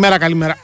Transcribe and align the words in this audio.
Καλημέρα, 0.00 0.18
καλημέρα. 0.18 0.56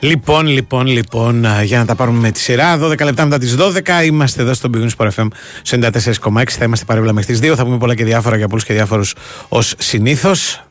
Λοιπόν, 0.00 0.46
λοιπόν, 0.46 0.86
λοιπόν, 0.86 1.46
για 1.64 1.78
να 1.78 1.84
τα 1.84 1.94
πάρουμε 1.94 2.18
με 2.18 2.30
τη 2.30 2.38
σειρά. 2.38 2.78
12 2.78 3.04
λεπτά 3.04 3.24
μετά 3.24 3.38
τις 3.38 3.56
12 3.58 4.04
είμαστε 4.04 4.42
εδώ 4.42 4.54
στο 4.54 4.70
Big 4.74 4.86
News 4.86 5.08
FM 5.10 5.28
94,6. 5.62 6.42
Θα 6.46 6.64
είμαστε 6.64 6.84
παρέμβλα 6.84 7.12
μέχρι 7.12 7.38
τις 7.38 7.50
2. 7.50 7.54
Θα 7.56 7.64
πούμε 7.64 7.78
πολλά 7.78 7.94
και 7.94 8.04
διάφορα 8.04 8.36
για 8.36 8.48
πολλούς 8.48 8.64
και 8.64 8.72
διάφορους 8.72 9.14
ως 9.48 9.74
συνήθως. 9.78 10.64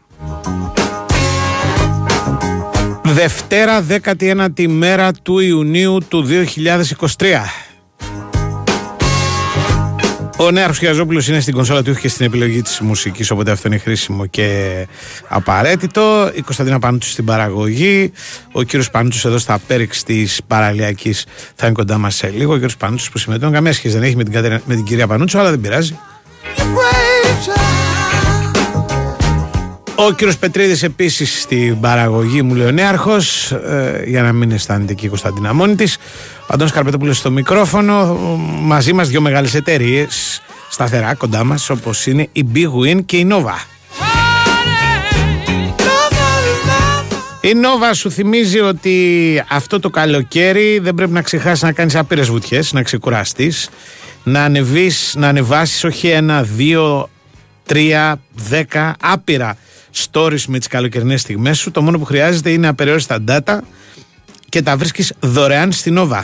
Δευτέρα 3.03 3.85
19η 3.89 4.67
μέρα 4.67 5.11
του 5.11 5.39
Ιουνίου 5.39 5.97
του 6.07 6.25
2023. 7.17 7.64
Ο 10.45 10.51
Νέαρχος 10.51 10.77
Χιαζόπουλος 10.77 11.27
είναι 11.27 11.39
στην 11.39 11.53
κονσόλα 11.53 11.83
του 11.83 11.95
και 11.95 12.07
στην 12.07 12.25
επιλογή 12.25 12.61
της 12.61 12.79
μουσικής, 12.79 13.31
οπότε 13.31 13.51
αυτό 13.51 13.67
είναι 13.67 13.77
χρήσιμο 13.77 14.25
και 14.25 14.87
απαραίτητο. 15.27 16.31
Η 16.33 16.41
Κωνσταντίνα 16.41 16.79
Πανούτσου 16.79 17.09
στην 17.09 17.25
παραγωγή. 17.25 18.11
Ο 18.51 18.61
κύριος 18.61 18.91
Πανούτσου 18.91 19.27
εδώ 19.27 19.37
στα 19.37 19.59
πέριξ 19.67 20.03
της 20.03 20.41
παραλιακής 20.47 21.25
θα 21.55 21.65
είναι 21.65 21.75
κοντά 21.75 21.97
μας 21.97 22.15
σε 22.15 22.29
λίγο. 22.29 22.51
Ο 22.51 22.55
κύριος 22.55 22.77
Πανούτσου 22.77 23.11
που 23.11 23.17
συμμετέχει 23.17 23.51
καμία 23.51 23.73
σχέση 23.73 23.93
δεν 23.93 24.03
έχει 24.03 24.15
με 24.15 24.23
την, 24.23 24.61
με 24.65 24.75
την 24.75 24.83
κυρία 24.83 25.07
Πανούτσου, 25.07 25.39
αλλά 25.39 25.49
δεν 25.49 25.61
πειράζει. 25.61 25.99
Ο 29.97 30.11
κύριος 30.11 30.37
Πετρίδης 30.37 30.83
επίσης 30.83 31.41
στην 31.41 31.79
παραγωγή 31.79 32.41
μου 32.41 32.55
λέει 32.55 32.67
ο 32.67 32.71
Νέαρχος, 32.71 33.51
ε, 33.51 34.03
για 34.05 34.21
να 34.21 34.33
μην 34.33 34.51
αισθάνεται 34.51 34.93
και 34.93 35.05
η 35.05 35.09
Κωνσταντίνα 35.09 35.53
μόνη 35.53 35.75
της. 35.75 35.97
Ο 36.41 36.47
Αντώνης 36.47 36.73
Καρπετόπουλος 36.73 37.17
στο 37.17 37.31
μικρόφωνο. 37.31 38.15
Μαζί 38.61 38.93
μας 38.93 39.09
δύο 39.09 39.21
μεγάλες 39.21 39.53
εταιρείες 39.53 40.41
σταθερά 40.69 41.13
κοντά 41.13 41.43
μας 41.43 41.69
όπως 41.69 42.05
είναι 42.05 42.27
η 42.31 42.45
Big 42.53 42.67
Win 42.81 43.05
και 43.05 43.17
η 43.17 43.27
Nova. 43.31 43.55
Η 47.41 47.51
Nova 47.53 47.91
σου 47.93 48.11
θυμίζει 48.11 48.59
ότι 48.59 49.43
αυτό 49.49 49.79
το 49.79 49.89
καλοκαίρι 49.89 50.79
δεν 50.79 50.93
πρέπει 50.93 51.11
να 51.11 51.21
ξεχάσεις 51.21 51.63
να 51.63 51.71
κάνεις 51.71 51.95
άπειρες 51.95 52.29
βουτιές, 52.29 52.73
να 52.73 52.83
ξεκουραστείς, 52.83 53.69
να 54.23 54.43
ανεβείς, 54.43 55.13
να 55.17 55.27
ανεβάσεις 55.27 55.83
όχι 55.83 56.07
ένα, 56.07 56.43
δύο, 56.43 57.09
τρία, 57.65 58.19
δέκα, 58.33 58.95
άπειρα 59.01 59.57
stories 60.11 60.43
με 60.47 60.57
τις 60.57 60.67
καλοκαιρινές 60.67 61.21
στιγμές 61.21 61.57
σου. 61.57 61.71
Το 61.71 61.81
μόνο 61.81 61.99
που 61.99 62.05
χρειάζεται 62.05 62.49
είναι 62.49 62.67
απεριόριστα 62.67 63.23
data 63.27 63.57
και 64.49 64.61
τα 64.61 64.77
βρίσκεις 64.77 65.13
δωρεάν 65.19 65.71
στην 65.71 65.97
Nova. 65.99 66.23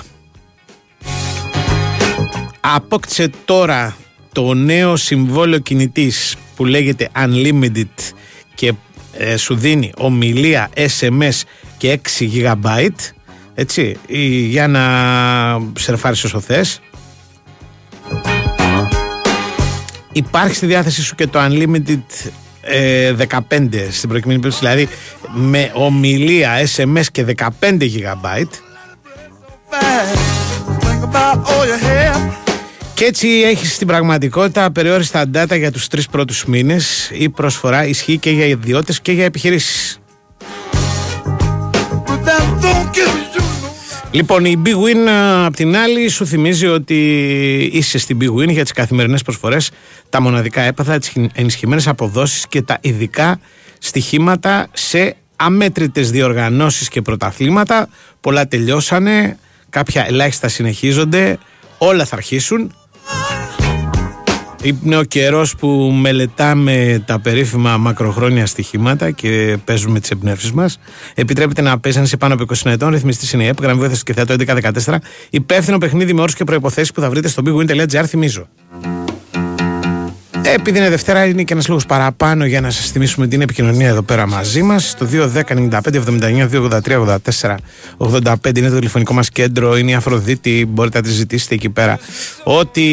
Απόκτησε 2.59 3.31
τώρα 3.45 3.95
το 4.31 4.53
νέο 4.53 4.95
συμβόλαιο 4.95 5.59
κινητής 5.59 6.35
που 6.55 6.65
λέγεται 6.65 7.09
Unlimited 7.15 8.13
και 8.55 8.73
ε, 9.13 9.37
σου 9.37 9.55
δίνει 9.55 9.91
ομιλία 9.97 10.69
SMS 10.75 11.41
και 11.77 11.99
6 12.19 12.53
GB 12.63 12.85
έτσι, 13.53 13.97
για 14.47 14.67
να 14.67 14.81
σερφάρεις 15.79 16.23
όσο 16.23 16.39
θες. 16.39 16.81
Υπάρχει 20.11 20.55
στη 20.55 20.65
διάθεσή 20.65 21.01
σου 21.01 21.15
και 21.15 21.27
το 21.27 21.39
Unlimited 21.39 22.01
15 22.63 23.73
ε, 23.73 23.91
στην 23.91 24.09
προκειμένη 24.09 24.39
περίπτωση, 24.39 24.57
δηλαδή 24.59 24.88
με 25.33 25.72
ομιλία 25.73 26.51
SMS 26.75 27.05
και 27.11 27.25
15 27.38 27.45
GB. 27.61 28.47
Και 32.94 33.05
έτσι 33.05 33.27
έχεις 33.27 33.73
στην 33.73 33.88
πραγματικότητα 33.88 34.71
περιόριστα 34.71 35.25
data 35.33 35.57
για 35.57 35.71
τους 35.71 35.88
τρεις 35.88 36.07
πρώτους 36.07 36.45
μήνες. 36.45 37.09
Η 37.13 37.29
προσφορά 37.29 37.85
ισχύει 37.85 38.17
και 38.17 38.31
για 38.31 38.45
ιδιώτες 38.45 39.01
και 39.01 39.11
για 39.11 39.25
επιχειρήσεις. 39.25 40.00
Λοιπόν, 44.13 44.45
η 44.45 44.61
Big 44.66 44.69
Win 44.69 45.07
απ' 45.45 45.55
την 45.55 45.75
άλλη 45.75 46.09
σου 46.09 46.25
θυμίζει 46.25 46.67
ότι 46.67 46.95
είσαι 47.73 47.97
στην 47.97 48.17
Big 48.22 48.41
Win 48.41 48.49
για 48.49 48.63
τις 48.63 48.72
καθημερινές 48.72 49.22
προσφορές, 49.22 49.72
τα 50.09 50.22
μοναδικά 50.22 50.61
έπαθα, 50.61 50.97
τις 50.97 51.13
ενισχυμένες 51.33 51.88
αποδόσεις 51.88 52.47
και 52.47 52.61
τα 52.61 52.77
ειδικά 52.81 53.39
στοιχήματα 53.79 54.67
σε 54.71 55.16
αμέτρητες 55.35 56.11
διοργανώσεις 56.11 56.88
και 56.89 57.01
πρωταθλήματα. 57.01 57.89
Πολλά 58.21 58.47
τελειώσανε, 58.47 59.38
κάποια 59.69 60.05
ελάχιστα 60.07 60.47
συνεχίζονται, 60.47 61.38
όλα 61.77 62.05
θα 62.05 62.16
αρχίσουν. 62.16 62.75
Είναι 64.63 64.97
ο 64.97 65.03
καιρός 65.03 65.55
που 65.55 65.67
μελετάμε 66.01 67.03
τα 67.05 67.19
περίφημα 67.19 67.77
μακροχρόνια 67.77 68.45
στοιχήματα 68.45 69.11
και 69.11 69.57
παίζουμε 69.66 69.99
τις 69.99 70.09
εμπνεύσεις 70.09 70.51
μας. 70.51 70.79
Επιτρέπεται 71.16 71.61
να 71.61 71.79
παίζει 71.79 72.05
σε 72.05 72.17
πάνω 72.17 72.33
από 72.33 72.44
20 72.44 72.71
ετών. 72.71 72.89
Ρυθμιστής 72.91 73.33
είναι 73.33 73.44
η 73.44 73.47
ΕΠ, 73.47 73.61
γραμμή 73.61 73.89
και 74.03 74.13
θέατρο 74.13 74.35
1114. 74.35 75.01
Υπεύθυνο 75.29 75.77
παιχνίδι 75.77 76.13
με 76.13 76.21
όρους 76.21 76.35
και 76.35 76.44
προποθέσει 76.44 76.94
που 76.94 77.01
θα 77.01 77.09
βρείτε 77.09 77.27
στο 77.27 77.41
bigwin.gr. 77.45 78.03
Θυμίζω. 78.07 78.47
Επειδή 80.53 80.77
είναι 80.77 80.89
Δευτέρα, 80.89 81.25
είναι 81.25 81.44
και 81.44 81.53
ένας 81.53 81.68
λόγος 81.68 81.86
παραπάνω 81.86 82.45
για 82.45 82.62
να 82.62 82.69
σας 82.69 82.92
θυμίσουμε 82.92 83.27
την 83.27 83.42
επικοινωνία 83.42 83.88
εδώ 83.88 84.01
πέρα 84.01 84.27
μαζί 84.27 84.62
μας. 84.62 84.95
Το 84.98 85.07
210-95-79-283-84-85 87.98 88.57
είναι 88.57 88.69
το 88.69 88.75
τηλεφωνικό 88.75 89.13
μας 89.13 89.30
κέντρο. 89.30 89.77
Είναι 89.77 89.92
η 89.92 89.94
Αφροδίτη. 89.94 90.65
Μπορείτε 90.69 90.98
να 90.98 91.03
τη 91.03 91.09
ζητήσετε 91.09 91.56
εκεί 91.56 91.69
πέρα. 91.69 92.00
Ό,τι 92.44 92.83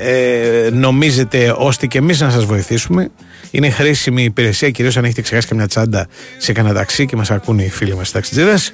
ε, 0.00 0.68
νομίζετε 0.72 1.54
ώστε 1.56 1.86
και 1.86 1.98
εμείς 1.98 2.20
να 2.20 2.30
σας 2.30 2.44
βοηθήσουμε. 2.44 3.10
Είναι 3.50 3.70
χρήσιμη 3.70 4.24
υπηρεσία, 4.24 4.70
κυρίως 4.70 4.96
αν 4.96 5.04
έχετε 5.04 5.22
ξεχάσει 5.22 5.48
καμιά 5.48 5.66
τσάντα 5.66 6.06
σε 6.38 6.52
κανένα 6.52 6.74
ταξί 6.74 7.06
και 7.06 7.16
μας 7.16 7.30
ακούνε 7.30 7.62
οι 7.62 7.70
φίλοι 7.70 7.94
μας 7.94 8.10
ταξιτζίδες. 8.10 8.72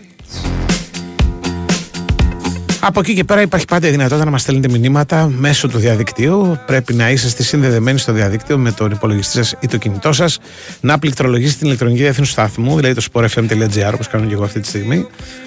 Από 2.84 3.00
εκεί 3.00 3.14
και 3.14 3.24
πέρα 3.24 3.40
υπάρχει 3.40 3.64
πάντα 3.64 3.86
η 3.86 3.90
δυνατότητα 3.90 4.24
να 4.24 4.30
μας 4.30 4.40
στέλνετε 4.40 4.78
μηνύματα 4.78 5.32
μέσω 5.38 5.68
του 5.68 5.78
διαδικτύου. 5.78 6.58
Πρέπει 6.66 6.94
να 6.94 7.10
είσαστε 7.10 7.42
συνδεδεμένοι 7.42 7.98
στο 7.98 8.12
διαδίκτυο 8.12 8.58
με 8.58 8.72
τον 8.72 8.90
υπολογιστή 8.90 9.32
σας 9.32 9.54
ή 9.60 9.66
το 9.66 9.76
κινητό 9.76 10.12
σας, 10.12 10.38
να 10.80 10.98
πληκτρολογήσετε 10.98 11.58
την 11.58 11.66
ηλεκτρονική 11.66 12.00
διεύθυνση 12.00 12.34
του 12.34 12.40
σταθμού, 12.40 12.76
δηλαδή 12.76 12.94
το 12.94 13.06
sportfm.gr, 13.12 13.90
όπως 13.94 14.08
κάνω 14.08 14.26
και 14.26 14.34
εγώ 14.34 14.44
αυτή 14.44 14.60
τη 14.60 14.66
στιγμή. 14.66 15.06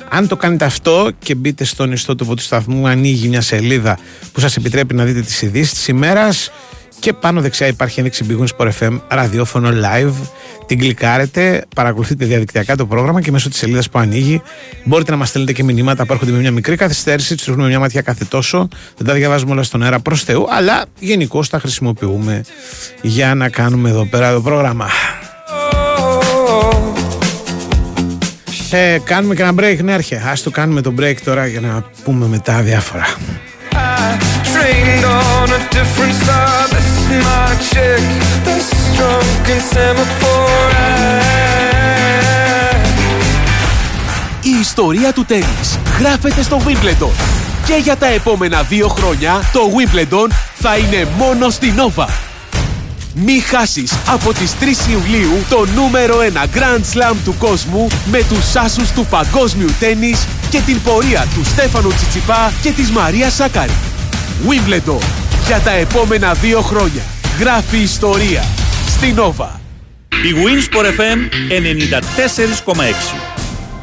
Αν 0.09 0.27
το 0.27 0.35
κάνετε 0.35 0.65
αυτό 0.65 1.11
και 1.19 1.35
μπείτε 1.35 1.63
στον 1.63 1.91
ιστότοπο 1.91 2.35
του 2.35 2.41
σταθμού, 2.41 2.87
ανοίγει 2.87 3.27
μια 3.27 3.41
σελίδα 3.41 3.97
που 4.31 4.39
σας 4.39 4.55
επιτρέπει 4.55 4.93
να 4.93 5.03
δείτε 5.03 5.21
τις 5.21 5.41
ειδήσεις 5.41 5.73
της 5.73 5.87
ημέρας. 5.87 6.51
Και 7.05 7.13
πάνω 7.13 7.41
δεξιά 7.41 7.67
υπάρχει 7.67 7.99
ένδειξη 7.99 8.25
Big 8.29 8.45
Sport 8.57 8.69
FM 8.79 8.99
ραδιόφωνο 9.07 9.69
live. 9.69 10.13
Την 10.65 10.79
κλικάρετε, 10.79 11.65
παρακολουθείτε 11.75 12.25
διαδικτυακά 12.25 12.75
το 12.75 12.85
πρόγραμμα 12.85 13.21
και 13.21 13.31
μέσω 13.31 13.49
της 13.49 13.57
σελίδας 13.57 13.89
που 13.89 13.99
ανοίγει 13.99 14.41
μπορείτε 14.83 15.11
να 15.11 15.17
μας 15.17 15.29
στέλνετε 15.29 15.53
και 15.53 15.63
μηνύματα 15.63 16.05
που 16.05 16.13
έρχονται 16.13 16.31
με 16.31 16.37
μια 16.37 16.51
μικρή 16.51 16.75
καθυστέρηση. 16.75 17.35
Τους 17.35 17.45
ρίχνουμε 17.45 17.67
μια 17.67 17.79
ματιά 17.79 18.01
κάθε 18.01 18.25
τόσο. 18.25 18.67
Δεν 18.97 19.07
τα 19.07 19.13
διαβάζουμε 19.13 19.51
όλα 19.51 19.63
στον 19.63 19.83
αέρα 19.83 19.99
προς 19.99 20.23
Θεού, 20.23 20.47
αλλά 20.49 20.85
γενικώ 20.99 21.45
τα 21.45 21.59
χρησιμοποιούμε 21.59 22.41
για 23.01 23.35
να 23.35 23.49
κάνουμε 23.49 23.89
εδώ 23.89 24.05
πέρα 24.05 24.33
το 24.33 24.41
πρόγραμμα. 24.41 24.89
Ε, 28.71 28.99
κάνουμε 29.03 29.35
και 29.35 29.41
ένα 29.41 29.53
break, 29.57 29.77
ναι, 29.83 29.93
αρχαία. 29.93 30.23
Ας 30.25 30.43
το 30.43 30.49
κάνουμε 30.49 30.81
το 30.81 30.93
break 30.99 31.15
τώρα 31.23 31.47
για 31.47 31.61
να 31.61 31.83
πούμε 32.03 32.27
μετά 32.27 32.61
διάφορα. 32.61 33.05
Η 44.41 44.59
ιστορία 44.61 45.13
του 45.13 45.25
τέννις 45.25 45.79
γράφεται 45.99 46.43
στο 46.43 46.61
Wimbledon 46.65 47.11
και 47.65 47.79
για 47.83 47.95
τα 47.95 48.07
επόμενα 48.07 48.61
δύο 48.61 48.87
χρόνια 48.87 49.49
το 49.53 49.59
Wimbledon 49.75 50.31
θα 50.59 50.77
είναι 50.77 51.07
μόνο 51.17 51.49
στη 51.49 51.73
Nova. 51.77 52.07
Μη 53.13 53.39
χάσεις 53.39 53.93
από 54.07 54.33
τις 54.33 54.53
3 54.59 54.63
Ιουλίου 54.91 55.31
το 55.49 55.65
νούμερο 55.75 56.15
1 56.17 56.57
Grand 56.57 56.81
Slam 56.93 57.15
του 57.23 57.35
κόσμου 57.39 57.87
με 58.11 58.23
τους 58.29 58.55
άσους 58.55 58.91
του 58.91 59.05
παγκόσμιου 59.05 59.69
τέννις 59.79 60.27
και 60.49 60.61
την 60.61 60.81
πορεία 60.81 61.27
του 61.33 61.45
Στέφανου 61.45 61.93
Τσιτσιπά 61.93 62.53
και 62.61 62.71
της 62.71 62.89
Μαρίας 62.89 63.33
Σάκαρη. 63.33 63.94
Wimbledon 64.47 65.01
για 65.47 65.59
τα 65.59 65.71
επόμενα 65.71 66.33
δύο 66.33 66.61
χρόνια. 66.61 67.01
Γράφει 67.39 67.77
ιστορία 67.77 68.43
στη 68.87 69.11
Νόβα. 69.11 69.59
Η 70.09 70.33
Winsport 70.35 70.85
FM 70.85 71.19
94,6 72.73 73.15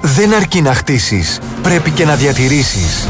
Δεν 0.01 0.35
αρκεί 0.35 0.63
να 0.63 0.75
χτίσεις, 0.75 1.39
πρέπει 1.63 1.91
και 1.91 2.05
να 2.05 2.15
διατηρήσεις. 2.15 3.09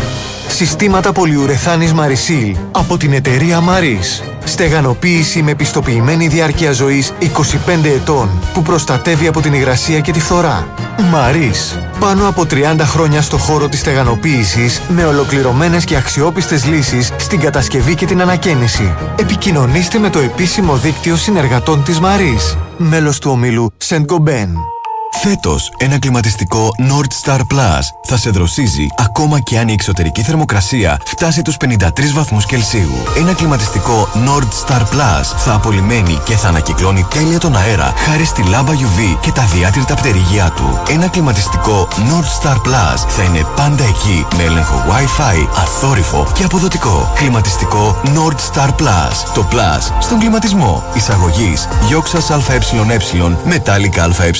Συστήματα 0.48 1.12
πολυουρεθάνης 1.12 1.92
Marisil 1.94 2.52
από 2.72 2.96
την 2.96 3.12
εταιρεία 3.12 3.60
Maris. 3.68 4.31
Στεγανοποίηση 4.44 5.42
με 5.42 5.54
πιστοποιημένη 5.54 6.26
διάρκεια 6.28 6.72
ζωής 6.72 7.12
25 7.20 7.84
ετών 7.84 8.28
που 8.54 8.62
προστατεύει 8.62 9.26
από 9.26 9.40
την 9.40 9.52
υγρασία 9.52 10.00
και 10.00 10.12
τη 10.12 10.20
φθορά. 10.20 10.74
Μαρίς. 11.10 11.78
Πάνω 12.00 12.28
από 12.28 12.46
30 12.50 12.76
χρόνια 12.80 13.22
στο 13.22 13.38
χώρο 13.38 13.68
της 13.68 13.78
στεγανοποίησης 13.78 14.82
με 14.88 15.04
ολοκληρωμένες 15.04 15.84
και 15.84 15.96
αξιόπιστες 15.96 16.66
λύσεις 16.66 17.12
στην 17.18 17.40
κατασκευή 17.40 17.94
και 17.94 18.06
την 18.06 18.20
ανακαίνιση. 18.20 18.94
Επικοινωνήστε 19.16 19.98
με 19.98 20.10
το 20.10 20.18
επίσημο 20.18 20.76
δίκτυο 20.76 21.16
συνεργατών 21.16 21.82
της 21.82 22.00
Μαρίς. 22.00 22.56
Μέλος 22.76 23.18
του 23.18 23.30
ομίλου 23.30 23.72
Σεντ 23.76 24.04
Γκομπέν. 24.04 24.71
Φέτος, 25.20 25.72
ένα 25.76 25.98
κλιματιστικό 25.98 26.68
Nord 26.78 27.24
Star 27.24 27.38
Plus 27.38 27.80
θα 28.02 28.16
σε 28.16 28.30
δροσίζει 28.30 28.86
ακόμα 28.98 29.40
και 29.40 29.58
αν 29.58 29.68
η 29.68 29.72
εξωτερική 29.72 30.22
θερμοκρασία 30.22 31.00
φτάσει 31.06 31.42
τους 31.42 31.56
53 31.64 32.12
βαθμούς 32.14 32.46
Κελσίου. 32.46 32.94
Ένα 33.16 33.32
κλιματιστικό 33.32 34.08
Nord 34.14 34.66
Star 34.66 34.80
Plus 34.80 35.36
θα 35.36 35.54
απολυμμένει 35.54 36.18
και 36.24 36.36
θα 36.36 36.48
ανακυκλώνει 36.48 37.06
τέλεια 37.10 37.38
τον 37.38 37.56
αέρα 37.56 37.92
χάρη 37.96 38.24
στη 38.24 38.42
λάμπα 38.42 38.72
UV 38.72 39.18
και 39.20 39.32
τα 39.32 39.42
διάτηρητα 39.42 39.94
πτερυγιά 39.94 40.52
του. 40.56 40.82
Ένα 40.88 41.08
κλιματιστικό 41.08 41.88
Nord 41.90 42.42
Star 42.42 42.56
Plus 42.56 43.08
θα 43.08 43.22
είναι 43.22 43.46
πάντα 43.56 43.84
εκεί 43.84 44.26
με 44.36 44.42
έλεγχο 44.42 44.84
Wi-Fi, 44.88 45.48
αθόρυφο 45.56 46.26
και 46.34 46.44
αποδοτικό. 46.44 47.12
Κλιματιστικό 47.14 48.00
Nord 48.04 48.54
Star 48.54 48.68
Plus. 48.68 49.32
Το 49.34 49.48
Plus 49.52 49.96
στον 50.00 50.18
κλιματισμό. 50.18 50.84
Εισαγωγής 50.94 51.68
Γιώξα 51.88 52.18
ΑΕΕ 52.48 53.36
Μετάλλικα 53.44 54.04
ΑΕ. 54.04 54.30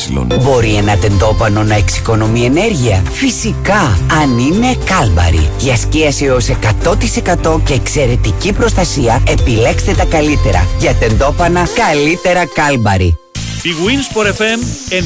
Μπορεί 0.63 0.75
ένα 0.75 0.97
τεντόπανο 0.97 1.63
να 1.63 1.75
εξοικονομεί 1.75 2.45
ενέργεια. 2.45 3.03
Φυσικά, 3.13 3.99
αν 4.23 4.39
είναι 4.39 4.77
κάλμπαρη. 4.85 5.51
Για 5.59 5.77
σκίαση 5.77 6.25
έως 6.25 6.49
100% 6.49 7.61
και 7.65 7.73
εξαιρετική 7.73 8.53
προστασία, 8.53 9.23
επιλέξτε 9.29 9.93
τα 9.93 10.05
καλύτερα. 10.05 10.67
Για 10.79 10.95
τεντόπανα, 10.95 11.69
καλύτερα 11.75 12.47
κάλμπαρη. 12.47 13.19
Η 13.63 13.71
Wins 13.85 14.17
FM 14.17 14.61
94,6 14.89 15.03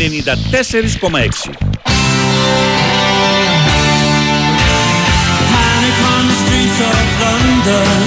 Panic 5.52 5.96
on 6.12 6.22
the 6.30 6.36
streets 6.42 6.78
of 6.90 7.04
London. 7.24 7.98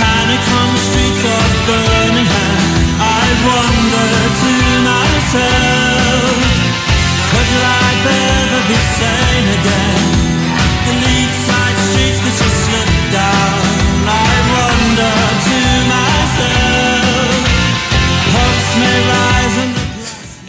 Panic 0.00 0.44
on 0.60 0.73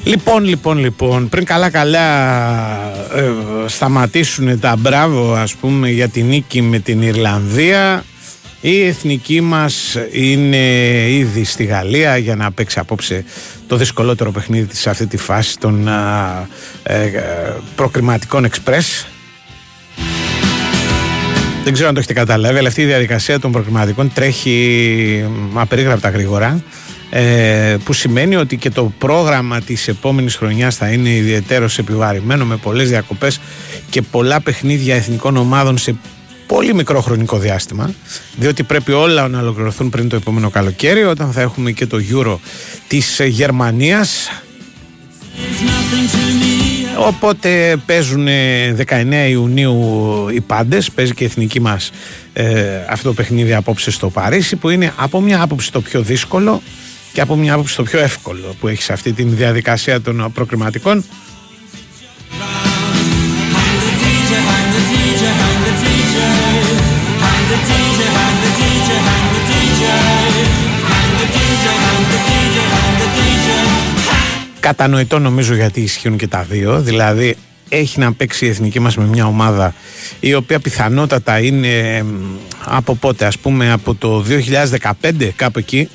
Λοιπόν, 0.05 0.43
λοιπόν, 0.43 0.77
λοιπόν, 0.77 1.29
πριν 1.29 1.45
καλά-καλά 1.45 2.07
ε, 3.15 3.31
σταματήσουν 3.65 4.59
τα 4.59 4.75
μπράβο, 4.75 5.33
ας 5.33 5.55
πούμε, 5.55 5.89
για 5.89 6.07
την 6.07 6.25
νίκη 6.25 6.61
με 6.61 6.79
την 6.79 7.01
Ιρλανδία, 7.01 8.03
η 8.61 8.85
εθνική 8.85 9.41
μας 9.41 9.97
είναι 10.11 10.57
ήδη 11.09 11.43
στη 11.43 11.63
Γαλλία 11.63 12.17
για 12.17 12.35
να 12.35 12.51
παίξει 12.51 12.79
απόψε 12.79 13.23
το 13.67 13.75
δυσκολότερο 13.75 14.31
παιχνίδι 14.31 14.65
της 14.65 14.79
σε 14.79 14.89
αυτή 14.89 15.07
τη 15.07 15.17
φάση 15.17 15.59
των 15.59 15.87
α, 15.87 16.47
ε, 16.83 17.03
ε, 17.03 17.11
προκριματικών 17.75 18.45
εξπρές. 18.45 19.07
Δεν 21.63 21.73
ξέρω 21.73 21.87
αν 21.87 21.93
το 21.93 21.99
έχετε 21.99 22.19
καταλάβει, 22.19 22.57
αλλά 22.57 22.67
αυτή 22.67 22.81
η 22.81 22.85
διαδικασία 22.85 23.39
των 23.39 23.51
προκριματικών 23.51 24.11
τρέχει 24.13 25.25
μ, 25.51 25.59
απερίγραπτα 25.59 26.09
γρήγορα. 26.09 26.63
Ε, 27.17 27.77
που 27.83 27.93
σημαίνει 27.93 28.35
ότι 28.35 28.57
και 28.57 28.69
το 28.69 28.93
πρόγραμμα 28.97 29.61
της 29.61 29.87
επόμενης 29.87 30.35
χρονιάς 30.35 30.75
θα 30.75 30.87
είναι 30.87 31.09
ιδιαίτερος 31.09 31.77
επιβαρημένο 31.77 32.45
με 32.45 32.57
πολλές 32.57 32.89
διακοπές 32.89 33.39
και 33.89 34.01
πολλά 34.01 34.41
παιχνίδια 34.41 34.95
εθνικών 34.95 35.37
ομάδων 35.37 35.77
σε 35.77 35.95
πολύ 36.47 36.73
μικρό 36.73 37.01
χρονικό 37.01 37.37
διάστημα 37.37 37.93
διότι 38.35 38.63
πρέπει 38.63 38.91
όλα 38.91 39.27
να 39.27 39.39
ολοκληρωθούν 39.39 39.89
πριν 39.89 40.09
το 40.09 40.15
επόμενο 40.15 40.49
καλοκαίρι 40.49 41.03
όταν 41.03 41.31
θα 41.31 41.41
έχουμε 41.41 41.71
και 41.71 41.85
το 41.85 41.97
Euro 42.11 42.37
της 42.87 43.19
ε, 43.19 43.25
Γερμανίας. 43.25 44.29
Οπότε 46.99 47.77
παίζουν 47.85 48.27
19 48.87 49.27
Ιουνίου 49.29 49.75
οι 50.33 50.41
πάντες, 50.41 50.91
παίζει 50.91 51.13
και 51.13 51.23
η 51.23 51.27
εθνική 51.27 51.61
μας 51.61 51.91
ε, 52.33 52.85
αυτό 52.89 53.07
το 53.07 53.13
παιχνίδι 53.13 53.53
απόψε 53.53 53.91
στο 53.91 54.09
Παρίσι 54.09 54.55
που 54.55 54.69
είναι 54.69 54.93
από 54.95 55.21
μια 55.21 55.41
άποψη 55.41 55.71
το 55.71 55.81
πιο 55.81 56.01
δύσκολο 56.01 56.61
και 57.15 57.21
από 57.21 57.35
μια 57.35 57.53
άποψη 57.53 57.75
το 57.75 57.83
πιο 57.83 57.99
εύκολο 57.99 58.55
που 58.59 58.67
έχεις 58.67 58.83
σε 58.83 58.93
αυτή 58.93 59.13
τη 59.13 59.23
διαδικασία 59.23 60.01
των 60.01 60.31
προκριματικών. 60.33 61.03
Κατανοητό 74.59 75.19
νομίζω 75.19 75.55
γιατί 75.55 75.81
ισχύουν 75.81 76.17
και 76.17 76.27
τα 76.27 76.45
δύο. 76.49 76.81
Δηλαδή 76.81 77.35
έχει 77.69 77.99
να 77.99 78.13
παίξει 78.13 78.45
η 78.45 78.49
εθνική 78.49 78.79
μας 78.79 78.97
με 78.97 79.05
μια 79.05 79.25
ομάδα 79.25 79.73
η 80.19 80.33
οποία 80.33 80.59
πιθανότατα 80.59 81.39
είναι 81.39 82.03
μ, 82.03 82.35
από 82.63 82.95
πότε 82.95 83.25
ας 83.25 83.37
πούμε 83.37 83.71
από 83.71 83.95
το 83.95 84.25
2015 85.11 85.29
κάπου 85.35 85.59
εκεί 85.59 85.89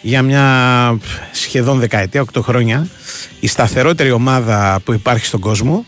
για 0.00 0.22
μια 0.22 0.98
σχεδόν 1.32 1.78
δεκαετία, 1.78 2.24
8 2.32 2.40
χρόνια 2.42 2.88
η 3.40 3.46
σταθερότερη 3.46 4.10
ομάδα 4.10 4.80
που 4.84 4.92
υπάρχει 4.92 5.26
στον 5.26 5.40
κόσμο 5.40 5.84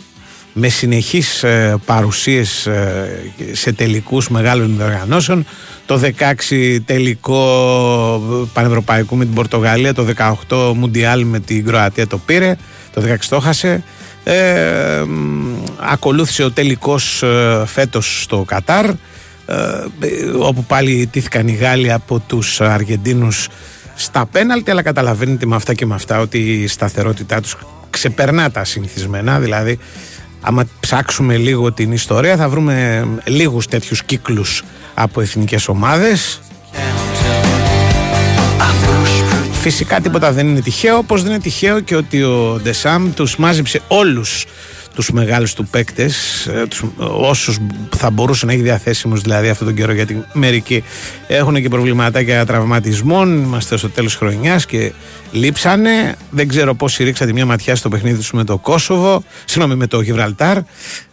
με 0.52 0.68
συνεχείς 0.68 1.42
ε, 1.42 1.76
παρουσίες 1.84 2.66
ε, 2.66 3.32
σε 3.52 3.72
τελικούς 3.72 4.28
μεγάλων 4.28 4.76
διοργανώσεων 4.76 5.46
το 5.86 6.00
16 6.48 6.78
τελικό 6.84 8.48
πανευρωπαϊκού 8.52 9.16
με 9.16 9.24
την 9.24 9.34
Πορτογαλία 9.34 9.94
το 9.94 10.06
18 10.48 10.72
Μουντιάλ 10.74 11.24
με 11.24 11.40
την 11.40 11.66
Κροατία 11.66 12.06
το 12.06 12.18
πήρε 12.18 12.56
το 12.94 13.02
16 13.06 13.16
το 13.28 13.36
έχασε. 13.36 13.82
Ε, 14.24 15.02
μ, 15.06 15.54
ακολούθησε 15.78 16.42
ο 16.42 16.50
τελικός 16.50 17.22
ε, 17.22 17.62
φέτος 17.66 18.22
στο 18.22 18.44
Κατάρ 18.46 18.86
ε, 18.86 18.96
όπου 20.38 20.64
πάλι 20.64 21.06
τήθηκαν 21.06 21.48
οι 21.48 21.52
Γάλλοι 21.52 21.92
από 21.92 22.18
τους 22.18 22.60
Αργεντίνους 22.60 23.48
στα 24.02 24.26
πέναλτι 24.26 24.70
αλλά 24.70 24.82
καταλαβαίνετε 24.82 25.46
με 25.46 25.54
αυτά 25.54 25.74
και 25.74 25.86
με 25.86 25.94
αυτά 25.94 26.20
ότι 26.20 26.38
η 26.38 26.66
σταθερότητά 26.66 27.40
τους 27.40 27.56
ξεπερνά 27.90 28.50
τα 28.50 28.64
συνηθισμένα. 28.64 29.40
Δηλαδή 29.40 29.78
άμα 30.40 30.64
ψάξουμε 30.80 31.36
λίγο 31.36 31.72
την 31.72 31.92
ιστορία 31.92 32.36
θα 32.36 32.48
βρούμε 32.48 33.04
λίγους 33.24 33.66
τέτοιους 33.66 34.04
κύκλους 34.04 34.64
από 34.94 35.20
εθνικές 35.20 35.68
ομάδες. 35.68 36.40
Φυσικά 39.52 40.00
τίποτα 40.00 40.32
δεν 40.32 40.48
είναι 40.48 40.60
τυχαίο, 40.60 40.96
όπως 40.96 41.22
δεν 41.22 41.30
είναι 41.30 41.40
τυχαίο 41.40 41.80
και 41.80 41.96
ότι 41.96 42.22
ο 42.22 42.60
Ντεσάμ 42.62 43.12
τους 43.14 43.36
μάζεψε 43.36 43.80
όλους 43.88 44.46
τους 44.94 45.10
μεγάλους 45.10 45.54
του 45.54 45.66
παίκτες, 45.70 46.46
ε, 46.46 46.66
τους, 46.66 46.84
όσους 46.98 47.58
θα 47.96 48.10
μπορούσε 48.10 48.46
να 48.46 48.52
έχει 48.52 48.62
διαθέσιμους 48.62 49.20
δηλαδή 49.20 49.48
αυτόν 49.48 49.66
τον 49.66 49.76
καιρό 49.76 49.92
γιατί 49.92 50.24
μερικοί 50.32 50.84
έχουν 51.26 51.62
και 51.62 51.68
προβληματάκια 51.68 52.46
τραυματισμών, 52.46 53.42
είμαστε 53.42 53.76
στο 53.76 53.88
τέλος 53.88 54.14
χρονιάς 54.16 54.66
και 54.66 54.92
λείψανε, 55.32 56.14
δεν 56.30 56.48
ξέρω 56.48 56.74
πόσοι 56.74 57.04
ρίξατε 57.04 57.32
μια 57.32 57.46
ματιά 57.46 57.76
στο 57.76 57.88
παιχνίδι 57.88 58.16
τους 58.16 58.32
με 58.32 58.44
το 58.44 58.58
Κόσοβο, 58.58 59.22
συγγνώμη 59.44 59.74
με 59.78 59.86
το 59.86 60.00
Γιβραλτάρ, 60.00 60.56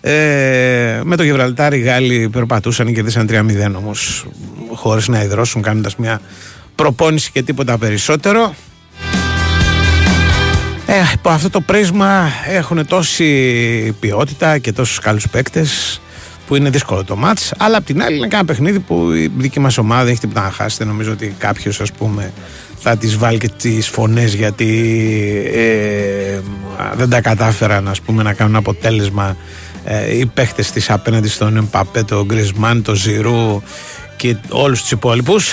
ε, 0.01 1.01
με 1.03 1.15
το 1.15 1.23
Γιβραλτάρ 1.23 1.73
οι 1.73 1.79
Γάλλοι 1.79 2.29
περπατούσαν 2.29 2.85
και 2.85 2.93
κερδίσαν 2.93 3.27
3-0 3.27 3.75
όμως 3.75 4.25
χωρίς 4.73 5.07
να 5.07 5.23
υδρώσουν 5.23 5.61
κάνοντας 5.61 5.95
μια 5.95 6.21
προπόνηση 6.75 7.31
και 7.31 7.43
τίποτα 7.43 7.77
περισσότερο. 7.77 8.55
Ε, 10.91 11.01
από 11.13 11.29
αυτό 11.29 11.49
το 11.49 11.61
πρίσμα 11.61 12.29
έχουν 12.47 12.87
τόση 12.87 13.95
ποιότητα 13.99 14.57
και 14.57 14.71
τόσους 14.71 14.99
καλούς 14.99 15.29
παίκτες 15.29 16.01
που 16.47 16.55
είναι 16.55 16.69
δύσκολο 16.69 17.03
το 17.03 17.15
μάτς 17.15 17.53
αλλά 17.57 17.77
απ' 17.77 17.85
την 17.85 18.03
άλλη 18.03 18.17
είναι 18.17 18.27
ένα 18.31 18.45
παιχνίδι 18.45 18.79
που 18.79 19.11
η 19.11 19.31
δική 19.37 19.59
μας 19.59 19.77
ομάδα 19.77 20.03
δεν 20.03 20.11
έχει 20.11 20.19
τίποτα 20.19 20.41
να 20.41 20.51
χάσει. 20.51 20.85
Νομίζω 20.85 21.11
ότι 21.11 21.35
κάποιος 21.37 21.81
ας 21.81 21.91
πούμε 21.91 22.31
θα 22.79 22.97
τις 22.97 23.17
βάλει 23.17 23.37
και 23.37 23.49
τις 23.49 23.87
φωνές 23.87 24.33
γιατί 24.33 24.67
ε, 25.53 26.39
δεν 26.95 27.09
τα 27.09 27.21
κατάφεραν 27.21 27.87
ας 27.87 28.01
πούμε 28.01 28.23
να 28.23 28.33
κάνουν 28.33 28.55
αποτέλεσμα 28.55 29.37
ε, 29.83 30.17
οι 30.17 30.25
παίχτες 30.25 30.71
της 30.71 30.89
απέναντι 30.89 31.27
στον 31.27 31.57
Εμπαπέ, 31.57 32.03
τον 32.03 32.25
Γκρισμάν, 32.25 32.81
τον 32.81 32.95
Ζηρού 32.95 33.61
και 34.15 34.35
όλους 34.49 34.81
τους 34.81 34.91
υπόλοιπους. 34.91 35.51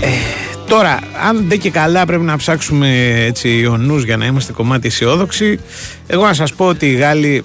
Ε, 0.00 0.43
τώρα, 0.68 1.00
αν 1.28 1.44
δεν 1.48 1.58
και 1.60 1.70
καλά 1.70 2.06
πρέπει 2.06 2.22
να 2.22 2.36
ψάξουμε 2.36 3.14
έτσι 3.24 3.66
ο 3.66 3.76
νους 3.76 4.04
για 4.04 4.16
να 4.16 4.26
είμαστε 4.26 4.52
κομμάτι 4.52 4.86
αισιόδοξοι. 4.86 5.58
Εγώ 6.06 6.26
να 6.26 6.34
σας 6.34 6.52
πω 6.54 6.66
ότι 6.66 6.86
οι 6.86 6.94
Γάλλοι 6.94 7.44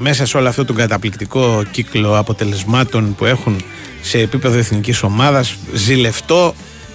μέσα 0.00 0.26
σε 0.26 0.36
όλο 0.36 0.48
αυτό 0.48 0.64
τον 0.64 0.76
καταπληκτικό 0.76 1.64
κύκλο 1.70 2.18
αποτελεσμάτων 2.18 3.14
που 3.14 3.24
έχουν 3.24 3.62
σε 4.00 4.18
επίπεδο 4.18 4.58
εθνικής 4.58 5.02
ομάδας, 5.02 5.56
ζηλευτό 5.72 6.54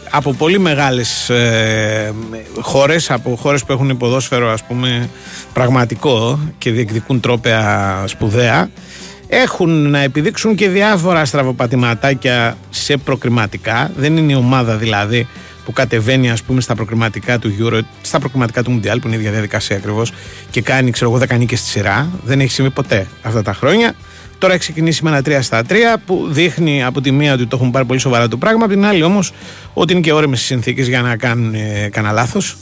από 0.09 0.33
πολύ 0.33 0.59
μεγάλες 0.59 1.29
ε, 1.29 2.13
χώρες, 2.59 3.11
από 3.11 3.35
χώρες 3.35 3.63
που 3.63 3.71
έχουν 3.71 3.97
ποδόσφαιρο 3.97 4.51
ας 4.51 4.63
πούμε 4.63 5.09
πραγματικό 5.53 6.39
και 6.57 6.71
διεκδικούν 6.71 7.19
τρόπια 7.19 8.03
σπουδαία 8.07 8.69
έχουν 9.33 9.89
να 9.89 9.99
επιδείξουν 9.99 10.55
και 10.55 10.69
διάφορα 10.69 11.25
στραβοπατηματάκια 11.25 12.57
σε 12.69 12.97
προκριματικά. 12.97 13.91
Δεν 13.95 14.17
είναι 14.17 14.31
η 14.31 14.35
ομάδα 14.35 14.75
δηλαδή 14.75 15.27
που 15.65 15.73
κατεβαίνει 15.73 16.31
ας 16.31 16.43
πούμε 16.43 16.61
στα 16.61 16.75
προκριματικά 16.75 17.39
του 17.39 17.55
Euro, 17.59 17.79
στα 18.01 18.19
προκριματικά 18.19 18.63
του 18.63 18.71
Mundial 18.71 18.97
που 19.01 19.07
είναι 19.07 19.15
η 19.15 19.19
ίδια 19.19 19.31
διαδικασία 19.31 19.75
ακριβώς 19.75 20.13
και 20.49 20.61
κάνει 20.61 20.91
ξέρω 20.91 21.11
εγώ 21.11 21.23
10 21.29 21.37
νίκες 21.37 21.59
στη 21.59 21.69
σειρά. 21.69 22.09
Δεν 22.23 22.39
έχει 22.39 22.51
συμβεί 22.51 22.71
ποτέ 22.71 23.07
αυτά 23.21 23.41
τα 23.41 23.53
χρόνια. 23.53 23.93
Τώρα 24.37 24.53
έχει 24.53 24.61
ξεκινήσει 24.61 25.03
με 25.03 25.09
ένα 25.09 25.21
3 25.25 25.37
στα 25.41 25.61
3 25.69 25.73
που 26.05 26.27
δείχνει 26.29 26.83
από 26.83 27.01
τη 27.01 27.11
μία 27.11 27.33
ότι 27.33 27.45
το 27.45 27.55
έχουν 27.55 27.71
πάρει 27.71 27.85
πολύ 27.85 27.99
σοβαρά 27.99 28.27
το 28.27 28.37
πράγμα, 28.37 28.63
από 28.63 28.73
την 28.73 28.85
άλλη 28.85 29.03
όμως 29.03 29.33
ότι 29.73 29.93
είναι 29.93 30.01
και 30.01 30.11
όρεμε 30.11 30.35
οι 30.35 30.39
συνθήκες 30.39 30.87
για 30.87 31.01
να 31.01 31.17
κάνουν 31.17 31.53
ε, 31.53 31.89
κανένα 31.91 32.13
λάθος. 32.13 32.57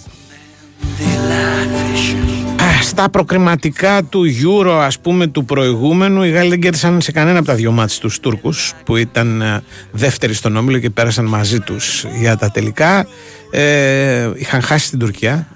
Στα 3.00 3.10
προκριματικά 3.10 4.04
του 4.04 4.26
Euro 4.44 4.70
ας 4.70 5.00
πούμε 5.00 5.28
του 5.28 5.46
προηγούμενου 5.46 6.24
οι 6.24 6.30
Γάλλοι 6.30 6.50
δεν 6.50 6.60
κέρδισαν 6.60 7.02
σε 7.02 7.12
κανένα 7.12 7.38
από 7.38 7.48
τα 7.48 7.56
δυο 7.56 7.72
μάτς 7.72 7.98
τους 7.98 8.20
Τούρκους 8.20 8.74
που 8.86 8.96
ήταν 8.96 9.42
ε, 9.42 9.64
δεύτεροι 9.92 10.34
στον 10.34 10.56
όμιλο 10.56 10.80
και 10.80 10.90
πέρασαν 10.90 11.26
μαζί 11.26 11.60
τους 11.60 12.06
για 12.20 12.38
τα 12.38 12.52
τελικά. 12.52 13.08
Ε, 13.52 14.30
είχαν 14.36 14.62
χάσει 14.62 14.90
την 14.90 15.00
Τουρκία 15.00 15.48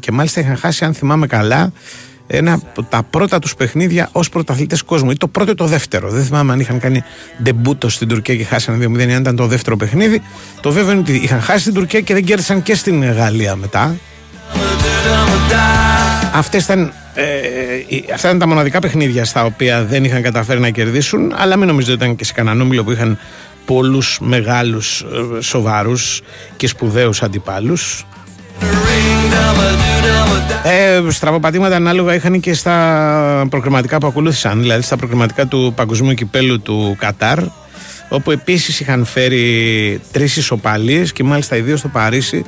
και 0.00 0.12
μάλιστα 0.12 0.40
είχαν 0.40 0.56
χάσει 0.56 0.84
αν 0.84 0.94
θυμάμαι 0.94 1.26
καλά 1.26 1.72
ένα 2.26 2.52
από 2.52 2.82
τα 2.82 3.02
πρώτα 3.02 3.38
τους 3.38 3.54
παιχνίδια 3.54 4.08
ως 4.12 4.28
πρωταθλητές 4.28 4.82
κόσμου 4.82 5.10
ή 5.10 5.16
το 5.16 5.28
πρώτο 5.28 5.50
ή 5.50 5.54
το 5.54 5.64
δεύτερο. 5.66 6.10
Δεν 6.10 6.24
θυμάμαι 6.24 6.52
αν 6.52 6.60
είχαν 6.60 6.78
κάνει 6.78 7.02
ντεμπούτο 7.42 7.88
στην 7.88 8.08
Τουρκία 8.08 8.36
και 8.36 8.44
χάσανε 8.44 8.86
2-0 8.86 9.00
αν 9.00 9.20
ήταν 9.20 9.36
το 9.36 9.46
δεύτερο 9.46 9.76
παιχνίδι. 9.76 10.22
Το 10.60 10.72
βέβαιο 10.72 10.90
είναι 10.90 11.00
ότι 11.00 11.12
είχαν 11.12 11.40
χάσει 11.40 11.64
την 11.64 11.74
Τουρκία 11.74 12.00
και 12.00 12.14
δεν 12.14 12.24
κέρδισαν 12.24 12.62
και 12.62 12.74
στην 12.74 13.04
Γαλλία 13.04 13.56
μετά 13.56 13.96
Αυτές 16.36 16.64
ήταν, 16.64 16.92
ε, 17.14 17.22
ε, 17.22 18.12
αυτά 18.14 18.28
ήταν 18.28 18.38
τα 18.38 18.46
μοναδικά 18.46 18.78
παιχνίδια 18.78 19.24
στα 19.24 19.44
οποία 19.44 19.84
δεν 19.84 20.04
είχαν 20.04 20.22
καταφέρει 20.22 20.60
να 20.60 20.70
κερδίσουν, 20.70 21.32
αλλά 21.36 21.56
μην 21.56 21.66
νομίζετε 21.66 21.92
ότι 21.92 22.02
ήταν 22.04 22.16
και 22.16 22.24
σε 22.24 22.32
κανέναν 22.32 22.60
όμιλο 22.60 22.84
που 22.84 22.90
είχαν 22.90 23.18
πολλούς 23.64 24.18
μεγάλους, 24.20 25.00
ε, 25.00 25.40
σοβαρούς 25.40 26.22
και 26.56 26.66
σπουδαίους 26.66 27.22
αντιπάλους. 27.22 28.06
Ε, 30.62 31.10
στραβοπατήματα 31.10 31.76
ανάλογα 31.76 32.14
είχαν 32.14 32.40
και 32.40 32.54
στα 32.54 33.46
προκριματικά 33.50 33.98
που 33.98 34.06
ακολούθησαν, 34.06 34.60
δηλαδή 34.60 34.82
στα 34.82 34.96
προκριματικά 34.96 35.46
του 35.46 35.72
Παγκοσμίου 35.76 36.14
Κυπέλου 36.14 36.60
του 36.60 36.96
Κατάρ, 36.98 37.38
όπου 38.08 38.30
επίσης 38.30 38.80
είχαν 38.80 39.04
φέρει 39.04 40.00
τρεις 40.12 40.36
ισοπαλίες 40.36 41.12
και 41.12 41.24
μάλιστα 41.24 41.56
ιδίως 41.56 41.78
στο 41.78 41.88
Παρίσι 41.88 42.44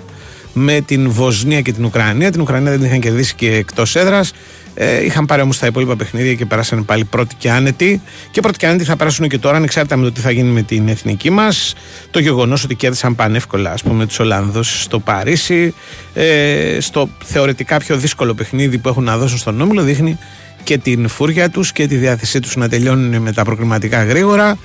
με 0.52 0.80
την 0.80 1.10
Βοσνία 1.10 1.60
και 1.60 1.72
την 1.72 1.84
Ουκρανία. 1.84 2.30
Την 2.30 2.40
Ουκρανία 2.40 2.70
δεν 2.70 2.78
την 2.78 2.88
είχαν 2.88 3.00
κερδίσει 3.00 3.34
και 3.34 3.54
εκτός 3.54 3.96
έδρας. 3.96 4.32
Ε, 4.74 5.04
είχαν 5.04 5.26
πάρει 5.26 5.42
όμως 5.42 5.58
τα 5.58 5.66
υπόλοιπα 5.66 5.96
παιχνίδια 5.96 6.34
και 6.34 6.46
περάσανε 6.46 6.82
πάλι 6.82 7.04
πρώτοι 7.04 7.34
και 7.34 7.50
άνετοι. 7.50 8.02
Και 8.30 8.40
πρώτοι 8.40 8.58
και 8.58 8.66
άνετοι 8.66 8.84
θα 8.84 8.96
περάσουν 8.96 9.28
και 9.28 9.38
τώρα, 9.38 9.56
ανεξάρτητα 9.56 9.96
με 9.96 10.04
το 10.04 10.12
τι 10.12 10.20
θα 10.20 10.30
γίνει 10.30 10.50
με 10.50 10.62
την 10.62 10.88
εθνική 10.88 11.30
μας. 11.30 11.74
Το 12.10 12.18
γεγονός 12.18 12.64
ότι 12.64 12.74
κέρδισαν 12.74 13.14
πανεύκολα, 13.14 13.72
ας 13.72 13.82
πούμε, 13.82 14.06
τους 14.06 14.18
Ολλανδούς 14.18 14.82
στο 14.82 14.98
Παρίσι. 14.98 15.74
Ε, 16.14 16.76
στο 16.80 17.08
θεωρητικά 17.24 17.76
πιο 17.76 17.96
δύσκολο 17.96 18.34
παιχνίδι 18.34 18.78
που 18.78 18.88
έχουν 18.88 19.04
να 19.04 19.18
δώσουν 19.18 19.38
στον 19.38 19.60
Όμιλο, 19.60 19.82
δείχνει 19.82 20.18
και 20.62 20.78
την 20.78 21.08
φούρια 21.08 21.50
τους 21.50 21.72
και 21.72 21.86
τη 21.86 21.96
διάθεσή 21.96 22.40
τους 22.40 22.56
να 22.56 22.68
τελειώνουν 22.68 23.22
με 23.22 23.32
τα 23.32 23.44
προκριματικά 23.44 24.04
γρήγορα 24.04 24.58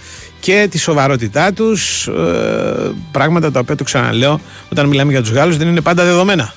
και 0.44 0.68
τη 0.72 0.78
σοβαρότητά 0.78 1.54
τους. 1.54 2.08
Ε, 2.08 2.92
πράγματα 3.12 3.52
τα 3.52 3.60
οποία 3.60 3.76
το 3.76 3.84
ξαναλέω 3.84 4.40
όταν 4.72 4.88
μιλάμε 4.88 5.12
για 5.12 5.22
τους 5.22 5.32
Γάλλους 5.32 5.58
δεν 5.58 5.68
είναι 5.68 5.82
πάντα 5.82 6.04
δεδομένα. 6.04 6.54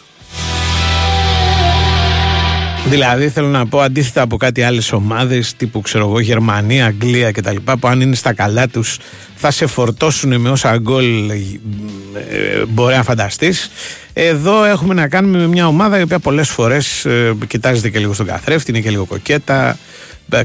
Δηλαδή 2.89 3.29
θέλω 3.29 3.49
να 3.49 3.67
πω 3.67 3.81
αντίθετα 3.81 4.23
από 4.23 4.37
κάτι 4.37 4.63
άλλες 4.63 4.93
ομάδες 4.93 5.55
τύπου 5.57 5.81
ξέρω 5.81 6.07
εγώ 6.07 6.21
Γερμανία, 6.21 6.87
Αγγλία 6.87 7.33
κτλ 7.33 7.57
που 7.81 7.89
αν 7.89 8.01
είναι 8.01 8.15
στα 8.15 8.33
καλά 8.33 8.69
τους 8.69 8.99
θα 9.35 9.51
σε 9.51 9.67
φορτώσουν 9.67 10.41
με 10.41 10.51
όσα 10.51 10.79
γκολ 10.79 11.31
ε, 11.31 12.65
μπορεί 12.69 12.95
να 12.95 13.03
φανταστείς 13.03 13.71
εδώ 14.13 14.65
έχουμε 14.65 14.95
να 14.95 15.09
κάνουμε 15.09 15.39
με 15.39 15.47
μια 15.47 15.67
ομάδα 15.67 15.99
η 15.99 16.03
οποία 16.03 16.19
πολλές 16.19 16.49
φορές 16.49 17.05
ε, 17.05 17.37
κοιτάζεται 17.47 17.91
και 17.91 17.99
λίγο 17.99 18.13
στον 18.13 18.27
καθρέφτη, 18.27 18.71
είναι 18.71 18.81
και 18.81 18.91
λίγο 18.91 19.05
κοκέτα 19.05 19.69
ε, 19.71 19.77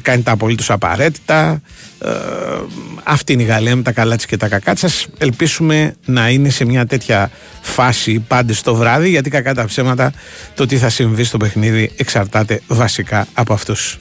κάνει 0.01 0.21
τα 0.21 0.31
απολύτως 0.31 0.69
απαραίτητα. 0.69 1.61
Ε, 1.99 2.09
αυτή 3.03 3.33
είναι 3.33 3.41
η 3.41 3.45
Γαλλία 3.45 3.75
με 3.75 3.81
τα 3.81 3.91
καλά 3.91 4.15
της 4.15 4.25
και 4.25 4.37
τα 4.37 4.47
κακά 4.47 4.75
της. 4.75 5.07
Ελπίσουμε 5.17 5.95
να 6.05 6.29
είναι 6.29 6.49
σε 6.49 6.65
μια 6.65 6.85
τέτοια 6.85 7.31
φάση 7.61 8.19
πάντες 8.19 8.61
το 8.61 8.75
βράδυ 8.75 9.09
γιατί 9.09 9.29
κακά 9.29 9.53
τα 9.53 9.65
ψέματα 9.65 10.13
το 10.55 10.65
τι 10.65 10.77
θα 10.77 10.89
συμβεί 10.89 11.23
στο 11.23 11.37
παιχνίδι 11.37 11.91
εξαρτάται 11.97 12.61
βασικά 12.67 13.27
από 13.33 13.53
αυτούς 13.53 13.97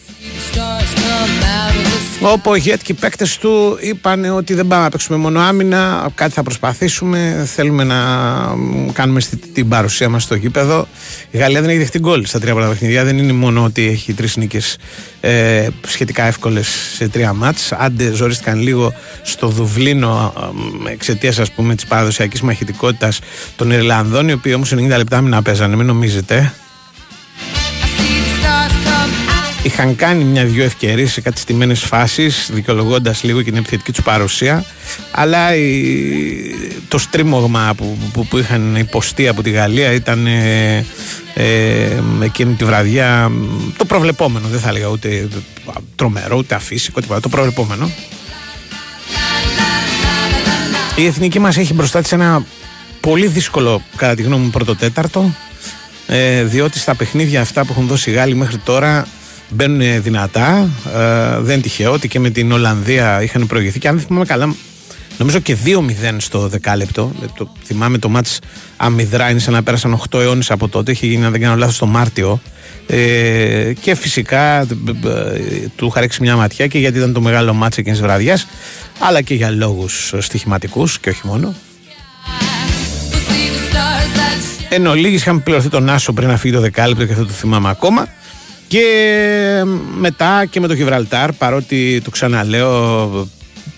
Όπου 2.22 2.54
οι 2.54 2.60
και 2.60 2.78
οι 2.86 2.92
παίκτες 2.92 3.38
του 3.38 3.78
είπαν 3.80 4.24
ότι 4.24 4.54
δεν 4.54 4.66
πάμε 4.66 4.82
να 4.82 4.88
παίξουμε 4.88 5.18
μόνο 5.18 5.40
άμυνα, 5.40 6.08
κάτι 6.14 6.32
θα 6.32 6.42
προσπαθήσουμε. 6.42 7.48
Θέλουμε 7.54 7.84
να 7.84 7.96
κάνουμε 8.92 9.20
την 9.52 9.68
παρουσία 9.68 10.08
μας 10.08 10.22
στο 10.22 10.34
γήπεδο. 10.34 10.88
Η 11.30 11.38
Γαλλία 11.38 11.60
δεν 11.60 11.70
έχει 11.70 11.78
δεχτεί 11.78 11.98
γκολ 11.98 12.24
στα 12.24 12.40
τρία 12.40 12.54
πρώτα 12.54 12.68
παιχνίδια. 12.68 13.04
Δεν 13.04 13.18
είναι 13.18 13.32
μόνο 13.32 13.64
ότι 13.64 13.88
έχει 13.88 14.12
τρεις 14.12 14.36
νίκες 14.36 14.76
ε, 15.20 15.66
σχετικά 15.86 16.24
εύκολες 16.24 16.68
σε 16.94 17.08
τρία 17.08 17.32
μάτς. 17.32 17.72
Άντε, 17.72 18.12
ζορίστηκαν 18.12 18.60
λίγο 18.60 18.94
στο 19.22 19.48
Δουβλίνο 19.48 20.32
ε, 20.86 20.92
εξαιτίας 20.92 21.38
ας 21.38 21.50
πούμε 21.50 21.74
της 21.74 21.86
παραδοσιακής 21.86 22.40
μαχητικότητας 22.40 23.18
των 23.56 23.70
Ιρλανδών, 23.70 24.28
οι 24.28 24.32
οποίοι 24.32 24.52
όμως 24.56 24.74
90 24.74 24.78
λεπτά 24.96 25.20
μην 25.20 25.42
παίζανε, 25.42 25.76
μην 25.76 25.86
νομίζετε. 25.86 26.52
Είχαν 29.62 29.96
κάνει 29.96 30.24
μια-δυο 30.24 30.64
ευκαιρίες 30.64 31.12
σε 31.12 31.20
κάτι 31.20 31.40
στιμένε 31.40 31.74
φάσεις, 31.74 32.50
δικαιολογώντας 32.52 33.22
λίγο 33.22 33.42
και 33.42 33.50
την 33.50 33.58
επιθετική 33.58 33.92
τους 33.92 34.04
παρουσία. 34.04 34.64
Αλλά 35.10 35.54
η, 35.54 36.00
το 36.88 36.98
στρίμωγμα 36.98 37.74
που, 37.76 37.98
που, 38.12 38.26
που, 38.26 38.38
είχαν 38.38 38.76
υποστεί 38.76 39.28
από 39.28 39.42
τη 39.42 39.50
Γαλλία 39.50 39.92
ήταν 39.92 40.26
ε, 40.26 40.84
ε, 41.34 42.02
εκείνη 42.20 42.54
τη 42.54 42.64
βραδιά 42.64 43.30
το 43.76 43.84
προβλεπόμενο. 43.84 44.48
Δεν 44.48 44.60
θα 44.60 44.68
έλεγα 44.68 44.86
ούτε 44.86 45.28
τρομερό, 45.96 46.36
ούτε 46.36 46.54
αφύσικο, 46.54 47.00
τίποτα. 47.00 47.20
Το 47.20 47.28
προβλεπόμενο. 47.28 47.90
Η 50.96 51.06
εθνική 51.06 51.38
μας 51.38 51.56
έχει 51.56 51.74
μπροστά 51.74 52.02
της 52.02 52.12
ένα 52.12 52.44
πολύ 53.00 53.26
δύσκολο 53.26 53.82
κατά 53.96 54.14
τη 54.14 54.22
γνώμη 54.22 54.44
μου 54.44 54.50
πρώτο 54.50 54.76
τέταρτο 54.76 55.34
ε, 56.06 56.44
διότι 56.44 56.78
στα 56.78 56.94
παιχνίδια 56.94 57.40
αυτά 57.40 57.64
που 57.64 57.72
έχουν 57.72 57.86
δώσει 57.86 58.10
οι 58.10 58.12
Γάλλοι 58.12 58.34
μέχρι 58.34 58.58
τώρα 58.58 59.06
μπαίνουν 59.50 60.02
δυνατά. 60.02 60.68
Ε, 60.94 61.40
δεν 61.40 61.52
είναι 61.52 61.62
τυχαίο 61.62 61.92
ότι 61.92 62.08
και 62.08 62.20
με 62.20 62.30
την 62.30 62.52
Ολλανδία 62.52 63.22
είχαν 63.22 63.46
προηγηθεί. 63.46 63.78
Και 63.78 63.88
αν 63.88 63.96
δεν 63.96 64.06
θυμάμαι 64.06 64.24
καλά, 64.24 64.54
νομίζω 65.18 65.38
και 65.38 65.56
2-0 65.64 66.16
στο 66.18 66.48
δεκάλεπτο. 66.48 67.12
Ε, 67.22 67.26
το, 67.36 67.52
θυμάμαι 67.64 67.98
το 67.98 68.08
μάτς 68.08 68.38
αμυδρά 68.76 69.30
είναι 69.30 69.38
σαν 69.38 69.52
να 69.52 69.62
πέρασαν 69.62 70.02
8 70.10 70.20
αιώνες 70.20 70.50
από 70.50 70.68
τότε. 70.68 70.90
Είχε 70.90 71.06
γίνει, 71.06 71.24
αν 71.24 71.30
δεν 71.30 71.40
κάνω 71.40 71.56
λάθος, 71.56 71.78
το 71.78 71.86
Μάρτιο. 71.86 72.40
Ε, 72.86 73.72
και 73.80 73.94
φυσικά 73.94 74.60
ε, 74.60 74.66
του 75.76 75.86
είχα 75.86 76.00
ρίξει 76.00 76.22
μια 76.22 76.36
ματιά 76.36 76.66
και 76.66 76.78
γιατί 76.78 76.98
ήταν 76.98 77.12
το 77.12 77.20
μεγάλο 77.20 77.54
μάτς 77.54 77.76
εκείνης 77.76 77.98
τη 77.98 78.04
βραδιάς, 78.04 78.46
αλλά 78.98 79.20
και 79.20 79.34
για 79.34 79.50
λόγους 79.50 80.14
στοιχηματικούς 80.18 80.98
και 80.98 81.08
όχι 81.08 81.20
μόνο. 81.24 81.54
Εν 84.72 84.86
ολίγης 84.86 85.20
είχαμε 85.20 85.40
πληρωθεί 85.40 85.68
τον 85.68 85.88
Άσο 85.88 86.12
πριν 86.12 86.28
να 86.28 86.36
φύγει 86.36 86.54
το 86.54 86.60
δεκάλεπτο 86.60 87.06
και 87.06 87.12
αυτό 87.12 87.26
το 87.26 87.32
θυμάμαι 87.32 87.68
ακόμα. 87.70 88.08
Και 88.70 89.62
μετά 89.98 90.44
και 90.50 90.60
με 90.60 90.66
το 90.66 90.72
Γιβραλτάρ, 90.72 91.32
παρότι 91.32 92.00
το 92.04 92.10
ξαναλέω, 92.10 93.28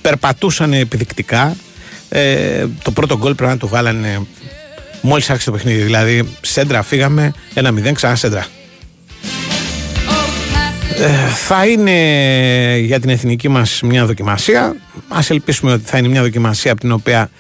περπατούσαν 0.03 0.73
επιδεικτικά. 0.73 1.57
Ε, 2.09 2.67
το 2.83 2.91
πρώτο 2.91 3.19
γκολ 3.19 3.35
πρέπει 3.35 3.53
να 3.53 3.59
το 3.59 3.69
βάλανε 3.69 4.27
μόλις 5.01 5.31
άρχισε 5.31 5.51
το 5.51 5.57
παιχνίδι. 5.57 5.83
Δηλαδή, 5.83 6.29
σέντρα 6.41 6.83
φύγαμε, 6.83 7.33
ένα 7.55 7.71
μηδέν, 7.71 7.95
ξανά 7.95 8.15
σέντρα. 8.15 8.47
Ε, 10.99 11.29
θα 11.47 11.67
είναι 11.67 12.79
για 12.79 13.01
την 13.01 13.11
εθνική 13.11 13.49
μας 13.49 13.81
μια 13.83 14.07
δοκιμασία. 14.07 14.77
Ας 15.09 15.31
ελπίσουμε 15.31 15.73
ότι 15.73 15.83
θα 15.85 15.99
είναι 15.99 16.09
μια 16.09 16.23
δοκιμασία 16.23 16.73
από 16.73 16.81
την 16.81 16.93
οποία 16.93 17.31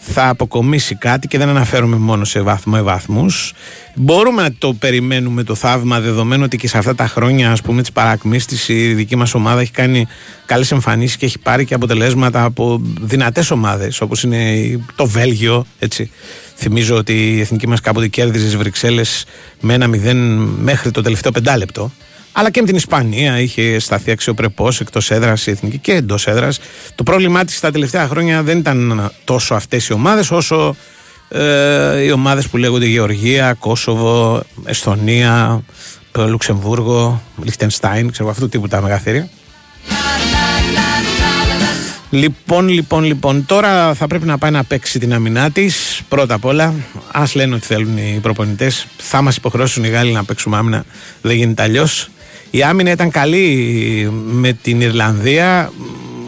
θα 0.00 0.28
αποκομίσει 0.28 0.94
κάτι 0.94 1.28
και 1.28 1.38
δεν 1.38 1.48
αναφέρομαι 1.48 1.96
μόνο 1.96 2.24
σε 2.24 2.40
βάθμο 2.40 2.74
ευάθμους. 2.76 3.52
Μπορούμε 3.94 4.42
να 4.42 4.52
το 4.58 4.72
περιμένουμε 4.72 5.42
το 5.42 5.54
θαύμα 5.54 6.00
δεδομένου 6.00 6.42
ότι 6.44 6.56
και 6.56 6.68
σε 6.68 6.78
αυτά 6.78 6.94
τα 6.94 7.06
χρόνια 7.06 7.52
ας 7.52 7.62
πούμε 7.62 7.80
της 7.80 7.92
παρακμής 7.92 8.46
της 8.46 8.68
η 8.68 8.94
δική 8.94 9.16
μας 9.16 9.34
ομάδα 9.34 9.60
έχει 9.60 9.70
κάνει 9.70 10.06
καλές 10.46 10.72
εμφανίσεις 10.72 11.16
και 11.16 11.26
έχει 11.26 11.38
πάρει 11.38 11.64
και 11.64 11.74
αποτελέσματα 11.74 12.44
από 12.44 12.80
δυνατές 13.00 13.50
ομάδες 13.50 14.00
όπως 14.00 14.22
είναι 14.22 14.54
το 14.96 15.06
Βέλγιο 15.06 15.66
έτσι. 15.78 16.10
Θυμίζω 16.56 16.96
ότι 16.96 17.36
η 17.36 17.40
εθνική 17.40 17.68
μας 17.68 17.80
κάποτε 17.80 18.08
κέρδιζε 18.08 18.44
στις 18.44 18.56
Βρυξέλλες 18.56 19.24
με 19.60 19.74
ένα 19.74 19.86
μηδέν 19.86 20.16
μέχρι 20.40 20.90
το 20.90 21.02
τελευταίο 21.02 21.32
πεντάλεπτο 21.32 21.90
Αλλά 22.32 22.50
και 22.50 22.60
με 22.60 22.66
την 22.66 22.76
Ισπανία 22.76 23.40
είχε 23.40 23.78
σταθεί 23.78 24.10
αξιοπρεπώς 24.10 24.80
εκτός 24.80 25.10
έδρας 25.10 25.46
η 25.46 25.50
εθνική 25.50 25.78
και 25.78 25.92
εντός 25.92 26.26
έδρας. 26.26 26.60
Το 26.94 27.02
πρόβλημά 27.02 27.44
της 27.44 27.60
τα 27.60 27.70
τελευταία 27.70 28.08
χρόνια 28.08 28.42
δεν 28.42 28.58
ήταν 28.58 29.10
τόσο 29.24 29.54
αυτές 29.54 29.88
οι 29.88 29.92
ομάδες, 29.92 30.30
όσο 30.30 30.76
ε, 31.28 32.00
οι 32.02 32.10
ομάδες 32.10 32.48
που 32.48 32.56
λέγονται 32.56 32.86
Γεωργία, 32.86 33.52
Κόσοβο, 33.52 34.42
Εσθονία, 34.64 35.62
Λουξεμβούργο, 36.16 37.22
Λιχτενστάιν, 37.42 38.10
ξέρω 38.12 38.30
αυτού 38.30 38.42
του 38.42 38.48
τύπου 38.48 38.68
τα 38.68 38.80
μεγαθύρια. 38.80 39.28
Λοιπόν, 42.10 42.68
λοιπόν, 42.68 43.04
λοιπόν, 43.04 43.46
τώρα 43.46 43.94
θα 43.94 44.06
πρέπει 44.06 44.26
να 44.26 44.38
πάει 44.38 44.50
να 44.50 44.64
παίξει 44.64 44.98
την 44.98 45.14
αμυνά 45.14 45.50
της. 45.50 46.00
Πρώτα 46.08 46.34
απ' 46.34 46.44
όλα, 46.44 46.74
ας 47.12 47.34
λένε 47.34 47.54
ότι 47.54 47.66
θέλουν 47.66 47.96
οι 47.96 48.18
προπονητές. 48.22 48.86
Θα 48.96 49.22
μας 49.22 49.36
υποχρεώσουν 49.36 49.84
οι 49.84 49.88
Γάλλοι 49.88 50.12
να 50.12 50.24
παίξουμε 50.24 50.56
άμυνα. 50.56 50.84
Δεν 51.22 51.36
γίνεται 51.36 51.62
αλλιώς. 51.62 52.10
Η 52.50 52.62
άμυνα 52.62 52.90
ήταν 52.90 53.10
καλή 53.10 54.10
με 54.26 54.52
την 54.52 54.80
Ιρλανδία. 54.80 55.72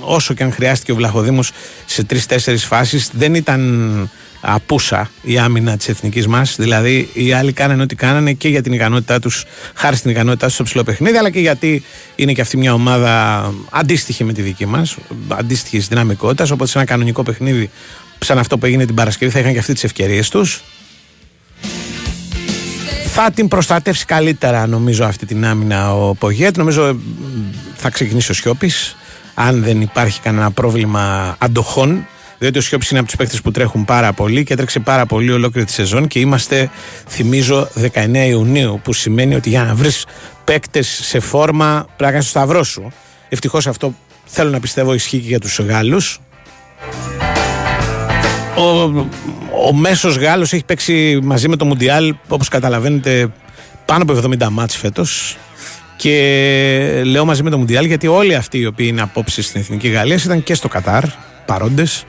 Όσο 0.01 0.35
και 0.35 0.43
αν 0.43 0.53
χρειάστηκε 0.53 0.93
ο 0.93 0.95
Βλαχοδήμος 0.95 1.51
σε 1.87 2.05
τρει-τέσσερι 2.05 2.57
φάσεις, 2.57 3.11
δεν 3.13 3.35
ήταν 3.35 4.11
απούσα 4.41 5.11
η 5.23 5.39
άμυνα 5.39 5.77
της 5.77 5.89
εθνικής 5.89 6.27
μας. 6.27 6.57
Δηλαδή, 6.59 7.09
οι 7.13 7.33
άλλοι 7.33 7.53
κάνανε 7.53 7.83
ό,τι 7.83 7.95
κάνανε 7.95 8.33
και 8.33 8.49
για 8.49 8.63
την 8.63 8.73
ικανότητά 8.73 9.19
τους, 9.19 9.45
χάρη 9.75 9.97
στην 9.97 10.11
ικανότητά 10.11 10.47
τους 10.47 10.55
στο 10.55 10.63
ψηλό 10.63 10.83
παιχνίδι, 10.83 11.17
αλλά 11.17 11.31
και 11.31 11.41
γιατί 11.41 11.85
είναι 12.17 12.33
και 12.33 12.41
αυτή 12.41 12.57
μια 12.57 12.75
ομάδα 12.75 13.45
αντίστοιχη 13.71 14.25
με 14.25 14.33
τη 14.33 14.43
δική 14.43 14.67
μας, 14.67 14.97
αντίστοιχης 15.29 15.89
δυναμικότητας. 15.89 16.51
Οπότε 16.51 16.71
σε 16.71 16.79
ένα 16.79 16.87
κανονικό 16.87 17.23
παιχνίδι, 17.23 17.71
σαν 18.19 18.39
αυτό 18.39 18.59
που 18.59 18.67
έγινε 18.67 18.87
την 18.87 18.95
Παρασκευή, 18.95 19.31
θα 19.31 19.39
είχαν 19.39 19.53
και 19.53 19.59
αυτοί 19.59 19.73
τις 19.73 19.85
ευκαιρίες 19.85 20.29
τους. 20.29 20.63
Θα 23.15 23.31
την 23.31 23.49
προστατεύσει 23.49 24.05
καλύτερα 24.05 24.67
νομίζω 24.67 25.05
αυτή 25.05 25.27
την 25.27 25.45
άμυνα 25.47 25.95
ο 25.95 26.15
Πογέτ. 26.15 26.57
Νομίζω 26.57 26.97
θα 27.77 27.91
ξεκινήσει 27.91 28.31
ο 28.31 28.35
Σιώπης. 28.35 28.97
Αν 29.35 29.63
δεν 29.63 29.81
υπάρχει 29.81 30.21
κανένα 30.21 30.51
πρόβλημα 30.51 31.37
αντοχών 31.39 32.07
διότι 32.39 32.59
ο 32.59 32.61
Σιώπης 32.61 32.91
είναι 32.91 32.99
από 32.99 33.09
τους 33.09 33.17
παίκτες 33.17 33.41
που 33.41 33.51
τρέχουν 33.51 33.85
πάρα 33.85 34.13
πολύ 34.13 34.45
και 34.45 34.53
έτρεξε 34.53 34.79
πάρα 34.79 35.07
πολύ 35.07 35.33
ολόκληρη 35.33 35.67
τη 35.67 35.73
σεζόν 35.73 36.07
και 36.07 36.19
είμαστε, 36.19 36.71
θυμίζω, 37.09 37.69
19 37.95 38.27
Ιουνίου, 38.29 38.81
που 38.85 38.93
σημαίνει 38.93 39.35
ότι 39.35 39.49
για 39.49 39.63
να 39.63 39.75
βρεις 39.75 40.07
παίκτες 40.45 41.01
σε 41.03 41.21
φόρμα 41.21 41.85
πρέπει 41.85 42.03
να 42.03 42.11
κάνεις 42.11 42.25
το 42.25 42.31
σταυρό 42.31 42.63
σου. 42.63 42.93
Ευτυχώς 43.29 43.67
αυτό 43.67 43.95
θέλω 44.25 44.51
να 44.51 44.61
πιστεύω 44.61 44.95
ισχύει 44.95 45.19
και 45.19 45.29
για 45.29 45.41
τους 45.41 45.59
Γάλλους. 45.59 46.21
Ο, 48.57 48.63
ο 49.69 49.73
μέσος 49.75 50.17
Γάλλος 50.17 50.53
έχει 50.53 50.65
παίξει 50.65 51.19
μαζί 51.23 51.49
με 51.49 51.57
το 51.57 51.65
Μουντιάλ, 51.65 52.15
όπως 52.29 52.49
καταλαβαίνετε, 52.49 53.33
πάνω 53.85 54.03
από 54.03 54.29
70 54.29 54.49
μάτς 54.51 54.77
φέτος 54.77 55.37
και 55.97 57.03
λέω 57.05 57.25
μαζί 57.25 57.43
με 57.43 57.51
το 57.51 57.59
Μουντιάλ 57.59 57.85
γιατί 57.85 58.07
όλοι 58.07 58.35
αυτοί 58.35 58.59
οι 58.59 58.67
οποίοι 58.67 58.87
είναι 58.91 59.03
απόψη 59.03 59.43
στην 59.43 59.61
Εθνική 59.61 59.89
Γαλλία 59.89 60.17
ήταν 60.25 60.43
και 60.43 60.55
στο 60.55 60.69
Κατάρ 60.69 61.05
παρόντες 61.47 62.05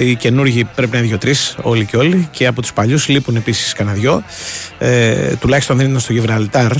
οι 0.00 0.14
καινούργοι 0.14 0.64
πρέπει 0.64 0.92
να 0.92 0.98
είναι 0.98 1.06
δύο-τρεις, 1.06 1.56
όλοι 1.62 1.84
και 1.84 1.96
όλοι. 1.96 2.28
Και 2.30 2.46
από 2.46 2.60
τους 2.60 2.72
παλιούς 2.72 3.08
λείπουν 3.08 3.36
επίσης 3.36 3.72
κανένα 3.72 3.96
δυο. 3.96 4.22
Ε, 4.78 5.34
τουλάχιστον 5.34 5.76
δεν 5.76 5.86
είναι 5.88 5.98
στο 5.98 6.12
Γιβραλτάρ. 6.12 6.72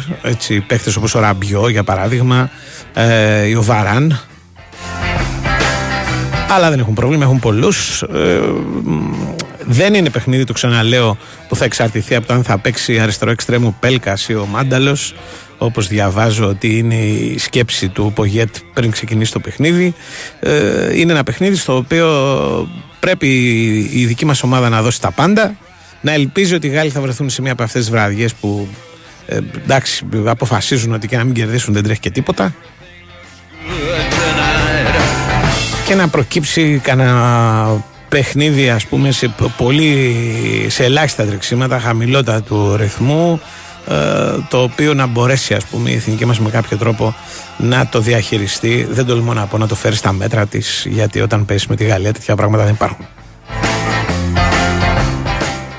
Παίχτε 0.66 0.92
όπως 0.98 1.14
ο 1.14 1.20
Ραμπιό 1.20 1.68
για 1.68 1.84
παράδειγμα, 1.84 2.50
ε, 2.94 3.56
ο 3.56 3.62
Βαράν. 3.62 4.20
Αλλά 6.50 6.70
δεν 6.70 6.78
έχουν 6.78 6.94
πρόβλημα, 6.94 7.24
έχουν 7.24 7.38
πολλούς. 7.38 8.02
Ε, 8.02 8.40
δεν 9.64 9.94
είναι 9.94 10.10
παιχνίδι, 10.10 10.44
το 10.44 10.52
ξαναλέω, 10.52 11.16
που 11.48 11.56
θα 11.56 11.64
εξαρτηθεί 11.64 12.14
από 12.14 12.26
το 12.26 12.34
αν 12.34 12.42
θα 12.42 12.58
παίξει 12.58 12.98
αριστερό 12.98 13.30
εξτρέμου 13.30 13.76
Πέλκας 13.80 14.28
ή 14.28 14.34
ο 14.34 14.46
Μάνταλος. 14.46 15.14
Όπως 15.58 15.88
διαβάζω 15.88 16.46
ότι 16.46 16.78
είναι 16.78 16.94
η 16.94 17.38
σκέψη 17.38 17.88
του 17.88 18.12
Πογέτ 18.14 18.56
πριν 18.74 18.90
ξεκινήσει 18.90 19.32
το 19.32 19.40
παιχνίδι. 19.40 19.94
Ε, 20.40 20.98
είναι 20.98 21.12
ένα 21.12 21.22
παιχνίδι 21.22 21.56
στο 21.56 21.76
οποίο 21.76 22.08
πρέπει 23.00 23.28
η 23.92 24.06
δική 24.06 24.24
μας 24.24 24.42
ομάδα 24.42 24.68
να 24.68 24.82
δώσει 24.82 25.00
τα 25.00 25.10
πάντα. 25.10 25.56
Να 26.00 26.12
ελπίζει 26.12 26.54
ότι 26.54 26.66
οι 26.66 26.70
Γάλλοι 26.70 26.90
θα 26.90 27.00
βρεθούν 27.00 27.30
σε 27.30 27.42
μία 27.42 27.52
από 27.52 27.62
αυτές 27.62 27.80
τις 27.80 27.90
βραδιές 27.90 28.34
που 28.34 28.68
ε, 29.26 29.38
εντάξει, 29.64 30.06
αποφασίζουν 30.24 30.92
ότι 30.92 31.06
και 31.06 31.16
να 31.16 31.24
μην 31.24 31.34
κερδίσουν 31.34 31.74
δεν 31.74 31.82
τρέχει 31.82 32.00
και 32.00 32.10
τίποτα. 32.10 32.54
Και 35.88 35.94
να 35.94 36.08
προκύψει 36.08 36.80
κανένα 36.82 37.84
παιχνίδι 38.08 38.70
ας 38.70 38.86
πούμε 38.86 39.10
σε, 39.10 39.34
πολύ, 39.56 40.16
σε 40.68 40.84
ελάχιστα 40.84 41.24
τρεξίματα 41.24 41.80
χαμηλότερα 41.80 42.40
του 42.40 42.76
ρυθμού 42.76 43.40
ε, 43.88 43.94
το 44.48 44.62
οποίο 44.62 44.94
να 44.94 45.06
μπορέσει 45.06 45.54
ας 45.54 45.64
πούμε 45.64 45.90
η 45.90 45.94
εθνική 45.94 46.24
μας 46.24 46.40
με 46.40 46.50
κάποιο 46.50 46.76
τρόπο 46.76 47.14
να 47.56 47.86
το 47.86 48.00
διαχειριστεί. 48.00 48.86
Δεν 48.90 49.06
τολμώ 49.06 49.32
να 49.32 49.46
πω 49.46 49.58
να 49.58 49.66
το 49.66 49.74
φέρει 49.74 49.94
στα 49.94 50.12
μέτρα 50.12 50.46
της 50.46 50.86
γιατί 50.88 51.20
όταν 51.20 51.44
πέσει 51.44 51.66
με 51.68 51.76
τη 51.76 51.84
Γαλλία 51.84 52.12
τέτοια 52.12 52.36
πράγματα 52.36 52.64
δεν 52.64 52.72
υπάρχουν. 52.72 53.06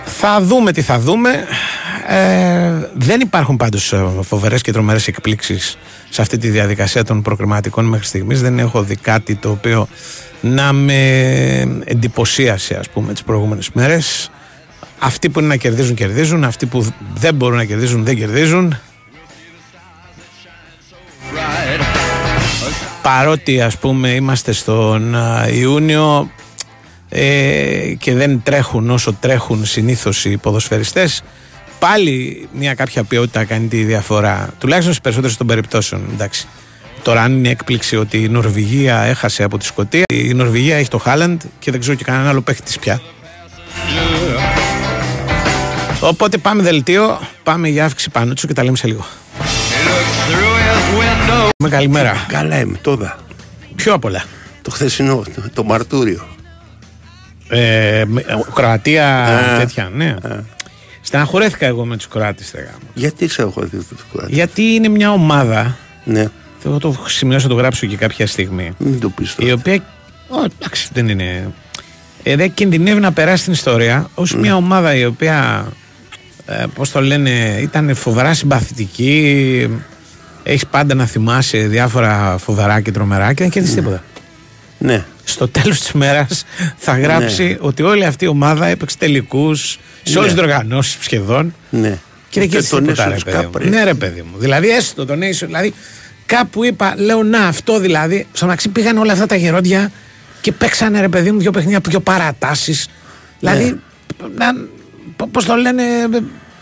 Θα 0.06 0.41
δούμε 0.41 0.72
τι 0.72 0.82
θα 0.82 1.00
δούμε 1.00 1.45
ε, 2.12 2.89
δεν 2.93 3.19
υπάρχουν 3.19 3.58
πάντως 3.58 3.93
ε, 3.93 4.06
φοβερές 4.22 4.62
και 4.62 4.72
τρομερές 4.72 5.08
εκπλήξεις 5.08 5.78
σε 6.10 6.22
αυτή 6.22 6.38
τη 6.38 6.50
διαδικασία 6.50 7.04
των 7.04 7.22
προκριματικών 7.22 7.86
μέχρι 7.86 8.06
στιγμής. 8.06 8.41
Δεν 8.41 8.60
έχω 8.60 8.84
δει 8.84 8.95
κάτι 8.95 9.36
το 9.36 9.50
οποίο 9.50 9.88
να 10.41 10.74
με 10.74 11.82
εντυπωσίασε 11.84 12.76
ας 12.76 12.89
πούμε 12.89 13.13
τις 13.13 13.24
προηγούμενες 13.24 13.69
μέρες. 13.74 14.32
Αυτοί 15.00 15.30
που 15.30 15.39
είναι 15.39 15.48
να 15.48 15.56
κερδίζουν 15.56 15.95
κερδίζουν. 15.95 16.43
Αυτοί 16.43 16.65
που 16.65 16.93
δεν 17.13 17.36
μπορούν 17.36 17.58
να 17.58 17.65
κερδίζουν 17.65 18.04
δεν 18.04 18.15
κερδίζουν. 18.15 18.78
Παρότι 23.02 23.62
ας 23.62 23.78
πούμε 23.78 24.10
είμαστε 24.10 24.52
στον 24.52 25.15
Ιούνιο 25.52 26.32
ε, 27.10 27.93
και 27.98 28.13
δεν 28.13 28.41
τρέχουν 28.43 28.89
όσο 28.89 29.13
τρέχουν 29.13 29.65
συνήθως 29.65 30.26
οι 30.26 30.38
ποδοσφαιριστές 30.38 31.24
πάλι 31.79 32.47
μια 32.53 32.73
κάποια 32.73 33.03
ποιότητα 33.03 33.43
κάνει 33.43 33.67
τη 33.67 33.83
διαφορά 33.83 34.49
τουλάχιστον 34.57 34.91
στις 34.93 35.03
περισσότερες 35.03 35.37
των 35.37 35.47
περιπτώσεων 35.47 36.01
εντάξει 36.13 36.47
Τώρα, 37.03 37.21
αν 37.21 37.37
είναι 37.37 37.49
έκπληξη 37.49 37.95
ότι 37.95 38.23
η 38.23 38.27
Νορβηγία 38.29 39.01
έχασε 39.01 39.43
από 39.43 39.57
τη 39.57 39.65
Σκωτία, 39.65 40.03
η 40.13 40.33
Νορβηγία 40.33 40.75
έχει 40.77 40.89
το 40.89 40.97
Χάλαντ 40.97 41.41
και 41.59 41.71
δεν 41.71 41.79
ξέρω 41.79 41.95
και 41.95 42.03
κανένα 42.03 42.29
άλλο 42.29 42.41
παίχτη 42.41 42.79
πια. 42.79 43.01
Οπότε 45.99 46.37
πάμε 46.37 46.61
δελτίο, 46.63 47.19
πάμε 47.43 47.67
για 47.67 47.85
αύξηση 47.85 48.09
πάνω 48.09 48.33
τους 48.33 48.45
και 48.45 48.53
τα 48.53 48.63
λέμε 48.63 48.77
σε 48.77 48.87
λίγο. 48.87 49.05
Με 51.63 51.69
καλημέρα. 51.69 52.25
Καλά 52.27 52.59
είμαι, 52.59 52.77
τώρα. 52.81 53.17
Ποιο 53.75 53.93
απ' 53.93 54.05
όλα. 54.05 54.23
Το 54.61 54.71
χθεσινό, 54.71 55.23
το 55.53 55.63
Μαρτούριο. 55.63 56.27
Ε, 57.49 58.03
με- 58.07 58.25
Κροατία 58.55 59.27
τέτοια, 59.59 59.89
ναι. 59.93 60.15
Στεναχωρέθηκα 61.10 61.65
εγώ 61.65 61.86
με 61.86 61.98
τους 61.98 62.08
Κροάτες. 62.08 62.54
Γιατί 62.93 63.28
σε 63.30 63.41
έχω 63.41 63.62
δει 63.62 63.78
το 63.78 63.95
κουράτι. 64.12 64.34
Γιατί 64.34 64.62
είναι 64.62 64.88
μια 64.88 65.12
ομάδα. 65.12 65.78
Ναι, 66.04 66.26
Εγώ 66.65 66.78
το 66.78 66.88
έχω 66.88 67.08
σημειώσει 67.08 67.43
να 67.45 67.52
το 67.52 67.58
γράψω 67.58 67.86
και 67.86 67.95
κάποια 67.95 68.28
στιγμή. 68.28 68.72
μην 68.78 69.00
το 69.00 69.10
πεις 69.10 69.32
Η 69.32 69.36
τώρα. 69.39 69.54
οποία. 69.54 69.74
Ω, 70.28 70.43
εντάξει, 70.60 70.89
δεν 70.93 71.08
είναι. 71.10 71.52
Ε, 72.24 72.36
δεν 72.36 72.54
κινδυνεύει 72.54 73.00
να 73.00 73.12
περάσει 73.12 73.43
την 73.43 73.54
ιστορία 73.54 74.10
ως 74.15 74.36
μια 74.36 74.56
ομάδα 74.56 74.95
η 74.95 75.06
οποία. 75.06 75.67
Ε, 76.45 76.63
Πώς 76.74 76.91
το 76.91 77.02
λένε, 77.02 77.60
ήταν 77.62 77.95
φοβερά 77.95 78.34
συμπαθητική. 78.34 79.67
Έχεις 80.43 80.65
πάντα 80.65 80.93
να 80.93 81.06
θυμάσαι 81.06 81.58
διάφορα 81.58 82.38
φοβερά 82.38 82.82
και 82.82 82.91
τρομερά 82.91 83.34
και 83.34 83.41
δεν 83.43 83.52
κερδίσεις 83.52 83.78
τίποτα. 83.78 84.04
Ναι, 84.78 85.06
Στο 85.31 85.47
τέλος 85.47 85.79
της 85.79 85.91
μέρας 85.91 86.45
θα 86.77 86.97
γράψει 86.99 87.57
ότι 87.59 87.83
όλη 87.83 88.05
αυτή 88.05 88.25
η 88.25 88.27
ομάδα 88.27 88.67
έπαιξε 88.67 88.97
τελικούς 88.97 89.79
σε 90.03 90.17
όλες 90.19 90.31
τις 90.33 90.41
οργανώσεις 90.41 90.97
σχεδόν. 91.01 91.53
ναι. 91.69 91.97
Και 92.29 92.39
δεν 92.39 92.49
Και 92.49 92.55
κέρδισε 92.55 92.75
το 92.75 92.81
τίποτα, 92.81 93.07
Nations 93.07 93.23
ρε 93.25 93.31
παιδί 93.31 93.37
Cup, 93.45 93.51
μου. 93.51 93.57
ρε. 93.57 93.69
Ναι, 93.69 93.83
ρε 93.83 93.93
παιδί 93.93 94.21
μου. 94.31 94.37
Δηλαδή, 94.39 94.69
έστω 94.69 95.05
το 95.05 95.13
Nation. 95.13 95.45
Δηλαδή, 95.45 95.73
κάπου 96.25 96.63
είπα, 96.63 96.93
λέω 96.97 97.23
να 97.23 97.39
αυτό 97.47 97.79
δηλαδή. 97.79 98.27
Στο 98.31 98.45
μεταξύ 98.45 98.69
πήγαν 98.69 98.97
όλα 98.97 99.13
αυτά 99.13 99.25
τα 99.25 99.35
γερόντια 99.35 99.91
και 100.41 100.51
παίξανε, 100.51 100.99
ρε 101.01 101.07
παιδί 101.09 101.31
μου, 101.31 101.39
δύο 101.39 101.51
παιχνίδια, 101.51 101.79
δύο 101.89 101.99
παρατάσεις. 101.99 102.87
Δηλαδή, 103.39 103.79
να, 104.35 104.45
πώς 105.31 105.45
το 105.45 105.55
λένε. 105.55 105.83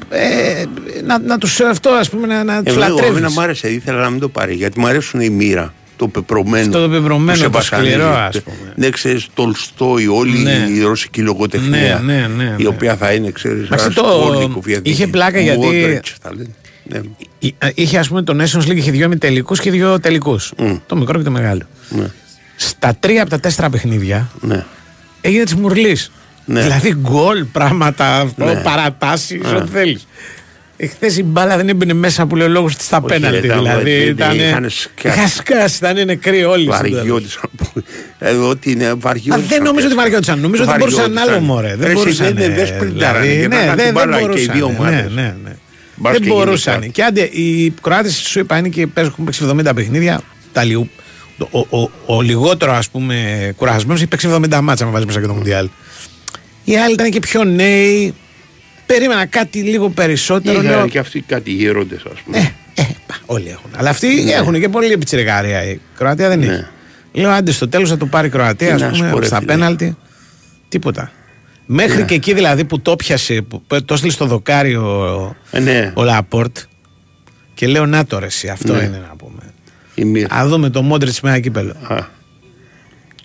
Ε, 0.10 0.63
να, 1.03 1.19
να 1.19 1.38
τους 1.38 1.60
αυτό, 1.60 1.89
ας 1.89 2.10
πούμε, 2.10 2.27
να, 2.27 2.43
να 2.43 2.63
τους 2.63 2.75
Εμένα, 2.75 2.89
λατρεύει. 2.89 3.12
εμένα 3.12 3.32
μου 3.32 3.41
άρεσε, 3.41 3.69
ήθελα 3.69 3.97
να 4.01 4.10
μην 4.10 4.19
το 4.19 4.30
πάρει. 4.30 4.53
Γιατί 4.53 4.80
μου 4.80 4.88
αρέσουν 4.88 5.19
η 5.21 5.30
μοίρα. 5.30 5.73
Το 5.98 6.08
πεπρωμένο. 6.08 6.72
Στο 6.72 6.90
πεπρωμένο, 6.90 7.32
που 7.32 7.38
σε 7.38 7.44
το 7.44 7.52
βασανίζει. 7.52 7.92
σκληρό, 7.92 8.10
ας 8.10 8.42
πούμε. 8.42 8.74
Ναι, 8.76 8.90
ξέρεις, 8.90 9.28
Τολστόι, 9.34 10.08
όλη 10.08 10.38
Ναι. 10.38 10.52
η 10.76 10.82
ρωσική 10.82 11.22
λογοτεχνία. 11.22 12.00
Ναι, 12.04 12.14
ναι, 12.14 12.28
ναι, 12.28 12.56
Η 12.58 12.62
ναι. 12.62 12.68
οποία 12.68 12.96
θα 12.96 13.12
είναι, 13.14 13.32
ξέρεις, 13.32 13.66
Εντάξει, 13.66 13.90
το- 13.90 14.52
είχε 14.84 15.08
πλάκα 15.08 15.40
γιατί- 15.40 16.02
Ναι. 16.90 17.02
Εί- 17.40 17.56
ε, 17.58 17.70
Είχε, 17.76 17.98
ας 17.98 18.08
πούμε, 18.08 18.22
το 18.24 18.36
Nations 18.44 18.68
League 18.68 18.76
είχε 18.76 18.92
δύο 18.92 19.06
ημιτελικούς 19.06 19.60
και 19.60 19.72
δύο 19.72 20.00
τελικούς. 20.00 20.54
Το 20.86 20.96
μικρό 20.96 21.18
και 21.18 21.24
το 21.24 21.32
μεγάλο. 21.32 21.62
Ναι. 21.90 22.06
Στα 22.56 22.96
τρία 23.00 23.22
από 23.22 23.30
τα 23.30 23.40
τέσσερα 23.40 23.70
παιχνίδια 23.70 24.30
Ναι. 24.40 24.64
έγινε 25.22 25.44
της 25.44 25.56
μουρλής. 25.56 26.12
Ναι. 26.46 26.62
Δηλαδή 26.62 26.96
γκολ, 27.02 27.44
πράγματα, 27.44 28.16
αυτό, 28.16 28.46
Ναι. 28.46 28.56
παρατάσεις, 28.56 29.42
ό,τι 29.56 29.70
θέλεις. 29.72 30.08
Εχθέ 30.80 31.08
η 31.18 31.24
μπάλα 31.26 31.58
δεν 31.58 31.70
έμπαινε 31.70 31.94
μέσα 31.94 32.26
που 32.26 32.36
λέει 32.36 32.48
ο 32.48 32.50
λόγος 32.50 32.76
της 32.76 32.86
στα 32.86 32.98
Όχι, 32.98 33.06
πέναλτι. 33.08 33.46
ήταν- 33.46 33.58
Δηλαδή 33.58 33.92
δεν- 34.04 34.08
ήταν. 34.08 34.36
είχαν 34.40 34.70
σκάσει. 34.70 35.08
Είχαν 35.18 35.28
σκάσει, 35.30 35.78
ήταν 35.78 36.06
νεκροί 36.06 36.44
όλοι. 36.44 36.72
στο 36.72 36.82
τέλος. 36.82 36.98
Βαριώτησαν. 36.98 37.50
Εδώ 38.20 38.50
ότι 38.50 38.72
είναι 38.72 38.86
Α, 38.88 38.96
βαριώτησαν. 38.98 39.44
δεν 39.48 39.63
νομίζω 39.63 39.86
ότι 39.88 39.96
βαριόντουσαν. 39.96 40.40
Νομίζω 40.40 40.63
ότι 40.63 40.74
μπορούσαν 40.78 41.00
Βαριώτησαν. 41.13 41.34
άλλο 41.34 41.46
μωρέ. 41.46 41.68
Δεν 41.68 41.80
Ρε, 41.80 41.86
εσύ, 41.86 41.94
μπορούσαν. 41.96 42.34
δεν- 42.36 42.54
δεν 42.54 42.68
σπριντάρανε 42.68 43.26
δηλαδή, 43.26 43.42
και 43.42 43.48
Ναι, 43.48 43.56
πέραν 43.56 43.76
δεν 43.76 43.86
την 43.86 43.86
δεν 43.86 43.94
μπάλα 43.94 44.12
και 44.18 44.24
οι 44.24 44.28
μπορούσαν. 44.28 44.56
δύο 44.56 44.68
Ναι, 44.68 44.76
ομάδες. 44.78 45.12
ναι, 45.13 45.36
ναι. 45.44 45.56
Μπας 45.96 46.13
Δεν 46.13 46.22
και 46.22 46.30
μπορούσαν. 46.30 46.74
γενικά. 46.74 46.92
Και 46.92 47.04
άντε, 47.04 47.22
οι 47.22 47.74
Κροάτες 47.82 48.16
σου 48.16 48.40
είπα 48.40 48.58
είναι 48.58 48.68
και 48.70 48.88
παίζουν 48.88 49.12
έχουν 49.13 49.26
παίξει 49.26 49.44
70 49.44 49.74
παιχνίδια. 49.74 50.22
Τα 50.54 50.63
λιού. 50.63 50.90
Ο, 51.52 51.60
ο, 51.60 51.92
ο, 52.06 52.22
λιγότερο 52.22 52.72
ας 52.74 52.90
πούμε 52.90 53.16
κουρασμένος 53.58 54.00
έχει 54.00 54.10
παίξει 54.10 54.28
70 54.32 54.60
μάτσα 54.62 54.86
με 54.86 54.92
βάζεις 54.92 55.08
μέσα 55.08 55.20
και 55.22 55.28
το 55.28 55.34
Μουντιάλ. 55.34 55.70
Οι 56.63 56.78
άλλοι 56.78 56.94
ήταν 56.94 57.10
και 57.10 57.20
πιο 57.20 57.44
νέοι. 57.44 58.13
Περίμενα 58.88 59.26
κάτι 59.26 59.60
λίγο 59.60 59.89
περισσότερο. 59.89 60.62
Είχαν 60.62 60.76
Λέω, 60.78 60.88
και 60.88 61.00
αυτοί 61.00 61.21
κάτι 61.21 61.52
γέροντες 61.52 62.04
ας 62.13 62.19
πούμε. 62.26 62.38
ε, 62.73 62.82
πα, 63.08 63.15
όλοι 63.26 63.50
έχουν. 63.50 63.71
Αλλά 63.76 63.89
αυτοί 63.89 64.32
έχουν 64.32 64.60
και 64.60 64.69
πολύ 64.69 64.97
πιτσιρικάρια. 64.97 65.63
Η 65.63 65.80
Κροατία 65.97 66.28
δεν 66.30 66.39
Ναι. 66.39 66.45
έχει. 66.45 66.65
Λέω 67.12 67.30
άντε 67.32 67.52
στο 67.52 67.67
τέλος 67.69 67.89
θα 67.89 67.97
το 67.97 68.06
πάρει 68.06 68.28
η 68.28 68.30
Κροατία, 68.30 68.67
Τι 68.67 68.73
ας 68.73 68.82
να 68.82 68.93
σου 68.93 69.00
πούμε, 69.00 69.12
πω, 69.12 69.19
ρε, 69.19 69.26
στα 69.26 69.36
φίλε. 69.39 69.52
πέναλτι. 69.52 69.97
Τίποτα. 70.69 71.12
Μέχρι 71.65 71.97
Ναι. 71.97 72.06
και 72.06 72.13
εκεί 72.13 72.34
δηλαδή 72.34 72.65
που 72.65 72.80
το 72.82 72.95
πιασε, 72.95 73.41
που 73.41 73.63
το 73.86 73.93
έστειλε 73.93 74.12
στο 74.12 74.26
δοκάρι 74.26 74.76
ο, 74.76 75.36
Ε, 75.52 75.60
ναι, 75.60 75.91
ο 75.95 76.04
Λαπόρτ. 76.04 76.58
Και 77.54 77.67
λέω 77.67 77.86
να 77.86 78.06
το 78.06 78.19
ρε, 78.19 78.26
εσύ, 78.26 78.47
αυτό 78.47 78.73
Ναι. 78.73 78.84
είναι 78.84 79.02
να 79.10 79.15
πούμε. 79.15 79.41
η 79.95 80.04
μοίρα. 80.06 80.36
Α 80.36 80.47
δούμε 80.47 80.69
το 80.69 80.82
Μόντριτς 80.82 81.21
με 81.21 81.30
ένα 81.30 81.39
κύπελο. 81.39 81.73
Α, 81.88 81.97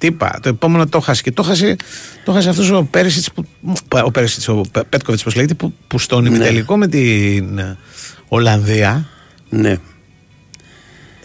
Τι 0.02 0.08
είπα, 0.08 0.38
το 0.42 0.48
επόμενο 0.48 0.86
το 0.86 1.00
χάσει. 1.00 1.22
Και 1.22 1.32
το 1.32 1.42
χάσει, 1.42 1.76
το 2.24 2.32
χάσει 2.32 2.48
αυτός 2.48 2.70
ο 2.70 2.82
Πέρσιτς, 2.90 3.32
που, 3.32 3.44
ο, 4.04 4.10
Πέρσιτς, 4.10 4.48
ο 4.48 4.60
Πε- 4.72 4.84
Πέτκοβιτ, 4.84 5.20
πώς 5.22 5.34
λέγεται, 5.34 5.54
που, 5.54 5.74
που 5.86 5.98
στον 5.98 6.24
ημιτελικό 6.26 6.76
με 6.76 6.88
την 6.88 7.58
ε, 7.58 7.76
Ολλανδία. 8.28 9.08
Ναι. 9.48 9.76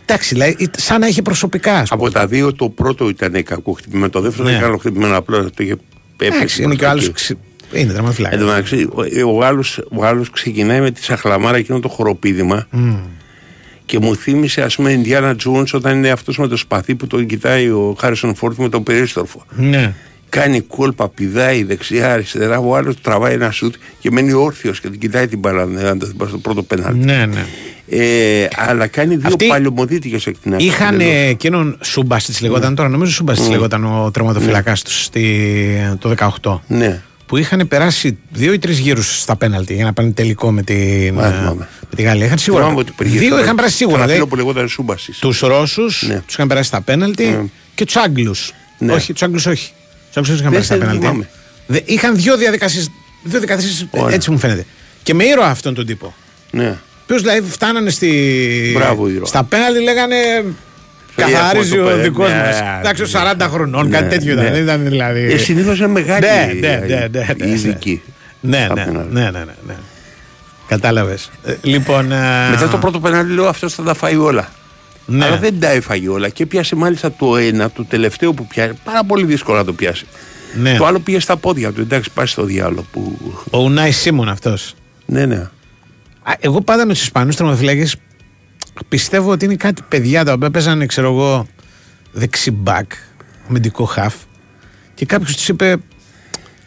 Εντάξει, 0.02 0.34
δηλαδή, 0.34 0.52
ήταν 0.60 0.74
σαν 0.78 1.00
να 1.00 1.08
είχε 1.08 1.22
προσωπικά. 1.22 1.74
ας 1.80 1.90
πούμε. 1.90 2.04
Από 2.04 2.12
τα 2.13 2.28
δύο 2.28 2.54
το 2.54 2.70
πρώτο 2.70 3.10
ήταν 3.10 3.44
κακό 3.44 3.72
χτυπημένο. 3.72 4.10
Το 4.10 4.22
δεύτερο 4.22 4.44
Ναι. 4.44 4.50
ήταν 4.50 4.63
καλό 4.63 4.78
χτυπημένο. 4.78 5.18
Απλά 5.18 5.44
το 5.44 5.52
είχε 5.58 5.72
Εντάξει, 5.72 6.38
έπαιξε. 6.38 6.63
είναι 6.63 6.76
και 6.76 6.86
ο 6.86 6.90
άλλος. 6.90 7.08
εκεί. 7.08 7.34
Είναι 7.74 7.92
τερματοφυλάκι. 7.94 8.34
Εν 8.36 8.42
τω 8.42 8.48
μεταξύ, 8.48 8.88
ο- 9.24 9.30
ο 9.30 9.38
Γάλλος, 9.40 9.78
ο 9.92 9.98
Γάλλος 10.00 10.30
ξεκινάει 10.30 10.82
με 10.82 10.92
τη 10.92 11.04
σαχλαμάρα 11.04 11.58
εκείνο 11.58 11.80
το 11.80 11.88
χοροπίδημα 11.90 12.68
και 13.88 14.00
μου 14.00 14.15
θύμισε 14.15 14.62
ας 14.62 14.76
πούμε 14.76 14.91
Ιντιάνα 14.91 15.36
Τζούνς 15.36 15.73
όταν 15.73 15.97
είναι 15.97 16.10
αυτός 16.10 16.38
με 16.38 16.47
το 16.47 16.58
σπαθί 16.58 16.95
που 16.95 17.08
τον 17.08 17.26
κοιτάει 17.26 17.69
ο 17.69 17.95
Χάρισον 18.00 18.36
Φόρτ 18.36 18.58
με 18.58 18.69
το 18.69 18.82
περίστροφο. 18.82 19.43
Ναι. 19.56 19.93
Κάνει 20.30 20.62
κόλπα, 20.62 21.10
πηδάει 21.10 21.63
δεξιά, 21.63 22.13
αριστερά. 22.13 22.60
Ο 22.60 22.76
άλλος 22.76 23.02
τραβάει 23.02 23.34
ένα 23.34 23.52
σουτ 23.52 23.76
και 24.00 24.12
μένει 24.12 24.34
όρθιος 24.34 24.80
και 24.80 24.89
την 24.89 25.00
κοιτάει 25.00 25.28
την 25.28 25.39
μπάλα. 25.39 25.65
ναι, 25.65 25.82
Αν 25.82 26.00
το 26.00 26.06
θυμάσαι 26.06 26.30
στο 26.30 26.38
πρώτο 26.38 26.63
πέναλτι. 26.63 27.06
Ναι, 27.06 27.26
ναι. 27.26 27.45
Ε, 27.89 28.47
αλλά 28.56 28.88
κάνει 28.88 29.15
δύο 29.15 29.28
Αυτοί 29.28 29.47
παλαιομοδίτικε 29.47 30.30
εκ 30.30 30.36
την 30.38 30.54
αρχή. 30.54 30.67
Είχαν 30.67 30.97
Δεν 30.97 31.08
ε, 31.08 31.28
εκείνον 31.28 31.78
Σούμπασιτ 31.82 32.39
λεγόταν 32.39 32.76
τώρα, 32.76 32.89
νομίζω 32.89 33.12
Σούμπασιτ 33.12 33.50
λεγόταν 33.50 33.84
ο 33.84 34.12
τερματοφυλακάς 34.12 34.82
τους 34.82 35.10
το 36.00 36.15
18. 36.41 36.60
Ναι. 36.67 37.02
Που 37.28 37.38
είχαν 37.38 37.68
περάσει 37.68 38.18
δύο 38.32 38.54
ή 38.54 38.60
τρεις 38.60 38.78
γύρους 38.80 39.20
στα 39.22 39.36
πέναλτι 39.36 39.74
για 39.74 39.86
να 39.86 39.94
πάνε 39.94 40.12
τελικό 40.12 40.52
με, 40.52 40.62
την, 40.63 41.13
Μα, 41.13 41.26
ε, 41.28 41.32
θυμάμαι. 41.38 41.68
με 41.90 41.96
τη 41.96 42.02
Γαλλία. 42.02 42.26
Είχαν 42.26 42.38
σίγουρα. 42.38 42.62
Θυμάμαι 42.63 42.80
ότι 42.80 42.92
υπήρχε 42.94 43.18
Δύο 43.18 43.34
ένα- 43.34 43.44
είχαν 43.44 43.56
περάσει 43.56 43.76
σίγουρα. 43.76 43.96
Ένα 43.98 44.06
Δηλαδή, 44.06 44.24
φίλο 44.26 44.36
που 44.36 44.46
λεγόταν 44.48 44.68
Σούμπασης. 44.68 45.18
τους 45.20 45.40
Ρώσους 45.40 46.04
Ναι. 46.08 46.22
τους 46.26 46.34
είχαν 46.34 46.48
περάσει 46.48 46.68
στα 46.68 46.82
πέναλτι 46.82 47.52
και 47.76 47.86
τους 47.86 47.96
Άγγλους. 47.96 48.54
Ναι. 48.78 48.94
Όχι, 48.94 49.13
τους 49.13 49.22
Άγγλους 49.22 49.46
όχι. 49.46 49.72
Τους 50.08 50.18
Άγγλους 50.18 50.40
είχαν 50.40 50.52
Δεν 50.52 50.62
περάσει 50.62 50.66
στα 50.66 50.74
σε 50.74 50.80
πέναλτι. 50.80 51.00
θυμάμαι. 51.02 51.30
Δε- 51.68 51.80
Είχαν 51.86 52.16
δύο 52.16 52.38
διαδικασίες. 52.38 52.84
Δύο 53.24 53.40
διαδικασίες, 53.40 53.86
Ωραία. 53.90 54.16
έτσι 54.16 54.32
μου 54.32 54.38
φαίνεται. 54.38 54.66
Και 55.04 55.13
με 55.13 55.24
ήρωα 55.24 55.48
αυτόν 55.48 55.74
τον 55.74 55.86
τύπο. 55.86 56.13
Ναι. 56.52 56.78
Ποιος 57.08 57.22
δηλαδή 57.22 57.42
φτάνανε 57.50 57.90
στη... 57.90 58.72
Μπράβο, 58.74 59.10
ήρωα. 59.10 59.26
στα 59.26 59.44
πέναλτι 59.44 59.82
λέγανε. 59.84 60.16
Καθαρίζει 61.17 61.75
το 61.75 61.84
ο 61.84 61.88
παιδί, 61.88 62.01
δικός 62.01 62.30
ναι, 62.30 62.36
μας. 62.45 62.60
Εντάξει, 62.80 63.01
ναι. 63.01 63.32
40 63.47 63.47
χρονών, 63.49 63.88
Ναι, 63.88 63.97
κάτι 63.99 64.10
τέτοιο 64.17 64.36
ναι. 64.36 64.41
ήταν. 64.41 64.53
Δεν 64.53 64.63
ήταν 64.63 64.84
δηλαδή. 64.84 65.32
Ε, 65.32 65.38
Συνήθως 65.38 65.77
είναι 65.77 65.88
μεγάλη 65.88 66.25
Ναι, 66.25 66.53
ναι, 66.60 66.67
ναι, 66.67 66.86
ναι, 66.88 67.08
ναι, 67.12 67.45
η 67.45 67.47
ναι. 67.47 67.53
ειδική. 67.53 68.01
Ναι, 68.39 68.62
στα 68.65 68.73
ναι, 68.73 68.86
πέναλτι. 68.86 69.13
ναι, 69.13 69.21
ναι, 69.21 69.30
ναι, 69.30 69.45
ναι. 69.67 69.73
Κατάλαβες. 70.67 71.32
Λοιπόν. 71.62 72.12
ε, 72.12 72.49
Μετά 72.49 72.67
το 72.71 72.77
πρώτο 72.77 72.99
πέναλτι 72.99 73.32
λέω 73.34 73.47
αυτός 73.47 73.73
θα 73.73 73.84
τα 73.84 73.93
φάει 73.93 74.15
όλα. 74.15 74.49
ναι. 75.06 75.25
Αλλά 75.25 75.38
δεν 75.38 75.60
τα 75.60 75.69
έφαγε 75.69 76.10
όλα 76.10 76.30
και 76.30 76.45
πιάσε 76.45 76.75
μάλιστα 76.75 77.12
το 77.12 77.38
ένα, 77.38 77.69
το 77.69 77.86
τελευταίο 77.86 78.34
που 78.34 78.47
πιάσει. 78.47 78.73
Πάρα 78.84 79.03
πολύ 79.03 79.25
δύσκολο 79.25 79.58
να 79.58 79.65
το 79.65 79.73
πιάσει. 79.73 80.06
Ναι. 80.53 80.75
Το 80.77 80.86
άλλο 80.86 80.99
πήγε 80.99 81.19
στα 81.19 81.38
πόδια 81.38 81.71
του. 81.71 81.82
Εντάξει, 81.82 82.10
πάει 82.13 82.25
στο 82.25 82.43
διάλογο 82.43 82.86
που. 82.91 83.17
Ο 83.51 83.58
Ουνάι 83.58 83.91
Σίμων 83.91 84.30
αυτός. 84.30 84.73
Ναι, 85.06 85.25
ναι. 85.25 85.47
Εγώ 86.39 86.62
πάντα 86.62 86.86
με 86.86 86.93
τους 86.93 87.01
Ισπανούς 87.01 87.36
τερματοφυλάκε 87.36 87.88
πιστεύω 88.88 89.32
ότι 89.32 89.46
είναι 89.46 89.56
κάτι 89.56 89.82
παιδιά 89.88 90.24
τα 90.26 90.34
οποία 90.34 90.52
παίζανε, 90.52 90.86
ξέρω 90.86 91.08
εγώ, 91.13 91.48
δεξιμπάκ, 92.12 92.92
αμυντικό 93.50 93.84
χαφ. 93.86 94.13
Και 94.94 95.06
κάποιος 95.06 95.36
τους 95.36 95.48
είπε. 95.48 95.76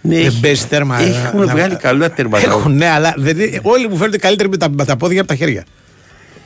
ναι 0.03 0.14
Δεν 0.16 0.27
έχει- 0.27 0.40
παίζει 0.40 0.66
τέρμα. 0.66 1.01
Έχουν 1.01 1.40
να- 1.40 1.46
βγάλει 1.46 1.77
καλά 1.77 2.11
τέρματα. 2.11 2.46
Έχουν, 2.46 2.77
ναι, 2.77 2.87
αλλά 2.88 3.14
δεν, 3.16 3.37
όλοι 3.62 3.88
μου 3.88 3.96
φαίνονται 3.96 4.18
καλύτεροι 4.18 4.49
με 4.49 4.57
τα, 4.57 4.68
με 4.70 4.85
τα 4.85 4.96
πόδια 4.96 5.20
από 5.20 5.29
τα 5.29 5.35
χέρια. 5.35 5.64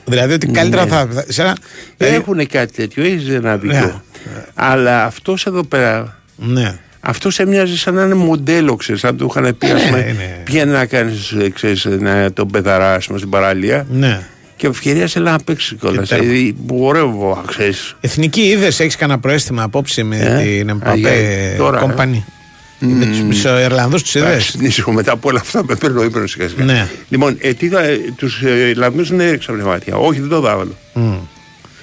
Δηλαδή 0.05 0.33
ότι 0.33 0.46
καλύτερα 0.46 0.83
Ναι. 0.85 0.90
θα. 0.90 1.09
θα 1.12 1.24
σε 1.29 1.42
ένα- 1.42 1.57
δηλαδή- 1.96 2.16
Έχουν 2.16 2.46
κάτι 2.46 2.72
τέτοιο, 2.72 3.05
έχεις 3.05 3.29
ένα 3.29 3.57
δίκιο. 3.57 3.79
Ναι. 3.79 4.44
Αλλά 4.55 5.05
αυτός 5.05 5.46
εδώ 5.46 5.64
πέρα. 5.64 6.18
ναι. 6.37 6.79
Αυτός 7.07 7.38
έμοιαζε 7.38 7.77
σαν 7.77 7.94
να 7.94 8.03
είναι 8.05 8.14
μοντέλο, 8.14 8.77
ξέρεις, 8.77 9.05
αν 9.05 9.16
του 9.16 9.27
είχαν 9.31 9.57
πει, 9.59 9.66
Ε, 9.66 9.72
ας 9.72 9.81
ναι, 9.83 9.87
πούμε, 9.87 9.98
είναι. 9.98 10.40
πήγαινε 10.44 10.72
να 10.72 10.87
κάνεις, 10.87 11.31
ε, 11.33 11.50
ξέρεις, 11.50 11.85
να 11.85 12.33
τον 12.33 12.48
πεδαρά, 12.48 12.94
ας 12.94 13.07
πούμε, 13.07 13.18
στην 13.18 13.31
παραλία 13.31 13.87
ναι. 13.90 14.27
Και 14.56 14.66
ευκαιρία 14.66 15.06
σε 15.06 15.20
να 15.20 15.38
παίξει 15.44 15.74
κιόλας. 15.76 16.08
τέρμα. 16.08 16.24
Δηλαδή, 16.24 16.56
ωραίο, 16.80 17.42
ξέρεις. 17.46 17.96
Εθνική 18.00 18.40
είδες, 18.40 18.80
έχεις 18.80 18.96
κανένα 18.96 19.18
προέστημα 19.18 19.62
απόψε 19.62 20.02
με 20.02 20.16
Ε, 20.16 20.42
την 20.42 20.68
α, 20.70 20.72
Εμπαπέ 20.72 20.98
για- 20.98 21.56
τώρα, 21.56 21.78
ε. 21.78 21.80
Κόμπανη. 21.80 22.24
Με 22.78 23.06
του 23.06 23.48
Ιρλανδούς 23.64 24.02
τους 24.02 24.14
είδες; 24.14 24.28
Εντάξει, 24.28 24.58
νησιχώ 24.58 24.92
μετά 24.92 25.12
από 25.12 25.28
όλα 25.28 25.40
αυτά 25.40 25.64
με 25.64 25.74
παίρνω 25.74 26.02
ύπνο 26.04 26.26
σιγά 26.26 26.48
σιγά. 26.48 26.64
Ναι. 26.64 26.88
Λοιπόν, 27.08 27.36
ε, 27.40 27.52
τι, 27.54 27.66
ε, 27.66 27.98
τους 28.16 28.42
ε, 28.42 28.68
Ιρλανδούς 28.68 29.08
δεν 29.08 29.20
έριξα 29.20 29.52
πνευματία. 29.52 29.96
Όχι, 29.96 30.20
δεν 30.20 30.28
το 30.28 30.40
δάβαλο. 30.40 30.76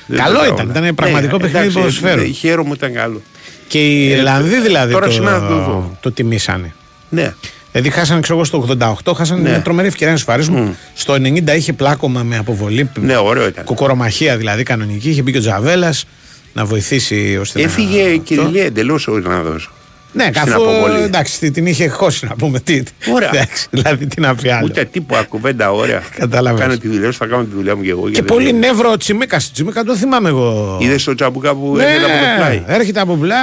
Δεν 0.06 0.18
Καλό 0.20 0.38
το 0.38 0.44
ήταν, 0.46 0.56
δάβαλα. 0.56 0.80
ήταν 0.80 0.96
πραγματικό 0.96 1.38
παιχνίδι 1.38 1.58
εντάξει, 1.58 1.78
ποδοσφαίρου. 1.78 2.22
ε, 2.22 2.26
Χαίρομαι 2.26 2.74
ήταν 2.74 2.94
καλό. 2.94 3.22
Και 3.68 3.80
οι 3.80 4.08
Ιρλανδοί 4.10 4.62
δηλαδή 4.62 4.94
τώρα 4.94 5.06
το, 5.06 5.12
σήμερα 5.12 5.40
θα 5.40 5.48
το 5.48 5.54
δω. 5.56 5.98
το 6.02 6.12
τιμήσανε. 6.12 6.74
Ναι. 7.10 7.34
Δηλαδή 7.72 7.90
χάσανε 7.90 8.20
ξέρω 8.22 8.36
εγώ 8.38 8.46
στο 8.46 8.66
88, 9.06 9.14
χάσανε 9.16 9.42
Ναι. 9.42 9.50
μια 9.50 9.62
τρομερή 9.62 9.88
ευκαιρία 9.88 10.14
να 10.14 10.20
σφαρίσουν. 10.20 10.76
Στο 10.94 11.14
90 11.14 11.56
είχε 11.56 11.74
πλάκωμα 11.74 12.24
με 12.24 12.38
αποβολή. 12.38 12.90
Ναι, 13.00 13.18
ωραίο 13.18 13.48
ήταν. 13.48 13.64
Κοκορομαχία 13.64 14.38
δηλαδή 14.38 14.64
κανονική. 14.64 15.10
Είχε 15.10 15.22
μπει 15.22 15.32
και 15.32 15.38
ο 15.38 15.42
Τζαβέλας 15.42 16.06
να 16.54 16.66
βοηθήσει 16.66 17.38
ώστε 17.42 17.60
να- 17.60 17.66
Έφυγε 17.66 18.02
αυτό. 18.04 18.18
κυριλία 18.24 18.64
εντελώς 18.64 19.08
ο 19.08 19.18
Ιρλανδός. 19.18 19.72
Ναι, 20.14 20.24
στην 20.24 20.34
καθώς 20.36 20.54
αποβολή. 20.54 21.02
εντάξει, 21.04 21.40
την- 21.40 21.54
την 21.54 21.66
είχε 21.66 21.88
χώσει 21.88 22.26
να 22.26 22.36
πούμε. 22.36 22.60
Τι, 22.60 22.84
Ωραία. 23.14 23.30
εντάξει, 23.34 23.68
δηλαδή 23.70 24.06
τι 24.08 24.22
να 24.22 24.36
πει 24.36 24.50
άλλο. 24.50 24.66
Ούτε 24.66 24.84
τίποτα, 24.86 25.24
κουβέντα 25.24 25.72
ωραία. 25.72 26.02
Κατάλαβες. 26.20 26.60
Κάνε 26.62 26.78
τη 26.78 26.88
δουλειά 26.88 27.12
σου, 27.12 27.18
θα 27.18 27.26
κάνω 27.26 27.44
τη 27.44 27.56
δουλειά 27.56 27.76
μου 27.76 27.82
και 27.84 27.90
εγώ. 27.90 28.10
Και 28.10 28.24
πολύ 28.24 28.54
νεύρο 28.54 28.92
ο 28.92 28.98
Τσιμίκα. 28.98 29.42
Τσιμίκα 29.54 29.84
το 29.84 29.96
θυμάμαι 29.96 30.30
εγώ. 30.30 30.78
Είδες 30.82 31.04
το 31.04 31.16
τσαμπουκά 31.16 31.56
που 31.56 31.76
Ναι, 31.76 31.84
έρχεται 31.84 32.06
από 32.06 32.14
το 32.20 32.36
πλάι. 32.38 32.64
έρχεται 32.68 33.00
από 33.00 33.16
πλάι. 33.16 33.40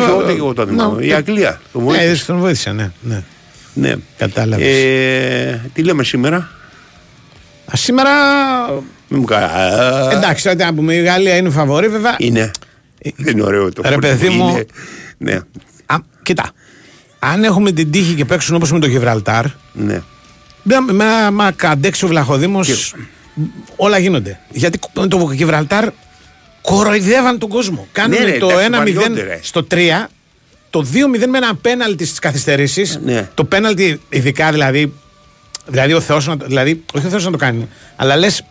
Όχι, 0.00 0.12
ούτε 0.18 0.32
και 0.32 0.38
εγώ 0.38 0.52
το 0.54 0.66
θυμάμαι. 0.66 1.00
Ναι, 1.00 1.06
Η 1.06 1.12
Αγγλία. 1.12 1.60
Το 1.72 1.78
Ναι, 1.78 1.84
βοήθησε. 1.84 2.06
είδες, 2.06 2.24
τον 2.24 2.38
βοήθησε, 2.38 2.70
ναι. 2.72 2.90
ναι. 3.00 3.22
Ναι. 3.80 3.94
Κατάλαβες. 4.18 4.66
Ε, 4.66 5.60
τι 5.72 5.82
λέμε 5.82 6.04
σήμερα; 6.04 6.36
Α, 7.72 7.76
σήμερα. 7.76 8.10
Μην 9.08 9.20
μου 9.20 9.24
κα- 9.24 9.50
Εντάξει, 10.12 10.48
ό,τι 10.48 10.56
να 10.64 10.74
πούμε, 10.74 10.94
η 10.94 11.02
Γαλλία 11.02 11.36
είναι 11.36 11.50
φαβορή 11.50 11.88
βέβαια. 11.88 12.14
Είναι. 12.18 12.50
Δεν 13.16 13.32
είναι 13.32 13.42
ωραίο 13.46 13.72
το 13.72 13.82
Ρε, 13.82 13.88
φωτό. 13.88 14.00
παιδί 14.00 14.28
μου. 14.28 14.48
Είναι. 14.48 14.64
Ναι. 15.18 15.34
Α, 15.86 15.96
κοίτα. 16.22 16.50
Αν 17.18 17.44
έχουμε 17.44 17.72
την 17.72 17.90
τύχη 17.90 18.14
και 18.14 18.24
παίξουν 18.24 18.54
όπως 18.56 18.72
με 18.72 18.78
το 18.78 18.86
Γιβραλτάρ, 18.86 19.44
ναι. 19.72 20.02
με, 20.62 20.80
με 20.92 21.04
ένα 21.04 21.30
μα 21.30 21.50
καντέξει 21.52 22.04
ο 22.04 22.08
Βλαχοδήμος, 22.08 22.94
όλα 23.76 23.98
γίνονται. 23.98 24.40
Γιατί 24.50 24.78
με 24.94 25.06
το 25.06 25.30
Γιβραλτάρ 25.32 25.88
κοροϊδεύαν 26.62 27.38
τον 27.38 27.48
κόσμο. 27.48 27.86
Κάνουν 27.92 28.18
Ναι, 28.18 28.24
ρε, 28.24 28.38
το 28.38 28.46
εντάξει, 28.48 28.68
1-0 28.70 28.76
βαριόνται, 28.76 29.22
ρε. 29.22 29.38
στο 29.42 29.66
3, 29.70 29.76
το 30.70 30.86
2-0 30.92 31.26
με 31.28 31.38
ένα 31.38 31.54
πέναλτι 31.54 32.04
στις 32.04 32.18
καθυστερήσεις. 32.18 32.98
Ναι. 33.04 33.28
Το 33.34 33.44
πέναλτι, 33.44 34.00
ειδικά 34.08 34.50
δηλαδή. 34.50 34.92
Δηλαδή 35.66 35.92
ο 35.92 36.00
Θεός, 36.00 36.36
δηλαδή, 36.44 36.84
όχι 36.94 37.06
ο 37.06 37.08
Θεός 37.08 37.24
να 37.24 37.30
το 37.30 37.36
κάνει, 37.36 37.68
αλλά 37.96 38.16
λες. 38.16 38.42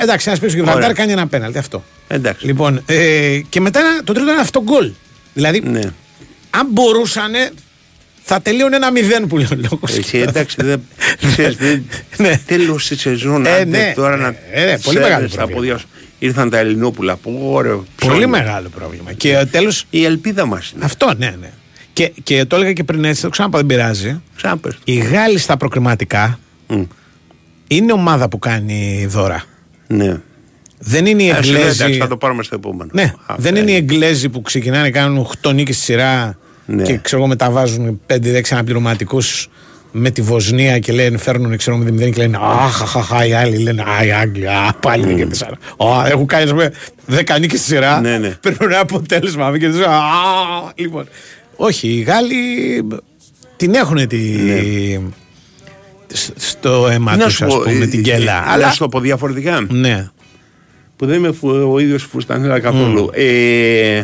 εντάξει, 0.00 0.28
ένας 0.28 0.40
παίξει 0.40 0.54
ο 0.54 0.58
Γιβραλτάρ 0.58 0.82
Ωραία. 0.82 0.92
κάνει 0.94 1.12
ένα 1.12 1.26
πέναλτι 1.26 1.58
αυτό. 1.58 1.84
Εντάξει. 2.08 2.46
Λοιπόν, 2.46 2.82
ε, 2.86 3.40
και 3.48 3.60
μετά 3.60 3.80
το 4.04 4.12
τρίτο 4.12 4.30
είναι 4.30 4.40
αυτό 4.40 4.62
γκολ. 4.62 4.90
Δηλαδή, 5.34 5.60
Ναι. 5.60 5.80
αν 6.50 6.66
μπορούσαν, 6.70 7.32
θα 8.30 8.40
τελείωνε 8.40 8.76
ένα 8.76 8.90
μηδέν 8.92 9.26
που 9.26 9.36
λέει 9.36 9.46
ο 9.52 9.56
λόγος. 9.70 9.96
Εσύ 9.98 10.18
εντάξει, 10.18 10.56
δεν 10.62 10.80
ξέρεις, 11.32 11.56
δεν- 11.66 11.84
Ναι. 12.16 12.40
τέλος 12.46 12.86
τη 12.88 12.98
σεζόν. 12.98 13.46
Ε, 13.46 13.50
άντε 13.52 13.64
ναι. 13.64 13.92
τώρα 13.96 14.16
να 14.16 14.26
Ε, 14.52 14.64
ναι, 14.64 14.78
πολύ 14.78 14.78
ξέρεις 14.80 14.98
μεγάλο 14.98 15.28
τα 15.28 15.34
πρόβλημα. 15.34 15.58
πόδια 15.60 15.78
σου. 15.78 15.86
Ήρθαν 16.18 16.50
τα 16.50 16.58
Ελληνόπουλα. 16.58 17.16
Πω, 17.16 17.38
ωραίο. 17.42 17.76
Πολύ 17.76 17.86
ψώνιο. 18.10 18.28
μεγάλο 18.28 18.68
πρόβλημα. 18.68 19.12
Και 19.12 19.46
τέλο. 19.50 19.72
Η 19.90 20.04
ελπίδα 20.04 20.46
μας 20.46 20.72
είναι. 20.74 20.84
Αυτό, 20.84 21.14
ναι, 21.18 21.34
ναι. 21.40 21.50
Και, 21.92 22.12
και 22.22 22.44
το 22.44 22.56
έλεγα 22.56 22.72
και 22.72 22.84
πριν 22.84 23.04
έτσι, 23.04 23.22
το 23.22 23.28
ξαναπώ, 23.28 23.56
δεν 23.56 23.66
πειράζει. 23.66 24.20
Ξάπες. 24.36 24.78
Οι 24.84 24.94
Γάλλοι 24.96 25.38
στα 25.38 25.56
προκριματικά 25.56 26.38
Μμ. 26.66 26.82
είναι 27.68 27.92
ομάδα 27.92 28.28
που 28.28 28.38
κάνει 28.38 29.06
δώρα. 29.08 29.44
Ναι. 29.86 30.20
Δεν 30.78 31.06
είναι 31.06 31.22
οι 31.22 31.28
Ε, 31.28 31.42
σου 31.42 31.50
λέω, 31.50 31.60
Εγγλέζοι. 31.60 31.82
εντάξει, 31.82 31.98
θα 32.00 32.06
το 32.08 32.16
πάρουμε 32.16 32.42
στο 32.42 32.54
επόμενο. 32.54 32.90
Ναι, 32.94 33.12
Αυτά 33.26 33.36
δεν 33.38 33.56
είναι 33.56 33.70
οι 33.70 33.74
είναι. 33.78 33.92
Εγγλέζοι 33.92 34.28
που 34.28 34.42
ξεκινάνε, 34.42 34.90
κάνουν 34.90 35.26
8 35.42 35.52
νίκες 35.54 35.74
στη 35.76 35.84
σειρά 35.84 36.38
Ναι. 36.70 36.82
και 36.82 36.96
ξέρω 37.02 37.20
εγώ 37.20 37.30
μεταβάζουν 37.30 38.00
5-6 38.06 38.40
αναπληρωματικού 38.50 39.18
με 39.92 40.10
τη 40.10 40.22
Βοσνία 40.22 40.78
και 40.78 40.92
λένε 40.92 41.18
φέρνουν 41.18 41.56
ξέρω 41.56 41.76
εγώ 41.76 41.94
0 41.94 41.98
και 41.98 42.20
λένε 42.20 42.38
Αχ, 42.42 42.82
αχ, 42.82 42.96
αχ, 43.12 43.26
οι 43.28 43.32
άλλοι 43.32 43.58
λένε 43.58 43.82
Α, 43.82 44.04
οι 44.04 44.12
Άγγλοι, 44.12 44.48
α, 44.48 44.74
πάλι 44.82 45.04
δεν 45.06 45.16
κερδίσαν. 45.16 45.52
Α, 45.78 46.06
έχουν 46.08 46.26
κάνει 46.26 46.44
ας 46.44 46.50
πούμε 46.50 46.72
10 47.10 47.40
νίκες 47.40 47.58
στη 47.60 47.68
σειρά. 47.68 48.00
Ναι, 48.00 48.18
ναι. 48.18 48.28
Παίρνουν 48.40 48.70
ένα 48.72 48.80
αποτέλεσμα, 48.80 49.50
μην 49.50 49.60
κερδίσαν. 49.60 49.90
Α, 49.92 50.00
λοιπόν. 50.74 51.08
Όχι, 51.56 51.88
οι 51.88 52.00
Γάλλοι 52.00 52.34
την 53.56 53.74
έχουν 53.74 54.06
τη. 54.08 54.18
σ- 56.12 56.32
Στο 56.36 56.88
αίμα 56.90 57.16
Να 57.16 57.24
τους, 57.24 57.34
σου 57.34 57.44
ας 57.44 57.54
πω, 57.54 57.60
πούμε, 57.64 57.84
ε, 57.84 57.86
την 57.86 57.98
ε, 57.98 58.02
κέλα. 58.02 58.40
Να 58.44 58.52
Αλλά. 58.52 58.70
σου 58.70 58.78
το 58.78 58.88
πω 58.88 59.00
διαφορετικά. 59.00 59.66
Ναι. 59.70 60.08
Που 60.96 61.06
δεν 61.06 61.16
είμαι 61.18 61.32
φου- 61.32 61.72
ο 61.72 61.78
ίδιος 61.78 62.02
φουστανέλα 62.02 62.60
καθόλου. 62.60 63.10
Ε, 63.12 64.02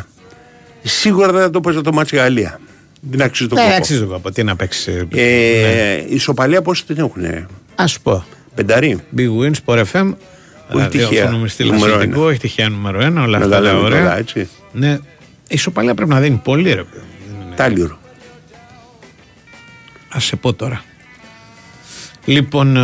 σίγουρα 0.85 1.33
δεν 1.33 1.41
θα 1.43 1.51
το 1.51 1.61
παίζα 1.61 1.81
το 1.81 1.93
μάτσι 1.93 2.17
Γαλλία. 2.17 2.61
Δεν 3.01 3.23
αξίζει 3.23 3.49
το 3.49 3.55
Ναι, 3.55 3.63
κόπο. 3.63 3.75
αξίζει 3.77 4.01
το 4.01 4.07
κόπο. 4.07 4.31
Τι 4.31 4.43
να 4.43 4.57
παίξει. 4.57 5.09
Ε, 5.15 5.95
Η 6.09 6.15
ισοπαλία 6.15 6.63
πόσοι 6.63 6.85
την 6.87 6.97
έχουν. 6.99 7.25
Α 7.75 7.87
σου 7.87 8.01
πω. 8.01 8.25
Πενταρή. 8.55 8.99
Big 9.17 9.21
Win, 9.41 9.53
Sport 9.65 9.85
FM. 9.93 10.15
Όχι 10.73 10.89
τυχαία. 10.89 11.25
Έχουμε 11.25 11.49
στείλει 11.49 11.71
Νούμερο 11.71 11.95
αθλητικό, 11.95 12.19
ένα. 12.21 12.29
όχι 12.29 12.39
τυχαία 12.39 12.69
νούμερο 12.69 13.01
ένα, 13.03 13.23
όλα 13.23 13.39
Να 13.39 13.45
αυτά 13.45 13.57
τα 13.57 13.63
τα 13.63 13.73
λέμε 13.73 13.85
ωραία. 13.85 14.03
τώρα, 14.03 14.19
έτσι. 14.19 14.49
Ναι. 14.73 14.91
Η 15.49 15.55
ισοπαλία 15.55 15.95
πρέπει 15.95 16.11
να 16.11 16.21
δίνει 16.21 16.41
πολύ, 16.45 16.69
ρε 16.73 16.83
παιδί. 16.83 17.05
Τάλιρο. 17.57 17.99
Α 20.17 20.21
σε 20.21 20.37
πω 20.37 20.53
τώρα. 20.53 20.85
Λοιπόν. 22.25 22.77
ε, 22.77 22.81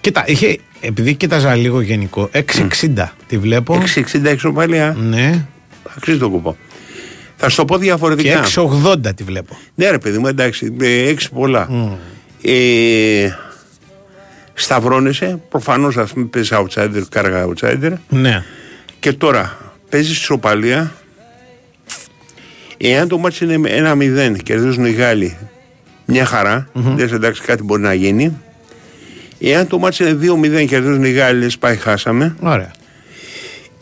κοίτα, 0.00 0.24
είχε, 0.26 0.58
επειδή 0.80 1.14
κοίταζα 1.14 1.54
λίγο 1.54 1.80
γενικό, 1.80 2.30
6,60 2.32 3.06
τη 3.26 3.38
βλέπω. 3.38 3.82
6,60 3.94 4.34
ισοπαλία. 4.34 4.96
Ναι. 4.98 5.46
Αξίζει 5.96 6.18
το 6.18 6.30
κόπο. 6.30 6.56
Θα 7.36 7.48
σου 7.48 7.56
το 7.56 7.64
πω 7.64 7.74
Και 7.74 7.82
διαφορετικά. 7.82 8.44
6,80 8.54 9.14
τη 9.16 9.24
βλέπω. 9.24 9.58
Ναι, 9.74 9.90
ρε 9.90 9.98
παιδί 9.98 10.18
μου, 10.18 10.26
εντάξει, 10.26 10.76
ε, 10.80 11.08
έξι 11.08 11.30
πολλά. 11.30 11.68
Ε, 12.42 13.30
σταυρώνεσαι, 14.54 15.40
προφανώς 15.48 15.96
ας 15.96 16.12
πούμε 16.12 16.24
παίζεις 16.24 16.52
outsider, 16.54 17.02
κάργα 17.08 17.46
outsider. 17.48 17.92
Ναι. 18.08 18.44
Και 18.98 19.12
τώρα 19.12 19.56
παίζεις 19.90 20.16
ισοπαλία. 20.16 20.92
Εάν 22.76 23.08
το 23.08 23.18
μάτι 23.18 23.44
είναι 23.44 23.68
ένα 23.70 23.94
0 23.94 24.36
κερδίζουν 24.42 24.84
οι 24.84 24.90
Γάλλοι, 24.90 25.36
μια 26.04 26.24
χαρά. 26.24 26.68
Λες 26.96 27.12
εντάξει, 27.12 27.42
κάτι 27.42 27.62
μπορεί 27.62 27.82
να 27.82 27.94
γίνει. 27.94 28.36
Εάν 29.40 29.66
το 29.66 29.78
μάτι 29.78 30.02
είναι 30.02 30.12
2-0 30.12 30.66
κερδίζουν 30.66 31.04
οι 31.04 31.10
Γάλλοι, 31.10 31.40
λες 31.40 31.58
πάει, 31.58 31.76
χάσαμε. 31.76 32.36
Ωραία. 32.40 32.70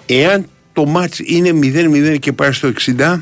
Εάν 0.07 0.47
το 0.74 0.84
ματς 0.87 1.18
είναι 1.24 1.50
0-0 1.62 2.18
και 2.18 2.32
πάει 2.32 2.52
στο 2.52 2.72
60, 2.98 3.20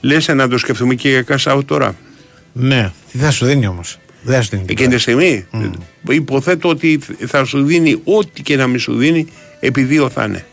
λες 0.00 0.28
να 0.28 0.48
το 0.48 0.58
σκεφτούμε 0.58 0.94
και 0.94 1.08
για 1.08 1.24
cash 1.28 1.56
out 1.56 1.64
τώρα. 1.64 1.96
Ναι. 2.52 2.90
Τι 3.12 3.18
θα 3.18 3.30
σου 3.30 3.46
δίνει 3.46 3.66
όμως. 3.66 3.98
Δεν 4.22 4.34
θα 4.36 4.42
σου 4.42 4.48
δίνει. 4.50 4.64
Εκείνη 4.68 4.94
τη 4.94 4.98
στιγμή 4.98 5.46
υποθέτω 6.08 6.68
ότι 6.68 7.00
θα 7.26 7.44
σου 7.44 7.64
δίνει 7.64 8.00
ό,τι 8.04 8.42
και 8.42 8.56
να 8.56 8.66
μην 8.66 8.78
σου 8.78 8.94
δίνει, 8.94 9.26
επί 9.60 9.82
δύο 9.82 10.08
θα 10.08 10.24
είναι. 10.24 10.44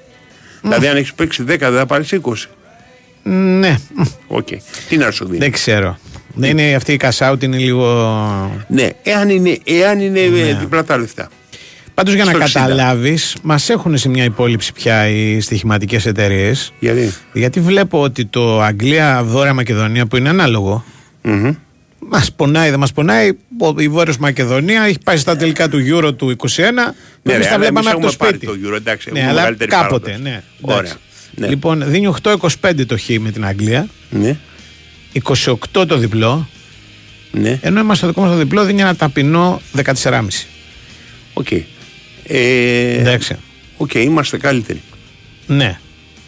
Δηλαδή, 0.62 0.88
αν 0.88 0.98
έχεις 0.98 1.14
παίξει 1.14 1.44
10, 1.44 1.46
δεν 1.46 1.74
θα 1.74 1.86
πάρεις 1.86 2.12
20. 2.12 2.34
Ναι. 3.60 3.78
Οκ. 4.28 4.48
Τι 4.90 4.98
να 4.98 5.12
σου 5.12 5.26
δίνει. 5.26 5.38
Δεν 5.38 5.52
ξέρω. 5.52 5.98
Δεν 6.34 6.58
είναι 6.58 6.76
αυτή 6.76 6.94
η 6.94 7.00
cash 7.02 7.32
out 7.32 7.44
είναι 7.44 7.58
λίγο. 7.58 7.86
Ναι, 8.68 8.90
εάν 9.04 9.30
είναι, 9.30 9.58
εάν 9.64 10.00
είναι 10.00 10.20
ε, 10.20 10.54
διπλά 10.60 10.84
τα 10.84 10.98
λεφτά. 10.98 11.30
Πάντως 11.98 12.14
για 12.14 12.26
να 12.26 12.32
Στο 12.32 12.40
60. 12.40 12.52
καταλάβεις, 12.54 13.36
μας 13.44 13.70
έχουν 13.70 13.98
σε 13.98 14.10
μια 14.10 14.24
υπόλοιψη 14.24 14.74
πια 14.74 15.08
οι 15.08 15.40
στοιχηματικές 15.40 16.06
εταιρείες. 16.06 16.74
Γιατί; 16.80 17.14
Γιατί 17.34 17.60
βλέπω 17.60 18.02
ότι 18.02 18.26
το 18.26 18.62
Αγγλία-Βόρεια 18.62 19.54
Μακεδονία 19.54 20.06
που 20.06 20.18
είναι 20.18 20.30
ανάλογο. 20.30 20.84
Μμμ. 21.22 21.52
Μας 22.00 22.32
πονάει, 22.32 22.70
δεν 22.70 22.80
μας 22.80 22.92
πονάει. 22.92 23.30
Ο- 23.60 23.80
Η 23.82 23.88
Βόρειος 23.88 24.18
Μακεδονία 24.18 24.84
έχει 24.84 24.98
πάει 25.04 25.18
στα 25.18 25.36
τελικά 25.36 25.70
του 25.70 25.78
Euro 25.92 26.18
του 26.18 26.30
21. 26.30 26.96
Ναι, 27.24 27.34
εμείς 27.34 27.46
ρε, 27.46 27.50
τα 27.50 27.56
αλλά 27.56 27.58
βλέπαμε 27.58 27.80
εμείς 27.80 27.92
από 27.92 28.02
το 28.02 28.08
έχουμε 28.08 28.12
πάρει 28.18 28.36
σπίτι. 28.36 28.46
το 28.46 28.70
Euro, 28.70 28.76
εντάξει, 28.76 29.10
ναι, 29.12 29.20
έχουμε 29.20 29.32
αλλά 29.32 29.40
μεγαλύτερη 29.40 29.72
κάποτε. 29.72 30.00
παράδοση. 30.00 30.22
Ναι, 30.32 30.42
Ωραία. 30.62 30.78
εντάξει. 30.80 30.96
Ναι. 31.36 31.48
Λοιπόν, 31.48 31.84
δίνει 31.88 32.08
8-25 32.08 32.86
το 32.86 32.98
χ 32.98 33.10
με 33.20 33.32
την 33.32 33.46
Αγγλία, 33.46 33.88
Ναι, 34.10 34.38
28 35.24 35.86
το 35.88 35.98
διπλό, 35.98 36.50
ναι, 37.32 37.60
ενώ 37.62 37.80
είμαστε 37.80 37.96
στο 37.96 38.08
δικό 38.08 38.22
μας 38.22 38.32
το 38.32 38.38
διπλό 38.38 38.64
δίνει 38.66 38.82
ένα 38.82 38.96
ταπεινό 38.96 39.62
14,5. 39.76 40.46
οκ. 41.34 41.48
Ε, 42.28 43.00
Εντάξει. 43.00 43.36
Οκ, 43.78 43.94
είμαστε 43.94 44.38
καλύτεροι. 44.38 44.82
Ναι. 45.48 45.80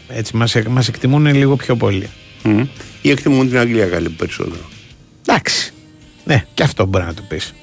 Έτσι 0.08 0.36
μας, 0.36 0.56
μας 0.70 0.88
εκτιμούν 0.88 1.26
λίγο 1.36 1.56
πιο 1.56 1.76
πολύ. 1.76 2.10
Μμ. 2.44 2.62
Ή 3.02 3.10
εκτιμούν 3.10 3.48
την 3.50 3.58
Αγγλία 3.58 3.86
καλή 3.86 4.10
περισσότερο. 4.10 4.70
Εντάξει. 5.28 5.74
Ναι, 6.24 6.46
και 6.54 6.64
αυτό 6.64 6.86
μπορεί 6.86 7.04
να 7.06 7.14
το 7.14 7.22
πεις. 7.28 7.54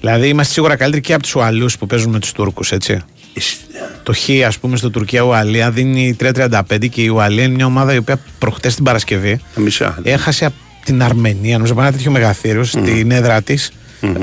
Δηλαδή 0.00 0.28
είμαστε 0.28 0.52
σίγουρα 0.52 0.76
καλύτεροι 0.76 1.02
και 1.02 1.12
από 1.12 1.22
τους 1.22 1.34
Ουαλούς 1.34 1.78
που 1.78 1.86
παίζουν 1.86 2.10
με 2.12 2.18
τους 2.18 2.32
Τούρκους, 2.32 2.72
έτσι. 2.72 3.00
Εσ- 3.34 3.56
Το 4.02 4.12
Χ, 4.14 4.28
ας 4.46 4.58
πούμε, 4.58 4.76
στο 4.76 4.90
Τουρκία-Ουαλία 4.90 5.70
δίνει 5.70 6.16
3,35 6.20 6.88
και 6.88 7.02
η 7.02 7.06
Ουαλία 7.08 7.44
είναι 7.44 7.54
μια 7.54 7.66
ομάδα 7.66 7.94
η 7.94 7.96
οποία 7.96 8.20
προχτές 8.38 8.74
την 8.74 8.84
Παρασκευή 8.84 9.40
Τα 9.54 9.60
μισά. 9.60 9.98
έχασε 10.02 10.44
από 10.44 10.54
την 10.84 11.02
Αρμενία, 11.02 11.52
νομίζω 11.54 11.72
από 11.72 11.82
ένα 11.82 11.92
τέτοιο 11.92 12.10
μεγαθύριο, 12.10 12.64
στην 12.64 13.10
έδρα 13.10 13.42
της. 13.42 13.70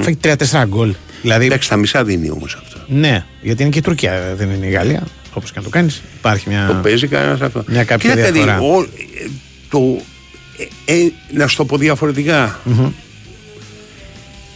Φάγει 0.02 0.18
3-4 0.22 0.65
γκολ. 0.68 0.94
Δηλαδή, 1.26 1.46
Εντάξει, 1.46 1.70
τα 1.70 1.76
μισά 1.76 2.04
δίνει 2.04 2.30
όμως 2.30 2.58
αυτό. 2.64 2.78
ναι, 2.88 3.26
γιατί 3.42 3.62
είναι 3.62 3.72
και 3.72 3.78
η 3.78 3.82
Τουρκία, 3.82 4.34
δεν 4.38 4.50
είναι 4.50 4.66
η 4.66 4.70
Γαλλία. 4.70 5.04
Όπως 5.34 5.52
και 5.52 5.58
να 5.58 5.64
το 5.64 5.70
κάνεις, 5.70 6.02
υπάρχει 6.18 6.50
μια. 6.50 6.66
Το 6.68 6.74
παίζει 6.74 7.08
κανένας 7.08 7.42
αυτό. 7.42 7.64
Μια 7.68 7.84
κάποια 7.84 8.10
Κοίτα, 8.10 8.22
παιδί, 8.26 8.40
διαφορά. 8.44 8.60
ο- 8.76 8.82
ε, 8.82 9.30
το, 9.70 10.02
ε, 10.86 10.94
ε, 10.94 11.12
να 11.34 11.48
σου 11.48 11.56
το 11.58 11.66
πω 11.66 11.78
διαφορετικά. 11.78 12.60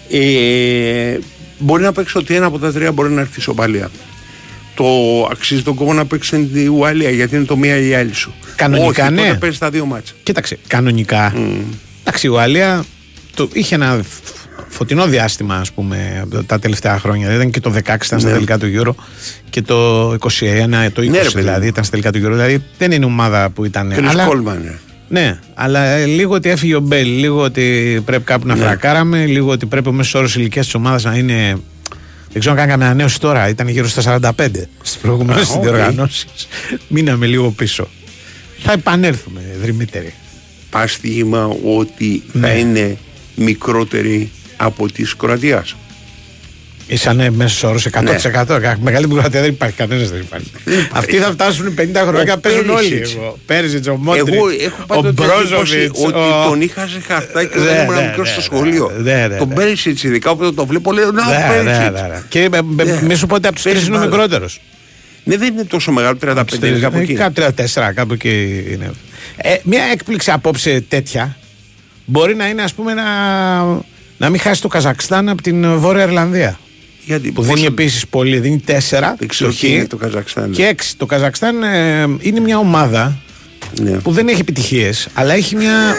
Ε, 0.09 1.17
μπορεί 1.59 1.83
να 1.83 1.91
παίξει 1.91 2.17
ότι 2.17 2.35
ένα 2.35 2.45
από 2.45 2.59
τα 2.59 2.71
τρία 2.71 2.91
μπορεί 2.91 3.09
να 3.11 3.21
έρθει 3.21 3.39
ισοπαλία. 3.39 3.89
Το 4.75 4.85
αξίζει 5.31 5.61
τον 5.61 5.75
κόμμα 5.75 5.93
να 5.93 6.05
παίξει 6.05 6.45
την 6.45 6.69
Ουαλία 6.69 7.09
γιατί 7.09 7.35
είναι 7.35 7.45
το 7.45 7.57
μία 7.57 7.77
ή 7.77 7.87
η 7.89 7.93
άλλη 7.93 8.13
σου. 8.13 8.33
Κανονικά, 8.55 9.03
Όχι, 9.05 9.13
ναι. 9.13 9.21
τότε 9.21 9.37
παίζεις 9.37 9.59
τα 9.59 9.69
δύο 9.69 9.85
μάτσα. 9.85 10.13
Κοίταξε, 10.23 10.57
κανονικά. 10.67 11.33
Εντάξει, 12.03 12.27
η 12.27 12.29
Ουαλία 12.29 12.85
το, 13.35 13.49
είχε 13.53 13.75
ένα 13.75 14.03
φωτεινό 14.69 15.05
διάστημα, 15.07 15.55
ας 15.55 15.71
πούμε, 15.71 16.27
τα 16.45 16.59
τελευταία 16.59 16.99
χρόνια. 16.99 17.27
Δεν 17.27 17.35
ήταν 17.35 17.49
και 17.51 17.59
το 17.59 17.71
16 17.71 18.05
ήταν 18.05 18.19
στα 18.19 18.27
Ναι. 18.29 18.33
τελικά 18.33 18.57
του 18.57 18.67
Euro 18.75 19.03
και 19.49 19.61
το 19.61 20.11
21, 20.13 20.91
το 20.93 21.01
20 21.01 21.09
Ναι, 21.09 21.17
ρε 21.17 21.23
παιδί 21.23 21.39
δηλαδή 21.39 21.61
μου. 21.61 21.67
ήταν 21.67 21.83
στα 21.83 21.91
τελικά 21.99 22.11
του 22.11 22.19
Euro. 22.27 22.31
Δηλαδή 22.31 22.63
δεν 22.77 22.91
είναι 22.91 23.05
ομάδα 23.05 23.49
που 23.49 23.65
ήταν. 23.65 23.91
Κρυς 23.93 24.09
αλλά, 24.09 24.25
Κόλμαν. 24.25 24.65
ε. 24.65 24.79
ναι, 25.07 25.39
αλλά 25.53 25.85
ε, 25.85 26.05
λίγο 26.05 26.33
ότι 26.33 26.49
έφυγε 26.49 26.75
ο 26.75 26.79
Μπέιλ, 26.79 27.07
λίγο 27.19 27.41
ότι 27.41 28.01
πρέπει 28.05 28.23
κάπου 28.23 28.47
να 28.47 28.55
Ναι. 28.55 28.61
φρακάραμε, 28.63 29.25
λίγο 29.25 29.51
ότι 29.51 29.65
πρέπει 29.65 29.87
ο 29.87 29.91
μέσος 29.91 30.13
όρος 30.13 30.35
ηλικίας 30.35 30.65
της 30.65 30.73
ομάδας 30.75 31.03
να 31.03 31.15
είναι. 31.15 31.57
Δεν 32.31 32.39
ξέρω 32.41 32.55
αν 32.55 32.61
κάναμε 32.61 32.85
ανανέωση 32.85 33.19
τώρα, 33.19 33.49
ήταν 33.49 33.67
γύρω 33.67 33.87
στα 33.87 34.01
45 34.01 34.67
στις 34.81 34.97
προηγούμενες 35.01 35.49
Α, 35.49 35.53
οκ. 35.53 35.61
διοργανώσει. 35.63 36.25
Μείναμε 36.87 37.25
λίγο 37.25 37.49
πίσω. 37.51 37.87
Θα 38.63 38.71
επανέλθουμε, 38.71 39.41
δρυμύτεροι. 39.61 40.13
Πας 40.69 40.91
στίγμα 40.91 41.45
ότι 41.77 42.23
θα 42.31 42.39
Ναι. 42.39 42.49
είναι 42.53 42.97
μικρότερη 43.35 44.31
από 44.59 44.91
της 44.91 45.15
Κροατίας. 45.15 45.75
Ήσανε 46.87 47.29
μέσος 47.29 47.63
όρος 47.63 47.85
100%. 47.85 48.59
Ναι. 48.59 48.75
Μεγάλη 48.81 49.07
Κροατία 49.07 49.41
δεν 49.41 49.49
υπάρχει 49.49 49.75
κανένας. 49.75 50.09
Δεν 50.09 50.19
υπάρχει. 50.19 50.51
Αυτοί 50.91 51.17
θα 51.17 51.31
φτάσουν 51.31 51.73
50 51.77 52.05
χρόνια, 52.07 52.33
Ο 52.33 52.37
παίζουν 52.39 52.69
όλοι. 52.69 52.87
Πέρισιτς. 52.89 53.15
Εγώ. 53.15 53.37
Πέριζιτ, 53.45 53.87
ο 53.87 53.95
Μόντριτ, 53.95 54.27
Εγώ 54.33 54.45
έχω 54.49 54.75
ο 54.81 54.85
πάντα 54.85 55.13
την 55.13 55.23
εντύπωση 55.23 55.47
Μπρόζοβιτς. 55.47 55.99
ότι 56.05 56.13
τον 56.49 56.61
είχα 56.61 56.87
σε 56.87 56.99
χαρτάκι 57.07 57.57
Ναι, 57.57 57.63
όταν 57.63 57.83
ήμουν 57.83 57.95
ναι, 57.95 58.01
μικρός 58.07 58.25
ναι, 58.27 58.31
στο 58.31 58.39
ναι, 58.39 58.45
σχολείο. 58.45 58.91
ναι, 59.01 59.27
ναι, 59.27 59.37
Τον 59.37 59.47
ναι. 59.47 59.53
Πέρισιτ, 59.53 60.03
ειδικά 60.03 60.31
όταν 60.31 60.55
το 60.55 60.65
βλέπω, 60.65 60.91
λέω 60.91 61.11
Να, 61.11 61.25
Ναι, 61.25 61.37
ναι, 61.37 61.47
Πέρισιτ. 61.63 61.91
ναι, 61.93 62.01
ναι. 62.01 62.21
Και 62.29 62.39
ε, 62.39 62.43
ε, 62.43 62.83
Ναι. 62.83 63.01
μη 63.01 63.15
σου 63.15 63.25
πω 63.27 63.35
ότι 63.35 63.45
από 63.45 63.55
τους 63.55 63.63
τρεις 63.63 63.73
Παίζει 63.75 63.87
είναι 63.89 63.97
ο 63.97 63.99
μπάλα. 63.99 64.11
μικρότερος. 64.11 64.61
Ναι, 65.23 65.37
δεν 65.37 65.53
είναι 65.53 65.63
τόσο 65.63 65.91
μεγάλο, 65.91 66.17
35 66.21 66.67
είναι 66.67 66.79
κάπου 66.79 66.97
εκεί. 66.97 67.13
Κάπου 67.13 67.33
34, 67.33 67.91
κάπου 67.93 68.13
εκεί 68.13 68.65
είναι. 68.71 68.91
Ε, 69.37 69.55
μια 69.63 69.83
έκπληξη 69.93 70.31
απόψε 70.31 70.83
τέτοια 70.87 71.37
μπορεί 72.05 72.35
να 72.35 72.47
είναι, 72.47 72.61
ας 72.61 72.73
πούμε, 72.73 72.93
να, 72.93 73.03
να 74.19 74.29
μην 74.29 74.39
χάσει 74.39 74.61
το 74.61 74.67
Καζακστάν 74.67 75.29
από 75.29 75.41
την 75.41 75.77
Βόρεια 75.79 76.03
Ιρλανδία. 76.03 76.59
Γιατί 77.05 77.27
Που 77.31 77.41
πόσο- 77.41 77.53
δίνει 77.53 77.65
επίσης 77.65 78.07
πολύ, 78.07 78.39
δίνει 78.39 78.59
4 78.65 79.15
Δεν 79.19 79.27
ξέρω 79.27 79.49
το 79.51 79.55
τι 79.59 79.67
Χ 79.67 79.69
είναι 79.71 79.87
το 79.87 79.95
Καζακστάν. 79.97 80.51
και 80.51 80.67
6. 80.67 80.93
Το 80.97 81.05
Καζακστάν 81.05 81.63
ε, 81.63 82.01
είναι 82.19 82.39
μια 82.39 82.57
ομάδα 82.57 83.17
Ναι. 83.81 83.91
που 83.91 84.11
δεν 84.11 84.27
έχει 84.27 84.39
επιτυχίες, 84.41 85.07
αλλά 85.13 85.33
έχει 85.33 85.55
μια. 85.55 85.73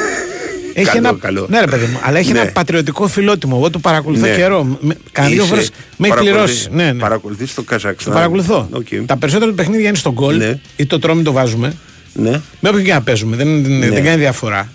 Έχει 0.74 0.86
Καλό, 0.86 1.08
ένα, 1.08 1.16
καλό. 1.20 1.46
Ναι, 1.50 1.60
ρε 1.60 1.66
παιδί 1.66 1.86
μου, 1.86 1.98
αλλά 2.02 2.18
έχει 2.18 2.32
Ναι. 2.32 2.38
ένα 2.40 2.50
πατριωτικό 2.52 3.08
φιλότιμο. 3.08 3.54
Εγώ 3.58 3.70
το 3.70 3.78
παρακολουθώ 3.78 4.26
Ναι. 4.26 4.34
καιρό. 4.34 4.78
Με- 4.80 4.96
Κανένα 5.12 5.34
δύο 5.34 5.42
Είσαι- 5.44 5.54
φορέ 5.54 5.66
με 5.96 6.06
έχει 6.06 6.16
παρακολουθεί- 6.16 6.32
πληρώσει. 6.44 6.68
Ναι, 6.72 6.92
ναι. 6.92 6.98
Παρακολουθείς 7.00 7.54
το 7.54 7.62
Το 7.62 7.70
Καζακστάν. 7.70 8.12
παρακολουθώ. 8.14 8.68
Οκ. 8.70 8.86
Τα 9.06 9.16
περισσότερα 9.16 9.50
του 9.50 9.56
παιχνίδια 9.56 9.88
είναι 9.88 9.96
στον 9.96 10.12
γκολ 10.12 10.36
Ναι. 10.36 10.58
ή 10.76 10.86
το 10.86 10.98
τρώμε 10.98 11.22
το 11.22 11.32
βάζουμε. 11.32 11.72
Ναι. 12.12 12.40
Με 12.60 12.68
όποιον 12.68 12.84
και 12.84 12.92
να 12.92 13.02
παίζουμε. 13.02 13.36
Δεν, 13.36 13.62
δεν- 13.62 13.78
Ναι. 13.78 13.88
δεν 13.90 14.04
κάνει 14.04 14.16
διαφορά. 14.16 14.72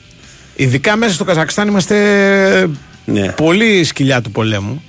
Ειδικά 0.56 0.96
μέσα 0.96 1.14
στο 1.14 1.24
Καζακστάν 1.24 1.68
είμαστε 1.68 1.96
Ναι. 3.06 3.32
πολύ 3.32 3.84
σκυλιά 3.84 4.22
του 4.22 4.32
πολέμου. 4.32 4.84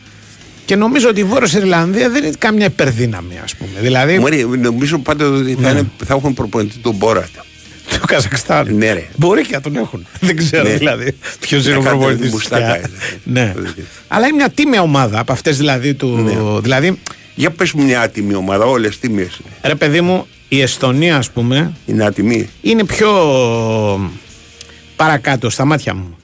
Και 0.64 0.76
νομίζω 0.76 1.08
ότι 1.08 1.20
η 1.20 1.24
Βόρεια 1.24 1.58
Ιρλανδία 1.58 2.10
δεν 2.10 2.24
είναι 2.24 2.32
κάμια 2.38 2.66
υπερδύναμη, 2.66 3.38
ας 3.44 3.54
πούμε. 3.56 3.70
Δηλαδή, 3.80 4.18
Μωρή, 4.18 4.46
νομίζω 4.46 4.98
πάντα 4.98 5.28
ότι 5.28 5.54
θα, 5.54 5.72
Ναι. 5.72 5.78
είναι, 5.78 5.90
θα 6.06 6.14
έχουν 6.14 6.34
προπονητή 6.34 6.78
τον 6.78 6.94
Μπόρατ. 6.94 7.28
το 7.90 8.06
Καζακστάν. 8.06 8.74
Ναι, 8.76 8.92
ρε. 8.92 9.04
Μπορεί 9.16 9.42
και 9.46 9.54
να 9.54 9.60
τον 9.60 9.76
έχουν. 9.76 10.06
Δεν 10.20 10.36
ξέρω 10.36 10.62
Ναι. 10.68 10.74
δηλαδή 10.76 11.16
ποιος 11.40 11.64
είναι 11.64 11.72
Να 11.74 11.78
ο 11.80 11.82
κάνουν 11.82 11.98
προπονητής. 11.98 12.26
την 12.30 12.38
μπουστάκα, 12.38 12.80
Ναι. 13.24 13.52
δηλαδή. 13.56 13.84
Αλλά 14.08 14.26
είναι 14.26 14.36
μια 14.36 14.48
τίμια 14.50 14.80
ομάδα 14.82 15.18
από 15.18 15.32
αυτές 15.32 15.56
δηλαδή 15.56 15.94
του. 15.94 16.06
Ναι. 16.08 16.60
Δηλαδή, 16.60 16.98
Για 17.34 17.50
πες 17.50 17.72
μου 17.72 17.84
μια 17.84 18.00
άτιμη 18.00 18.34
ομάδα, 18.34 18.64
όλες 18.64 18.98
τιμίες 18.98 19.38
είναι. 19.40 19.50
ρε 19.62 19.74
παιδί 19.74 20.00
μου, 20.00 20.26
η 20.48 20.60
Εστονία, 20.60 21.16
ας 21.16 21.30
πούμε, 21.30 21.72
Είναι 21.86 22.04
άτιμη. 22.04 22.48
είναι 22.62 22.84
πιο 22.84 23.10
παρακάτω 24.96 25.50
στα 25.50 25.64
μάτια 25.64 25.94
μου. 25.94 26.16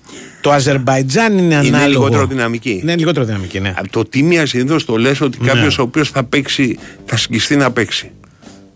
Το 0.42 0.50
Αζερμπαϊτζάν 0.52 1.38
είναι 1.38 1.54
ανάλογο. 1.54 1.76
Είναι 1.76 1.86
λιγότερο 1.86 2.26
δυναμική. 2.26 2.80
Ναι, 2.84 2.96
λιγότερο 2.96 3.24
δυναμική, 3.24 3.60
ναι. 3.60 3.74
Από 3.76 3.90
το 3.90 4.04
τίμια 4.04 4.46
συνήθω 4.46 4.84
το 4.84 4.96
λες 4.96 5.20
ότι 5.20 5.38
Ναι. 5.40 5.46
κάποιος 5.46 5.78
ο 5.78 5.82
οποίος 5.82 6.10
θα 6.10 6.24
παίξει, 6.24 6.78
θα 7.04 7.16
σκιστεί 7.16 7.56
να 7.56 7.70
παίξει. 7.70 8.10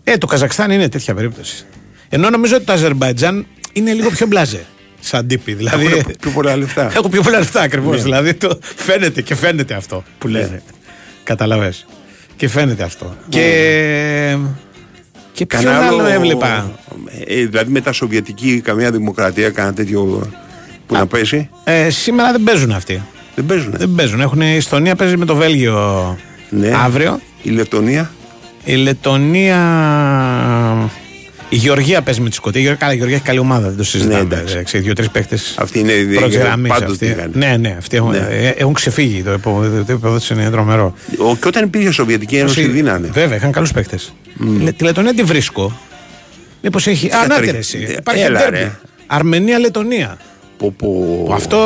Ε, 0.03 0.17
το 0.17 0.27
Καζακστάν 0.27 0.71
είναι 0.71 0.89
τέτοια 0.89 1.13
περίπτωση. 1.13 1.65
Ενώ 2.09 2.29
νομίζω 2.29 2.55
ότι 2.55 2.65
το 2.65 2.73
Αζερμπαϊτζάν 2.73 3.45
είναι 3.73 3.93
λίγο 3.93 4.09
πιο 4.09 4.27
μπλάζε. 4.27 4.65
Σαν 4.99 5.27
τύπη. 5.27 5.53
Δηλαδή, 5.53 5.85
Έχουν 5.85 6.15
πιο 6.19 6.31
πολλά 6.31 6.55
λεφτά. 6.57 6.91
Έχουν 6.97 7.11
πιο 7.11 7.21
πολλά 7.21 7.37
λεφτά 7.39 7.61
ακριβώς. 7.61 7.95
Ναι. 7.95 8.01
Δηλαδή 8.01 8.33
το 8.33 8.59
φαίνεται 8.75 9.21
και 9.21 9.35
φαίνεται 9.35 9.73
αυτό 9.73 10.03
που 10.17 10.27
λένε. 10.27 10.61
Καταλαβέ. 11.23 11.73
Και 12.35 12.47
φαίνεται 12.47 12.83
αυτό. 12.83 13.15
Και. 13.29 14.37
Και 15.33 15.45
ποιο 15.45 15.59
Κανένα 15.63 15.85
άλλο 15.85 16.01
άλλο- 16.03 16.13
έβλεπα; 16.13 16.79
Ε, 17.27 17.45
δηλαδή 17.45 17.71
μετά 17.71 17.91
Σοβιετική, 17.91 18.61
καμία 18.63 18.91
δημοκρατία, 18.91 19.49
κανένα 19.49 19.73
τέτοιο 19.75 20.29
που 20.87 20.93
να 20.93 21.07
πέσει; 21.07 21.49
Ε, 21.63 21.89
σήμερα 21.89 22.31
δεν 22.31 22.43
παίζουν 22.43 22.71
αυτοί. 22.71 23.01
Δεν 23.35 23.45
παίζουν. 23.45 23.73
Δεν 23.77 23.93
παίζουν. 23.95 24.21
Έχουν, 24.21 24.41
η 24.41 24.55
Εστονία 24.55 24.95
παίζει 24.95 25.17
με 25.17 25.25
το 25.25 25.35
Βέλγιο 25.35 26.17
Ναι. 26.49 26.71
αύριο. 26.83 27.19
Η 27.41 27.49
Λετωνία; 27.49 28.11
Η 28.63 28.73
Λετωνία. 28.75 29.59
Η 31.49 31.55
Γεωργία 31.55 32.01
παίζει 32.01 32.21
με 32.21 32.29
τη 32.29 32.35
Σκωτία. 32.35 32.59
Η 32.61 32.63
Γεωργία, 32.63 32.79
καλά, 32.81 32.93
η 32.93 32.95
Γεωργία 32.97 33.17
έχει 33.17 33.25
καλή 33.25 33.39
ομάδα, 33.39 33.67
δεν 33.67 33.77
το 33.77 33.83
συζητάμε. 33.83 34.13
Ναι, 34.15 34.19
εντάξει. 34.35 34.53
Εντάξει, 34.53 34.79
Δύο-τρεις 34.79 35.09
παίχτε. 35.09 35.37
Αυτή 35.55 35.79
είναι 35.79 35.91
η 35.91 36.05
Πρώτη 36.05 36.37
γραμμή. 36.37 36.67
πάντοτε 36.67 37.05
είχαν. 37.05 37.31
Ναι, 37.33 37.57
ναι, 37.59 37.75
αυτοί 37.77 37.97
έχουν, 37.97 38.09
Ναι. 38.11 38.27
ε, 38.29 38.47
έχουν 38.57 38.73
ξεφύγει. 38.73 39.23
Το 39.23 39.31
επο- 39.31 39.59
το 39.61 39.91
επίπεδο 39.91 40.17
της 40.17 40.29
είναι 40.29 40.49
τρομερό. 40.49 40.93
Ο, 41.17 41.35
και 41.35 41.47
όταν 41.47 41.63
υπήρχε 41.63 41.87
η 41.87 41.91
Σοβιετική 41.91 42.35
Ένωση, 42.35 42.59
Όσοι- 42.59 42.71
δίνανε. 42.71 43.09
Βέβαια, 43.13 43.37
είχαν 43.37 43.51
καλούς 43.51 43.71
παίχτε. 43.71 43.99
Τη 44.77 44.83
Λετωνία 44.83 45.13
τη 45.13 45.23
βρίσκω. 45.23 45.79
Μήπως 46.61 46.87
έχει. 46.87 47.09
Α, 47.11 47.27
να 47.27 47.35
τρέχει. 47.35 47.51
ρε, 47.51 47.57
εσύ. 47.57 47.85
Ε, 47.89 47.91
Υπάρχει 47.99 48.21
έλα, 48.21 48.39
ντέρμπι. 48.39 48.57
ρε. 48.57 48.71
Αρμενία-Λετωνία. 49.07 50.17
Πω, 50.57 50.73
πω. 50.77 51.29
Αυτό 51.33 51.57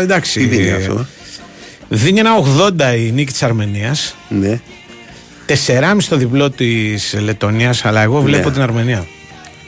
εντάξει. 0.00 0.40
Τι 0.40 0.46
δίνει 0.46 0.70
αυτό; 0.70 1.06
Δίνει 1.88 2.18
ένα 2.18 2.30
80 2.90 2.96
η 2.98 3.10
νίκη 3.12 3.32
της 3.32 3.42
Αρμενίας. 3.42 4.16
Ναι. 4.28 4.60
4,5 5.46 6.08
το 6.08 6.16
διπλό 6.16 6.50
της 6.50 7.16
Λετωνίας, 7.20 7.84
αλλά 7.84 8.00
εγώ 8.02 8.20
βλέπω 8.20 8.48
Ναι. 8.48 8.54
την 8.54 8.62
Αρμενία. 8.62 9.06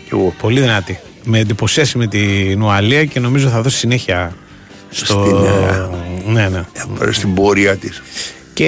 Και 0.05 0.11
εγώ. 0.12 0.35
Πολύ 0.40 0.61
δυνατή. 0.61 0.99
Με 1.25 1.38
εντυπωσίαση 1.38 1.99
με 1.99 2.07
την 2.07 2.62
Ουαλία 2.62 3.05
και 3.05 3.21
νομίζω 3.21 3.49
θα 3.49 3.61
δώσει 3.62 3.77
συνέχεια 3.79 4.35
στο. 4.90 5.25
Στην, 5.27 6.33
Ναι, 6.33 6.49
ναι. 6.49 6.62
Πάρε 6.99 7.12
στην 7.12 7.35
πορεία 7.35 7.77
της. 7.77 8.03
Και 8.53 8.66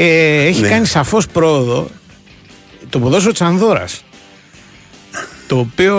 έχει 0.49 0.61
Ναι. 0.61 0.69
κάνει 0.69 0.87
σαφώς 0.87 1.27
πρόοδο 1.27 1.89
το 2.91 2.99
ποδόσφαιρο 2.99 3.33
της 3.33 3.41
Ανδόρα. 3.41 3.85
Το 5.47 5.59
οποίο 5.59 5.97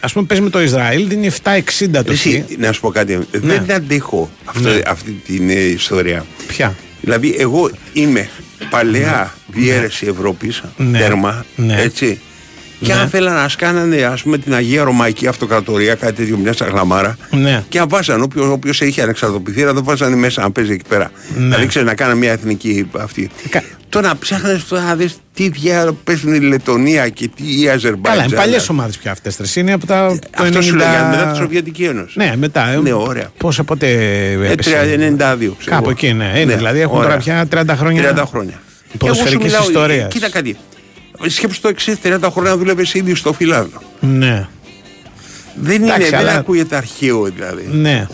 ας 0.00 0.12
πούμε 0.12 0.26
παίζει 0.26 0.42
με 0.42 0.50
το 0.50 0.60
Ισραήλ, 0.62 1.08
δίνει 1.08 1.30
7,60 1.42 2.04
το 2.04 2.12
Εσύ, 2.12 2.44
χ. 2.50 2.58
να 2.58 2.72
σου 2.72 2.80
πω 2.80 2.88
κάτι. 2.90 3.18
Δεν 3.30 3.72
αντέχω 3.72 4.30
αυτό, 4.44 4.68
Ναι. 4.68 4.80
αυτή 4.86 5.10
την 5.26 5.50
ε, 5.50 5.54
ιστορία. 5.54 6.26
Ποια; 6.46 6.74
Δηλαδή, 7.00 7.34
εγώ 7.38 7.70
είμαι 7.92 8.28
παλαιά 8.70 9.34
διαίρεση 9.46 10.06
Ευρώπης, 10.06 10.62
Ναι. 10.76 10.98
τέρμα, 10.98 11.44
Ναι. 11.56 11.80
έτσι. 11.80 12.20
Και 12.80 12.92
Ναι. 12.94 13.00
αν 13.00 13.08
θέλανε 13.08 13.40
να 13.40 13.48
σκάνανε, 13.48 14.02
ας 14.02 14.22
πούμε, 14.22 14.38
την 14.38 14.54
Αγία 14.54 14.82
Ρωμαϊκή 14.84 15.26
Αυτοκρατορία, 15.26 15.94
κάτι 15.94 16.12
τέτοιο, 16.12 16.36
μια 16.36 16.52
σαγλαμάρα. 16.52 17.16
Ναι. 17.30 17.64
Και 17.68 17.78
αν 17.78 17.88
βάζαν, 17.88 18.22
όποιος 18.22 18.46
όποιος 18.48 18.80
είχε 18.80 19.02
ανεξαρτοποιηθεί, 19.02 19.62
να 19.62 19.74
το 19.74 19.84
βάζανε 19.84 20.16
μέσα 20.16 20.42
να 20.42 20.50
παίζει 20.50 20.72
εκεί 20.72 20.84
πέρα. 20.88 21.10
Ναι. 21.36 21.44
Δηλαδή, 21.44 21.66
ξέρει 21.66 21.84
να 21.84 21.94
κάνει 21.94 22.18
μια 22.18 22.32
εθνική 22.32 22.88
αυτή. 22.98 23.30
Κα- 23.90 24.00
Τώρα 24.00 24.08
να 24.08 24.16
ψάχνεις 24.18 24.66
τώρα 24.68 24.82
να 24.82 24.94
δεις 24.96 25.16
τι 25.34 25.48
διάρο 25.48 25.92
παίζουν 25.92 26.34
η 26.34 26.40
Λετωνία 26.40 27.08
και 27.08 27.28
τι 27.28 27.60
η 27.62 27.68
Αζερμπαϊτζάν. 27.68 28.02
Καλά, 28.02 28.24
είναι 28.24 28.36
παλιές 28.36 28.68
ομάδες 28.68 28.98
πια 28.98 29.10
αυτές. 29.10 29.56
Είναι 29.56 29.72
από 29.72 29.86
τα. 29.86 30.18
το 30.36 30.42
Αυτός 30.42 30.64
σου 30.64 30.74
90 30.74 30.76
λέγανε 30.76 31.16
μετά 31.16 31.30
τη 31.30 31.36
Σοβιετική 31.36 31.84
Ένωση. 31.84 32.18
Ναι, 32.18 32.32
μετά. 32.36 32.68
ε, 32.70 32.76
Ναι, 32.76 32.92
ωραία. 32.92 33.30
Πόσα 33.38 33.64
πότε 33.64 33.86
Ε, 34.42 34.52
έπεσε. 34.52 34.96
92, 34.96 35.16
ξέρω 35.18 35.54
Κάπου 35.64 35.82
εγώ. 35.82 35.90
εκεί, 35.90 36.12
ναι. 36.12 36.32
Είναι, 36.40 36.56
δηλαδή 36.56 36.80
έχουν 36.80 36.96
ωραία. 36.98 37.08
τώρα 37.08 37.46
πια 37.46 37.46
30 37.72 37.74
χρόνια. 37.76 38.14
30 38.16 38.24
χρόνια. 38.26 38.60
ποδοσφαιρικής 38.98 39.52
Εγώ 39.52 39.62
σου 39.62 39.68
μιλάω, 39.68 39.82
ιστορίας. 39.82 40.04
ε, 40.04 40.08
Κοίτα 40.08 40.30
κάτι. 40.30 40.56
Σκέψου 41.26 41.60
το 41.60 41.68
εξής: 41.68 41.96
30 42.02 42.18
χρόνια 42.30 42.56
δούλευες 42.56 42.94
ήδη 42.94 43.14
στο 43.14 43.32
φιλάδο. 43.32 43.82
Ναι. 44.00 44.48
Δεν, 45.54 45.82
Εντάξει, 45.82 46.00
είναι, 46.00 46.10
δεν 46.10 46.18
αλλά- 46.18 46.34
ακούγεται 46.38 46.76
αρχαίο 46.76 47.22
δηλαδή. 47.36 47.68
Ναι. 47.72 48.06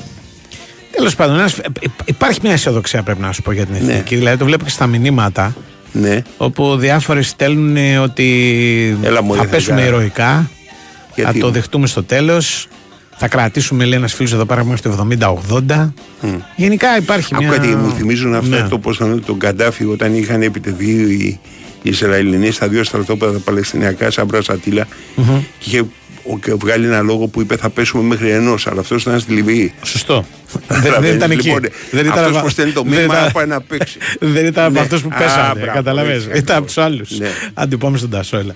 Τέλος 0.96 1.14
πάντων, 1.14 1.38
ένας- 1.38 1.56
υπ- 1.80 2.08
υπάρχει 2.08 2.40
μια 2.42 2.52
αισιοδοξία 2.52 3.02
πρέπει 3.02 3.20
να 3.20 3.32
σου 3.32 3.42
πω 3.42 3.52
για 3.52 3.66
την 3.66 3.84
Ναι. 3.84 3.92
εθνική. 3.92 4.16
Δηλαδή 4.16 4.36
το 4.38 4.44
βλέπω 4.44 4.64
και 4.64 4.70
στα 4.70 4.86
μηνύματα. 4.86 5.54
Ναι. 5.92 6.22
όπου 6.36 6.76
διάφοροι 6.76 7.22
στέλνουν 7.22 7.76
ε, 7.76 7.98
ότι 7.98 8.98
Έλα, 9.02 9.22
μωρέ, 9.22 9.38
θα 9.38 9.44
θα 9.44 9.50
πέσουμε 9.50 9.76
κάνω. 9.80 9.88
ηρωικά, 9.96 10.50
Γιατί; 11.14 11.32
θα 11.32 11.44
το 11.46 11.50
δεχτούμε 11.50 11.86
στο 11.86 12.02
τέλος, 12.02 12.68
θα 13.16 13.28
κρατήσουμε 13.28 13.84
λέει 13.84 13.98
ένας 13.98 14.12
φίλος 14.14 14.32
εδώ 14.32 14.44
πέρα 14.44 14.64
μέχρι 14.64 14.82
το 14.90 15.06
70-80. 15.68 15.92
Γενικά 16.56 16.96
υπάρχει 16.96 17.34
Άκου 17.34 17.44
μια... 17.44 17.52
κάτι, 17.52 17.68
μου 17.68 17.90
θυμίζουν 17.96 18.34
αυτά 18.34 18.62
Ναι. 18.62 18.68
το 18.68 18.78
πώς 18.78 18.96
τον, 18.96 19.24
τον 19.24 19.38
Καντάφη 19.38 19.84
όταν 19.84 20.14
είχαν 20.14 20.42
επιτεθεί 20.42 20.90
οι, 20.90 21.40
οι 21.82 21.90
Ισραηλινοί 21.90 22.50
στα 22.50 22.68
δύο 22.68 22.84
στρατόπεδα 22.84 23.32
τα 23.32 23.38
Παλαιστινιακά, 23.38 24.10
σαν 24.10 24.26
Μπρασατήλα, 24.26 24.86
και 25.16 25.22
είχε 25.66 25.80
ο- 25.80 25.88
και 26.42 26.54
βγάλει 26.54 26.86
ένα 26.86 27.00
λόγο 27.02 27.26
που 27.26 27.40
είπε 27.40 27.56
θα 27.56 27.70
πέσουμε 27.70 28.02
μέχρι 28.02 28.30
ενός, 28.30 28.66
αλλά 28.66 28.80
αυτός 28.80 29.02
ήταν 29.02 29.20
στη 29.20 29.32
Λιβύη. 29.32 29.72
Σωστό. 29.82 30.14
δεν, 30.52 30.62
δεν 30.68 30.82
Καταλαβαίνεις, 30.82 31.16
ήταν 31.16 31.30
εκεί. 31.30 31.46
λοιπόν, 31.46 31.60
δεν 31.90 32.04
ήταν 32.06 32.18
αυτός 32.18 32.30
από- 32.36 32.44
που 32.44 32.48
στέλνει 32.48 32.72
το 32.72 32.82
δεν 32.82 32.90
μήνυμα 32.92 33.12
ήταν- 33.14 33.24
να 33.24 33.30
πάει 33.30 33.46
να 33.46 33.60
παίξει. 33.60 33.98
δεν 34.34 34.46
ήταν 34.46 34.64
από 34.64 34.72
Ναι. 34.74 34.80
αυτούς 34.80 35.00
που 35.02 35.08
Α, 35.12 35.16
πέσανε. 35.18 35.52
μπράβο, 35.60 35.72
Καταλαβαίνεις. 35.76 36.26
έτσι, 36.26 36.38
Ήταν 36.38 36.56
από 36.56 36.66
τους 36.66 36.78
άλλους. 36.78 37.18
Ναι. 37.18 37.28
Άντε 37.54 37.76
πάμε 37.76 37.98
στον 37.98 38.10
Τάσο, 38.10 38.36
έλα. 38.36 38.54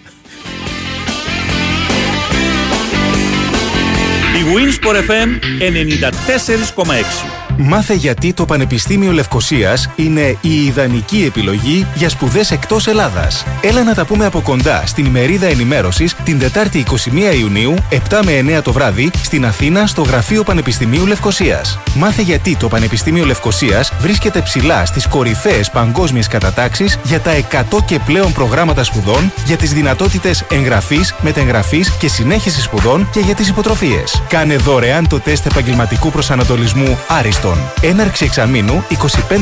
Η 4.39 4.43
Winsport 4.55 4.97
FM 4.97 5.29
94,6. 5.59 7.40
Μάθε 7.59 7.95
γιατί 7.95 8.33
το 8.33 8.45
Πανεπιστήμιο 8.45 9.13
Λευκοσίας 9.13 9.91
είναι 9.97 10.37
η 10.41 10.65
ιδανική 10.65 11.25
επιλογή 11.27 11.87
για 11.95 12.09
σπουδές 12.09 12.51
εκτός 12.51 12.87
Ελλάδας. 12.87 13.45
Έλα 13.61 13.83
να 13.83 13.95
τα 13.95 14.05
πούμε 14.05 14.25
από 14.25 14.41
κοντά 14.41 14.83
στην 14.87 15.05
ημερίδα 15.05 15.47
ενημέρωσης 15.47 16.15
την 16.25 16.39
Τετάρτη 16.39 16.79
21 16.79 17.35
Ιουνίου, 17.41 17.75
7 17.91 18.21
με 18.25 18.33
9 18.33 18.63
το 18.63 18.73
βράδυ, 18.73 19.11
στην 19.23 19.47
Αθήνα 19.47 19.87
στο 19.87 20.03
Γραφείο 20.03 20.43
Πανεπιστημίου 20.43 21.07
Λευκοσίας. 21.07 21.79
Μάθε 21.95 22.23
γιατί 22.23 22.57
το 22.57 22.69
Πανεπιστήμιο 22.69 23.25
Λευκοσίας 23.25 23.93
βρίσκεται 24.01 24.41
ψηλά 24.41 24.85
στις 24.85 25.07
κορυφαίες 25.07 25.71
παγκόσμιες 25.71 26.29
κατατάξεις 26.29 26.99
για 27.05 27.21
τα 27.21 27.31
100 27.31 27.83
και 27.85 27.99
πλέον 27.99 28.33
προγράμματα 28.33 28.85
σπουδών, 28.85 29.33
για 29.47 29.57
τις 29.57 29.73
δυνατότητες 29.73 30.45
εγγραφής, 30.51 31.15
μετεγγραφής 31.21 31.91
και 31.91 32.09
συνέχισης 32.09 32.65
σπουδών 32.65 33.09
και 33.13 33.21
για 33.21 33.35
τις 33.35 33.49
υποτροφίες. 33.49 34.23
Κάνε 34.29 34.57
δωρεάν 34.57 35.09
το 35.09 35.21
τεστ 35.21 35.47
επαγγελματικού 35.47 36.11
προσανατολισμού 36.11 36.99
Άριστον. 37.41 37.73
Έναρξη 37.91 38.25
εξαμήνου 38.25 38.85
25 38.89 38.95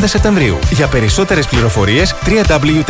Σεπτεμβρίου. 0.04 0.58
Για 0.70 0.86
περισσότερες 0.88 1.46
πληροφορίες 1.46 2.14
www.unic.ac.cy 2.26 2.86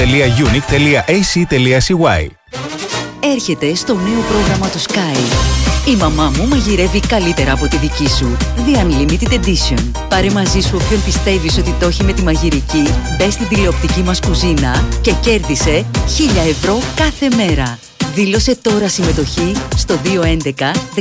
Έρχεται 3.35 3.75
στο 3.75 3.95
νέο 3.95 4.21
πρόγραμμα 4.29 4.69
του 4.69 4.79
Sky. 4.79 5.17
Η 5.89 5.97
μαμά 5.97 6.33
μου 6.37 6.49
μαγειρεύει 6.49 7.01
καλύτερα 7.01 7.53
από 7.53 7.69
τη 7.69 7.77
δική 7.77 8.09
σου. 8.09 8.37
The 8.57 8.77
Unlimited 8.83 9.33
Edition. 9.33 9.83
Πάρε 10.09 10.31
μαζί 10.31 10.61
σου 10.61 10.79
όποιον 10.85 11.05
πιστεύεις 11.05 11.59
ότι 11.59 11.75
το 11.81 11.87
έχει 11.87 12.05
με 12.05 12.13
τη 12.13 12.23
μαγειρική, 12.23 12.83
μπες 13.19 13.33
στην 13.33 13.49
τηλεοπτική 13.49 14.03
μας 14.03 14.21
κουζίνα 14.21 14.85
και 15.01 15.13
κέρδισε 15.13 15.87
1000 15.93 16.49
ευρώ 16.49 16.79
κάθε 16.95 17.29
μέρα. 17.37 17.79
Δήλωσε 18.15 18.57
τώρα 18.63 18.89
συμμετοχή 18.89 19.53
στο 19.77 19.99
211 20.05 20.09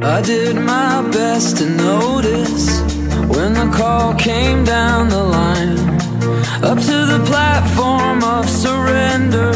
I 0.01 0.21
did 0.21 0.55
my 0.55 1.07
best 1.11 1.57
to 1.57 1.69
notice 1.69 2.96
when 3.33 3.49
the 3.59 3.67
call 3.79 4.07
came 4.29 4.59
down 4.75 5.01
the 5.15 5.23
line. 5.37 5.75
Up 6.69 6.79
to 6.89 6.97
the 7.13 7.19
platform 7.31 8.17
of 8.35 8.43
surrender, 8.63 9.51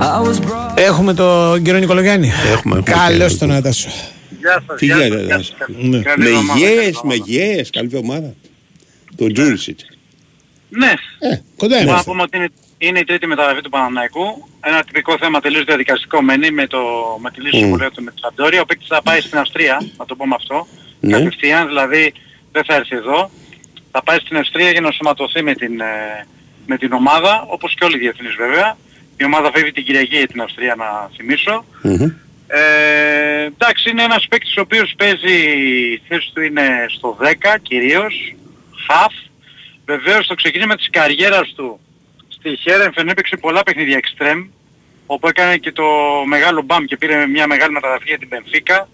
I 0.00 0.20
was 0.26 0.38
brought. 0.40 0.72
Έχουμε 0.80 1.14
τον 1.14 1.62
κύριο 1.62 1.78
Νικολογιάννη. 1.80 2.26
Έχουμε, 2.52 2.78
έχουμε 2.78 2.96
Καλώς 2.98 3.32
και- 3.32 3.38
τον 3.38 3.48
Νατάσο. 3.48 3.88
γεια 4.40 4.62
σας. 4.66 4.78
Τι 4.78 4.84
γεια 4.86 4.94
σας, 4.96 5.04
γίνεται, 5.04 5.24
γεια 5.24 5.36
Δάσα. 5.36 5.54
σας. 5.58 5.58
Καλή 5.58 6.22
Με 6.22 6.28
εβδομάδα, 6.28 6.60
καλή 6.60 6.64
γέες, 6.74 6.86
εβδομάδα. 6.86 7.08
με 7.08 7.14
γέες, 7.26 7.70
καλή 7.70 7.86
εβδομάδα. 7.92 8.34
Το 9.16 9.32
Τζούρισιτ. 9.32 9.78
Ναι. 10.68 10.92
Ε, 11.18 11.36
κοντά 11.56 11.76
Να 11.76 11.82
είμαστε. 11.82 12.10
πούμε 12.10 12.22
ότι 12.22 12.36
είναι, 12.36 12.48
είναι 12.78 12.98
η 12.98 13.04
τρίτη 13.04 13.26
μεταγραφή 13.26 13.60
του 13.60 13.70
Παναναϊκού. 13.70 14.48
Ένα 14.60 14.82
τυπικό 14.82 15.16
θέμα 15.20 15.40
τελείως 15.40 15.64
διαδικαστικό 15.64 16.22
μένει 16.22 16.50
με, 16.50 16.66
το, 16.66 16.78
με 17.22 17.30
τη 17.30 17.40
λύση 17.40 17.56
Μμ. 17.56 17.58
του 17.58 17.64
συμβολέου 17.64 17.90
του 17.94 18.02
με 18.02 18.10
τη 18.10 18.18
Σαμπτόρια. 18.18 18.60
Ο 18.60 18.64
παίκτης 18.66 18.86
θα 18.88 19.02
πάει 19.02 19.20
στην 19.20 19.38
Αυστρία, 19.38 19.80
να 19.98 20.04
το 20.04 20.16
πούμε 20.16 20.34
αυτό. 20.34 20.66
Ναι. 21.00 21.12
Κατευθείαν, 21.12 21.66
δηλαδή 21.66 22.12
δεν 22.52 22.64
θα 22.64 22.74
έρθει 22.74 22.96
εδώ. 22.96 23.30
Θα 23.90 24.02
πάει 24.02 24.18
στην 24.18 24.36
Αυστρία 24.36 24.70
για 24.70 24.80
να 24.80 24.90
σωματωθεί 24.90 25.42
με 25.42 25.54
την, 25.54 25.80
ε, 25.80 26.26
με 26.66 26.76
την 26.76 26.92
ομάδα, 26.92 27.44
όπως 27.48 27.74
και 27.74 27.84
όλοι 27.84 27.96
οι 27.96 27.98
διεθνείς 27.98 28.34
βέβαια. 28.34 28.76
Η 29.16 29.24
ομάδα 29.24 29.50
φεύγει 29.54 29.72
την 29.72 29.84
Κυριακή 29.84 30.16
για 30.16 30.26
την 30.26 30.40
Αυστρία 30.40 30.74
να 30.74 31.10
θυμίσω. 31.16 31.64
Ε, 32.46 33.44
εντάξει, 33.44 33.90
είναι 33.90 34.02
ένας 34.02 34.26
παίκτης 34.28 34.56
ο 34.56 34.60
οποίος 34.60 34.94
παίζει, 34.96 35.34
η 35.92 36.02
θέση 36.08 36.30
του 36.34 36.42
είναι 36.42 36.86
στο 36.88 37.16
10 37.20 37.58
κυρίως, 37.62 38.34
half. 38.88 39.30
Βεβαίως 39.84 40.24
στο 40.24 40.34
ξεκίνημα 40.34 40.76
της 40.76 40.88
καριέρας 40.90 41.52
του 41.56 41.80
στη 42.38 42.56
Χέρενφεν 42.56 43.08
έπαιξε 43.08 43.36
πολλά 43.36 43.62
παιχνίδια 43.62 44.00
extreme, 44.02 44.48
όπου 45.06 45.28
έκανε 45.28 45.56
και 45.56 45.72
το 45.72 45.84
μεγάλο 46.26 46.62
μπαμ 46.62 46.84
και 46.84 46.96
πήρε 46.96 47.26
μια 47.26 47.46
μεγάλη 47.46 47.72
μεταγραφή 47.72 48.08
για 48.08 48.18
την 48.18 48.28
Πενφίκα. 48.28 48.88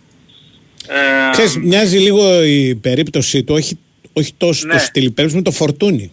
Ε, 0.88 1.30
Ξέρεις, 1.32 1.56
μοιάζει 1.58 1.98
λίγο 1.98 2.42
η 2.44 2.74
περίπτωσή 2.74 3.42
του, 3.42 3.54
όχι, 3.54 3.78
όχι 4.12 4.32
τόσο 4.36 4.66
Ναι. 4.66 4.72
το 4.72 4.78
στυλ 4.78 5.02
περίπτωση, 5.02 5.34
με 5.36 5.42
το 5.42 5.50
φορτούνι. 5.50 6.10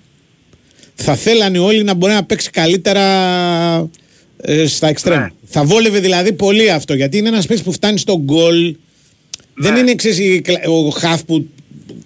Θα 0.95 1.15
θέλανε 1.15 1.59
όλοι 1.59 1.84
να 1.84 1.93
μπορεί 1.93 2.13
να 2.13 2.24
παίξει 2.24 2.49
καλύτερα 2.49 3.01
ε, 4.41 4.65
στα 4.67 4.88
εξτρέμ. 4.88 5.19
Ναι. 5.19 5.28
Θα 5.45 5.63
βόλευε 5.63 5.99
δηλαδή 5.99 6.34
πολύ 6.34 6.72
αυτό, 6.72 6.93
γιατί 6.93 7.17
είναι 7.17 7.28
ένας 7.28 7.45
παίκτης 7.45 7.65
που 7.65 7.72
φτάνει 7.72 7.97
στο 7.97 8.17
γκολ. 8.19 8.76
Δεν 9.53 9.74
Ναι. 9.74 9.80
είναι 9.80 9.95
ξέρεις, 9.95 10.19
η 10.19 10.41
κλα- 10.41 10.67
ο 10.67 10.89
χαφ 10.89 11.24
που 11.24 11.47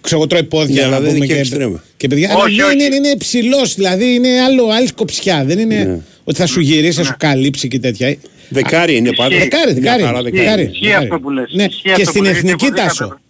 ξέρω, 0.00 0.20
εγώ, 0.20 0.26
τρώει 0.28 0.42
πόδια 0.42 0.74
Ναι, 0.74 0.80
να 0.80 0.86
αλλά 0.86 0.96
δεν 1.00 1.04
πούμε, 1.12 1.16
είναι 1.16 1.26
και 1.26 1.32
και, 1.32 1.38
εξτρέμ. 1.40 1.74
και 1.96 2.08
παιδιά. 2.08 2.34
Όχι, 2.36 2.54
αλλά 2.60 2.66
όχι. 2.66 2.74
είναι, 2.74 2.84
είναι, 2.84 2.94
είναι 2.96 3.16
ψηλό, 3.16 3.66
δηλαδή 3.74 4.14
είναι 4.14 4.40
άλλο, 4.40 4.68
άλλη 4.68 4.86
σκοψιά. 4.86 5.44
Δεν 5.44 5.58
είναι 5.58 5.84
Ναι. 5.84 5.98
Ότι 6.28 6.38
θα 6.38 6.46
σου 6.46 6.60
γυρίσει, 6.60 6.92
θα 6.98 7.04
σου 7.04 7.14
καλύψει 7.18 7.68
και 7.68 7.78
τέτοια. 7.78 8.16
Δεκάρι 8.48 8.96
είναι 8.96 9.12
πάντα. 9.12 9.36
Δεκάρι, 9.38 9.72
Μια 9.72 9.74
δεκάρι. 9.80 10.02
χαρά 10.02 10.22
δεκάρι, 10.22 10.42
δεκάρι. 10.44 10.62
Ισχύει 10.72 10.92
αυτό 10.92 11.20
που 11.20 11.30
λες. 11.30 11.50
Ναι, 11.54 11.64
Ισχύει 11.64 11.82
και 11.82 11.90
αυτό 11.90 12.04
στην 12.04 12.14
που 12.20 12.22
λες, 12.22 12.36
εθνική 12.36 12.64
γιατί 12.64 12.76
τάσο. 12.80 13.04
οπωσδήποτε- 13.04 13.20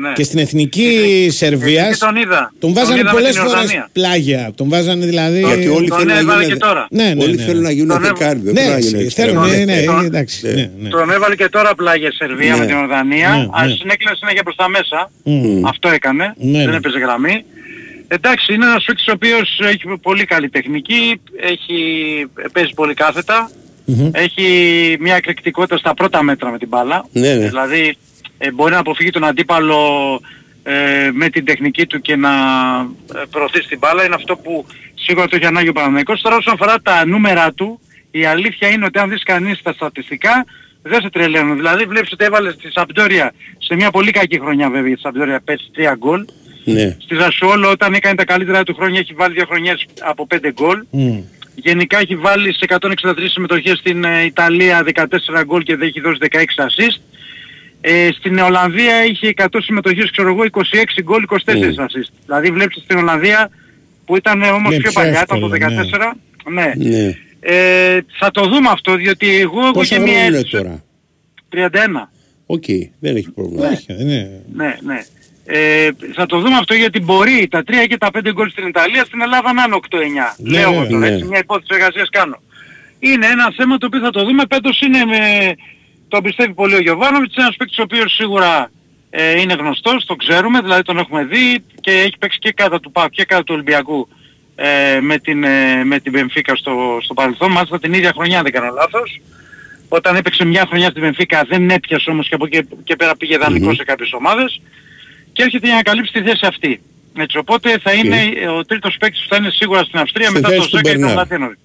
Ναι. 0.00 0.12
Και 0.12 0.22
στην 0.22 0.38
εθνική 0.38 1.28
Σερβίας 1.30 1.82
εθνική 1.82 1.98
τον 2.04 2.16
είδα. 2.16 2.52
τον 2.58 2.60
Τον 2.60 2.72
βάζανε 2.72 2.94
είδα 3.00 3.04
με 3.04 3.10
πολλές 3.16 3.32
την 3.32 3.40
φορές 3.40 3.54
Ιορδανία. 3.56 3.88
πλάγια. 3.92 4.52
Τον 4.54 4.68
βάζανε 4.68 5.06
δηλαδή. 5.06 5.38
Γιατί 5.40 5.68
όλοι 5.68 5.88
Τον 5.88 5.98
θέλουν 5.98 6.12
να 6.12 6.18
έβαλε 6.18 6.42
γίνουν. 6.44 6.58
και 6.58 6.64
τώρα. 6.64 6.86
Ναι, 6.90 7.14
ναι, 7.14 7.22
Όλοι 7.24 7.36
ναι. 7.36 7.42
θέλουν 7.42 7.62
να 7.62 7.70
γίνουν 7.70 7.88
Τον 7.88 8.04
έβ- 8.04 8.18
δεκάρι. 8.18 8.40
Δεν 8.40 8.52
Ναι, 8.52 8.60
θέλουν 8.60 8.74
να 8.74 8.78
γίνουν 8.78 9.06
ξέρεις, 9.06 9.06
εξτρέμ. 9.18 9.44
θέλουν, 9.44 9.66
ναι, 9.66 9.74
ναι, 9.74 9.82
Τον- 9.82 10.04
εντάξει. 10.04 10.46
Ναι. 10.46 10.52
ναι, 10.52 10.70
ναι. 10.82 10.88
Τον 10.88 11.10
έβαλε 11.10 11.34
και 11.36 11.48
τώρα 11.48 11.74
πλάγια 11.74 12.12
Σερβία 12.12 12.52
Ναι. 12.54 12.58
με 12.60 12.66
την 12.66 12.76
Ορδανία. 12.76 13.28
Ναι, 13.28 13.48
αλλά 13.52 13.68
ναι. 13.68 13.74
συνέκλεινε 13.80 14.14
συνέχεια 14.20 14.42
προς 14.42 14.56
τα 14.56 14.68
μέσα. 14.68 15.10
Μμ. 15.22 15.66
Αυτό 15.66 15.88
έκανε. 15.88 16.34
Ναι, 16.38 16.58
δεν 16.58 16.70
ναι. 16.70 16.76
έπαιζε 16.76 16.98
γραμμή. 16.98 17.44
Εντάξει, 18.08 18.54
είναι 18.54 18.64
ένας 18.64 18.84
παίκτης 18.84 19.06
ο 19.06 19.12
οποίος 19.12 19.60
έχει 19.62 19.98
πολύ 20.02 20.24
καλή 20.24 20.48
τεχνική, 20.48 21.20
έχει, 21.40 22.26
παίζει 22.52 22.74
πολύ 22.74 22.94
κάθετα, 22.94 23.50
Μμμ. 23.84 24.10
έχει 24.12 24.96
μια 25.00 25.14
εκρηκτικότητα 25.16 25.76
στα 25.76 25.94
πρώτα 25.94 26.22
μέτρα 26.22 26.50
με 26.50 26.58
την 26.58 26.68
μπάλα. 26.68 27.06
Ναι, 27.12 27.34
ναι. 27.34 27.48
Δηλαδή 27.48 27.96
ε, 28.38 28.50
μπορεί 28.52 28.72
να 28.72 28.78
αποφύγει 28.78 29.10
τον 29.10 29.24
αντίπαλο 29.24 29.80
ε, 30.62 31.10
με 31.12 31.28
την 31.28 31.44
τεχνική 31.44 31.86
του 31.86 32.00
και 32.00 32.16
να 32.16 32.30
ε, 33.14 33.22
προωθήσει 33.30 33.68
την 33.68 33.78
μπάλα. 33.78 34.04
Είναι 34.04 34.14
αυτό 34.14 34.36
που 34.36 34.66
σίγουρα 34.94 35.26
το 35.26 35.36
έχει 35.36 35.46
ανάγκη 35.46 35.68
ο 35.68 35.72
Παναγενικός. 35.72 36.20
Τώρα 36.20 36.36
όσον 36.36 36.54
αφορά 36.54 36.80
τα 36.82 37.06
νούμερα 37.06 37.52
του, 37.52 37.80
η 38.10 38.24
αλήθεια 38.24 38.68
είναι 38.68 38.84
ότι 38.84 38.98
αν 38.98 39.08
δεις 39.08 39.22
κανείς 39.22 39.62
τα 39.62 39.72
στατιστικά 39.72 40.44
δεν 40.82 41.00
σε 41.00 41.10
τρελαίνουν. 41.10 41.56
Δηλαδή 41.56 41.84
βλέπεις 41.84 42.12
ότι 42.12 42.24
έβαλες 42.24 42.54
στη 42.54 42.70
Σαμπτόρια 42.70 43.32
σε 43.58 43.74
μια 43.74 43.90
πολύ 43.90 44.10
κακή 44.10 44.38
χρονιά 44.38 44.70
βέβαια 44.70 44.90
η 44.90 44.96
Σαμπτόρια 45.00 45.40
πέσει 45.40 45.70
3 45.76 45.94
γκολ. 45.98 46.24
Ναι. 46.72 46.96
Στη 47.00 47.14
Ζασουόλο 47.14 47.70
όταν 47.70 47.94
έκανε 47.94 48.14
τα 48.14 48.24
καλύτερα 48.24 48.62
του 48.62 48.74
χρόνια 48.74 49.00
έχει 49.00 49.12
βάλει 49.14 49.34
δύο 49.34 49.44
χρονιές 49.46 49.86
από 50.00 50.26
5 50.30 50.36
γκολ. 50.52 50.82
Μμ. 50.90 51.18
Γενικά 51.54 51.98
έχει 51.98 52.16
βάλει 52.16 52.52
σε 52.54 52.66
163 52.68 53.12
συμμετοχές 53.28 53.78
στην 53.78 54.04
ε, 54.04 54.24
Ιταλία 54.24 54.84
14 54.94 55.04
γκολ 55.44 55.62
και 55.62 55.76
δεν 55.76 55.88
έχει 55.88 56.00
δώσει 56.00 56.18
16 56.30 56.36
assist. 56.36 57.00
Ε, 57.80 58.08
στην 58.18 58.38
Ολλανδία 58.38 59.04
είχε 59.04 59.32
100 59.36 59.46
συμμετοχές, 59.62 60.10
ξέρω 60.10 60.28
εγώ, 60.28 60.44
26 60.50 61.02
γκολ, 61.02 61.22
24 61.22 61.34
Mm. 61.34 61.84
assist. 61.84 62.12
Δηλαδή 62.26 62.50
βλέπεις 62.50 62.82
στην 62.84 62.96
Ολλανδία 62.98 63.50
που 64.04 64.16
ήταν 64.16 64.42
ε, 64.42 64.48
όμως 64.48 64.70
Ναι, 64.70 64.76
πιο 64.78 64.90
πιο 64.90 65.00
παλιά, 65.00 65.22
ήταν 65.22 65.40
το 65.40 65.50
εύκολο, 65.54 65.76
14. 65.82 66.12
Ναι. 66.50 66.72
Ναι. 66.76 67.16
Ε, 67.40 68.00
θα 68.18 68.30
το 68.30 68.42
δούμε 68.42 68.68
αυτό, 68.72 68.94
διότι 68.94 69.36
εγώ 69.40 69.60
έχω 69.60 69.70
Πόσα 69.72 69.94
και 69.96 70.00
μία 70.02 70.12
χρόνια 70.12 70.26
είναι 70.26 70.36
αίσθηση- 70.36 70.56
τώρα. 70.62 70.84
31. 71.48 72.10
Οκ, 72.46 72.64
δεν 73.00 73.16
έχει 73.16 73.30
πρόβλημα. 73.30 73.68
Όχι, 73.68 73.92
ναι. 74.04 74.28
Ναι, 74.54 74.76
ναι. 74.82 74.98
Ε, 75.50 75.88
θα 76.14 76.26
το 76.26 76.38
δούμε 76.38 76.56
αυτό 76.56 76.74
γιατί 76.74 77.00
μπορεί 77.00 77.48
τα 77.50 77.62
3 77.66 77.72
και 77.88 77.96
τα 77.96 78.10
5 78.18 78.32
γκολ 78.32 78.50
στην 78.50 78.66
Ιταλία 78.66 79.04
στην 79.04 79.20
Ελλάδα 79.20 79.52
να 79.52 79.62
είναι 79.62 79.78
8-9. 79.90 79.98
Ναι, 80.36 80.58
Λέω 80.58 80.70
ναι, 80.70 80.76
εγώ 80.76 80.86
τώρα, 80.86 80.98
ναι. 80.98 81.14
έτσι 81.14 81.24
μια 81.24 81.38
υπόθεση 81.38 81.68
εργασίας 81.70 82.08
κάνω. 82.10 82.40
Είναι 82.98 83.26
ένα 83.26 83.52
θέμα 83.56 83.78
το 83.78 83.86
οποίο 83.86 84.00
θα 84.00 84.10
το 84.10 84.24
δούμε. 84.24 84.46
Πέτος 84.46 84.80
είναι 84.80 85.04
με... 85.04 85.54
Το 86.08 86.20
πιστεύει 86.20 86.52
πολύ 86.52 86.74
ο 86.74 86.80
Γιοβάνοβιτς, 86.80 87.36
ένας 87.36 87.56
παίκτης 87.56 87.78
ο 87.78 87.82
οποίος 87.82 88.14
σίγουρα 88.14 88.70
ε, 89.10 89.40
είναι 89.40 89.54
γνωστός, 89.54 90.04
το 90.04 90.16
ξέρουμε, 90.16 90.60
δηλαδή 90.60 90.82
τον 90.82 90.98
έχουμε 90.98 91.24
δει 91.24 91.64
και 91.80 91.90
έχει 91.90 92.18
παίξει 92.18 92.38
και 92.38 92.52
κατά 92.52 92.80
του 92.80 92.90
ΠΑΟΚ 92.90 93.10
και 93.10 93.24
κατά 93.24 93.44
του 93.44 93.54
Ολυμπιακού 93.54 94.08
ε, 94.56 95.00
με 95.00 95.18
την, 95.18 95.44
ε, 95.44 95.84
με 95.84 96.00
την 96.00 96.12
Μπενφίκα 96.12 96.56
στο, 96.56 96.98
στο 97.02 97.14
παρελθόν, 97.14 97.50
μάλιστα 97.50 97.78
την 97.78 97.92
ίδια 97.92 98.12
χρονιά 98.14 98.36
αν 98.36 98.42
δεν 98.42 98.52
κάνω 98.52 98.72
λάθος. 98.74 99.20
Όταν 99.88 100.16
έπαιξε 100.16 100.44
μια 100.44 100.64
χρονιά 100.68 100.88
στην 100.90 101.02
Μπενφίκα 101.02 101.44
δεν 101.48 101.70
έπιασε 101.70 102.10
όμως 102.10 102.28
και 102.28 102.34
από 102.34 102.46
εκεί 102.46 102.68
και 102.84 102.96
πέρα 102.96 103.16
πήγε 103.16 103.38
δανεικό 103.38 103.74
σε 103.74 103.84
κάποιες 103.84 104.12
ομάδες 104.12 104.60
και 105.38 105.44
έρχεται 105.44 105.66
για 105.66 105.76
να 105.76 105.82
καλύψει 105.82 106.12
τη 106.12 106.20
θέση 106.22 106.46
αυτή. 106.46 106.80
Έτσι, 107.18 107.38
οπότε 107.38 107.78
θα 107.82 107.92
είναι 107.92 108.16
ε, 108.42 108.46
ο 108.48 108.64
τρίτος 108.64 108.96
παίκτης 109.00 109.22
που 109.22 109.28
θα 109.28 109.36
είναι 109.36 109.50
σίγουρα 109.50 109.82
στην 109.84 109.98
Αυστρία 109.98 110.24
Στη 110.28 110.34
μετά 110.34 110.48
θέση 110.48 110.60
το 110.60 110.66
του 110.66 110.76
Ζέκα 110.76 110.88
και 110.90 110.94
τον 110.94 111.00
Μπερνάρ. 111.06 111.16
Λατίνοβιτ. 111.16 111.58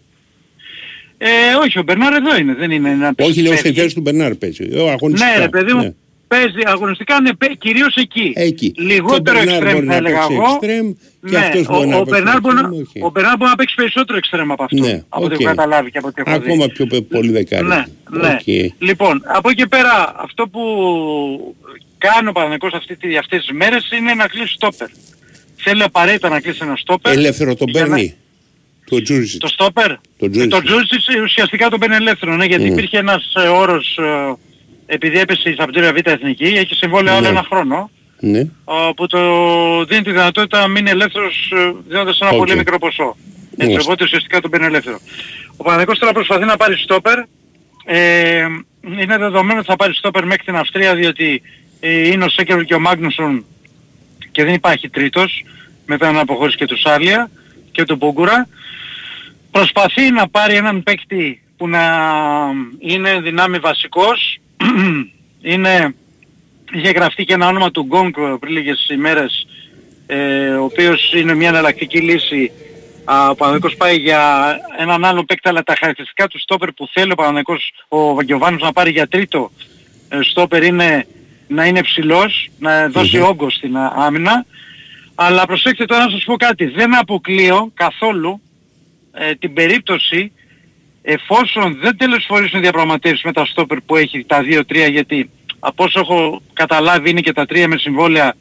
Ε, 1.18 1.28
όχι, 1.66 1.80
ο 1.80 1.84
Μπερνάρ 1.84 2.14
εδώ 2.14 2.38
είναι, 2.38 2.54
δεν 2.54 2.72
είναι 2.72 2.90
ένα 2.90 3.14
Όχι, 3.20 3.42
λέω 3.42 3.54
στη 3.54 3.64
παίκτη. 3.64 3.80
θέση 3.80 3.96
του 3.96 4.02
Μπερνάρ 4.02 4.36
παίζει. 4.36 4.70
Ε, 4.72 4.90
αγωνιστικά. 4.92 5.32
Ναι, 5.32 5.38
ρε 5.44 5.50
παιδί 5.50 5.74
μου, 5.74 5.82
Ναι. 5.82 5.94
παίζει 6.28 6.60
αγωνιστικά, 6.66 7.22
ναι, 7.22 7.34
παι- 7.34 7.58
κυρίως 7.58 7.96
εκεί. 7.96 8.34
Εκεί. 8.36 8.74
Λιγότερο 8.78 9.22
Και 9.22 9.30
ο 9.30 9.34
Μπερνάρ 9.34 9.54
εξτρέμ 9.54 9.74
μπορεί 9.74 9.86
θα 9.86 9.92
να 9.92 9.96
έλεγα 9.96 10.18
παίξει 10.20 10.34
εγώ. 10.34 10.52
εξτρέμ 10.62 10.92
και 10.94 11.38
Ναι, 11.38 11.38
αυτός 11.38 11.66
μπορεί 11.66 11.88
ο- 11.88 11.90
να 11.90 11.98
ο 11.98 12.04
παίξει 12.04 12.12
Μπερνάρ 12.22 12.40
μπορεί 12.42 12.56
να- 12.56 12.62
εξτρέμ, 12.62 12.82
όχι. 12.82 13.00
Ο 13.06 13.10
Μπερνάρ 13.10 13.36
μπορεί 13.38 13.50
να 13.50 13.56
παίξει 13.56 13.76
περισσότερο 13.76 14.18
εξτρέμ 14.18 14.52
από 14.52 14.64
αυτό. 14.64 14.78
Ναι, 14.86 15.04
από 15.10 15.24
ό,τι 15.26 15.34
οκ. 15.34 15.42
έχω 15.42 15.50
καταλάβει 15.56 15.92
και 15.92 15.98
από 15.98 16.08
ό,τι 16.08 16.22
έχω 16.26 16.40
δει. 16.40 16.52
Ακόμα 16.52 16.68
πιο 16.68 16.86
πε- 16.86 17.02
πολύ 17.02 17.32
δεκάρι. 17.32 17.66
Ναι, 17.68 17.84
ναι. 18.10 18.28
Οκ. 18.40 18.48
Λοιπόν, 18.90 19.22
από 19.26 19.50
εκεί 19.50 19.58
και 19.62 19.68
πέρα, 19.68 20.14
αυτό 20.18 20.48
που 20.48 20.62
κάνει 22.08 22.28
ο 22.28 22.32
Παναθηναϊκός 22.32 22.74
αυτή, 22.74 22.96
τη- 22.96 23.18
αυτές 23.18 23.40
τις 23.46 23.56
μέρες 23.58 23.90
είναι 23.98 24.14
να 24.14 24.28
κλείσει 24.28 24.54
στόπερ. 24.54 24.88
Θέλει 25.56 25.84
απαραίτητα 25.84 26.30
να 26.30 26.40
κλείσει 26.42 26.60
ένα 26.62 26.76
στόπερ. 26.76 27.12
Ελεύθερο 27.14 27.56
τον 27.56 27.68
για 27.70 27.82
να- 27.82 27.88
παίρνει; 27.88 28.16
Το 28.90 29.02
Τζούριτσιτς. 29.02 29.40
Το 29.42 29.48
στόπερ; 29.48 29.88
Το 29.88 30.26
Ε, 30.26 30.30
Τζούριτσιτς. 30.30 30.52
Το 30.52 30.62
Τζούριτσιτς 30.62 31.00
ουσιαστικά 31.24 31.70
τον 31.70 31.80
παίρνει 31.80 31.96
ελεύθερο, 31.96 32.36
ναι, 32.36 32.46
γιατί 32.46 32.64
Μμ. 32.64 32.72
υπήρχε 32.72 32.98
ένας 32.98 33.34
ε, 33.36 33.48
όρος, 33.48 33.98
ε, 33.98 34.34
επειδή 34.86 35.20
έπεσε 35.20 35.50
η 35.50 35.56
Σαμπντόρια 35.58 35.94
Β' 35.94 36.08
Εθνική, 36.08 36.44
έχει 36.44 36.76
συμβόλαιο 36.76 37.14
άλλο 37.14 37.22
Ναι. 37.22 37.28
ένα 37.28 37.44
χρόνο, 37.50 37.90
Ναι. 38.20 38.40
ε, 38.40 38.50
που 38.96 39.08
το 39.08 39.20
δίνει 39.86 40.02
τη 40.02 40.12
δυνατότητα 40.12 40.60
να 40.60 40.68
μείνει 40.68 40.90
ελεύθερος 40.90 41.52
ε, 41.56 41.72
δίνοντας 41.88 42.20
ένα 42.20 42.30
Οκ. 42.30 42.38
πολύ 42.38 42.56
μικρό 42.56 42.78
ποσό. 42.80 43.16
Έτσι, 43.52 43.56
Μάλιστα. 43.58 43.82
οπότε 43.82 44.04
ουσιαστικά 44.04 44.42
τον 44.42 44.50
παίρνει 44.52 44.66
ελεύθερο. 44.66 45.00
Ο 45.58 45.64
Παναθηναϊκός 45.64 46.00
τώρα 46.00 46.14
προσπαθεί 46.14 46.46
να 46.46 46.58
πάρει 46.58 46.76
στόπερ. 46.78 47.18
Ε, 47.86 48.46
είναι 49.00 49.18
δεδομένο 49.18 49.60
ότι 49.60 49.68
θα 49.68 49.76
πάρει 49.76 49.94
στόπερ 49.94 50.26
μέχρι 50.26 50.44
την 50.44 50.56
Αυστρία 50.56 50.96
διότι 50.96 51.26
ε, 51.36 51.40
είναι 51.84 52.26
ο 52.26 52.30
Σένκεφελντ 52.30 52.64
και 52.64 52.76
ο 52.76 52.80
Μάγνουσον 52.80 53.46
και 54.32 54.44
δεν 54.44 54.54
υπάρχει 54.54 54.90
τρίτος 54.90 55.46
μετά 55.86 56.12
να 56.12 56.20
αποχωρήσει 56.20 56.58
και 56.58 56.66
του 56.66 56.80
Σάρλια 56.80 57.30
και 57.72 57.84
του 57.84 57.98
Πούγγουρα. 57.98 58.48
Προσπαθεί 59.52 60.12
να 60.12 60.28
πάρει 60.28 60.56
έναν 60.56 60.84
παίκτη 60.84 61.42
που 61.58 61.68
να 61.68 61.82
είναι 62.80 63.20
δυνάμει 63.20 63.58
βασικός. 63.60 64.40
είναι, 65.52 65.96
είχε 66.72 66.90
γραφτεί 66.90 67.26
και 67.26 67.34
ένα 67.34 67.48
όνομα 67.48 67.72
του 67.72 67.82
Γκόγκ 67.82 68.14
πριν 68.40 68.54
λίγες 68.54 68.88
ημέρες 68.90 69.48
ε, 70.06 70.50
ο 70.50 70.64
οποίος 70.64 71.14
είναι 71.14 71.34
μια 71.34 71.48
εναλλακτική 71.48 72.00
λύση 72.00 72.52
Α, 73.06 73.30
ο 73.30 73.36
Παναγικός 73.36 73.76
πάει 73.76 73.98
για 73.98 74.56
έναν 74.78 75.06
άλλο 75.06 75.24
παίκτη 75.24 75.50
αλλά 75.50 75.64
τα 75.64 75.76
χαρακτηριστικά 75.80 76.28
του 76.28 76.40
στόπερ 76.40 76.72
που 76.72 76.88
θέλει 76.92 77.12
ο 77.12 77.16
Παναγικός 77.16 77.72
ο 77.88 78.14
Βαγγιοβάνος 78.14 78.62
να 78.62 78.72
πάρει 78.72 78.92
για 78.92 79.08
τρίτο 79.08 79.52
ε, 80.10 80.20
στόπερ 80.22 80.64
είναι 80.64 81.08
να 81.54 81.66
είναι 81.66 81.82
ψηλός, 81.82 82.50
να 82.60 82.90
δώσει 82.90 83.20
όγκο 83.20 83.50
στην 83.50 83.78
α, 83.78 83.94
άμυνα. 83.96 84.46
Αλλά 85.16 85.46
προσέξτε 85.46 85.86
τώρα 85.86 86.04
να 86.04 86.10
σας 86.10 86.24
πω 86.24 86.36
κάτι, 86.36 86.66
δεν 86.66 86.98
αποκλείω 86.98 87.72
καθόλου 87.74 88.42
ε, 89.12 89.36
την 89.36 89.54
περίπτωση 89.54 90.32
εφόσον 91.02 91.78
δεν 91.82 91.98
τελεσφορήσουν 91.98 92.62
διαπραγματεύσεις 92.62 93.24
με 93.24 93.32
τα 93.32 93.46
στόπερ 93.46 93.82
που 93.82 93.96
έχει 93.96 94.24
τα 94.26 94.40
2-3 94.42 94.90
γιατί 94.92 95.30
από 95.60 95.84
όσο 95.84 96.00
έχω 96.00 96.42
καταλάβει 96.54 97.10
είναι 97.10 97.22
και 97.22 97.34
τα 97.34 97.46
τρία 97.46 97.68
με 97.68 97.78
συμβόλαια 97.78 98.36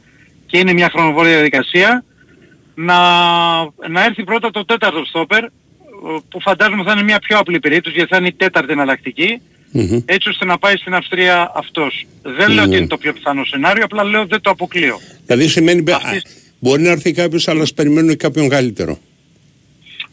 και 0.45 0.57
είναι 0.57 0.73
μια 0.73 0.89
χρονοβόρια 0.89 1.31
διαδικασία 1.31 2.03
να, 2.75 2.95
να 3.89 4.03
έρθει 4.05 4.23
πρώτα 4.23 4.51
το 4.51 4.65
τέταρτο 4.65 5.05
στόπερ 5.05 5.43
ε, 5.43 5.49
που 6.29 6.41
φαντάζομαι 6.41 6.83
θα 6.83 6.91
είναι 6.91 7.03
μια 7.03 7.19
πιο 7.19 7.37
απλή 7.37 7.59
περίπτωση 7.59 7.95
γιατί 7.95 8.11
θα 8.11 8.17
είναι 8.17 8.27
η 8.27 8.33
τέταρτη 8.33 8.71
εναλλακτική 8.71 9.41
Μμμ. 9.75 9.99
έτσι 10.05 10.29
ώστε 10.29 10.45
να 10.45 10.57
πάει 10.57 10.75
στην 10.77 10.93
Αυστρία 10.95 11.51
αυτός. 11.55 12.05
Δεν 12.21 12.49
λέω 12.49 12.55
Ναι. 12.55 12.61
ότι 12.61 12.77
είναι 12.77 12.87
το 12.87 12.97
πιο 12.97 13.13
πιθανό 13.13 13.45
σενάριο, 13.45 13.83
απλά 13.83 14.03
λέω 14.03 14.25
δεν 14.25 14.41
το 14.41 14.49
αποκλείω. 14.49 14.99
Δηλαδή 15.25 15.47
σημαίνει 15.47 15.91
α, 15.91 15.95
Αυτής- 15.95 16.23
μπορεί 16.59 16.81
να 16.81 16.89
έρθει 16.89 17.11
κάποιος 17.11 17.47
αλλά 17.47 17.61
ας 17.61 17.73
περιμένουν 17.73 18.17
κάποιον 18.17 18.49
καλύτερο. 18.49 18.97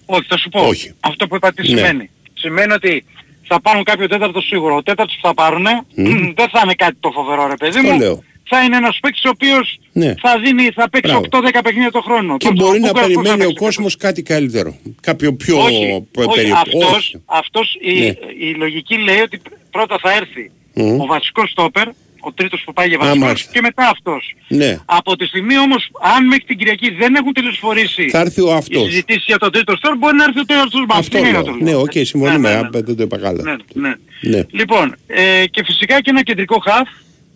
Όχι, 0.07 0.27
θα 0.29 0.37
σου 0.39 0.49
πω. 0.49 0.61
Όχι. 0.61 0.93
Αυτό 1.01 1.27
που 1.27 1.37
είπα 1.37 1.53
τι 1.53 1.63
Ναι. 1.63 1.69
σημαίνει. 1.79 2.11
Σημαίνει 2.35 2.73
ότι 2.73 3.05
θα 3.43 3.61
πάρουν 3.61 3.85
κάποιο 3.85 4.09
τέταρτο 4.09 4.41
σίγουρο. 4.41 4.77
Ο 4.77 4.83
τέταρτος 4.83 5.15
που 5.21 5.27
θα 5.27 5.35
πάρουν 5.35 5.63
Μμ. 5.95 6.05
δεν 6.39 6.49
θα 6.49 6.61
είναι 6.65 6.75
κάτι 6.75 6.97
το 7.01 7.11
φοβερό 7.11 7.47
ρε 7.47 7.57
παιδί 7.57 7.79
Αυτό 7.79 7.93
μου. 7.93 7.99
λέω. 7.99 8.23
Θα 8.53 8.63
είναι 8.65 8.77
ένας 8.77 8.99
παίκτης 9.03 9.25
ο 9.25 9.29
οποίος 9.29 9.79
Ναι. 9.93 10.15
θα, 10.23 10.39
δίνει, 10.45 10.69
θα 10.75 10.91
παίξει 10.91 11.11
Μπράβο. 11.13 11.27
8-10 11.49 11.61
παιχνίδια 11.65 11.91
το 11.91 12.01
χρόνο. 12.01 12.37
Και 12.37 12.47
Το- 12.49 12.55
το 12.55 12.65
μπορεί 12.65 12.81
να 12.81 12.87
Μπούκαρας 12.87 13.07
πώς 13.13 13.17
θα 13.17 13.23
περιμένει 13.23 13.45
ο 13.45 13.55
παίξει; 13.55 13.65
κόσμος 13.65 13.97
κάτι 13.97 14.23
καλύτερο. 14.23 14.77
Κάποιο 15.01 15.35
πιο 15.35 15.59
όχι, 15.63 16.05
πε- 16.11 16.27
όχι, 16.27 16.37
περί- 16.37 16.53
αυτός, 16.53 16.97
όχι. 16.97 17.23
αυτός 17.25 17.77
η, 17.81 17.93
Ναι. 18.01 18.15
η 18.49 18.55
λογική 18.55 18.97
λέει 18.97 19.21
ότι 19.21 19.41
πρώτα 19.71 19.99
θα 20.03 20.13
έρθει 20.13 20.51
Μμ. 20.75 21.01
ο 21.01 21.07
βασικός 21.07 21.51
στόπερ, 21.51 21.89
ο 22.21 22.33
τρίτος 22.33 22.63
που 22.65 22.73
πάει 22.73 22.89
για 22.89 22.97
Α, 22.97 23.01
βασικός 23.01 23.25
μάλιστα. 23.27 23.51
και 23.53 23.61
μετά 23.61 23.89
αυτός. 23.89 24.35
Ναι. 24.49 24.79
Από 24.85 25.17
τη 25.17 25.27
στιγμή 25.27 25.59
όμως, 25.59 25.91
αν 26.17 26.27
μέχρι 26.27 26.45
την 26.45 26.57
Κυριακή 26.59 26.91
δεν 26.91 27.15
έχουν 27.15 27.33
τελεσφορήσει 27.33 28.09
Θα 28.09 28.21
έρθει 28.21 28.41
ο 28.41 28.49
οι 28.49 28.53
αυτός. 28.53 28.83
συζητήσεις 28.85 29.25
για 29.27 29.39
τον 29.39 29.53
τρίτο 29.53 29.77
στόπερ, 29.77 29.99
μπορεί 29.99 30.17
να 30.17 30.25
έρθει 30.25 30.41
ο 30.41 30.45
τέταρτος 30.45 30.85
μας. 30.89 30.99
Αυτό 30.99 31.17
Τι 31.17 31.23
είναι 31.23 31.31
λέω. 31.33 31.43
το 31.43 31.51
Ναι, 31.53 31.71
λέω. 31.71 31.81
οκ, 31.81 31.93
συμφωνούμε. 31.93 32.39
Ναι, 32.49 32.55
ναι, 32.55 32.61
α, 32.61 32.63
ναι. 32.73 32.81
Δεν 32.81 32.97
το 32.97 33.03
είπα 33.03 33.19
καλά. 33.19 33.43
Ναι, 33.43 33.57
ναι. 33.75 33.95
Ναι. 34.21 34.43
Λοιπόν, 34.51 34.97
ε, 35.07 35.45
και 35.47 35.65
φυσικά 35.65 36.01
και 36.01 36.11
ένα 36.11 36.23
κεντρικό 36.23 36.59
χαφ, 36.59 36.89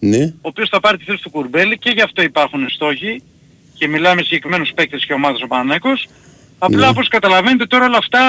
Ναι. 0.09 0.25
ο 0.25 0.49
οποίος 0.53 0.69
θα 0.69 0.81
πάρει 0.81 0.97
τη 0.99 1.05
θέση 1.05 1.23
του 1.23 1.31
Κουρμπέλη 1.31 1.79
και 1.79 1.91
γι' 1.91 2.01
αυτό 2.03 2.23
υπάρχουν 2.23 2.69
στόχοι 2.69 3.23
και 3.79 3.89
μιλάμε 3.89 4.23
συγκεκριμένους 4.23 4.71
παίκτες 4.75 5.05
και 5.07 5.13
ομάδες 5.13 5.41
ο 5.43 5.47
Παναθηναϊκός. 5.47 6.09
Απλά 6.59 6.79
Ναι. 6.85 6.89
όπως 6.89 7.09
καταλαβαίνετε 7.09 7.67
τώρα 7.67 7.85
όλα 7.85 7.97
αυτά 7.97 8.21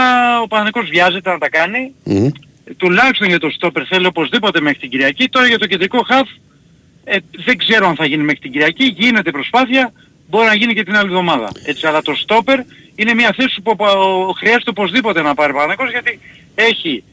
ο 0.44 0.48
Παναθηναϊκός 0.48 0.90
βιάζεται 0.90 1.30
να 1.30 1.38
τα 1.38 1.50
κάνει. 1.50 1.94
Μμ. 2.04 2.28
Τουλάχιστον 2.78 3.28
για 3.28 3.40
το 3.40 3.50
στόπερ 3.50 3.84
θέλει 3.88 4.06
οπωσδήποτε 4.06 4.62
μέχρι 4.62 4.80
την 4.80 4.90
Κυριακή. 4.90 5.30
Τώρα 5.30 5.48
για 5.48 5.60
το 5.60 5.66
κεντρικό 5.68 6.04
χαφ 6.08 6.30
ε, 7.04 7.18
δεν 7.46 7.58
ξέρω 7.58 7.88
αν 7.88 7.96
θα 7.96 8.06
γίνει 8.06 8.24
μέχρι 8.24 8.40
την 8.40 8.52
Κυριακή. 8.52 8.86
Γίνεται 8.98 9.32
προσπάθεια. 9.32 9.92
Μπορεί 10.30 10.46
να 10.48 10.56
γίνει 10.56 10.74
και 10.74 10.84
την 10.84 10.96
άλλη 10.96 11.08
εβδομάδα. 11.08 11.52
Έτσι, 11.66 11.88
αλλά 11.88 12.02
το 12.02 12.16
στόπερ 12.16 12.60
είναι 12.96 13.14
μια 13.14 13.34
θέση 13.38 13.62
που 13.62 13.76
ο- 13.78 13.86
ο- 13.86 14.32
χρειάζεται 14.32 14.70
οπωσδήποτε 14.70 15.22
να 15.22 15.34
πάρει 15.34 15.52
ο 15.52 15.56
Παναθηναϊκός 15.56 15.92
γιατί 15.92 16.20
έχει 16.56 17.04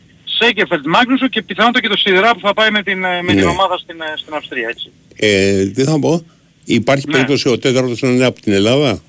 Σένκεφελντ, 0.42 0.86
Μάγνουσον 0.86 1.28
και 1.28 1.42
πιθανότατα 1.42 1.80
και 1.80 1.88
το 1.88 1.96
Σιδερά 1.96 2.32
που 2.34 2.40
θα 2.42 2.54
πάει 2.54 2.70
με 2.70 2.82
την, 2.82 3.04
ε, 3.04 3.22
με 3.22 3.32
την 3.32 3.40
Ναι. 3.40 3.44
ομάδα 3.44 3.78
στην, 3.78 4.00
ε, 4.00 4.04
στην 4.16 4.34
Αυστρία. 4.34 4.68
Έτσι. 4.68 4.90
Ε, 5.16 5.64
τι 5.66 5.82
θα 5.84 5.98
πω. 5.98 6.24
Υπάρχει 6.64 7.06
Ναι. 7.06 7.12
περίπτωση 7.12 7.48
ο 7.48 7.58
τέταρτος 7.58 8.02
να 8.02 8.08
είναι 8.08 8.24
από 8.24 8.40
την 8.40 8.52
Ελλάδα; 8.52 9.02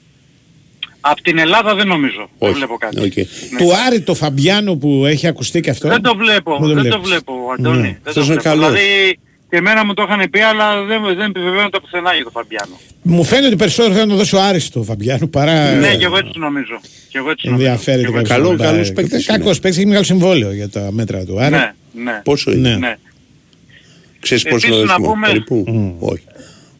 Από 1.01 1.21
την 1.21 1.37
Ελλάδα 1.37 1.75
δεν 1.75 1.87
νομίζω. 1.87 2.29
Δεν 2.39 2.49
Όχι. 2.49 2.57
βλέπω 2.57 2.77
κάτι. 2.77 2.99
Οκ. 2.99 3.15
Ναι. 3.15 3.23
Του 3.57 3.75
Άρη 3.87 4.01
το 4.01 4.13
Φαμπιάνο 4.15 4.75
που 4.75 5.05
έχει 5.05 5.27
ακουστεί 5.27 5.59
και 5.59 5.69
αυτό; 5.69 5.87
Δεν 5.87 6.01
το 6.01 6.15
βλέπω, 6.15 6.51
Δεν 6.51 6.61
το 6.61 6.67
δεν 6.67 6.75
το 6.75 6.81
βλέπεις. 6.83 7.07
βλέπω, 7.09 7.33
Αντώνη. 7.57 7.77
Ναι. 7.77 7.81
Δεν 7.83 7.93
το 8.03 8.09
Αυτός 8.09 8.25
είναι 8.27 8.33
βλέπω. 8.33 8.49
καλός. 8.49 8.67
Δηλαδή 8.73 9.19
και 9.53 9.59
εμένα 9.59 9.85
μου 9.85 9.93
το 9.93 10.03
είχαν 10.07 10.29
πει 10.29 10.39
αλλά 10.39 10.83
δεν, 10.83 11.01
δεν 11.15 11.29
επιβεβαιώνονται 11.29 11.79
πουθενά 11.79 12.13
για 12.13 12.23
τον 12.23 12.31
Φαμπιάνο. 12.31 12.79
Μου 13.01 13.23
φαίνεται 13.23 13.47
ότι 13.47 13.55
περισσότερο 13.55 13.93
θέλει 13.93 14.05
να 14.05 14.11
το 14.11 14.17
δώσει 14.17 14.35
ο 14.35 14.41
Άρης 14.41 14.69
το 14.69 14.83
Φαμπιάνο 14.83 15.27
παρά 15.27 15.71
Ναι, 15.75 15.95
και 15.95 16.05
εγώ 16.05 16.17
έτσι 16.17 16.39
νομίζω. 16.39 16.79
Και 17.09 17.17
εγώ 17.17 17.29
έτσι 17.29 17.47
νομίζω. 17.47 17.65
ενδιαφέρεται 17.67 18.01
Και 18.03 18.07
εγώ 18.07 18.15
κάποιος 18.17 18.29
έτσι 18.37 18.41
Καλό- 18.43 18.57
να 18.57 18.63
πάει. 18.63 18.71
καλός 18.73 18.91
παίκτης 18.93 19.27
είναι. 19.27 19.37
Κακός 19.37 19.59
παίκτης, 19.59 19.77
έχει 19.79 19.87
μεγάλο 19.87 20.05
συμβόλαιο 20.05 20.53
για 20.53 20.69
τα 20.69 20.87
μέτρα 20.91 21.25
του 21.25 21.39
Άρη. 21.41 21.55
Ναι, 21.55 21.71
ναι. 22.03 22.21
Πόσο 22.23 22.51
είναι; 22.51 22.69
Ναι. 22.69 22.75
ναι. 22.77 22.95
Ξέρεις 24.19 24.43
πόσο 24.43 24.55
Επίσης 24.55 24.75
είναι 24.75 24.85
να 24.85 24.93
αριθμό, 24.93 25.11
πούμε- 25.13 25.27
περίπου; 25.27 25.63
Όχι. 25.99 26.23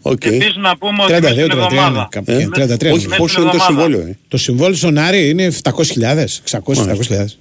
Οκ. 0.02 0.26
Επίσης 0.26 0.56
να 0.56 0.78
πούμε 0.78 1.04
ότι 1.04 1.12
μέσα 1.12 1.24
32, 1.24 1.32
στην 1.34 1.50
33, 1.52 1.64
εβδομάδα. 1.64 2.08
κάπου 2.12 2.32
Ε, 2.32 2.36
εκεί, 2.36 2.50
33. 2.54 2.92
Όχι, 2.94 3.08
Μέσα 3.08 3.18
πόσο 3.22 3.34
στην 3.34 3.42
είναι 3.44 3.52
το 3.52 3.58
εβδομάδα. 3.58 3.84
συμβόλαιο. 3.84 4.08
ε; 4.12 4.18
Το 4.28 4.38
συμβόλαιο 4.38 4.76
στον 4.76 4.98
Άρη 4.98 5.30
είναι 5.30 5.44
700.000, 5.64 6.42
600-700.000. 6.44 7.38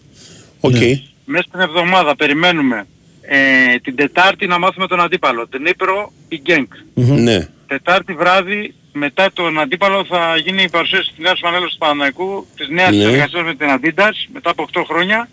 Οκ. 0.60 0.72
Ναι. 0.72 1.00
Μέσα 1.24 1.44
στην 1.48 1.60
εβδομάδα 1.60 2.16
περιμένουμε 2.16 2.86
ε, 3.34 3.78
την 3.78 3.96
Τετάρτη 3.96 4.46
να 4.46 4.58
μάθουμε 4.58 4.86
τον 4.86 5.00
αντίπαλο. 5.00 5.48
Τη 5.48 5.66
Ντνίπρο 5.66 6.12
ή 6.28 6.36
Γκενκ. 6.36 6.72
Ναι. 6.94 7.48
Τετάρτη 7.66 8.12
βράδυ 8.12 8.74
μετά 8.92 9.30
τον 9.32 9.60
αντίπαλο 9.60 10.04
θα 10.04 10.36
γίνει 10.36 10.62
η 10.62 10.68
παρουσίαση 10.68 11.08
της 11.08 11.18
νέας 11.18 11.38
φανέλας 11.42 11.70
του 11.72 11.78
Παναθηναϊκού 11.78 12.46
της 12.56 12.68
νέας 12.68 12.90
Ναι. 12.90 12.96
συνεργασίας 12.96 13.42
με 13.44 13.54
την 13.54 13.66
Adidas 13.70 14.12
μετά 14.32 14.50
από 14.50 14.62
8 14.62 14.84
χρόνια 14.84 15.28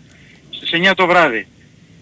στις 0.50 0.70
9 0.72 0.94
το 0.94 1.06
βράδυ. 1.06 1.46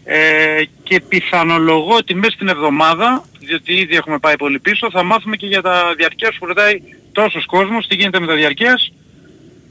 Ε, 0.04 0.62
και 0.82 1.00
πιθανολογώ 1.00 1.94
ότι 1.94 2.14
μέσα 2.14 2.30
στην 2.30 2.48
εβδομάδα, 2.48 3.24
διότι 3.38 3.72
ήδη 3.72 3.96
έχουμε 3.96 4.18
πάει 4.18 4.36
πολύ 4.36 4.58
πίσω, 4.58 4.90
θα 4.90 5.02
μάθουμε 5.02 5.36
και 5.36 5.46
για 5.46 5.62
τα 5.62 5.94
διαρκείας 5.96 6.36
που 6.38 6.46
ρωτάει 6.46 6.80
τόσος 7.12 7.46
κόσμος, 7.46 7.86
τι 7.86 7.94
γίνεται 7.94 8.20
με 8.20 8.26
τα 8.26 8.34
διαρκείας. 8.34 8.92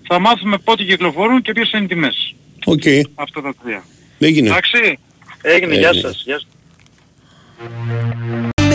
Θα 0.08 0.20
μάθουμε 0.20 0.58
πότε 0.58 0.84
κυκλοφορούν 0.84 1.42
και 1.42 1.52
ποιες 1.52 1.72
είναι 1.72 1.84
οι 1.84 1.88
τιμές. 1.88 2.36
Οκ. 2.66 2.84
Αυτά 3.16 3.42
τα 3.42 3.54
τρία. 3.64 3.84
Έγινε. 4.20 4.48
Εντάξει. 4.50 5.00
Έγινε. 5.42 5.76
Γεια 5.76 5.88
Έγινε. 5.88 6.02
σας. 6.02 6.22
Γεια 6.26 6.40
σας. 6.40 6.48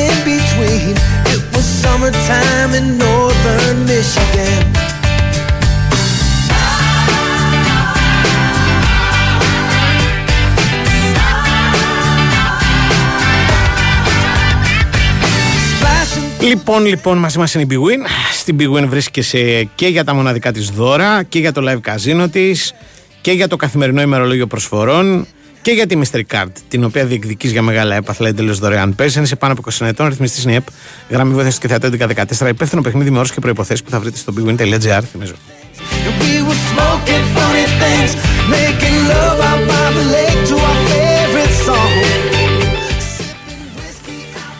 in 0.09 0.17
between. 0.25 0.95
It 1.35 1.43
was 1.55 1.67
summertime 1.83 2.73
in 2.79 2.87
northern 2.99 3.77
Michigan. 3.87 4.65
Splashing 15.73 16.49
Λοιπόν, 16.49 16.87
λοιπόν, 16.87 17.19
μαζί 17.19 17.39
μας 17.39 17.55
είναι 17.55 17.63
η 17.63 17.67
Big 17.71 17.77
Win. 17.89 18.07
Στην 18.33 18.57
Big 18.61 18.77
Win 18.77 18.85
βρίσκεσαι 18.89 19.69
και 19.75 19.87
για 19.87 20.05
τα 20.05 20.15
μοναδικά 20.15 20.53
της 20.53 20.69
δώρα 20.69 21.23
και 21.23 21.39
για 21.39 21.53
το 21.53 21.63
live 21.69 21.91
casino 21.91 22.29
της 22.33 22.75
και 23.21 23.33
για 23.33 23.49
το 23.49 23.57
καθημερινό 23.57 24.01
ημερολόγιο 24.01 24.47
προσφορών 24.47 25.27
και 25.63 25.71
για 25.71 25.87
τη 25.87 25.99
Mystery 26.03 26.23
Card, 26.37 26.47
την 26.69 26.85
οποία 26.85 27.05
διεκδική 27.05 27.49
για 27.49 27.63
μεγάλα 27.63 27.95
έπαθλα 27.95 28.29
εντελώ 28.29 28.55
δωρεάν. 28.55 28.95
Παίζει, 28.95 29.19
αν 29.19 29.25
είσαι 29.25 29.37
πάνω 29.37 29.53
από 29.53 29.63
20 29.79 29.87
ετών, 29.87 30.09
ρυθμιστής 30.09 30.45
είναι 30.45 30.55
ΕΠ, 30.55 30.67
γραμμή 31.11 31.33
βοήθειας 31.35 31.59
και 31.59 31.69
θεατό 31.69 31.89
1114, 31.89 32.49
υπεύθυνο 32.49 32.81
παιχνίδι 32.83 33.11
με 33.11 33.19
όρους 33.19 33.33
και 33.33 33.41
προποθέσει 33.41 33.83
που 33.85 33.91
θα 33.91 34.01
βρείτε 34.01 34.17
στο 34.17 34.33
bigwin.gr, 34.37 35.01
θυμίζω. 35.13 35.35
and 36.07 36.15
we 36.23 36.35
were 36.49 36.61
smoking 36.73 37.25
funny 37.37 37.67
things, 37.83 38.11
making 38.57 38.97
love 39.13 39.39
out 39.51 39.63
by 39.71 39.87
the 39.99 40.05
lake 40.17 40.41
to 40.49 40.55
our 40.69 40.79
favorite 40.91 41.55
song. 41.67 41.95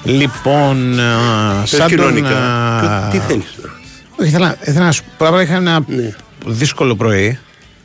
Λοιπόν, 0.05 1.01
α, 1.01 1.61
Πες 1.61 1.71
σαν 1.71 1.79
τον. 1.79 1.89
κοινωνικά. 1.89 2.37
α, 2.39 3.09
Τι 3.09 3.19
θέλεις 3.19 3.45
τώρα; 3.61 3.73
Όχι, 4.21 4.29
ήθελα, 4.29 4.57
ήθελα 4.67 4.85
να 4.85 4.93
σου 4.93 5.03
πω. 5.19 5.27
Απλά 5.27 5.43
είχα 5.43 5.55
ένα 5.55 5.81
Ναι. 5.87 6.11
δύσκολο 6.47 6.97
πρωί, 6.97 7.39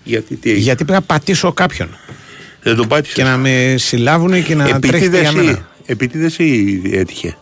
Γιατί 0.04 0.36
τι 0.36 0.50
έγινε; 0.50 0.64
γιατί 0.64 0.86
πήγα 0.86 0.98
να 0.98 1.04
πατήσω 1.06 1.52
κάποιον 1.54 1.88
Δεν 2.64 2.76
τον 2.76 2.88
πάτησες. 2.88 3.16
και 3.16 3.24
να 3.24 3.38
με 3.38 3.76
συλλάβουν 3.78 4.44
και 4.44 4.56
να 4.56 4.80
τρέχετε 4.80 5.20
για 5.20 5.30
Επίτηδες 5.30 5.34
μένα. 5.34 5.52
ή, 5.52 5.62
επίτηδες 5.86 6.38
ή 6.38 6.82
έτυχε; 6.94 7.38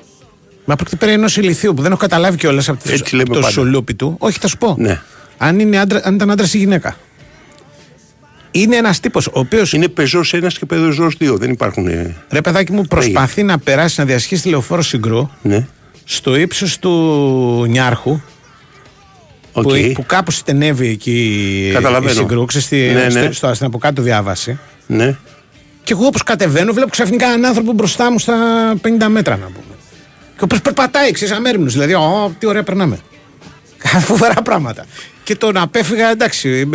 Μα 0.66 0.76
πρόκειται 0.76 0.96
περί 0.96 1.12
ενός 1.12 1.38
ηλικίου 1.38 1.74
που 1.74 1.82
δεν 1.82 1.92
έχω 1.92 2.00
καταλάβει 2.00 2.38
κιόλας 2.38 2.70
από 2.70 2.84
τη- 2.84 2.94
Έτσι 2.94 3.16
λέμε 3.16 3.34
το 3.34 3.40
πάντα. 3.40 3.50
σουλούπι 3.52 3.94
του. 3.94 4.16
Όχι, 4.20 4.38
θα 4.42 4.48
σου 4.48 4.58
πω. 4.58 4.76
Ναι. 4.80 5.02
Αν, 5.38 5.60
είναι 5.60 5.78
άντρα, 5.78 6.02
αν 6.04 6.16
ήταν 6.16 6.32
άντρας 6.32 6.54
ή 6.54 6.58
γυναίκα. 6.58 6.98
Είναι 8.52 8.76
ένας 8.76 9.00
τύπος 9.00 9.28
ο 9.28 9.32
οποίο. 9.34 9.64
Είναι 9.74 9.88
πεζός 9.88 10.34
ένας 10.34 10.58
και 10.58 10.66
πεζός 10.66 11.16
δύο. 11.18 11.38
Δεν 11.38 11.52
υπάρχουν... 11.52 11.88
ε, 11.88 12.16
Ρε 12.30 12.42
παιδάκι 12.42 12.72
μου, 12.72 12.84
προσπαθεί 12.84 13.44
να 13.44 13.58
περάσει 13.60 14.00
να 14.00 14.06
διασχίσει 14.06 14.42
τη 14.42 14.50
λεωφόρο 14.50 14.82
Συγγρού 14.82 15.30
Ναι. 15.42 15.68
στο 16.04 16.36
ύψος 16.36 16.80
του 16.80 16.92
Νιάρχου. 17.70 18.20
Οκ. 19.52 19.64
Που, 19.64 19.92
που 19.94 20.06
κάπου 20.06 20.32
στενεύει 20.32 20.88
εκεί 20.88 21.12
η 21.70 21.72
Καταλαβαίνω. 21.74 22.14
Συγγρού, 22.14 22.46
ξέρεις, 22.46 22.66
στη, 22.68 22.78
Ναι, 22.94 23.04
ναι. 23.04 23.10
στο, 23.10 23.32
στο, 23.34 23.54
στην 23.54 23.66
από 23.68 23.78
κάτω 23.78 24.02
διάβαση. 24.02 24.60
Ναι. 24.88 25.16
Και 25.84 25.94
εγώ 25.94 26.06
όπως 26.06 26.24
κατεβαίνω, 26.24 26.74
βλέπω 26.74 26.90
ξαφνικά 26.90 27.26
έναν 27.26 27.46
άνθρωπο 27.46 27.72
μπροστά 27.72 28.12
μου 28.12 28.20
στα 28.20 28.36
50 28.82 29.08
μέτρα 29.08 29.36
να 29.38 29.46
πούμε. 29.46 29.76
Και 30.38 30.44
όπως 30.44 30.56
περπατάει, 30.64 31.12
ξέρεις, 31.12 31.34
αμέριμνος. 31.36 31.74
Δηλαδή, 31.74 31.94
Ω, 31.94 32.36
τι 32.40 32.46
ωραία 32.46 32.64
περνάμε. 32.64 33.00
Φοβερά 34.00 34.42
πράγματα. 34.42 34.86
Και 35.24 35.36
τον 35.36 35.58
απέφυγα, 35.58 36.10
εντάξει. 36.10 36.70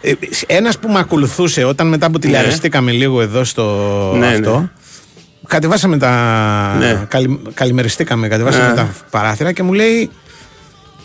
Ε, 0.00 0.12
Ένας 0.46 0.78
που 0.78 0.88
με 0.88 0.98
ακολουθούσε 0.98 1.64
όταν 1.64 1.86
μετά 1.88 2.10
που 2.10 2.18
τηλεαριστήκαμε 2.18 2.90
λίγο 2.92 3.20
εδώ 3.20 3.44
στο 3.44 3.64
Ναι, 4.18 4.26
αυτό. 4.26 4.58
ναι. 4.60 4.68
Κατεβάσαμε 5.46 5.98
τα. 5.98 6.74
Ναι. 6.78 7.04
καλη- 7.08 7.38
καλημεριστήκαμε, 7.54 8.28
κατεβάσαμε 8.28 8.68
Ναι. 8.68 8.74
τα 8.74 8.88
παράθυρα 9.10 9.52
και 9.52 9.62
μου 9.62 9.72
λέει. 9.72 10.10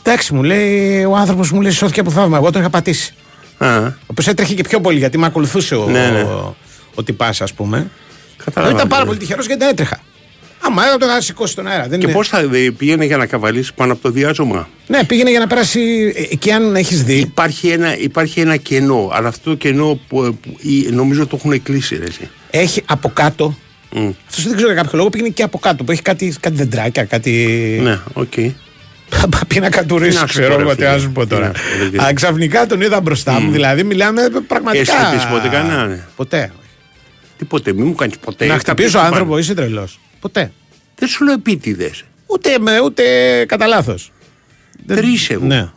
Εντάξει, 0.04 0.34
μου 0.34 0.44
λέει 0.44 1.04
ο 1.04 1.16
άνθρωπος 1.16 1.52
μου 1.52 1.62
λέει 1.62 1.72
σώθηκε 1.72 2.00
από 2.00 2.12
θαύμα. 2.12 2.38
Εγώ 2.38 2.52
τον 2.52 2.62
είχα 2.62 2.70
πατήσει. 2.70 3.14
Α, 3.58 3.78
Ο 3.86 3.94
οποίος 4.08 4.28
έτρεχε 4.28 4.54
και 4.54 4.64
πιο 4.64 4.82
πολύ 4.82 4.98
γιατί 4.98 5.18
με 5.18 5.26
ακολουθούσε 5.26 5.76
ο, 5.76 5.86
Ναι, 5.90 6.10
ναι. 6.10 6.22
ο, 6.22 6.56
ο 6.96 7.04
τυπάς, 7.04 7.42
ας 7.42 7.54
πούμε. 7.54 7.90
Καταλαβαίνω. 8.46 8.78
Ήταν 8.78 8.90
πάρα 8.90 9.06
πολύ 9.06 9.18
τυχερός 9.18 9.46
γιατί 9.46 9.62
δεν 9.62 9.70
έτρεχα. 9.72 10.00
Άμα 10.66 10.86
έπρεπε 10.86 11.06
να 11.14 11.22
σηκώσει 11.22 11.56
τον 11.56 11.68
αέρα. 11.68 11.88
Δεν 11.88 12.00
Και 12.00 12.06
είναι- 12.06 12.16
πώς 12.16 12.28
θα 12.28 12.40
ε, 12.40 12.70
πήγαινε 12.78 13.06
για 13.06 13.18
να 13.18 13.26
καβαλήσει 13.26 13.74
πάνω 13.74 13.94
από 13.94 14.02
το 14.02 14.10
διάζωμα; 14.10 14.70
Ναι, 14.88 15.04
πήγαινε 15.04 15.30
για 15.30 15.40
να 15.40 15.48
περάσει. 15.48 16.14
ε, 16.16 16.22
Εκεί, 16.32 16.52
αν 16.52 16.76
έχεις 16.76 17.04
δει. 17.04 17.14
Υπάρχει 17.18 17.68
ένα, 17.68 17.98
υπάρχει 17.98 18.40
ένα 18.40 18.58
κενό, 18.58 19.10
αλλά 19.14 19.28
αυτό 19.28 19.50
το 19.50 19.56
κενό 19.56 20.00
που, 20.08 20.38
που- 20.42 20.58
ή- 20.62 20.90
νομίζω 20.92 21.28
το 21.28 21.36
έχουν 21.40 21.64
κλείσει 21.64 21.96
ρε, 21.98 22.06
εσύ. 22.06 22.30
Έχει 22.50 22.82
από 22.86 23.10
κάτω. 23.14 23.58
Μμ. 23.96 24.10
Αυτός 24.28 24.44
δεν 24.44 24.56
ξέρω 24.56 24.72
για 24.74 24.82
κάποιο 24.82 24.98
λόγο 24.98 25.10
πήγαινε 25.10 25.30
και 25.30 25.44
από 25.44 25.58
κάτω. 25.60 25.84
Που 25.84 25.92
έχει 25.92 26.02
κάτι, 26.02 26.36
κάτι 26.40 26.56
δεντράκια, 26.56 27.04
κάτι. 27.04 27.32
Ναι, 27.84 28.00
οκ. 28.14 28.32
Πήγε 28.34 28.54
να 29.60 29.70
κατουρίσει, 29.70 30.14
Να 30.14 30.20
σου 30.20 30.26
ξέρω 30.28 30.50
πω, 30.50 30.56
ρε 30.58 30.62
εγώ 30.62 30.70
τι 30.70 30.76
φίλε. 30.76 30.90
να 30.92 30.98
σου 30.98 31.12
πω 31.12 31.28
τώρα. 31.28 31.52
Τι 31.52 31.60
να 31.80 31.86
σου 31.86 31.92
πω, 31.92 32.04
Α, 32.04 32.14
ξαφνικά 32.14 32.66
τον 32.66 32.82
είδα 32.82 33.02
μπροστά 33.02 33.40
μου. 33.40 33.52
Δηλαδή, 33.52 33.84
μιλάμε 33.84 34.22
πραγματικά. 34.48 34.94
Έχεις 34.94 35.06
χτυπήσεις 35.06 35.30
ποτέ 35.30 35.48
κανένα, 35.48 35.86
ναι. 35.86 36.00
Ποτέ. 36.16 36.52
Τίποτε, 37.38 37.74
μην 37.74 37.86
μου 37.86 37.96
κάνεις 37.96 38.18
ποτέ. 38.18 38.46
να 38.46 38.54
Έτσι, 38.54 38.66
χτυπήσω 38.66 38.98
τι 39.00 39.04
άνθρωπο, 39.06 39.30
πάνε. 39.30 39.42
είσαι 39.42 39.54
τρελός. 39.54 40.00
Ποτέ. 40.20 40.52
Δεν 40.96 41.08
σου 41.10 41.24
λέω 41.24 41.34
επίτηδες. 41.34 42.04
Ούτε, 42.26 42.50
με, 42.60 42.80
ούτε 42.80 43.04
κατά 43.48 43.68
λάθος. 43.68 44.12
Τρεις 44.88 45.30
εγώ. 45.30 45.46
Ναι. 45.46 45.70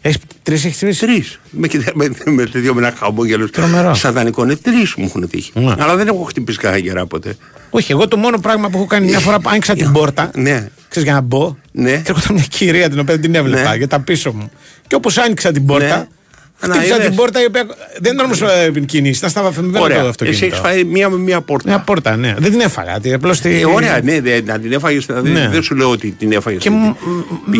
Έχεις 0.00 0.18
τρεις, 0.42 0.64
έχεις 0.64 0.78
τρεις; 0.78 0.98
Τρεις. 0.98 1.40
Με, 1.50 1.68
με, 1.94 2.08
με 2.24 2.46
τέτοιο 2.46 2.74
με 2.74 2.86
ένα 2.86 2.96
χαμόγελο. 2.98 3.50
Τρομερό. 3.50 3.94
Σατανικό. 3.94 4.44
Ναι, 4.44 4.56
τρεις 4.56 4.94
μου 4.94 5.04
έχουν 5.04 5.28
τύχει. 5.28 5.50
Ναι. 5.54 5.74
Αλλά 5.78 5.96
δεν 5.96 6.06
έχω 6.06 6.22
χτυπήσει 6.22 6.58
κανένα 6.58 6.80
γερά 6.82 7.06
ποτέ. 7.06 7.36
Όχι, 7.70 7.92
εγώ 7.92 8.08
το 8.08 8.16
μόνο 8.16 8.38
πράγμα 8.38 8.68
που 8.68 8.76
έχω 8.76 8.86
κάνει 8.86 9.06
μια 9.06 9.18
φορά 9.18 9.40
που 9.40 9.48
άνοιξα 9.48 9.74
την 9.74 9.92
πόρτα. 9.92 10.30
Ναι. 10.34 10.68
Ξέρεις, 10.88 11.08
για 11.08 11.16
να 11.18 11.20
μπω. 11.20 11.56
Ναι. 11.72 11.90
Και 11.90 12.02
έρχονταν 12.10 12.34
μια 12.34 12.44
κυρία 12.48 12.88
την 12.90 12.98
οποία 12.98 13.14
δεν 13.14 13.22
την 13.22 13.34
έβλεπα 13.34 13.70
Ναι. 13.70 13.76
για 13.76 13.88
τα 13.88 14.00
πίσω 14.00 14.32
μου. 14.32 14.50
Και 14.86 14.94
όπως 14.94 15.18
άνοιξα 15.18 15.52
την 15.52 15.66
πόρτα. 15.66 15.96
Ναι. 15.96 16.06
Χτύπησα 16.72 16.94
είδες. 16.94 17.06
την 17.06 17.16
πόρτα 17.16 17.42
η 17.42 17.44
οποία. 17.44 17.66
Δεν 18.00 18.12
ήταν 18.14 18.24
όμως 18.24 18.42
κινήσεις, 18.86 19.18
ήταν 19.18 19.30
σταθμισμένο 19.30 19.72
το 19.72 19.82
Ωραία. 19.82 19.98
Εσύ 19.98 20.08
αυτοκίνητο. 20.08 20.44
έχεις 20.46 20.58
φάει 20.58 20.84
μία 20.84 21.08
με 21.08 21.16
μία 21.16 21.40
πόρτα. 21.40 21.68
Μια 21.68 21.78
πόρτα, 21.78 22.16
ναι. 22.16 22.34
Δεν 22.38 22.50
την 22.50 22.60
έφαγα. 22.60 23.00
τι, 23.00 23.12
Απλώς 23.12 23.40
τη... 23.40 23.60
Ε, 23.60 23.66
ωραία, 23.66 24.00
ναι, 24.02 24.20
δε, 24.20 24.40
να 24.44 24.58
την 24.58 24.72
έφαγες. 24.72 25.06
Δηλαδή, 25.06 25.30
Ναι. 25.30 25.48
Δεν 25.48 25.62
σου 25.62 25.74
λέω 25.74 25.90
ότι 25.90 26.10
την 26.10 26.32
έφαγες. 26.32 26.62
Και 26.62 26.70
μου- 26.70 26.96
με- 27.44 27.56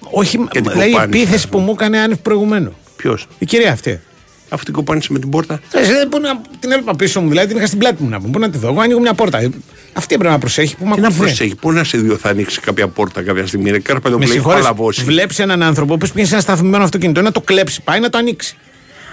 Όχι, 0.00 0.38
Και 0.50 0.60
την 0.60 0.70
δηλαδή 0.70 0.88
η 0.88 0.92
κοπάνισε, 0.92 1.18
επίθεση 1.18 1.34
ας 1.44 1.48
που 1.48 1.58
μου 1.58 1.70
έκανε 1.70 1.98
άνευ 1.98 2.18
προηγουμένου. 2.18 2.76
Ποιος; 2.96 3.26
Η 3.38 3.44
κυρία 3.46 3.72
αυτή. 3.72 4.00
Αυτή 4.54 4.64
την 4.64 4.74
κοπάνισε 4.74 5.12
με 5.12 5.18
την 5.18 5.28
πόρτα. 5.30 5.60
Ξέρεις, 5.68 5.88
δεν 5.88 6.08
μπορεί 6.08 6.22
να 6.22 6.40
την 6.60 6.70
έβλεπα 6.70 6.96
πίσω 6.96 7.20
μου, 7.20 7.28
δηλαδή 7.28 7.46
την 7.48 7.56
είχα 7.56 7.66
στην 7.66 7.78
πλάτη 7.78 8.02
μου 8.02 8.08
να 8.08 8.18
πούμε. 8.20 8.30
Πού 8.30 8.38
να 8.38 8.50
τη 8.50 8.58
δω. 8.58 8.68
Εγώ 8.68 8.80
ανοίγω 8.80 9.00
μια 9.00 9.14
πόρτα. 9.14 9.38
Ε, 9.38 9.50
Αυτή 9.92 10.14
έπρεπε 10.14 10.32
να 10.32 10.38
προσέχει 10.38 10.76
που 10.76 10.86
με 10.86 10.94
Τι 10.94 11.00
να 11.00 11.06
ακολουθεί. 11.06 11.26
προσέχει, 11.34 11.54
πού 11.54 11.72
να 11.72 11.84
σε 11.84 11.98
δύο 11.98 12.16
θα 12.16 12.28
ανοίξει 12.28 12.60
κάποια 12.60 12.88
πόρτα 12.88 13.22
κάποια 13.22 13.46
στιγμή. 13.46 13.68
Είναι 13.68 13.78
κάρπεδο 13.78 14.14
που 14.14 14.20
Με 14.20 14.26
λέει 14.26 14.34
συγχωρείς, 14.34 14.60
παλαβώσει. 14.62 15.02
βλέπεις 15.04 15.38
έναν 15.38 15.62
άνθρωπο 15.62 15.96
που 15.96 16.08
πήγε 16.14 16.26
σε 16.26 16.32
ένα 16.32 16.42
σταθμισμένο 16.42 16.84
αυτοκίνητο, 16.84 17.22
να 17.22 17.32
το 17.32 17.40
κλέψει, 17.40 17.80
πάει 17.82 18.00
να 18.00 18.10
το 18.10 18.18
ανοίξει. 18.18 18.56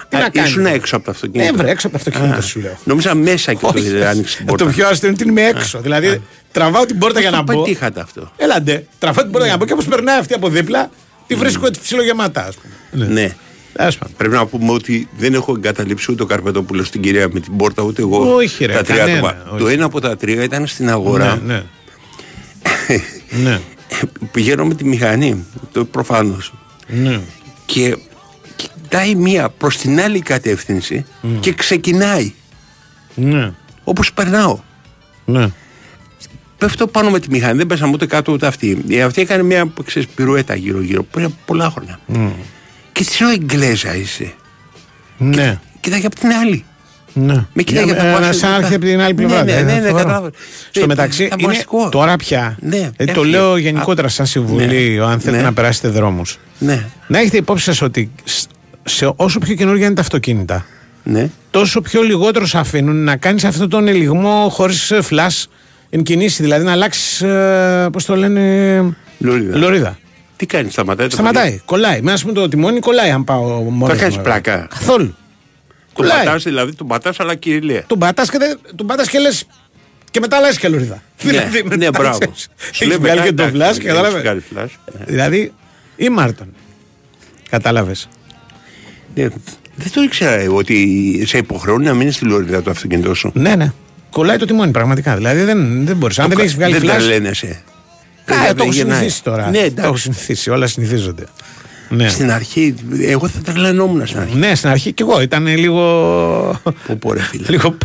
Τι 0.09 0.17
να 0.17 0.29
κάνει; 0.29 0.47
Ήσουν 0.47 0.65
έξω 0.65 0.95
από 0.95 1.05
το 1.05 1.11
αυτοκίνητο. 1.11 1.51
Ναι, 1.51 1.57
βρε, 1.57 1.69
έξω 1.71 1.87
από 1.87 1.97
το 1.97 2.03
αυτοκίνητο 2.07 2.37
Α, 2.39 2.41
σου 2.41 2.59
λέω. 2.59 2.77
Νόμιζα 2.83 3.15
μέσα 3.15 3.53
και 3.53 3.59
το 3.61 3.71
Όχι. 3.75 3.85
είδε, 3.85 4.07
άνοιξε 4.07 4.37
την 4.37 4.45
πόρτα. 4.45 4.65
Το 4.65 4.71
πιο 4.71 4.87
αστείο 4.87 5.07
είναι 5.09 5.17
ότι 5.21 5.29
είμαι 5.29 5.41
έξω. 5.41 5.79
Δηλαδή, 5.81 6.21
τραβάω 6.51 6.85
την 6.85 6.97
πόρτα 6.97 7.19
για 7.19 7.31
να 7.31 7.43
Το 7.43 7.53
μπω. 7.53 7.61
πετύχατε 7.61 8.01
αυτό. 8.01 8.31
Έλαντε, 8.37 8.85
τραβάω 8.99 9.23
την 9.23 9.31
πόρτα 9.31 9.45
για 9.47 9.55
να 9.55 9.59
μπω 9.61 9.65
και 9.65 9.73
όπως 9.73 9.85
περνάει 9.85 10.17
αυτή 10.19 10.33
από 10.33 10.49
δίπλα, 10.49 10.89
τη 11.27 11.35
βρίσκω 11.35 11.65
έτσι 11.65 11.81
ψιλογεμάτα, 11.81 12.45
ας 12.47 12.55
πούμε. 12.55 13.05
Ναι. 13.05 13.35
Τέλος 13.73 13.97
πάντων. 13.97 14.15
Πρέπει 14.17 14.33
να 14.33 14.45
πούμε 14.45 14.71
ότι 14.71 15.07
δεν 15.17 15.33
έχω 15.33 15.53
εγκαταλείψει 15.55 16.05
ούτε 16.11 16.21
το 16.21 16.25
καρπετόπουλο 16.25 16.83
στην 16.83 17.01
κυρία 17.01 17.29
με 17.33 17.39
την 17.39 17.55
πόρτα, 17.57 17.83
ούτε 17.83 18.01
εγώ. 18.01 18.35
Όχι, 18.35 18.65
ρε, 18.65 18.73
τα 18.73 18.83
τρία 18.83 18.97
κανένα, 18.97 19.27
άτομα. 19.27 19.51
όχι. 19.51 19.59
Το 19.63 19.67
ένα 19.67 19.85
από 19.85 19.99
τα 20.01 20.17
τρία 20.17 20.43
ήταν 20.43 20.67
στην 20.67 20.89
αγορά. 20.89 21.41
Ναι, 21.45 21.53
ναι. 21.53 21.63
ναι. 23.43 23.59
Πηγαίνω 24.31 24.65
με 24.65 24.73
τη 24.73 24.85
μηχανή, 24.85 25.45
το 25.71 25.85
προφανώς. 25.85 26.53
ναι. 26.87 27.19
Και 27.65 27.97
κοιτάει 28.55 29.15
μία 29.15 29.49
προς 29.49 29.77
την 29.77 30.01
άλλη 30.01 30.19
κατεύθυνση 30.19 31.05
και 31.39 31.53
ξεκινάει. 31.53 32.33
Ναι. 33.15 33.51
Όπως 33.83 34.13
περνάω. 34.13 34.59
Ναι. 35.25 35.47
Πέφτω 36.57 36.87
πάνω 36.87 37.09
με 37.09 37.19
τη 37.19 37.29
μηχανή, 37.29 37.57
δεν 37.57 37.67
πέσαμε 37.67 37.93
ούτε 37.93 38.05
κάτω 38.05 38.31
ούτε 38.31 38.47
αυτή. 38.47 38.83
Η 38.87 39.01
αυτή 39.01 39.21
έκανε 39.21 39.43
μια 39.43 39.73
ξέρεις, 39.85 40.07
πυρουέτα 40.07 40.55
γύρω-γύρω 40.55 41.03
πριν 41.03 41.25
από 41.25 41.35
πολλά 41.45 41.69
χρόνια. 41.69 41.99
Και 43.03 43.09
τη 43.09 43.23
λέω 43.23 43.31
Εγγλέζα 43.33 43.95
είσαι. 43.95 44.33
Ναι. 45.17 45.59
Κοιτάει 45.79 46.05
από 46.05 46.15
την 46.15 46.29
άλλη. 46.31 46.65
Ναι. 47.13 47.45
Με 47.53 47.63
κοιτάει 47.63 47.83
Για- 47.83 47.93
για 47.93 48.01
τα 48.03 48.07
ε, 48.09 48.11
βάσια. 48.13 48.33
Σαν 48.33 48.49
να 48.49 48.55
έρθει 48.57 48.75
από 48.75 48.85
την 48.85 49.01
άλλη 49.01 49.13
πλευρά. 49.13 49.43
Ναι, 49.43 49.51
ναι, 49.51 49.57
δηλαδή, 49.57 49.65
ναι, 49.73 49.79
ναι, 49.79 49.87
φοβερό. 49.87 49.97
κατάλαβα. 49.97 50.29
Στο 50.71 50.83
Ε, 50.83 50.85
μεταξύ, 50.85 51.21
είναι 51.23 51.29
θαυμαστικό. 51.31 51.89
τώρα 51.89 52.15
πια. 52.15 52.57
Ναι, 52.61 52.77
ε, 52.77 53.05
το 53.05 53.11
έφυγε. 53.11 53.25
λέω 53.25 53.57
γενικότερα 53.57 54.07
σαν 54.07 54.25
συμβουλή, 54.25 54.89
Ναι. 54.97 55.03
αν 55.05 55.19
θέλετε 55.19 55.41
Ναι. 55.41 55.47
να 55.47 55.53
περάσετε 55.53 55.87
δρόμους. 55.87 56.39
Ναι, 56.59 56.85
Να 57.07 57.19
έχετε 57.19 57.37
υπόψη 57.37 57.63
σας 57.63 57.81
ότι 57.81 58.11
σ- 58.23 58.47
σε 58.83 59.11
όσο 59.15 59.39
πιο 59.39 59.53
καινούργια 59.55 59.85
είναι 59.85 59.95
τα 59.95 60.01
αυτοκίνητα, 60.01 60.65
ναι. 61.03 61.29
τόσο 61.51 61.81
πιο 61.81 62.01
λιγότερο 62.01 62.45
σε 62.45 62.57
αφήνουν 62.57 63.03
να 63.03 63.15
κάνεις 63.15 63.43
αυτόν 63.43 63.69
τον 63.69 63.87
ελιγμό 63.87 64.47
χωρίς 64.51 64.91
flash 65.09 65.43
εν 65.89 66.03
κινήσεις. 66.03 66.41
Δηλαδή 66.41 66.63
να 66.65 66.71
αλλάξεις, 66.71 67.23
πώς 67.91 68.05
το 68.05 68.15
λένε, 68.15 68.41
Λωρίδα. 69.19 69.57
λωρίδα. 69.57 69.97
Τι 70.41 70.47
κάνει, 70.47 70.69
σταματάει 70.71 71.07
το 71.07 71.13
Σταματάει, 71.13 71.61
κολλάει. 71.65 72.01
Μέσα 72.01 72.21
πούμε 72.21 72.33
το 72.33 72.47
τιμόνι 72.47 72.79
κολλάει 72.79 73.09
αν 73.09 73.23
πάω 73.23 73.41
μόνος. 73.61 73.97
Θα 73.97 74.03
κάνεις 74.03 74.17
πλάκα. 74.17 74.67
Καθόλου. 74.69 75.05
Τον 75.05 75.15
Κολλάει. 75.93 76.25
πατάς 76.25 76.43
δηλαδή, 76.43 76.75
τον 76.75 76.87
πατάς 76.87 77.19
αλλά 77.19 77.35
κυριλαία. 77.35 77.83
Τον 77.87 77.99
πατάς 77.99 78.29
και, 78.29 78.37
δεν- 78.37 78.59
τον 78.75 78.87
πατάς 78.87 79.07
και 79.09 79.19
λε. 79.19 79.29
Και 80.11 80.19
μετά 80.19 80.37
αλλάζει 80.37 80.57
και 80.57 80.67
λωρίδα. 80.67 81.01
Ναι, 81.23 81.49
ναι, 81.75 81.89
μπράβο. 81.89 82.17
Έχεις 82.81 82.97
βγάλει 82.97 83.21
και 83.21 83.33
το 83.33 83.43
flash 83.43 83.77
και 83.79 83.83
κατάλαβες. 83.87 84.21
Βγάλει 84.21 84.43
flash. 84.55 84.69
ναι. 84.99 85.05
Δηλαδή, 85.05 85.53
ή 85.95 86.09
Μάρτον. 86.09 86.47
Κατάλαβες. 87.49 88.09
Ναι, 89.15 89.27
Δεν 89.75 89.91
το 89.93 90.01
ήξερα 90.01 90.31
εγώ 90.31 90.55
ότι 90.55 91.23
σε 91.27 91.37
υποχρεώνει 91.37 91.85
να 91.85 91.93
μείνεις 91.93 92.15
στη 92.15 92.25
λωρίδα 92.25 92.61
το 92.61 92.69
αυτοκίνητό 92.69 93.13
σου. 93.13 93.31
Ναι, 93.33 93.55
ναι. 93.55 93.73
Κολλάει 94.09 94.37
το 94.37 94.45
τιμόνι 94.45 94.71
πραγματικά. 94.71 95.15
Δηλαδή 95.15 95.41
δεν, 95.43 95.85
δεν 95.85 95.95
μπορείς. 95.97 96.19
Αν 96.19 96.27
δεν 96.27 96.37
Το 96.37 96.43
έχεις 96.43 96.55
κα- 96.55 96.67
βγάλει 96.67 96.85
Δεν 96.85 96.89
flash. 96.95 96.97
τρελαίνεσαι. 96.99 97.47
Κα, 97.47 97.70
Δηλαδή, 98.37 98.53
το 98.55 98.63
έχω 98.63 98.71
γεννάει. 98.73 98.97
συνηθίσει 98.97 99.23
τώρα. 99.23 99.49
Ναι, 99.49 99.57
το 99.57 99.63
έχω 99.77 99.79
εντάξει. 99.81 100.01
συνηθίσει. 100.01 100.49
Όλα 100.49 100.67
συνηθίζονται. 100.67 101.23
Ναι. 101.89 102.09
Στην 102.09 102.31
αρχή, 102.31 102.75
εγώ 103.01 103.27
θα 103.27 103.39
τρελανόμουν 103.39 104.07
στην 104.07 104.19
αρχή. 104.19 104.35
ναι, 104.35 104.55
στην 104.55 104.69
αρχή 104.69 104.91
κι 104.93 105.01
εγώ 105.01 105.21
ήταν 105.21 105.47
λίγο. 105.47 105.81
Πω, 106.87 106.95
πω, 106.99 107.13
ρε 107.13 107.19
φίλε. 107.21 107.45
λίγο... 107.49 107.77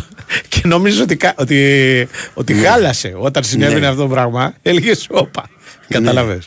και 0.47 0.61
νομίζω 0.63 1.03
ότι, 1.03 1.15
κα- 1.15 1.33
ότι, 1.37 2.07
ότι 2.33 2.53
χάλασε 2.53 3.13
όταν 3.17 3.43
συνέβαινε 3.43 3.79
Ναι. 3.79 3.87
αυτό 3.87 4.01
το 4.01 4.07
πράγμα. 4.07 4.53
Έλεγε 4.61 4.91
όπα. 5.09 5.43
Κατάλαβε. 5.87 6.39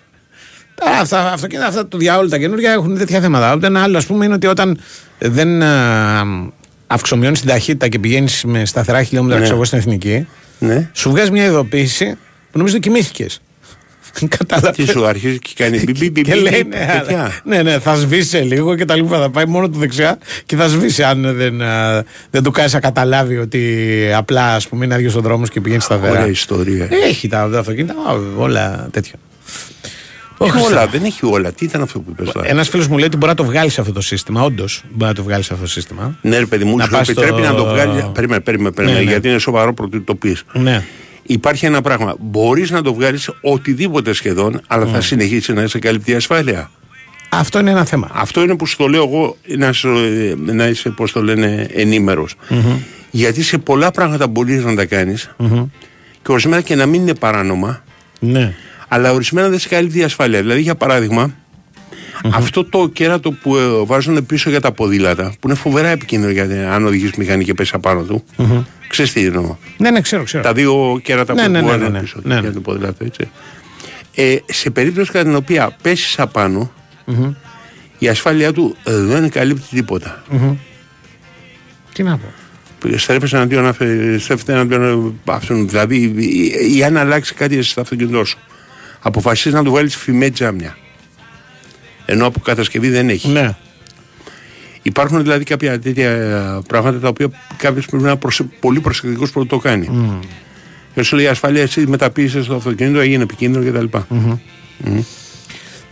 Τώρα 0.74 0.98
αυτά, 0.98 1.32
αυτοκίνητα 1.32 1.66
αυτά 1.68 1.86
του 1.86 1.98
διάολου 1.98 2.28
τα 2.28 2.38
καινούργια 2.38 2.72
έχουν 2.72 2.98
τέτοια 2.98 3.20
θέματα. 3.20 3.54
Ούτε 3.54 3.66
ένα 3.66 3.82
άλλο, 3.82 3.96
ας 3.96 4.06
πούμε, 4.06 4.24
είναι 4.24 4.34
ότι 4.34 4.46
όταν 4.46 4.78
δεν 5.18 5.62
αυξομειώνει 6.86 7.36
την 7.36 7.48
ταχύτητα 7.48 7.88
και 7.88 7.98
πηγαίνεις 7.98 8.44
με 8.44 8.64
σταθερά 8.64 9.02
χιλιόμετρα 9.02 9.36
Ναι. 9.36 9.42
ξέρω 9.42 9.56
εγώ, 9.56 9.66
στην 9.66 9.78
εθνική, 9.78 10.26
Ναι. 10.58 10.90
σου 10.92 11.10
βγάζει 11.10 11.30
μια 11.30 11.44
ειδοποίηση 11.44 12.16
που 12.50 12.58
νομίζω 12.58 12.76
ότι 12.76 12.88
κοιμήθηκες. 12.88 13.40
Κατάλαβες. 14.38 14.76
Τι 14.86 14.92
σου 14.92 15.06
αρχίζει 15.06 15.38
και 15.38 15.50
κάνει 15.56 15.82
μπι 15.84 15.92
μπι 15.92 16.10
μπι 16.10 16.22
Και 16.22 16.32
μπι, 16.34 16.40
λέει, 16.40 16.62
μπι, 16.66 16.76
ναι, 16.76 16.86
τέτοια. 16.86 17.18
αλλά- 17.20 17.32
ναι, 17.44 17.62
ναι, 17.62 17.78
θα 17.78 17.94
σβήσει 17.94 18.28
σε 18.28 18.40
λίγο 18.40 18.74
και 18.74 18.84
τα 18.84 18.96
λοιπά. 18.96 19.18
Θα 19.20 19.30
πάει 19.30 19.44
μόνο 19.46 19.68
του 19.70 19.78
δεξιά 19.78 20.18
και 20.46 20.56
θα 20.56 20.68
σβήσει 20.68 21.02
αν 21.02 21.34
δεν, 21.36 21.62
α, 21.62 22.04
δεν 22.30 22.42
του 22.42 22.50
κάνει 22.50 22.70
να 22.72 22.80
καταλάβει 22.80 23.36
ότι 23.36 23.86
απλά 24.14 24.54
ας 24.54 24.68
πούμε, 24.68 24.84
είναι 24.84 24.94
άδειο 24.94 25.12
ο 25.16 25.20
δρόμος 25.20 25.48
και 25.50 25.60
πηγαίνει 25.60 25.80
σταθερά. 25.80 26.10
Ωραία 26.10 26.26
ιστορία. 26.26 26.88
Έχει 27.04 27.28
τα 27.28 27.48
τα 27.52 27.58
αυτοκίνητα, 27.58 27.92
α, 27.92 28.14
όλα 28.36 28.88
τέτοια. 28.90 29.14
Έχει 30.42 30.56
Όχι, 30.56 30.66
όλα, 30.72 30.86
δεν 30.86 31.04
έχει 31.04 31.26
όλα. 31.26 31.52
Τι 31.52 31.64
ήταν 31.64 31.82
αυτό 31.82 31.98
που 32.00 32.10
είπες 32.10 32.32
τώρα; 32.32 32.48
Ένας 32.48 32.68
φίλος 32.68 32.86
μου 32.88 32.96
λέει 32.96 33.06
ότι 33.06 33.16
μπορεί 33.16 33.30
να 33.30 33.36
το 33.36 33.44
βγάλεις 33.44 33.72
σε 33.72 33.80
αυτό 33.80 33.92
το 33.92 34.00
σύστημα. 34.00 34.42
Όντως, 34.42 34.82
μπορεί 34.90 35.04
να 35.10 35.14
το 35.14 35.22
βγάλεις 35.22 35.46
σε 35.46 35.52
αυτό 35.52 35.64
το 35.64 35.70
σύστημα. 35.70 36.16
Ναι, 36.22 36.38
ρε 36.38 36.46
παιδί 36.46 36.64
μου, 36.64 36.76
Να 36.76 36.84
σου 36.84 36.90
πας 36.90 37.08
επιτρέπει 37.08 37.42
στο- 37.42 37.50
να 37.50 37.54
το 37.54 37.64
βγάλει. 37.64 38.10
Περίμενε, 38.14 38.40
περίμενε, 38.40 38.70
περίμενε, 38.74 38.98
Ναι, 38.98 39.04
ναι. 39.04 39.10
γιατί 39.10 39.28
είναι 39.28 39.38
σοβαρό 39.38 39.74
πρωτού 39.74 40.04
το 40.04 40.14
πει. 40.14 40.36
Ναι. 40.52 40.84
Υπάρχει 41.22 41.66
ένα 41.66 41.82
πράγμα. 41.82 42.14
Μπορείς 42.20 42.70
να 42.70 42.82
το 42.82 42.94
βγάλεις 42.94 43.30
οτιδήποτε 43.40 44.12
σχεδόν, 44.12 44.60
αλλά 44.66 44.86
θα 44.86 45.00
συνεχίσει 45.00 45.52
να 45.52 45.62
είσαι 45.62 45.78
καλύπτει 45.78 46.14
ασφάλεια. 46.14 46.70
Αυτό 47.32 47.58
είναι 47.58 47.70
ένα 47.70 47.84
θέμα. 47.84 48.10
Αυτό 48.12 48.42
είναι 48.42 48.56
που 48.56 48.66
σου 48.66 48.76
το 48.76 48.86
λέω 48.88 49.02
εγώ 49.04 49.36
να, 49.58 49.72
σου, 49.72 49.88
ε, 49.88 50.34
να 50.52 50.66
είσαι, 50.66 50.90
πώς 50.90 51.12
το 51.12 51.22
λένε, 51.22 51.66
ενήμερος. 51.74 52.34
Γιατί 53.10 53.42
σε 53.42 53.58
πολλά 53.58 53.90
πράγματα 53.90 54.26
μπορείς 54.28 54.64
να 54.64 54.74
τα 54.74 54.84
κάνεις 54.84 55.30
και 56.22 56.32
ορισμένα 56.32 56.60
και 56.62 56.74
να 56.74 56.86
μην 56.86 57.00
είναι 57.00 57.14
παράνομα, 57.14 57.82
Ναι. 58.20 58.54
αλλά 58.88 59.12
ορισμένα 59.12 59.48
δεν 59.48 59.58
σε 59.58 59.68
καλύπτει 59.68 59.98
η 59.98 60.02
ασφάλεια. 60.02 60.40
Δηλαδή, 60.40 60.60
για 60.60 60.74
παραδειγμα 60.74 61.34
αυτό 62.32 62.64
το 62.64 62.88
κέρατο 62.88 63.32
που 63.32 63.56
ε, 63.56 63.60
βάζουν 63.84 64.26
πίσω 64.26 64.50
για 64.50 64.60
τα 64.60 64.72
ποδήλατα, 64.72 65.32
που 65.40 65.48
είναι 65.48 65.56
φοβερά 65.56 65.88
επικίνδυνο 65.88 66.32
γιατί 66.32 66.54
αν 66.54 66.86
οδηγείς 66.86 67.12
μηχανή 67.16 67.44
και 67.44 67.54
πέσει 67.54 67.72
απάνω 67.74 68.02
του. 68.02 68.24
Ξέρεις 68.90 69.12
τι 69.12 69.24
εννοώ. 69.24 69.56
Ναι, 69.76 69.90
ναι, 69.90 70.00
ξέρω, 70.00 70.22
ξέρω. 70.22 70.42
Τα 70.42 70.52
δύο 70.52 71.00
κέρατα 71.02 71.34
Ναι, 71.34 71.44
που 71.44 71.50
ναι, 71.50 71.60
ναι, 71.60 71.66
βάζουν 71.66 71.82
ναι, 71.82 71.88
ναι. 71.88 72.00
πίσω 72.00 72.20
Ναι, 72.22 72.34
ναι. 72.34 72.40
για 72.40 72.52
το 72.52 72.60
ποδήλατο, 72.60 73.04
έτσι. 73.04 73.30
Ε, 74.14 74.36
σε 74.46 74.70
περίπτωση 74.70 75.10
κατά 75.10 75.24
την 75.24 75.34
οποία 75.34 75.76
πέσεις 75.82 76.18
απάνω, 76.18 76.72
η 77.98 78.08
ασφάλειά 78.08 78.52
του 78.52 78.76
ε, 78.84 78.96
δεν 78.96 79.30
καλύπτει 79.30 79.62
τίποτα. 79.70 80.22
Τι 81.92 82.02
να 82.02 82.18
πω. 82.18 82.26
Στρέφεσαι 82.96 83.36
εναντίον, 83.36 83.66
αυ- 83.66 83.82
στρέφεται 84.18 84.52
εναντίον 84.52 85.14
αυτών. 85.24 85.68
Δηλαδή, 85.68 85.96
ή- 86.16 86.76
ή 86.76 86.84
αν 86.84 86.96
αλλάξει 86.96 87.34
κάτι 87.34 87.62
στο 87.62 87.80
αυτοκίνητό 87.80 88.24
σου, 88.24 88.38
αποφασίζεις 89.00 89.52
να 89.52 89.64
του 89.64 89.70
βάλεις 89.70 89.96
φημέ 89.96 90.30
τζάμια. 90.30 90.76
Ενώ 92.06 92.26
από 92.26 92.40
κατασκευή 92.40 92.88
δεν 92.88 93.08
έχεις. 93.08 93.30
Ναι. 93.32 93.56
Υπάρχουν 94.82 95.22
δηλαδή 95.22 95.44
κάποια 95.44 95.78
τέτοια 95.78 96.10
πράγματα 96.68 96.98
τα 96.98 97.08
οποία 97.08 97.28
κάποιος 97.56 97.86
πρέπει 97.86 98.02
να 98.02 98.08
είναι 98.10 98.18
προσε... 98.18 98.42
πολύ 98.60 98.80
προσεκτικός 98.80 99.30
που 99.30 99.46
το 99.46 99.58
κάνει. 99.58 99.90
Mm. 99.92 100.26
Και 100.94 101.02
σου 101.02 101.16
λέει 101.16 101.24
η 101.24 101.28
ασφάλεια, 101.28 101.62
εσύ 101.62 101.86
μεταποίησε 101.86 102.40
το 102.40 102.54
αυτοκίνητο, 102.54 102.98
έγινε 103.00 103.22
επικίνδυνο 103.22 103.78
κτλ. 103.88 103.96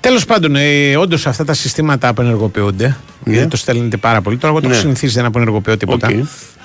Τέλος 0.01 0.24
πάντων, 0.24 0.57
ε, 0.57 0.97
όντως 0.97 1.26
αυτά 1.26 1.45
τα 1.45 1.53
συστήματα 1.55 2.09
απενεργοποιούνται. 2.09 2.97
Γιατί 3.24 3.47
το 3.49 3.57
στέλνετε 3.57 3.97
πάρα 3.97 4.20
πολύ. 4.20 4.36
Τώρα, 4.36 4.53
εγώ 4.53 4.61
το 4.62 4.66
έχω 4.68 4.76
Ναι. 4.76 4.82
συνηθίσει, 4.82 5.14
δεν 5.14 5.24
απενεργοποιώ 5.24 5.76
τίποτα. 5.76 6.09
Οκ. 6.09 6.14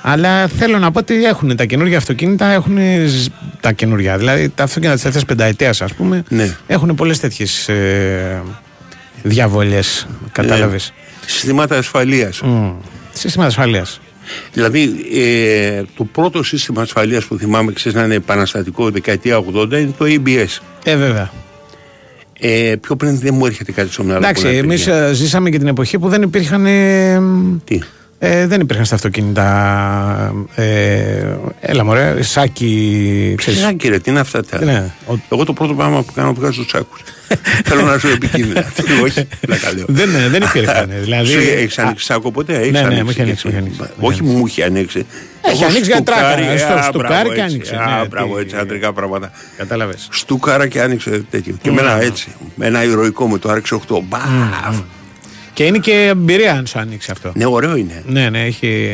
Αλλά 0.02 0.48
θέλω 0.48 0.80
να 0.80 0.92
πω 0.92 1.00
ότι 1.00 1.26
έχουν 1.26 1.56
τα 1.56 1.66
καινούργια 1.66 1.98
αυτοκίνητα, 1.98 2.46
έχουν 2.46 2.78
ζ- 3.08 3.28
τα 3.60 3.72
καινούργια. 3.72 4.18
Δηλαδή 4.18 4.50
τα 4.50 4.64
αυτοκίνητα 4.64 4.94
της 4.94 5.02
τελευταίας 5.02 5.26
πενταετίας, 5.26 5.82
ας 5.82 5.94
πούμε, 5.94 6.24
Ναι. 6.30 6.56
έχουν 6.68 6.96
πολλές 6.96 7.20
τέτοιες 7.20 7.70
ε, 7.70 8.42
διαβολές. 9.24 10.08
Κατάλαβες. 10.32 10.94
Συστήματα 11.26 11.78
ασφαλείας. 11.78 12.42
Σύστημα 13.14 13.46
ασφαλείας. 13.46 14.00
Δηλαδή, 14.54 15.06
ε, 15.14 15.82
το 15.98 16.04
πρώτο 16.04 16.44
σύστημα 16.44 16.82
ασφαλείας 16.82 17.26
που 17.26 17.38
θυμάμαι, 17.38 17.72
ξέρεις 17.74 17.98
να 17.98 18.04
είναι 18.04 18.16
επαναστατικό 18.16 18.90
δεκαετία 18.90 19.38
80, 19.38 19.80
είναι 19.80 19.94
το 19.98 20.06
ABS. 20.08 20.58
Ε, 20.84 20.96
βέβαια. 20.96 21.32
Ε, 22.40 22.76
πιο 22.82 22.96
πριν 22.96 23.20
δεν 23.20 23.34
μου 23.34 23.46
έρχεται 23.46 23.72
κάτι 23.72 23.92
στο 23.92 24.04
μυαλό. 24.04 24.18
Εντάξει, 24.20 24.44
που 24.44 24.50
να 24.52 24.58
εμεί 24.58 24.76
πήγε. 24.76 25.14
ζήσαμε 25.14 25.50
και 25.50 25.58
την 25.58 25.68
εποχή 25.68 26.00
που 26.00 26.10
δεν 26.10 26.22
υπήρχαν. 26.22 26.66
ε, 26.66 27.22
Τι; 27.64 27.80
Ε, 28.20 28.48
δεν 28.48 28.62
υπήρχαν 28.62 28.86
στα 28.86 28.96
αυτοκίνητα. 28.96 30.34
Ε, 30.56 31.36
έλα, 31.60 31.84
μωρέ, 31.84 32.22
σάκι. 32.22 33.34
ξέρεις. 33.38 33.60
Ξυνάκι, 33.60 33.88
ρε, 33.88 34.00
τι 34.00 34.10
είναι 34.12 34.20
αυτά 34.20 34.44
τα. 34.46 34.64
Ναι, 34.64 34.92
ο- 35.08 35.14
Εγώ 35.30 35.46
το 35.46 35.54
πρώτο 35.54 35.74
πράγμα 35.74 36.04
που 36.04 36.14
κάνω 36.14 36.34
βγάζω 36.34 36.58
τους 36.58 36.68
τσάκου. 36.68 36.96
Θέλω 37.66 37.82
να 37.82 37.98
σου 37.98 38.08
επικίνδυνα. 38.08 38.72
Όχι, 39.04 39.28
πλάκα 39.40 39.74
λέω. 39.74 39.86
δεν, 39.88 40.16
ε, 40.16 40.28
δεν 40.30 40.42
υπήρχαν. 40.42 40.90
δηλαδή, 41.04 41.32
Σου 41.32 41.38
έχει 41.40 41.82
ανοίξει 41.82 42.06
σάκο 42.06 42.32
ποτέ, 42.32 42.54
έχεις 42.58 42.72
ναι, 42.72 42.80
ναι, 42.82 42.86
ανοίξει 42.86 43.04
μου 43.04 43.10
έχει 43.10 43.16
και- 43.18 43.22
ανοίξει, 43.22 43.48
μου 43.48 43.54
έχει 43.54 43.62
ανοίξει. 43.62 43.82
Όχι, 44.00 44.24
μου 44.24 44.44
έχει 44.46 44.64
ανοίξει. 44.64 45.06
Έχει 45.42 45.56
Εγώ 45.58 45.66
ανοίξει 45.66 45.90
για 45.92 45.96
στουκάρι, 45.96 46.42
τράκα, 46.44 46.58
στο 46.58 46.74
α, 46.74 46.82
στουκάρι 46.82 47.10
μπράβο, 47.14 47.34
και 47.34 47.42
έτσι. 47.42 47.54
άνοιξε, 47.54 47.76
Α, 47.76 48.00
ναι, 48.02 48.08
μπράβο, 48.08 48.36
τι- 48.36 48.42
έτσι, 48.42 48.56
αντρικά 48.56 48.94
πράγματα. 48.94 49.32
Κατάλαβες. 49.58 50.08
Στούκαρα 50.12 50.68
και 50.68 50.82
άνοιξε 50.82 51.24
τέτοιο. 51.30 51.56
Και 51.62 51.70
εμένα 51.70 52.02
έτσι. 52.02 52.28
Με 52.56 52.66
ένα 52.66 52.84
ηρωικό 52.84 53.28
με 53.28 53.38
το 53.38 53.52
RX8. 53.52 54.00
Μπαφ. 54.04 54.76
Και 55.54 55.66
είναι 55.66 55.78
και 55.78 55.92
εμπειρία 56.12 56.52
αν 56.54 56.66
σου 56.68 56.80
ανοίξει 56.80 57.12
αυτό. 57.12 57.32
Ναι, 57.36 57.46
ωραίο 57.46 57.76
είναι. 57.76 58.04
Ναι, 58.08 58.30
ναι, 58.30 58.42
έχει. 58.46 58.88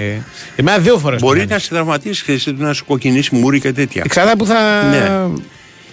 Εμένα 0.55 0.77
δύο 0.77 0.97
φορές. 0.97 1.21
Μπορεί 1.21 1.45
να 1.45 1.59
σε 1.59 1.69
τραυματίσει 1.69 2.23
και 2.23 2.31
εσύ 2.31 2.55
να 2.57 2.73
σου 2.73 2.85
κοκκινήσει 2.85 3.35
μούρι 3.35 3.59
και 3.59 3.71
τέτοια. 3.73 4.01
Εξαρτάται 4.05 4.35
που 4.37 4.45
θα. 4.45 4.83
Ναι. 4.83 5.27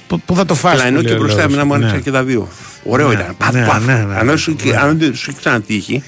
Που, 0.06 0.20
που 0.20 0.34
θα 0.34 0.44
το 0.44 0.54
φας 0.54 0.72
Αλλά 0.72 0.86
ενώ 0.86 0.96
που 0.96 1.02
και 1.02 1.08
λέει 1.08 1.16
ο 1.16 1.20
μπροστά 1.20 1.36
λόγος. 1.40 1.52
εμένα 1.52 1.66
μου 1.68 1.74
άνοιξαν 1.74 1.96
Ναι. 1.96 2.02
και 2.02 2.10
τα 2.10 2.22
δύο. 2.24 2.48
Ωραίο 2.88 3.08
Ναι, 3.08 3.14
ήταν. 3.14 3.34
Παφ, 3.38 3.52
ναι, 3.54 3.64
παφ. 3.66 3.84
ναι, 3.86 3.92
ναι, 3.94 4.14
Αν 4.18 4.26
ναι. 4.26 4.36
σου 4.36 4.56
αν 4.82 4.98
δεν 4.98 5.14
σου 5.14 5.30
έχει 5.30 5.38
ξανατύχει, 5.38 6.02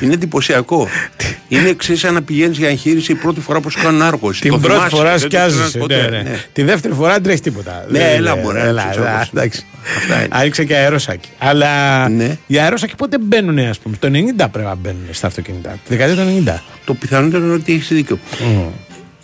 είναι 0.00 0.12
εντυπωσιακό. 0.14 0.88
είναι 1.48 1.72
ξέρεις 1.74 2.00
σαν 2.00 2.14
να 2.14 2.22
πηγαίνεις 2.22 2.58
για 2.58 2.68
εγχείρηση 2.68 3.12
η 3.12 3.14
πρώτη 3.14 3.40
φορά 3.40 3.60
που 3.60 3.70
σου 3.70 3.78
κάνουν 3.82 4.02
άργο. 4.02 4.30
Την 4.30 4.60
πρώτη 4.60 4.88
φορά 4.88 5.18
σκιάζεσαι. 5.18 5.78
Ναι, 5.88 5.96
ναι. 5.96 6.38
Τη 6.52 6.62
δεύτερη 6.62 6.94
φορά 6.94 7.12
δεν 7.12 7.22
τρέχεις 7.22 7.40
τίποτα. 7.40 7.84
Ναι, 7.90 7.98
Δεν- 7.98 8.14
έλα, 8.16 8.36
μωρέ, 8.36 8.60
έλα, 8.60 8.86
έτσι, 8.86 8.98
έλα, 9.00 9.14
όπως. 9.16 9.28
εντάξει. 9.34 9.64
Αυτά 9.96 10.16
είναι. 10.18 10.28
Άνοιξε 10.30 10.64
και 10.64 10.74
αερόσακι. 10.76 11.28
Αλλά 11.38 12.08
Ναι. 12.08 12.36
οι 12.46 12.58
αερόσακοι 12.58 12.94
πότε 12.96 13.18
μπαίνουν, 13.18 13.58
ας 13.58 13.78
πούμε. 13.78 13.96
Το 13.98 14.06
90 14.06 14.48
πρέπει 14.48 14.68
να 14.68 14.74
μπαίνουν 14.74 15.02
στα 15.10 15.26
αυτοκίνητα. 15.26 15.70
Τη 15.70 15.96
δεκαετία 15.96 16.24
του 16.24 16.30
90. 16.46 16.62
Το 16.84 16.94
πιθανότερο 16.94 17.44
είναι 17.44 17.52
ότι 17.52 17.72
έχεις 17.72 17.88
δίκιο. 17.88 18.18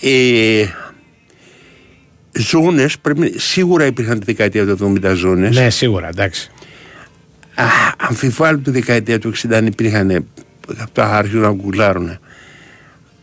Ε, 0.01 0.65
Ζώνες 2.39 2.97
σίγουρα 3.37 3.87
υπήρχαν 3.87 4.19
τη 4.19 4.25
δεκαετία 4.25 4.67
του 4.67 4.71
70 5.03 5.15
ζώνες. 5.15 5.57
Ναι, 5.57 5.71
σίγουρα, 5.71 6.09
εντάξει. 6.09 6.51
Αμφιβάλλω 7.97 8.59
τη 8.59 8.71
δεκαετία 8.71 9.19
του 9.19 9.33
60 9.37 9.53
αν 9.53 9.67
υπήρχαν 9.67 10.11
ε, 10.11 10.25
αυτά 10.83 11.17
άρχισαν 11.17 11.41
να 11.41 11.53
γκουλάρουν. 11.53 12.19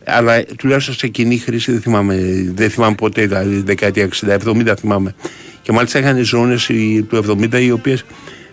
Αλλά 0.04 0.44
τουλάχιστον 0.44 0.94
σε 0.94 1.08
κοινή 1.08 1.38
χρήση 1.38 1.72
δεν 1.72 1.80
θυμάμαι, 1.80 2.16
δεν 2.54 2.70
θυμάμαι 2.70 2.94
ποτέ, 2.94 3.26
δηλαδή 3.26 3.62
δεκαετία 3.62 4.08
60, 4.26 4.36
70 4.44 4.72
θυμάμαι. 4.78 5.14
Και 5.62 5.72
μάλιστα 5.72 5.98
είχαν 5.98 6.24
ζώνες 6.24 6.66
του 7.08 7.38
70 7.52 7.60
οι 7.60 7.70
οποίες 7.70 8.04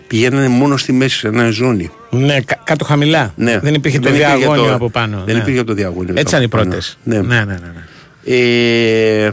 πηγαίνανε 0.06 0.48
μόνο 0.48 0.76
στη 0.76 0.92
μέση 0.92 1.18
σε 1.18 1.28
ένα 1.28 1.50
ζώνη. 1.50 1.90
Ναι, 2.10 2.40
κα- 2.40 2.60
κάτω 2.64 2.84
χαμηλά. 2.84 3.32
Ναι. 3.36 3.58
Δεν 3.58 3.74
υπήρχε 3.74 3.98
το 3.98 4.08
Δεν 4.10 4.14
υπήρχε 4.18 4.36
διαγώνιο 4.36 4.64
το- 4.64 4.74
από 4.74 4.90
πάνω. 4.90 5.22
δεν 5.26 5.34
ναι. 5.36 5.40
υπήρχε 5.42 5.64
το 5.64 5.72
διαγώνιο 5.74 6.14
Έτσι 6.16 6.20
από 6.20 6.28
ήταν 6.28 6.42
οι 6.42 6.48
πάνω. 6.48 6.64
πρώτες. 6.64 6.98
Ναι. 7.04 7.20
ναι, 7.20 7.34
ναι, 7.36 7.44
ναι. 7.44 7.54
ναι. 7.54 8.36
Ε, 9.26 9.30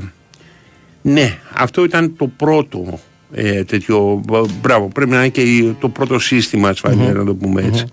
ναι, 1.01 1.37
αυτό 1.53 1.83
ήταν 1.83 2.15
το 2.17 2.27
πρώτο 2.37 2.99
ε, 3.33 3.63
τέτοιο. 3.63 4.21
Μπράβο, 4.61 4.87
πρέπει 4.93 5.11
να 5.11 5.17
είναι 5.17 5.27
και 5.29 5.41
η- 5.41 5.75
το 5.79 5.89
πρώτο 5.89 6.19
σύστημα 6.19 6.69
ασφαλείας, 6.69 7.13
να 7.13 7.25
το 7.25 7.33
πούμε 7.33 7.61
έτσι. 7.61 7.85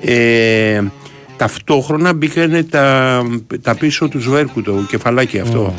Ε, 0.00 0.82
ταυτόχρονα 1.36 2.12
μπήκαν 2.14 2.66
τα, 2.70 3.22
τα 3.62 3.74
πίσω 3.74 4.08
του 4.08 4.20
σβέρκου, 4.20 4.62
το 4.62 4.72
κεφαλάκι 4.88 5.38
αυτό. 5.38 5.74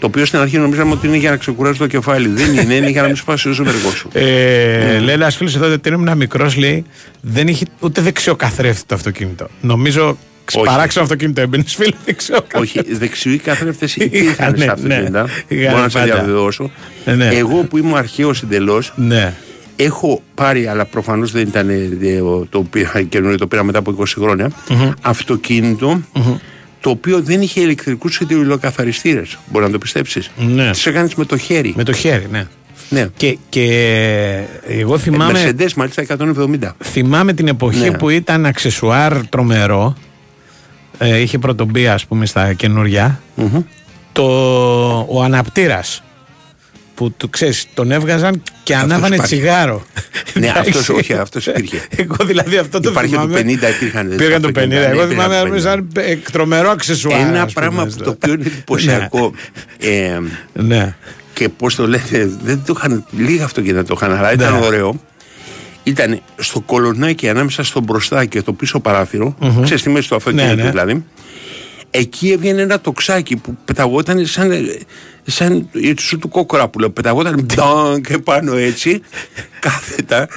Το 0.00 0.06
οποίο 0.08 0.24
στην 0.24 0.38
αρχή 0.38 0.58
νομίζαμε 0.58 0.92
ότι 0.92 1.06
είναι 1.06 1.16
για 1.16 1.30
να 1.30 1.36
ξεκουράσει 1.36 1.78
το 1.78 1.86
κεφάλι. 1.86 2.28
Δεν 2.28 2.56
είναι, 2.56 2.74
είναι 2.74 2.90
για 2.90 3.00
να 3.00 3.06
μην 3.06 3.16
σπάσει 3.16 3.48
ο 3.48 3.52
σβέρκος 3.52 3.92
σου. 3.94 4.08
Ε, 4.12 4.98
Λέει 4.98 5.14
ένα 5.14 5.30
φίλος 5.30 5.54
εδώ 5.56 5.72
ότι 5.72 5.88
ήμουν 5.88 6.16
μικρός, 6.16 6.56
λέει 6.56 6.84
δεν 7.20 7.48
είχε 7.48 7.64
ούτε 7.80 8.00
δεξιοκαθρέφτη 8.00 8.82
το 8.86 8.94
αυτοκίνητο. 8.94 9.46
Νομίζω 9.60 10.16
Όχι. 10.54 10.66
παράξενο 10.66 11.04
αυτοκίνητο 11.04 11.40
έμπαινες, 11.40 11.74
φίλε, 11.74 11.96
δεξιοκαθρέφτη. 12.04 12.78
Όχι, 12.78 12.94
δεξιοί 12.94 13.38
καθρέφτες 13.38 13.96
υπήρχαν 13.96 14.32
Είχανε, 14.54 14.56
στα 14.62 14.72
αυτοκίνητα. 14.72 15.26
ναι. 15.48 15.68
Μπορώ 15.68 15.80
να 15.82 15.88
σε 15.88 15.98
Πάντα. 15.98 16.14
διαβεβαιώσω. 16.14 16.70
Ε, 17.04 17.12
ναι. 17.14 17.26
Εγώ 17.26 17.62
που 17.62 17.78
ήμουν 17.78 17.96
αρχαίος 17.96 18.42
εντελώς, 18.42 18.92
Ναι. 18.96 19.34
Έχω 19.76 20.22
πάρει, 20.34 20.66
αλλά 20.66 20.84
προφανώς 20.84 21.30
δεν 21.32 21.42
ήταν 21.42 21.68
ε, 21.68 21.88
το 22.48 22.62
πήρα, 22.62 23.02
καινούριο, 23.02 23.38
το 23.38 23.46
πήρα 23.46 23.62
μετά 23.62 23.78
από 23.78 23.96
20 24.00 24.04
χρονια 24.18 24.50
αυτοκίνητο 25.00 26.00
το 26.80 26.90
οποίο 26.90 27.20
δεν 27.22 27.40
είχε 27.40 27.60
ηλεκτρικούς 27.60 28.14
σιδηρολοκαθαριστήρε. 28.14 29.22
Μπορεί 29.50 29.64
να 29.64 29.70
το 29.70 29.78
πιστέψεις. 29.78 30.30
Ναι. 30.36 30.70
Τις 30.70 30.86
έκανες 30.86 31.14
με 31.14 31.24
το 31.24 31.36
χέρι. 31.36 31.72
Με 31.76 31.84
το 31.84 31.92
χέρι, 31.92 32.26
ναι. 32.30 32.46
Ναι. 32.88 33.06
Και, 33.16 33.38
και 33.48 33.64
εγώ 34.68 34.98
θυμάμαι, 34.98 35.52
Mercedes 35.58 35.72
μάλιστα 35.76 36.02
170. 36.02 36.74
θυμάμαι 36.82 37.32
την 37.32 37.48
εποχή 37.48 37.78
Ναι. 37.90 37.96
που 37.96 38.08
ήταν 38.10 38.46
αξεσουάρ 38.46 39.26
τρομερό. 39.28 39.96
Ε, 40.98 41.18
είχε 41.18 41.38
πρωτομπεί, 41.38 41.88
ας 41.88 42.06
πούμε, 42.06 42.26
στα 42.26 42.52
καινούρια. 42.52 43.20
Το, 44.12 44.24
ο 45.08 45.22
αναπτήρας 45.22 46.02
που 46.94 47.10
του 47.16 47.30
ξέρεις, 47.30 47.66
τον 47.74 47.90
έβγαζαν 47.90 48.42
και 48.62 48.74
Αυτός 48.74 48.90
ανάβανε 48.90 49.14
υπάρχει. 49.14 49.36
τσιγάρο. 49.36 49.82
Ναι, 50.34 50.46
Εντάξει. 50.46 50.70
αυτός 50.70 50.88
όχι, 50.88 51.12
αυτός 51.12 51.46
υπήρχε. 51.46 51.82
Εγώ 51.96 52.16
δηλαδή 52.24 52.56
αυτό 52.56 52.80
το 52.80 52.90
Υπάρχει 52.90 53.14
το 53.14 53.20
θυμάμαι. 53.20 53.40
50 53.40 53.44
υπήρχαν. 53.74 54.14
Πήγαν 54.16 54.42
το 54.42 54.48
50. 54.48 54.50
αυτοκίνητα, 54.50 54.80
ναι, 54.80 54.86
Εγώ 54.86 55.02
υπήρχαν 55.02 55.08
θυμάμαι 55.30 55.38
το 55.40 55.48
να 55.48 55.56
50. 55.56 55.60
σαν 55.60 55.88
εκ- 55.96 56.30
τρομερό 56.30 56.70
αξεσουάρ. 56.70 57.20
Ένα 57.20 57.42
ας 57.42 57.52
πούμε, 57.52 57.66
πράγμα 57.66 57.84
που 57.84 57.90
στο- 57.90 58.04
το 58.04 58.10
οποίο 58.10 58.32
είναι 58.32 58.44
εντυπωσιακό. 58.52 59.32
ε, 59.80 60.18
Ναι. 60.52 60.94
και 61.32 61.48
πώς 61.48 61.74
το 61.74 61.88
λέτε, 61.88 62.30
δεν 62.42 62.62
το 62.66 62.74
είχαν, 62.76 63.04
λίγα 63.10 63.44
αυτοκίνητα 63.44 63.84
το 63.84 63.94
είχαν, 63.96 64.12
αλλά 64.16 64.32
ήταν 64.32 64.52
Ναι. 64.58 64.66
ωραίο. 64.66 65.00
Ήταν 65.84 66.20
στο 66.36 66.60
κολονάκι 66.60 67.28
ανάμεσα 67.28 67.64
στο 67.64 67.80
μπροστά 67.80 68.24
και 68.24 68.42
το 68.42 68.52
πίσω 68.52 68.80
παράθυρο, 68.80 69.36
ξέρεις 69.62 69.80
στη 69.80 69.90
μέση 69.90 70.08
του 70.08 70.14
αυτοκίνητου 70.16 70.56
Ναι, 70.56 70.62
ναι. 70.62 70.70
δηλαδή. 70.70 71.04
Εκεί 71.90 72.30
έβγαινε 72.30 72.62
ένα 72.62 72.80
τοξάκι 72.80 73.36
που 73.36 73.56
πεταγόταν 73.64 74.26
σαν, 74.26 74.50
σαν 75.26 75.68
η 75.72 75.94
σου 76.00 76.18
του 76.18 76.28
κόκορα 76.28 76.68
που 76.68 76.78
λέω. 76.78 76.90
Πεταγόταν 76.90 77.46
ντάν 77.54 78.02
και 78.02 78.18
πάνω 78.18 78.56
έτσι, 78.56 79.00
κάθετα 79.60 80.28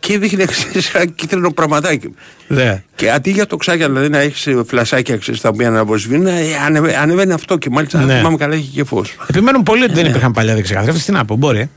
και 0.00 0.18
δείχνε 0.18 0.44
ξέρεις, 0.44 0.94
ένα 0.94 1.06
κίτρινο 1.06 1.50
πραγματάκι. 1.50 2.14
Ναι. 2.48 2.82
Και 2.94 3.10
αντί 3.10 3.30
για 3.30 3.46
τοξάκια, 3.46 3.86
δηλαδή 3.88 4.08
να 4.08 4.18
έχεις 4.18 4.48
φλασάκια 4.66 5.16
ξέρεις, 5.16 5.40
τα 5.40 5.48
οποία 5.48 5.70
να 5.70 5.80
αποσβήνουν, 5.80 6.26
ε, 6.26 6.32
ανεβα- 6.66 7.00
ανεβαίνει 7.00 7.32
αυτό 7.32 7.56
και 7.56 7.70
μάλιστα 7.70 7.98
αν 7.98 8.06
Ναι. 8.06 8.16
θυμάμαι 8.16 8.36
καλά 8.36 8.54
έχει 8.54 8.70
και 8.74 8.84
φως. 8.84 9.16
Επιμένουν 9.30 9.62
πολύ 9.62 9.82
ότι 9.84 9.92
δεν 9.92 10.06
υπήρχαν 10.06 10.32
παλιά 10.32 10.54
δεξιοκαθρέφτε. 10.54 11.00
Τι 11.06 11.12
να 11.12 11.24
πω, 11.24 11.36
μπορεί. 11.36 11.70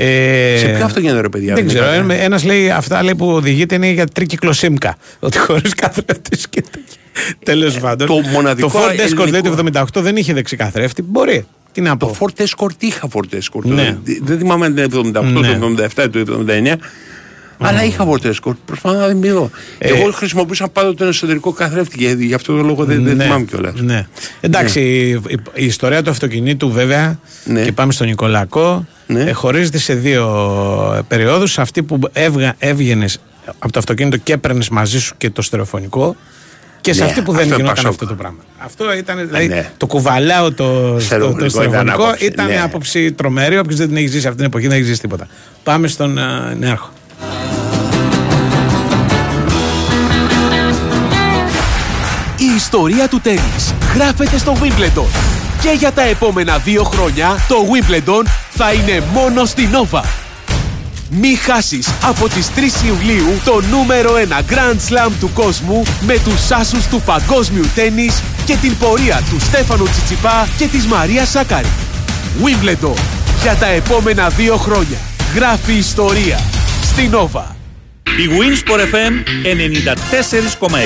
Ε, 0.00 0.56
Σε 0.58 0.66
ποιο 0.66 0.84
αυτοκίνητο 0.84 1.20
ρε 1.20 1.28
παιδιά. 1.28 1.54
Δεν 1.54 1.66
ξέρω. 1.66 1.94
είναι 1.94 2.14
Ένας 2.14 2.44
λέει 2.44 2.70
αυτά 2.70 3.02
λέει, 3.02 3.14
που 3.14 3.26
οδηγείται 3.30 3.74
είναι 3.74 3.90
για 3.90 4.06
τρίκυκλο 4.06 4.52
ΣΥΜΚΑ. 4.52 4.96
Ότι 5.18 5.38
χωρίς 5.38 5.74
καθρέφτης 5.74 6.48
και 6.48 6.64
Τέλος 7.44 7.78
πάντων. 7.78 8.06
το 8.06 8.14
μοναδικό 8.14 8.68
Το 8.68 8.78
Ford 8.78 8.82
Escort 8.90 8.96
λέει 8.96 9.06
ελληνικό- 9.06 9.24
του 9.42 9.68
78 9.96 10.00
δεν 10.02 10.16
είχε 10.16 10.32
δεξικαθρέφτη. 10.32 11.02
Μπορεί. 11.02 11.46
Τι 11.72 11.80
να 11.80 11.96
πω. 11.96 12.06
Το 12.06 12.16
Ford 12.20 12.42
Escort 12.42 12.74
είχα 12.82 13.08
Ford 13.12 13.34
Escort. 13.34 13.62
Ναι. 13.64 13.74
Δεν- 14.04 14.20
Δεν 14.22 14.38
θυμάμαι 14.38 14.66
αν 14.66 14.72
ήταν 14.72 14.84
78, 14.84 15.22
Ναι. 15.40 15.58
το 15.58 15.82
77 15.82 16.04
ή 16.04 16.08
το 16.08 16.18
79. 16.20 16.76
Αλλά 17.60 17.84
είχα 17.84 18.06
Ford 18.08 18.26
Escort. 18.26 18.56
Προσπαθώ 18.64 18.98
να 18.98 19.06
θυμηθώ. 19.06 19.50
Ε, 19.78 19.88
Εγώ 19.88 20.12
χρησιμοποιούσα 20.12 20.68
πάντα 20.68 20.94
τον 20.94 21.08
εσωτερικό 21.08 21.52
καθρέφτη 21.52 21.96
και 21.98 22.08
γι' 22.18 22.34
αυτό 22.34 22.56
το 22.56 22.62
λόγο 22.62 22.84
δεν, 22.84 23.04
δεν 23.04 23.16
Ναι, 23.16 23.22
θυμάμαι 23.24 23.44
κιόλας. 23.44 23.80
Ναι. 23.80 24.06
Εντάξει, 24.40 24.80
η, 24.80 25.08
η- 25.10 25.20
η 25.54 25.64
ιστορία 25.64 26.02
του 26.02 26.10
αυτοκινήτου 26.10 26.70
βέβαια 26.72 27.18
Ναι. 27.44 27.62
και 27.64 27.72
πάμε 27.72 27.92
στον 27.92 28.06
Νικολακό 28.06 28.86
Ναι. 29.06 29.20
ε, 29.22 29.32
χωρίζεται 29.32 29.78
σε 29.78 29.94
δύο 29.94 31.04
περιόδους. 31.08 31.58
Αυτή 31.58 31.82
που 31.82 31.98
έβγα, 32.12 32.54
έβγαινες 32.58 33.20
από 33.58 33.72
το 33.72 33.78
αυτοκίνητο 33.78 34.16
και 34.16 34.32
έπαιρνες 34.32 34.68
μαζί 34.68 35.00
σου 35.00 35.14
και 35.18 35.30
το 35.30 35.42
στερεοφωνικό 35.42 36.16
και 36.80 36.92
σε 36.92 37.02
Ναι, 37.02 37.08
αυτή 37.08 37.22
που 37.22 37.32
δεν 37.32 37.40
αυτό 37.42 37.46
είναι 37.54 37.56
γινόταν 37.62 37.74
Πασόκ. 37.74 37.90
αυτό 37.92 38.06
το 38.06 38.14
πράγμα. 38.14 38.38
Αυτό 38.58 38.96
ήταν, 38.96 39.26
δηλαδή 39.26 39.48
Ναι. 39.48 39.70
το 39.76 39.86
κουβαλάω 39.86 40.52
το, 40.52 40.64
στο, 40.64 40.94
το 40.94 41.00
Στερεοφωνικό 41.00 41.44
ήταν 41.44 41.50
στερεοφωνικό 41.50 42.02
άποψη, 42.04 42.24
ήταν 42.26 42.46
ναι. 42.46 42.60
άποψη 42.60 43.12
τρομερή. 43.12 43.58
Όποιος 43.58 43.78
δεν 43.78 43.88
την 43.88 43.96
έχει 43.96 44.06
ζήσει 44.06 44.24
αυτή 44.26 44.36
την 44.36 44.46
εποχή 44.46 44.66
δεν 44.66 44.76
έχει 44.76 44.86
ζήσει 44.86 45.00
τίποτα. 45.00 45.26
Πάμε 45.62 45.88
στον 45.88 46.18
uh, 46.18 46.56
Νέαρχο. 46.58 46.92
Η 52.36 52.54
ιστορία 52.56 53.08
του 53.08 53.20
τέννις 53.20 53.74
γράφεται 53.94 54.38
στο 54.38 54.56
Wimbledon. 54.60 55.06
Και 55.62 55.70
για 55.78 55.92
τα 55.92 56.02
επόμενα 56.02 56.58
δύο 56.58 56.82
χρόνια 56.82 57.44
το 57.48 57.56
Wimbledon 57.56 58.26
θα 58.50 58.72
είναι 58.72 59.02
μόνο 59.12 59.44
στη 59.44 59.68
Nova. 59.72 60.02
Μη 61.10 61.34
χάσεις 61.34 61.88
από 62.02 62.28
τις 62.28 62.50
3 62.56 62.60
Ιουλίου 62.86 63.40
το 63.44 63.62
νούμερο 63.70 64.12
1 64.14 64.52
Grand 64.52 64.76
Slam 64.88 65.10
του 65.20 65.30
κόσμου 65.34 65.82
με 66.00 66.18
τους 66.24 66.50
άσους 66.50 66.86
του 66.86 67.00
παγκόσμιου 67.00 67.64
τέννις 67.74 68.22
και 68.44 68.56
την 68.56 68.78
πορεία 68.78 69.22
του 69.30 69.40
Στέφανου 69.40 69.84
Τσιτσιπά 69.84 70.48
και 70.58 70.66
της 70.66 70.86
Μαρία 70.86 71.24
Σάκαρη. 71.24 71.68
Wimbledon. 72.42 72.98
Για 73.42 73.54
τα 73.54 73.66
επόμενα 73.66 74.28
δύο 74.28 74.56
χρόνια. 74.56 74.98
Γράφει 75.34 75.72
ιστορία. 75.72 76.38
Στη 76.98 77.10
Nova. 77.12 77.42
Η 78.02 78.28
Winsport 78.38 78.80
FM 78.80 79.12
94,6 80.68 80.78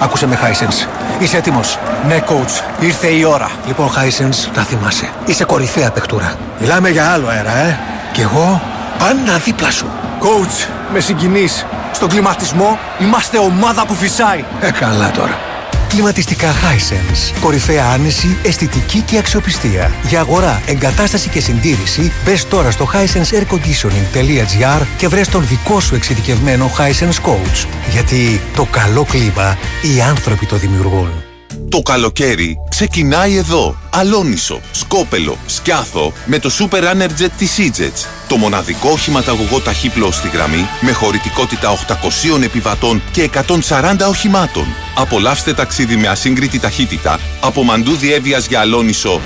Άκουσε 0.00 0.26
με, 0.26 0.38
Hisense. 0.42 0.88
Είσαι 1.22 1.36
έτοιμος; 1.36 1.78
Ναι, 2.06 2.22
coach. 2.28 2.82
Ήρθε 2.82 3.06
η 3.06 3.24
ώρα. 3.24 3.50
Λοιπόν, 3.66 3.88
Hisense, 3.88 4.54
να 4.54 4.62
θυμάσαι. 4.62 5.08
Είσαι 5.26 5.44
κορυφαία 5.44 5.90
παιχτούρα. 5.90 6.34
Μιλάμε 6.60 6.88
για 6.90 7.10
άλλο 7.12 7.28
αέρα, 7.28 7.56
ε. 7.56 7.78
Κι 8.12 8.20
εγώ; 8.20 8.62
Πάντα 8.98 9.38
δίπλα 9.38 9.70
σου. 9.70 9.86
Coach, 10.20 10.68
με 10.92 11.00
συγκινείς. 11.00 11.66
Στον 11.92 12.08
κλιματισμό 12.08 12.78
είμαστε 12.98 13.38
ομάδα 13.38 13.86
που 13.86 13.94
φυσάει. 13.94 14.44
Ε, 14.60 14.70
καλά 14.70 15.10
τώρα. 15.10 15.49
Κλιματιστικά 15.90 16.52
Hisense. 16.52 17.34
Κορυφαία 17.40 17.84
άνεση, 17.84 18.36
αισθητική 18.42 19.00
και 19.00 19.18
αξιοπιστία. 19.18 19.90
Για 20.08 20.20
αγορά, 20.20 20.62
εγκατάσταση 20.66 21.28
και 21.28 21.40
συντήρηση, 21.40 22.12
μπες 22.24 22.48
τώρα 22.48 22.70
στο 22.70 22.88
hisenseairconditioning.gr 22.92 24.82
και 24.96 25.08
βρες 25.08 25.28
τον 25.28 25.46
δικό 25.46 25.80
σου 25.80 25.94
εξειδικευμένο 25.94 26.70
Hisense 26.78 27.20
Coach. 27.30 27.66
Γιατί 27.90 28.40
το 28.56 28.64
καλό 28.70 29.04
κλίμα 29.04 29.58
οι 29.82 30.00
άνθρωποι 30.00 30.46
το 30.46 30.56
δημιουργούν. 30.56 31.29
Το 31.70 31.80
καλοκαίρι 31.82 32.56
ξεκινάει 32.68 33.36
εδώ. 33.36 33.76
Αλόνισο, 33.92 34.60
Σκόπελο, 34.72 35.38
Σκιάθο 35.46 36.12
με 36.26 36.38
το 36.38 36.50
Super 36.58 36.82
Energy 36.82 37.28
της 37.38 37.56
Egypt. 37.58 38.06
Το 38.28 38.36
μοναδικό 38.36 38.90
οχηματαγωγό 38.90 39.60
ταχύπλο 39.60 40.10
στη 40.10 40.28
γραμμή 40.28 40.66
με 40.80 40.92
χωρητικότητα 40.92 41.70
800 41.70 42.42
επιβατών 42.42 43.02
και 43.12 43.30
140 43.68 43.96
οχημάτων. 44.08 44.64
Απολαύστε 44.96 45.54
ταξίδι 45.54 45.96
με 45.96 46.08
ασύγκριτη 46.08 46.58
ταχύτητα 46.58 47.20
από 47.40 47.62
Μαντού 47.62 47.92
Διέβιας 47.96 48.46
για 48.46 48.60
Αλόνισο 48.60 49.20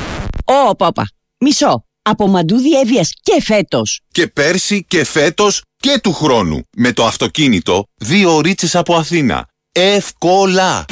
Ω, 0.44 0.76
πάπα. 0.76 1.08
Μισό. 1.38 1.84
Από 2.02 2.26
μαντού 2.26 2.56
διέβειας 2.58 3.10
και 3.22 3.42
φέτος. 3.42 4.00
και 4.12 4.26
πέρσι 4.26 4.84
και 4.88 5.04
φέτος 5.04 5.62
και 5.76 5.98
του 6.02 6.12
χρόνου. 6.12 6.60
Με 6.76 6.92
το 6.92 7.04
αυτοκίνητο 7.04 7.84
δύο 7.96 8.34
ωρίτσες 8.36 8.74
από 8.74 8.94
Αθήνα. 8.94 9.46
Εύκολα! 9.72 10.84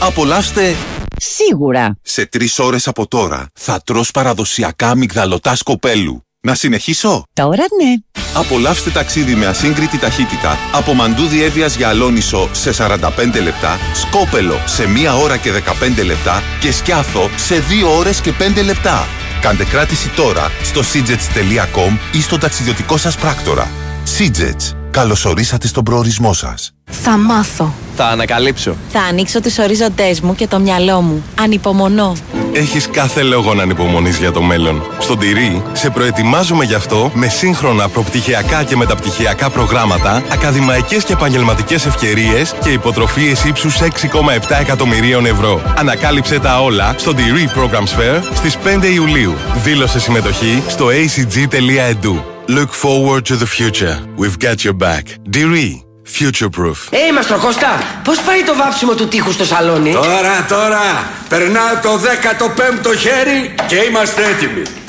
Απολαύστε 0.00 0.76
Σίγουρα. 1.16 1.98
σε 2.02 2.26
τρεις 2.26 2.58
ώρες 2.58 2.88
από 2.88 3.06
τώρα. 3.08 3.46
Θα 3.54 3.80
τρως 3.84 4.10
παραδοσιακά 4.10 4.88
αμυγδαλωτά 4.88 5.54
σκοπέλου. 5.54 6.20
Να 6.40 6.54
συνεχίσω; 6.54 7.22
Τώρα 7.32 7.64
ναι. 7.82 8.20
Απολαύστε 8.34 8.90
ταξίδι 8.90 9.34
με 9.34 9.46
ασύγκριτη 9.46 9.98
ταχύτητα 9.98 10.58
από 10.72 10.94
Μαντού 10.94 11.26
Διέβιας 11.26 11.76
για 11.76 11.88
Αλόνισο 11.88 12.48
σε 12.52 12.72
45 12.72 13.40
λεπτά, 13.42 13.78
Σκόπελο 13.94 14.60
σε 14.66 14.84
1 14.84 15.22
ώρα 15.22 15.36
και 15.36 15.50
15 15.52 16.04
λεπτά 16.04 16.42
και 16.60 16.72
Σκιάθο 16.72 17.30
σε 17.36 17.54
2 17.60 17.96
ώρες 17.98 18.20
και 18.20 18.32
5 18.32 18.62
λεπτά. 18.64 19.06
Κάντε 19.40 19.64
κράτηση 19.64 20.08
τώρα 20.08 20.50
στο 20.62 20.80
sidgets.com 20.80 21.98
ή 22.12 22.20
στο 22.20 22.38
ταξιδιωτικό 22.38 22.96
σας 22.96 23.16
πράκτορα. 23.16 23.70
Sidgets. 24.96 25.02
Καλωσορίσατε 25.02 25.66
στον 25.66 25.84
προορισμό 25.84 26.32
σας. 26.32 26.70
Θα 26.84 27.16
μάθω. 27.16 27.74
Θα 27.96 28.06
ανακαλύψω. 28.06 28.76
Θα 28.92 29.00
ανοίξω 29.00 29.40
τους 29.40 29.58
ορίζοντές 29.58 30.20
μου 30.20 30.34
και 30.34 30.46
το 30.46 30.58
μυαλό 30.58 31.00
μου. 31.00 31.24
Ανυπομονώ. 31.40 32.16
Έχεις 32.52 32.88
κάθε 32.90 33.22
λόγο 33.22 33.54
να 33.54 33.62
ανυπομονείς 33.62 34.18
για 34.18 34.32
το 34.32 34.42
μέλλον. 34.42 34.82
Στον 34.98 35.18
Τυρί 35.18 35.62
σε 35.72 35.90
προετοιμάζουμε 35.90 36.64
γι' 36.64 36.74
αυτό 36.74 37.10
με 37.14 37.28
σύγχρονα 37.28 37.88
προπτυχιακά 37.88 38.64
και 38.64 38.76
μεταπτυχιακά 38.76 39.50
προγράμματα, 39.50 40.22
ακαδημαϊκές 40.32 41.04
και 41.04 41.12
επαγγελματικές 41.12 41.86
ευκαιρίες 41.86 42.54
και 42.62 42.70
υποτροφίες 42.70 43.44
ύψους 43.44 43.80
6,7 43.80 44.60
εκατομμυρίων 44.60 45.26
ευρώ. 45.26 45.74
Ανακάλυψε 45.76 46.38
τα 46.38 46.62
όλα 46.62 46.94
στο 46.96 47.14
Τυρί 47.14 47.50
Programs 47.56 48.00
Fair 48.00 48.22
στις 48.34 48.56
5 48.56 48.88
Ιουλίου. 48.94 49.34
Δήλωσε 49.64 50.00
συμμετοχή 50.00 50.62
στο 50.68 50.86
acg.edu. 50.86 52.35
Look 52.48 52.70
forward 52.70 53.26
to 53.26 53.34
the 53.34 53.46
future. 53.46 53.96
We've 54.16 54.38
got 54.38 54.62
your 54.64 54.72
back. 54.72 55.18
Diri. 55.28 55.82
Future 56.04 56.48
proof. 56.48 56.88
Ε, 56.90 57.12
Μαστροκώστα, 57.12 58.00
πώς 58.04 58.20
πάει 58.20 58.42
το 58.42 58.54
βάψιμο 58.54 58.94
του 58.94 59.08
τείχους 59.08 59.34
στο 59.34 59.44
σαλόνι; 59.44 59.92
Τώρα, 59.92 60.46
τώρα, 60.48 61.10
περνάω 61.28 61.74
το 61.82 61.98
15ο 61.98 62.94
χέρι 62.98 63.54
και 63.66 63.76
είμαστε 63.76 64.22
έτοιμοι. 64.24 64.62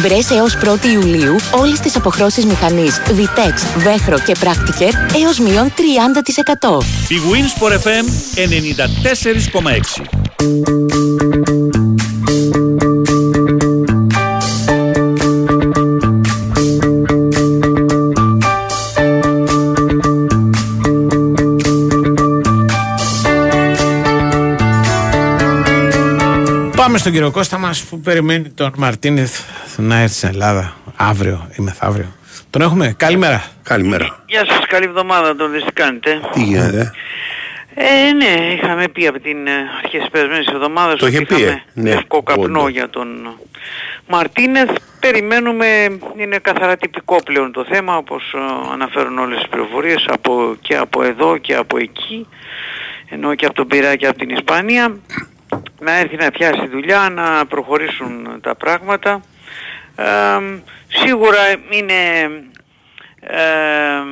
Βρες 0.00 0.30
έως 0.30 0.56
1η 0.64 0.84
Ιουλίου 0.92 1.36
όλες 1.50 1.80
τις 1.80 1.96
αποχρώσεις 1.96 2.44
μηχανής 2.44 3.00
Vitex, 3.08 3.80
Βέχρο 3.80 4.18
και 4.18 4.36
Practiker 4.40 4.92
έως 5.24 5.38
μείον 5.38 5.72
30%. 5.76 6.84
Η 7.08 7.16
Wins 7.30 7.62
for 7.62 7.70
FM 7.72 8.04
94,6. 11.72 11.81
Στον 27.02 27.14
κύριο 27.14 27.30
Κώστα 27.30 27.58
μας 27.58 27.84
που 27.84 28.00
περιμένει 28.00 28.48
τον 28.48 28.72
Μαρτίνεθ 28.76 29.40
να 29.76 29.96
έρθει 29.96 30.14
στην 30.14 30.28
Ελλάδα 30.28 30.76
αύριο 30.96 31.48
ή 31.58 31.62
μεθαύριο. 31.62 32.06
Τον 32.50 32.62
έχουμε. 32.62 32.94
Καλημέρα. 32.96 33.44
Καλημέρα. 33.62 34.22
Γεια 34.26 34.44
σας, 34.46 34.66
καλή 34.66 34.84
εβδομάδα 34.84 35.36
τον 35.36 35.52
τι 35.52 35.72
κάνετε; 35.72 36.20
Τι 36.32 36.42
γίνεται; 36.42 36.92
Ε, 37.74 38.12
ναι, 38.12 38.52
είχαμε 38.52 38.88
πει 38.88 39.06
από 39.06 39.20
την 39.20 39.46
ε, 39.46 39.50
αρχή 39.82 39.98
της 39.98 40.08
περασμένης 40.10 40.46
εβδομάδας 40.46 40.98
Το 40.98 41.06
είχε 41.06 41.16
ότι 41.16 41.26
πει, 41.26 41.34
είχαμε 41.34 41.62
ε. 41.74 41.80
Ναι, 41.80 41.90
λευκό 41.94 42.22
καπνό 42.22 42.58
όντως. 42.58 42.70
για 42.70 42.88
τον 42.90 43.08
Μαρτίνεθ. 44.08 44.70
Περιμένουμε, 45.00 45.66
είναι 46.16 46.38
καθαρά 46.38 46.76
τυπικό 46.76 47.22
πλέον 47.24 47.52
το 47.52 47.64
θέμα, 47.64 47.96
όπως 47.96 48.32
ε, 48.34 48.38
αναφέρουν 48.72 49.18
όλες 49.18 49.38
τις 49.38 49.48
πληροφορίες 49.48 50.04
από, 50.08 50.56
και 50.60 50.76
από 50.76 51.02
εδώ 51.02 51.36
και 51.36 51.54
από 51.54 51.78
εκεί, 51.78 52.26
ενώ 53.08 53.34
και 53.34 53.44
από 53.44 53.54
τον 53.54 53.66
Πειραιά 53.66 53.96
και 53.96 54.06
από 54.06 54.18
την 54.18 54.28
Ισπανία, 54.30 54.96
να 55.82 55.98
έρθει 55.98 56.16
να 56.16 56.30
πιάσει 56.30 56.66
δουλειά, 56.66 57.08
να 57.10 57.46
προχωρήσουν 57.46 58.40
τα 58.40 58.54
πράγματα. 58.54 59.20
Ε, 59.96 60.62
σίγουρα 60.88 61.38
είναι 61.70 62.22
ε, 63.20 64.02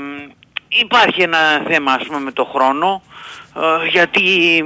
υπάρχει 0.69 1.23
ένα 1.23 1.63
θέμα 1.69 1.93
ας 1.93 2.07
πούμε 2.07 2.19
με 2.21 2.33
το 2.33 2.45
χρόνο 2.45 3.03
ε, 3.57 3.89
γιατί 3.89 4.65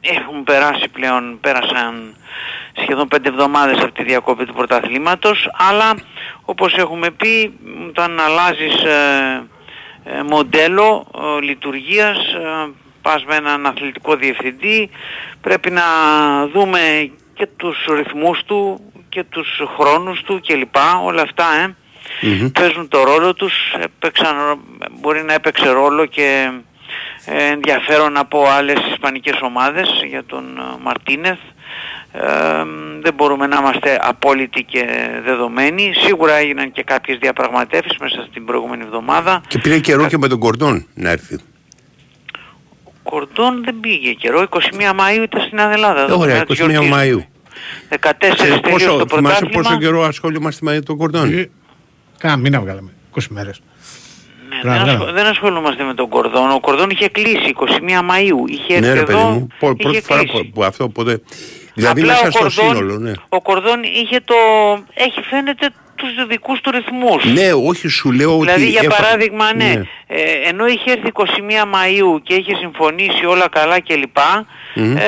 έχουν 0.00 0.44
περάσει 0.44 0.88
πλέον, 0.88 1.38
πέρασαν 1.40 2.16
σχεδόν 2.82 3.08
πέντε 3.08 3.28
εβδομάδες 3.28 3.78
από 3.78 3.92
τη 3.92 4.02
διακόπη 4.02 4.44
του 4.44 4.54
πρωταθλήματος 4.54 5.50
αλλά 5.70 5.94
όπως 6.44 6.74
έχουμε 6.74 7.10
πει 7.10 7.58
όταν 7.88 8.20
αλλάζεις 8.20 8.82
ε, 8.82 9.46
ε, 10.04 10.22
μοντέλο 10.22 11.06
ε, 11.14 11.40
λειτουργίας 11.40 12.16
ε, 12.16 12.70
πας 13.02 13.24
με 13.24 13.36
έναν 13.36 13.66
αθλητικό 13.66 14.16
διευθυντή 14.16 14.90
πρέπει 15.40 15.70
να 15.70 15.82
δούμε 16.52 17.10
και 17.34 17.48
τους 17.56 17.86
ρυθμούς 17.94 18.42
του 18.44 18.80
και 19.08 19.24
τους 19.24 19.60
χρόνους 19.78 20.22
του 20.22 20.40
κλπ 20.46 20.76
όλα 21.04 21.22
αυτά 21.22 21.44
ε 21.64 21.74
παίζουν 22.52 22.88
το 22.88 23.02
ρόλο 23.04 23.34
τους, 23.34 23.54
έπαιξαν, 23.82 24.36
μπορεί 25.00 25.22
να 25.22 25.32
έπαιξε 25.32 25.70
ρόλο 25.70 26.06
και 26.06 26.50
ε, 27.24 27.44
ενδιαφέρον 27.44 28.16
από 28.16 28.44
άλλες 28.48 28.78
ισπανικές 28.90 29.40
ομάδες 29.42 29.88
για 30.08 30.24
τον 30.24 30.44
ε, 30.58 30.82
Μαρτίνεθ. 30.82 31.38
Ε, 32.12 32.20
δεν 33.02 33.14
μπορούμε 33.14 33.46
να 33.46 33.56
είμαστε 33.56 33.98
απόλυτοι 34.00 34.64
και 34.64 34.86
δεδομένοι. 35.24 35.92
Σίγουρα 35.94 36.34
έγιναν 36.34 36.72
και 36.72 36.82
κάποιες 36.82 37.18
διαπραγματεύσεις 37.18 37.98
μέσα 37.98 38.26
στην 38.30 38.44
προηγούμενη 38.44 38.82
εβδομάδα. 38.82 39.42
Και 39.48 39.58
πήρε 39.58 39.78
καιρό 39.78 40.06
και 40.06 40.18
με 40.18 40.28
τον 40.28 40.38
Κορδόν 40.38 40.86
να 40.94 41.10
έρθει. 41.10 41.38
Κορδόν 43.02 43.64
δεν 43.64 43.80
πήγε 43.80 44.12
καιρό. 44.12 44.46
21 44.50 44.56
Μαΐου 44.90 45.22
ήταν 45.22 45.40
στην 45.40 45.58
Ελλάδα. 45.58 46.00
Ε, 46.08 46.12
Ωραία, 46.12 46.44
21 46.48 46.52
Μαΐου. 46.92 47.18
14 47.88 48.00
τελείωσε 48.20 48.46
το 48.54 48.60
Πόσο, 48.70 48.86
θυμάσαι 48.88 49.06
πρωτάθλημα. 49.08 49.62
πόσο 49.62 49.76
καιρό 49.78 50.02
ασχολούμαστε 50.02 50.64
με 50.64 50.80
τον 50.80 50.96
Κορδόν. 50.96 51.48
Κάνα 52.18 52.36
μήνα 52.36 52.60
βγάλαμε. 52.60 52.90
20 53.14 53.20
μέρες. 53.28 53.60
Ναι, 54.64 54.70
δεν, 54.70 54.88
ασχολ- 54.88 55.12
δεν 55.12 55.26
ασχολούμαστε 55.26 55.82
με 55.84 55.94
τον 55.94 56.08
Κορδόν. 56.08 56.50
Ο 56.50 56.60
Κορδόν 56.60 56.90
είχε 56.90 57.08
κλείσει 57.08 57.48
21 57.48 58.00
Μαΐου. 58.00 58.48
Είχε 58.50 58.74
έρθει 58.74 58.88
Ναι, 58.88 58.92
ρε 58.94 59.02
παιδί 59.02 59.18
εδώ, 59.18 59.28
μου, 59.28 59.46
πο- 59.58 59.66
είχε 59.70 59.82
πρώτη 59.82 60.00
φορά 60.00 60.20
κλείσει. 60.20 60.44
που, 60.44 60.50
που 60.50 60.64
αυτό 60.64 60.88
ποτέ. 60.88 61.20
Δηλαδή 61.74 62.00
Απλά 62.00 62.12
μέσα 62.12 62.26
ο 62.26 62.30
στο 62.30 62.38
Κορδόν, 62.40 62.76
σύνολο, 62.76 62.98
ναι. 62.98 63.12
ο 63.28 63.40
Κορδόν 63.40 63.82
είχε 63.82 64.20
το... 64.24 64.34
έχει 64.94 65.20
φαίνεται 65.30 65.68
τους 65.94 66.26
δικούς 66.28 66.60
του 66.60 66.70
ρυθμούς. 66.70 67.24
Ναι, 67.32 67.52
όχι 67.52 67.88
σου 67.88 68.12
λέω 68.12 68.34
ότι... 68.38 68.44
Δηλαδή 68.44 68.66
για 68.70 68.80
έφα- 68.84 68.96
παράδειγμα, 69.02 69.54
ναι, 69.54 69.72
Ε, 70.06 70.22
ενώ 70.48 70.66
είχε 70.66 70.90
έρθει 70.92 71.10
21 71.14 71.22
Μαΐου 71.74 72.20
και 72.22 72.34
είχε 72.34 72.54
συμφωνήσει 72.54 73.24
όλα 73.26 73.48
καλά 73.48 73.80
κλπ. 73.80 74.16
Μμμ. 74.74 74.96
Ε, 74.96 75.00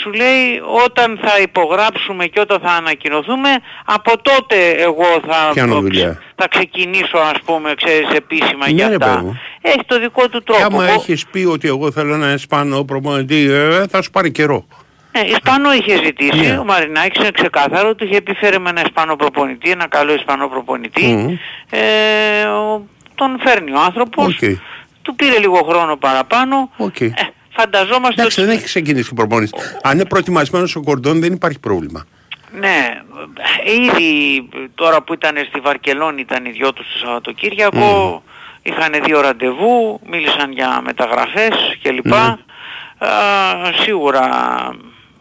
σου 0.00 0.12
λέει 0.12 0.60
όταν 0.84 1.18
θα 1.22 1.38
υπογράψουμε 1.42 2.26
και 2.26 2.40
όταν 2.40 2.60
θα 2.60 2.70
ανακοινωθούμε, 2.70 3.48
από 3.84 4.22
τότε 4.22 4.70
εγώ 4.70 5.04
θα, 5.28 5.50
Πιάνω 5.52 5.74
το 5.74 5.80
δουλειά; 5.80 6.04
ξε- 6.08 6.22
θα 6.36 6.48
ξεκινήσω 6.48 7.18
ας 7.18 7.40
πούμε, 7.44 7.74
ξέρεις, 7.76 8.08
επίσημα 8.16 8.64
Ναι, 8.66 8.72
για 8.72 8.88
ρε, 8.88 8.94
αυτά. 8.94 9.06
παιδί 9.14 9.24
μου. 9.24 9.38
Έχει 9.60 9.80
το 9.86 10.00
δικό 10.00 10.28
του 10.28 10.42
τρόπο. 10.42 10.60
Και 10.60 10.66
άμα 10.72 10.84
Εγώ- 10.84 10.92
έχεις 10.94 11.26
πει 11.26 11.44
ότι 11.44 11.68
εγώ 11.68 11.90
θέλω 11.90 12.14
ένα 12.14 12.32
Ισπανό 12.32 12.84
προπονητή, 12.84 13.50
ε, 13.50 13.86
θα 13.86 14.02
σου 14.02 14.10
πάρει 14.10 14.30
καιρό. 14.30 14.66
Ναι, 15.22 15.28
Ισπανό 15.30 15.72
είχε 15.72 15.96
ζητήσει, 16.04 16.46
Ναι. 16.46 16.58
ο 16.58 16.64
Μαρινάκης 16.64 17.20
είναι 17.20 17.30
ξεκάθαρο, 17.30 17.94
του 17.94 18.04
είχε 18.04 18.20
πει 18.20 18.34
φέρε 18.34 18.58
μου 18.58 18.70
ένα 18.70 18.80
Ισπανό 18.80 19.16
προπονητή, 19.16 19.70
ένα 19.70 19.86
καλό 19.88 20.12
Ισπανό 20.14 20.48
προπονητή. 20.48 21.06
Μμμ. 21.06 21.36
Ε, 21.70 22.44
ο- 22.44 22.86
τον 23.14 23.40
φέρνει 23.44 23.72
ο 23.72 23.80
άνθρωπος, 23.80 24.26
Οκ. 24.26 24.58
του 25.02 25.14
πήρε 25.16 25.38
λίγο 25.38 25.62
χρόνο 25.68 25.96
παραπάνω. 25.96 26.70
Οκ. 26.76 27.00
Ε, 27.00 27.12
φανταζόμαστε 27.56 28.20
Εντάξει, 28.20 28.40
ότι... 28.40 28.48
δεν 28.48 28.56
έχει 28.58 28.64
ξεκινήσει 28.66 29.08
η 29.12 29.14
προπόνηση. 29.14 29.52
Αν 29.82 29.94
είναι 29.94 30.04
προετοιμασμένος 30.04 30.76
ο 30.76 30.80
Κορδόν 30.82 31.20
δεν 31.20 31.32
υπάρχει 31.32 31.58
πρόβλημα. 31.60 32.04
Ναι, 32.58 33.00
ε, 33.64 33.72
ήδη 33.72 34.48
τώρα 34.74 35.02
που 35.02 35.12
ήταν 35.12 35.34
στη 35.48 35.60
Βαρκελόνη 35.60 36.20
ήταν 36.20 36.44
οι 36.44 36.50
δυο 36.50 36.72
τους 36.72 36.86
το 36.92 36.98
Σαββατοκύριακο, 36.98 38.22
είχαν 38.62 38.92
δύο 39.04 39.20
ραντεβού, 39.20 40.00
μίλησαν 40.10 40.52
για 40.52 40.80
μεταγραφές 40.84 41.78
κλπ. 41.82 42.06
Ναι. 42.06 42.16
Α, 42.16 43.08
σίγουρα 43.82 44.28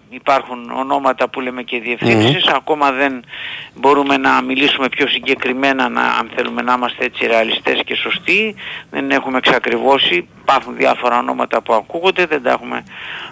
υπάρχουν 0.09 0.69
ονόματα 0.69 1.29
που 1.29 1.39
λέμε 1.41 1.63
και 1.63 1.79
διευθύνσεις, 1.79 2.47
ακόμα 2.47 2.91
δεν 2.91 3.23
μπορούμε 3.73 4.17
να 4.17 4.41
μιλήσουμε 4.41 4.89
πιο 4.89 5.07
συγκεκριμένα 5.07 5.89
να, 5.89 6.01
αν 6.01 6.29
θέλουμε 6.35 6.61
να 6.61 6.73
είμαστε 6.73 7.05
έτσι 7.05 7.25
ρεαλιστές 7.25 7.81
και 7.85 7.95
σωστοί, 7.95 8.55
δεν 8.91 9.11
έχουμε 9.11 9.37
εξακριβώσει, 9.37 10.27
υπάρχουν 10.41 10.75
διάφορα 10.75 11.17
ονόματα 11.17 11.61
που 11.61 11.73
ακούγονται, 11.73 12.25
δεν 12.25 12.43
τα 12.43 12.51
έχουμε 12.51 12.83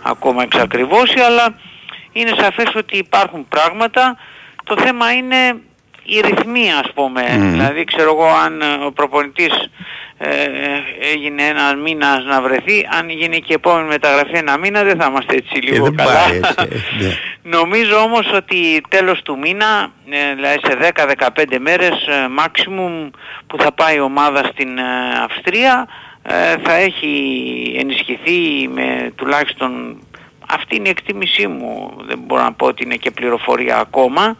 ακόμα 0.03 0.43
εξακριβώσει, 0.43 1.19
αλλά 1.19 1.55
είναι 2.11 2.33
σαφές 2.37 2.75
ότι 2.75 2.97
υπάρχουν 2.97 3.47
πράγματα. 3.47 4.17
Το 4.63 4.77
θέμα 4.77 5.11
είναι 5.11 5.61
οι 6.05 6.19
ρυθμοί 6.19 6.71
ας 6.83 6.91
πούμε. 6.93 7.21
Δηλαδή 7.39 7.83
ξέρω 7.83 8.09
εγώ 8.09 8.25
αν 8.45 8.61
ε, 8.61 8.85
ο 8.85 8.91
προπονητής 8.91 9.69
ε, 10.17 10.27
έγινε 11.13 11.43
ένας 11.43 11.75
μήνας 11.83 12.23
να 12.25 12.41
βρεθεί, 12.41 12.87
αν 12.99 13.09
γίνει 13.09 13.39
και 13.39 13.51
η 13.51 13.53
επόμενη 13.53 13.87
μεταγραφή 13.87 14.37
ένα 14.37 14.57
μήνα 14.57 14.83
δεν 14.83 14.99
θα 14.99 15.07
είμαστε 15.09 15.35
έτσι 15.35 15.59
Και 15.59 15.71
λίγο 15.71 15.83
δεν 15.85 15.95
καλά. 15.95 16.11
πάει 16.13 16.37
έτσι. 16.37 16.55
ε, 16.59 17.03
ναι. 17.03 17.11
Νομίζω 17.57 17.97
όμως 17.97 18.31
ότι 18.33 18.81
τέλος 18.89 19.21
του 19.21 19.37
μήνα, 19.37 19.91
ε, 20.09 20.35
δηλαδή 20.35 20.59
σε 20.63 20.91
10-15 21.45 21.57
μέρες 21.59 22.07
ε, 22.07 22.27
maximum 22.39 23.09
που 23.47 23.57
θα 23.61 23.71
πάει 23.71 23.95
η 23.95 23.99
ομάδα 23.99 24.43
στην 24.53 24.77
ε, 24.77 24.83
Αυστρία 25.23 25.87
ε, 26.21 26.55
θα 26.63 26.73
έχει 26.73 27.75
ενισχυθεί 27.79 28.69
με 28.73 29.11
τουλάχιστον 29.15 29.99
αυτή 30.55 30.75
είναι 30.75 30.87
η 30.87 30.91
εκτίμησή 30.91 31.47
μου, 31.47 31.93
δεν 32.07 32.19
μπορώ 32.25 32.41
να 32.41 32.53
πω 32.53 32.65
ότι 32.65 32.83
είναι 32.83 32.95
και 32.95 33.11
πληροφορία 33.11 33.77
ακόμα 33.77 34.37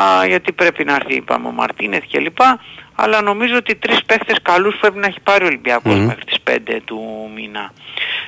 α, 0.00 0.26
γιατί 0.26 0.52
πρέπει 0.52 0.84
να 0.84 0.94
έρθει 0.94 1.14
είπαμε 1.14 1.48
ο 1.48 1.50
Μαρτίνεθ 1.50 2.02
κλπ 2.12 2.38
αλλά 2.94 3.22
νομίζω 3.22 3.56
ότι 3.56 3.74
τρεις 3.74 4.04
παίχτες 4.04 4.36
καλούς 4.42 4.76
πρέπει 4.80 4.98
να 4.98 5.06
έχει 5.06 5.20
πάρει 5.22 5.44
ο 5.44 5.46
Ολυμπιακός 5.46 5.94
Μμμ. 5.94 6.04
μέχρι 6.06 6.24
τις 6.24 6.36
5 6.50 6.78
του 6.84 7.00
μήνα. 7.34 7.72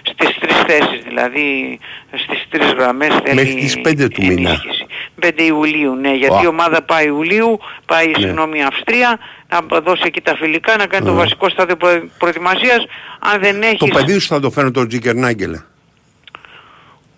Στις 0.02 0.38
τρεις 0.40 0.56
θέσεις 0.66 1.02
δηλαδή, 1.04 1.78
στις 2.16 2.46
τρεις 2.50 2.72
γραμμές 2.72 3.08
θέλει 3.24 3.34
Μέχρι 3.34 3.54
τις 3.54 3.76
5 3.84 4.08
του 4.08 4.26
μήνα. 4.26 4.48
ενίσχυση. 4.50 4.86
5 5.20 5.42
Ιουλίου, 5.42 5.94
ναι, 5.94 6.14
γιατί 6.14 6.34
Ω. 6.34 6.40
η 6.42 6.46
ομάδα 6.46 6.82
πάει 6.82 7.06
Ιουλίου, 7.06 7.58
πάει 7.86 8.06
Ναι. 8.06 8.12
συγγνώμη 8.18 8.58
η 8.58 8.62
Αυστρία, 8.62 9.18
να 9.48 9.80
δώσει 9.80 10.02
εκεί 10.06 10.20
τα 10.20 10.36
φιλικά, 10.36 10.76
να 10.76 10.86
κάνει 10.86 11.04
το 11.04 11.10
Ω. 11.12 11.14
βασικό 11.14 11.48
στάδιο 11.48 11.76
προ- 11.76 12.04
προετοιμασίας. 12.18 12.84
Αν 13.18 13.40
δεν 13.40 13.62
έχεις... 13.62 13.78
Το 13.78 13.86
παιδί 13.86 14.18
σου 14.18 14.26
θα 14.28 14.40
το 14.40 14.50
φέρνει 14.50 14.70
τον 14.70 14.88
Τζίκερ 14.88 15.14
Νάγκελ. 15.14 15.56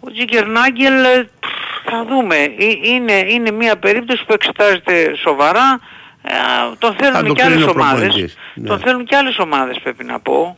Ο 0.06 0.10
Τζίκερ 0.12 0.46
Νάγκελ 0.46 1.04
ε, 1.04 1.22
πφ, 1.40 1.90
θα 1.90 2.04
δούμε. 2.08 2.36
Ε, 2.36 2.50
Είναι, 2.82 3.12
είναι 3.28 3.50
μια 3.50 3.76
περίπτωση 3.76 4.24
που 4.26 4.32
εξετάζεται 4.32 5.16
σοβαρά. 5.16 5.80
Ε, 6.22 6.32
τον 6.78 6.94
Θα 6.98 7.04
θέλουν 7.04 7.26
το 7.26 7.32
και 7.34 7.42
άλλες 7.42 7.54
κρίνει 7.56 7.70
ο 7.70 7.72
ομάδες. 7.80 7.98
προπονητής. 8.00 8.36
Ναι. 8.54 8.68
Τον 8.68 8.78
θέλουν 8.80 9.04
και 9.04 9.16
άλλες 9.16 9.38
ομάδες 9.38 9.78
πρέπει 9.82 10.04
να 10.04 10.20
πω. 10.20 10.56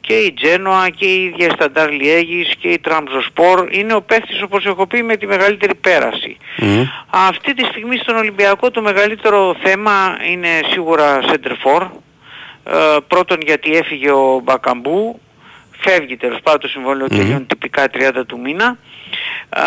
Και 0.00 0.14
η 0.14 0.32
Τζένοα 0.32 0.88
και 0.88 1.04
η 1.06 1.24
ίδια 1.24 1.46
η 1.46 1.50
Σταντάρ 1.50 1.90
Λιέγης 1.90 2.54
και 2.58 2.68
η 2.68 2.78
Τραμζοσπορ 2.78 3.68
είναι 3.70 3.94
ο 3.94 4.02
παίχτης 4.02 4.42
όπως 4.42 4.64
έχω 4.66 4.86
πει 4.86 5.02
με 5.02 5.16
τη 5.16 5.26
μεγαλύτερη 5.26 5.74
πέραση. 5.74 6.36
Αυτή 7.10 7.54
τη 7.54 7.64
στιγμή 7.64 7.96
στον 7.96 8.16
Ολυμπιακό 8.16 8.70
το 8.70 8.82
μεγαλύτερο 8.82 9.56
θέμα 9.62 10.16
είναι 10.30 10.48
σίγουρα 10.70 11.20
center 11.22 11.50
for. 11.64 11.88
Ε, 12.64 12.96
πρώτον 13.08 13.38
γιατί 13.40 13.76
έφυγε 13.76 14.10
ο 14.10 14.40
Μπακαμπού, 14.44 15.20
φεύγει 15.78 16.16
τέλος 16.16 16.40
πάντων 16.42 16.60
το 16.60 16.68
συμβόλαιο 16.68 17.08
τελειώνει 17.08 17.44
τυπικά 17.44 17.84
30 17.92 18.22
του 18.26 18.40
μήνα. 18.40 18.78
Α, 19.48 19.64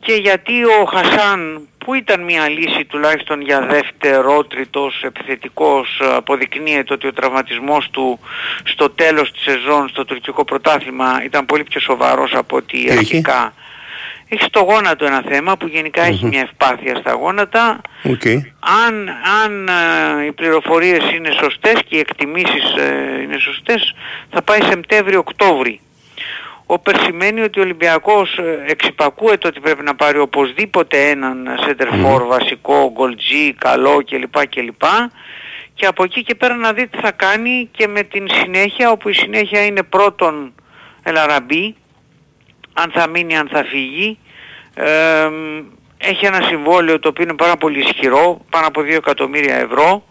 και 0.00 0.12
γιατί 0.12 0.64
ο 0.64 0.84
Χασάν 0.84 1.68
που 1.78 1.94
ήταν 1.94 2.24
μια 2.24 2.48
λύση 2.48 2.84
τουλάχιστον 2.84 3.40
για 3.40 3.60
δεύτερο, 3.60 4.44
τρίτος 4.44 5.02
επιθετικός 5.02 6.00
αποδεικνύεται 6.16 6.92
ότι 6.94 7.06
ο 7.06 7.12
τραυματισμός 7.12 7.88
του 7.90 8.18
στο 8.64 8.90
τέλος 8.90 9.32
της 9.32 9.42
σεζόν 9.42 9.88
στο 9.88 10.04
τουρκικό 10.04 10.44
πρωτάθλημα 10.44 11.24
ήταν 11.24 11.46
πολύ 11.46 11.64
πιο 11.64 11.80
σοβαρός 11.80 12.34
από 12.34 12.56
ότι 12.56 12.78
έχει; 12.88 12.98
αρχικά. 12.98 13.54
Έχει 14.32 14.42
στο 14.42 14.60
γόνατο 14.60 15.04
ένα 15.04 15.22
θέμα 15.28 15.56
που 15.56 15.66
γενικά 15.66 16.02
έχει 16.02 16.26
μια 16.26 16.40
ευπάθεια 16.40 16.96
στα 16.96 17.12
γόνατα. 17.12 17.80
Οκ. 18.04 18.26
Αν, 18.86 19.08
αν 19.44 19.68
ε, 19.68 20.24
οι 20.26 20.32
πληροφορίες 20.32 21.10
είναι 21.12 21.30
σωστές 21.30 21.72
και 21.88 21.96
οι 21.96 21.98
εκτιμήσεις 21.98 22.74
ε, 22.76 23.22
είναι 23.22 23.38
σωστές 23.38 23.94
θα 24.30 24.42
πάει 24.42 24.58
Σεπτέμβριο-Οκτώβρη. 24.62 25.80
Όπερ 26.66 27.00
σημαίνει 27.00 27.40
ότι 27.40 27.58
ο 27.58 27.62
Ολυμπιακός 27.62 28.38
ε, 28.38 28.64
εξυπακούεται 28.66 29.48
ότι 29.48 29.60
πρέπει 29.60 29.82
να 29.82 29.94
πάρει 29.94 30.18
οπωσδήποτε 30.18 31.08
έναν 31.08 31.48
center 31.66 31.86
for 31.86 32.26
βασικό, 32.26 32.90
γκολτζί, 32.92 33.52
καλό 33.58 34.04
κλπ. 34.04 34.46
κλπ. 34.48 34.82
Και 35.74 35.86
από 35.86 36.04
εκεί 36.04 36.22
και 36.22 36.34
πέρα 36.34 36.54
να 36.54 36.72
δει 36.72 36.86
τι 36.86 36.98
θα 36.98 37.10
κάνει 37.10 37.68
και 37.70 37.88
με 37.88 38.02
την 38.02 38.26
συνέχεια 38.30 38.90
όπου 38.90 39.08
η 39.08 39.14
συνέχεια 39.14 39.64
είναι 39.64 39.82
πρώτον 39.82 40.52
Ελαραμπή, 41.02 41.74
αν 42.82 42.90
θα 42.94 43.08
μείνει, 43.08 43.36
αν 43.36 43.48
θα 43.52 43.64
φύγει. 43.64 44.18
Ε, 44.74 45.28
έχει 45.98 46.26
ένα 46.26 46.40
συμβόλαιο 46.42 46.98
το 46.98 47.08
οποίο 47.08 47.24
είναι 47.24 47.34
πάρα 47.34 47.56
πολύ 47.56 47.78
ισχυρό, 47.78 48.40
πάνω 48.50 48.66
από 48.66 48.80
2 48.80 48.84
εκατομμύρια 48.84 49.54
ευρώ 49.54 50.02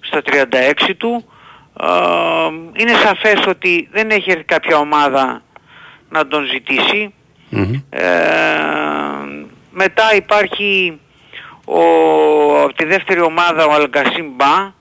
στα 0.00 0.22
36 0.24 0.94
του. 0.96 1.24
Ε, 1.80 1.86
είναι 2.72 2.92
σαφές 2.92 3.46
ότι 3.46 3.88
δεν 3.92 4.10
έχει 4.10 4.30
έρθει 4.30 4.44
κάποια 4.44 4.76
ομάδα 4.76 5.42
να 6.08 6.26
τον 6.26 6.44
ζητήσει. 6.44 7.14
Ε, 7.90 8.04
μετά 9.70 10.14
υπάρχει 10.14 11.00
ο, 11.64 11.82
από 12.62 12.72
τη 12.72 12.84
δεύτερη 12.84 13.20
ομάδα 13.20 13.66
ο 13.66 13.72
Αλγκασίμ 13.72 14.26
Μπα, 14.36 14.72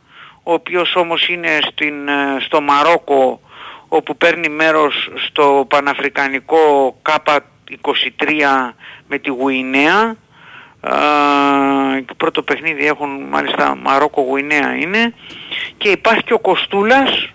ο 0.43 0.53
οποίος 0.53 0.95
όμως 0.95 1.27
είναι 1.27 1.59
στην, 1.71 2.07
ε, 2.07 2.39
στο 2.39 2.61
Μαρόκο 2.61 3.41
όπου 3.93 4.17
παίρνει 4.17 4.49
μέρος 4.49 5.09
στο 5.27 5.65
Παναφρικανικό 5.69 6.95
ΚΑΠΑ23 7.01 7.41
με 9.07 9.17
τη 9.17 9.29
Γουινέα. 9.29 10.15
Α, 10.81 10.95
και 12.05 12.13
πρώτο 12.17 12.41
παιχνίδι 12.41 12.85
έχουν 12.85 13.09
μάλιστα 13.21 13.75
Μαρόκο-Γουινέα 13.75 14.75
είναι. 14.75 15.13
Και 15.77 15.89
υπάρχει 15.89 16.23
και 16.23 16.33
ο 16.33 16.39
Κοστούλας 16.39 17.29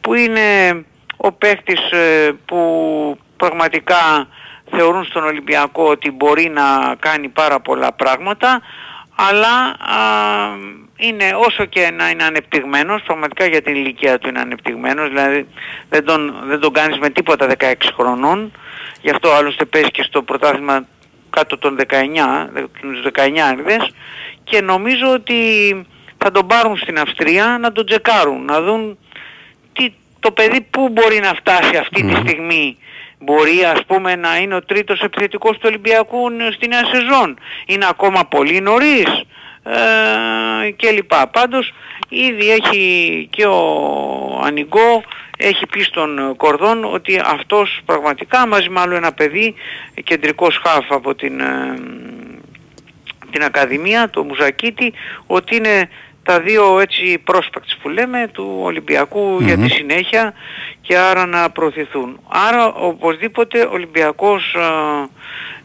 που 0.00 0.14
είναι 0.14 0.84
ο 1.16 1.32
παίκτης 1.32 1.90
ε, 1.90 2.32
που 2.44 3.18
πραγματικά 3.36 4.28
θεωρούν 4.70 5.04
στον 5.04 5.24
Ολυμπιακό 5.24 5.84
ότι 5.84 6.10
μπορεί 6.10 6.48
να 6.48 6.94
κάνει 6.98 7.28
πάρα 7.28 7.60
πολλά 7.60 7.92
πράγματα 7.92 8.60
αλλά 9.14 9.76
α, 9.78 10.04
είναι 10.98 11.24
όσο 11.46 11.64
και 11.64 11.90
να 11.90 12.10
είναι 12.10 12.24
ανεπτυγμένος, 12.24 13.02
πραγματικά 13.02 13.46
για 13.46 13.62
την 13.62 13.74
ηλικία 13.74 14.18
του 14.18 14.28
είναι 14.28 14.40
ανεπτυγμένος, 14.40 15.08
δηλαδή 15.08 15.46
δεν 15.88 16.04
τον, 16.04 16.34
δεν 16.44 16.60
τον 16.60 16.72
κάνεις 16.72 16.98
με 16.98 17.10
τίποτα 17.10 17.46
16 17.58 17.74
χρονών, 17.96 18.52
γι' 19.00 19.10
αυτό 19.10 19.30
άλλωστε 19.30 19.64
παίζει 19.64 19.90
και 19.90 20.02
στο 20.02 20.22
πρωτάθλημα 20.22 20.86
κάτω 21.30 21.58
των 21.58 21.78
19, 21.88 21.94
τους 22.80 23.04
19 23.14 23.38
άριδες 23.38 23.90
και 24.44 24.60
νομίζω 24.60 25.12
ότι 25.12 25.36
θα 26.18 26.30
τον 26.30 26.46
πάρουν 26.46 26.76
στην 26.76 26.98
Αυστρία 26.98 27.58
να 27.60 27.72
τον 27.72 27.86
τσεκάρουν, 27.86 28.44
να 28.44 28.62
δουν 28.62 28.98
τι, 29.72 29.92
το 30.20 30.32
παιδί 30.32 30.60
πού 30.60 30.88
μπορεί 30.88 31.18
να 31.18 31.34
φτάσει 31.34 31.76
αυτή 31.76 32.02
τη 32.02 32.14
στιγμή. 32.14 32.78
Μπορεί 33.20 33.64
ας 33.64 33.84
πούμε 33.86 34.16
να 34.16 34.36
είναι 34.36 34.54
ο 34.54 34.64
τρίτος 34.64 35.00
επιθετικός 35.00 35.52
του 35.52 35.62
Ολυμπιακού 35.64 36.26
στη 36.52 36.68
νέα 36.68 36.84
σεζόν. 36.84 37.38
Είναι 37.66 37.86
ακόμα 37.88 38.24
πολύ 38.24 38.60
νωρίς 38.60 39.24
ε, 39.62 40.70
και 40.70 40.90
λοιπά. 40.90 41.26
Πάντως 41.26 41.72
ήδη 42.08 42.50
έχει 42.50 43.26
και 43.30 43.46
ο 43.46 44.40
Ανιγκό 44.44 45.02
έχει 45.36 45.66
πει 45.66 45.80
στον 45.80 46.18
ε, 46.18 46.32
Κορδόν 46.36 46.84
ότι 46.84 47.20
αυτός 47.24 47.80
πραγματικά 47.84 48.46
μαζί 48.46 48.68
με 48.68 48.80
άλλο 48.80 48.94
ένα 48.94 49.12
παιδί, 49.12 49.54
κεντρικός 50.04 50.60
χάφ 50.64 50.92
από 50.92 51.14
την, 51.14 51.40
ε, 51.40 51.74
την 53.30 53.42
Ακαδημία, 53.42 54.10
το 54.10 54.24
Μουζακίτη, 54.24 54.92
ότι 55.26 55.56
είναι 55.56 55.88
τα 56.28 56.40
δύο 56.40 56.80
έτσι 56.80 57.18
πρόσπακτς 57.24 57.76
που 57.76 57.88
λέμε 57.88 58.28
του 58.32 58.58
ολυμπιακου 58.62 59.40
για 59.40 59.56
τη 59.58 59.68
συνέχεια 59.68 60.34
και 60.80 60.96
άρα 60.96 61.26
να 61.26 61.50
προωθηθούν. 61.50 62.20
Άρα 62.28 62.66
οπωσδήποτε 62.66 63.60
ο 63.60 63.70
Ολυμπιακός 63.72 64.54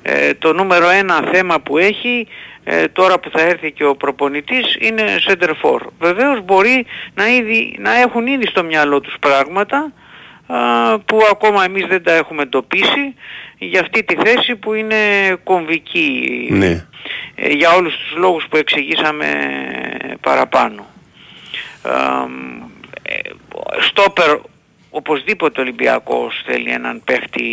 ε, 0.03 0.27
ε, 0.27 0.33
το 0.33 0.53
νούμερο 0.53 0.89
ένα 0.89 1.29
θέμα 1.31 1.59
που 1.59 1.77
έχει 1.77 2.27
ε, 2.64 2.88
τώρα 2.88 3.20
που 3.20 3.30
θα 3.30 3.41
έρθει 3.41 3.72
και 3.72 3.86
ο 3.86 3.95
προπονητής 3.95 4.78
είναι 4.80 5.03
center 5.28 5.49
for. 5.49 5.80
Βεβαίως 5.99 6.41
μπορεί 6.41 6.86
να, 7.14 7.28
ήδη, 7.28 7.76
να 7.80 7.99
έχουν 7.99 8.28
ήδη 8.28 8.47
στο 8.47 8.64
μυαλό 8.64 8.99
τους 8.99 9.16
πράγματα 9.20 9.91
α, 10.47 10.99
που 10.99 11.20
ακόμα 11.32 11.64
εμείς 11.64 11.86
δεν 11.88 12.03
τα 12.03 12.11
έχουμε 12.11 12.41
εντοπίσει 12.41 13.16
για 13.57 13.80
αυτή 13.80 14.03
τη 14.03 14.16
θέση 14.16 14.55
που 14.55 14.74
είναι 14.74 14.95
κομβική 15.43 16.47
Ναι. 16.51 16.86
ε, 17.36 17.49
για 17.49 17.72
όλους 17.74 17.97
τους 17.97 18.18
λόγους 18.18 18.45
που 18.49 18.57
εξηγήσαμε 18.57 19.28
παραπάνω. 20.22 20.86
Ε, 23.01 23.20
στόπερ 23.80 24.38
οπωσδήποτε 24.89 25.59
ο 25.59 25.64
Ολυμπιακός 25.64 26.43
θέλει 26.45 26.70
έναν 26.70 27.01
παίχτη 27.05 27.43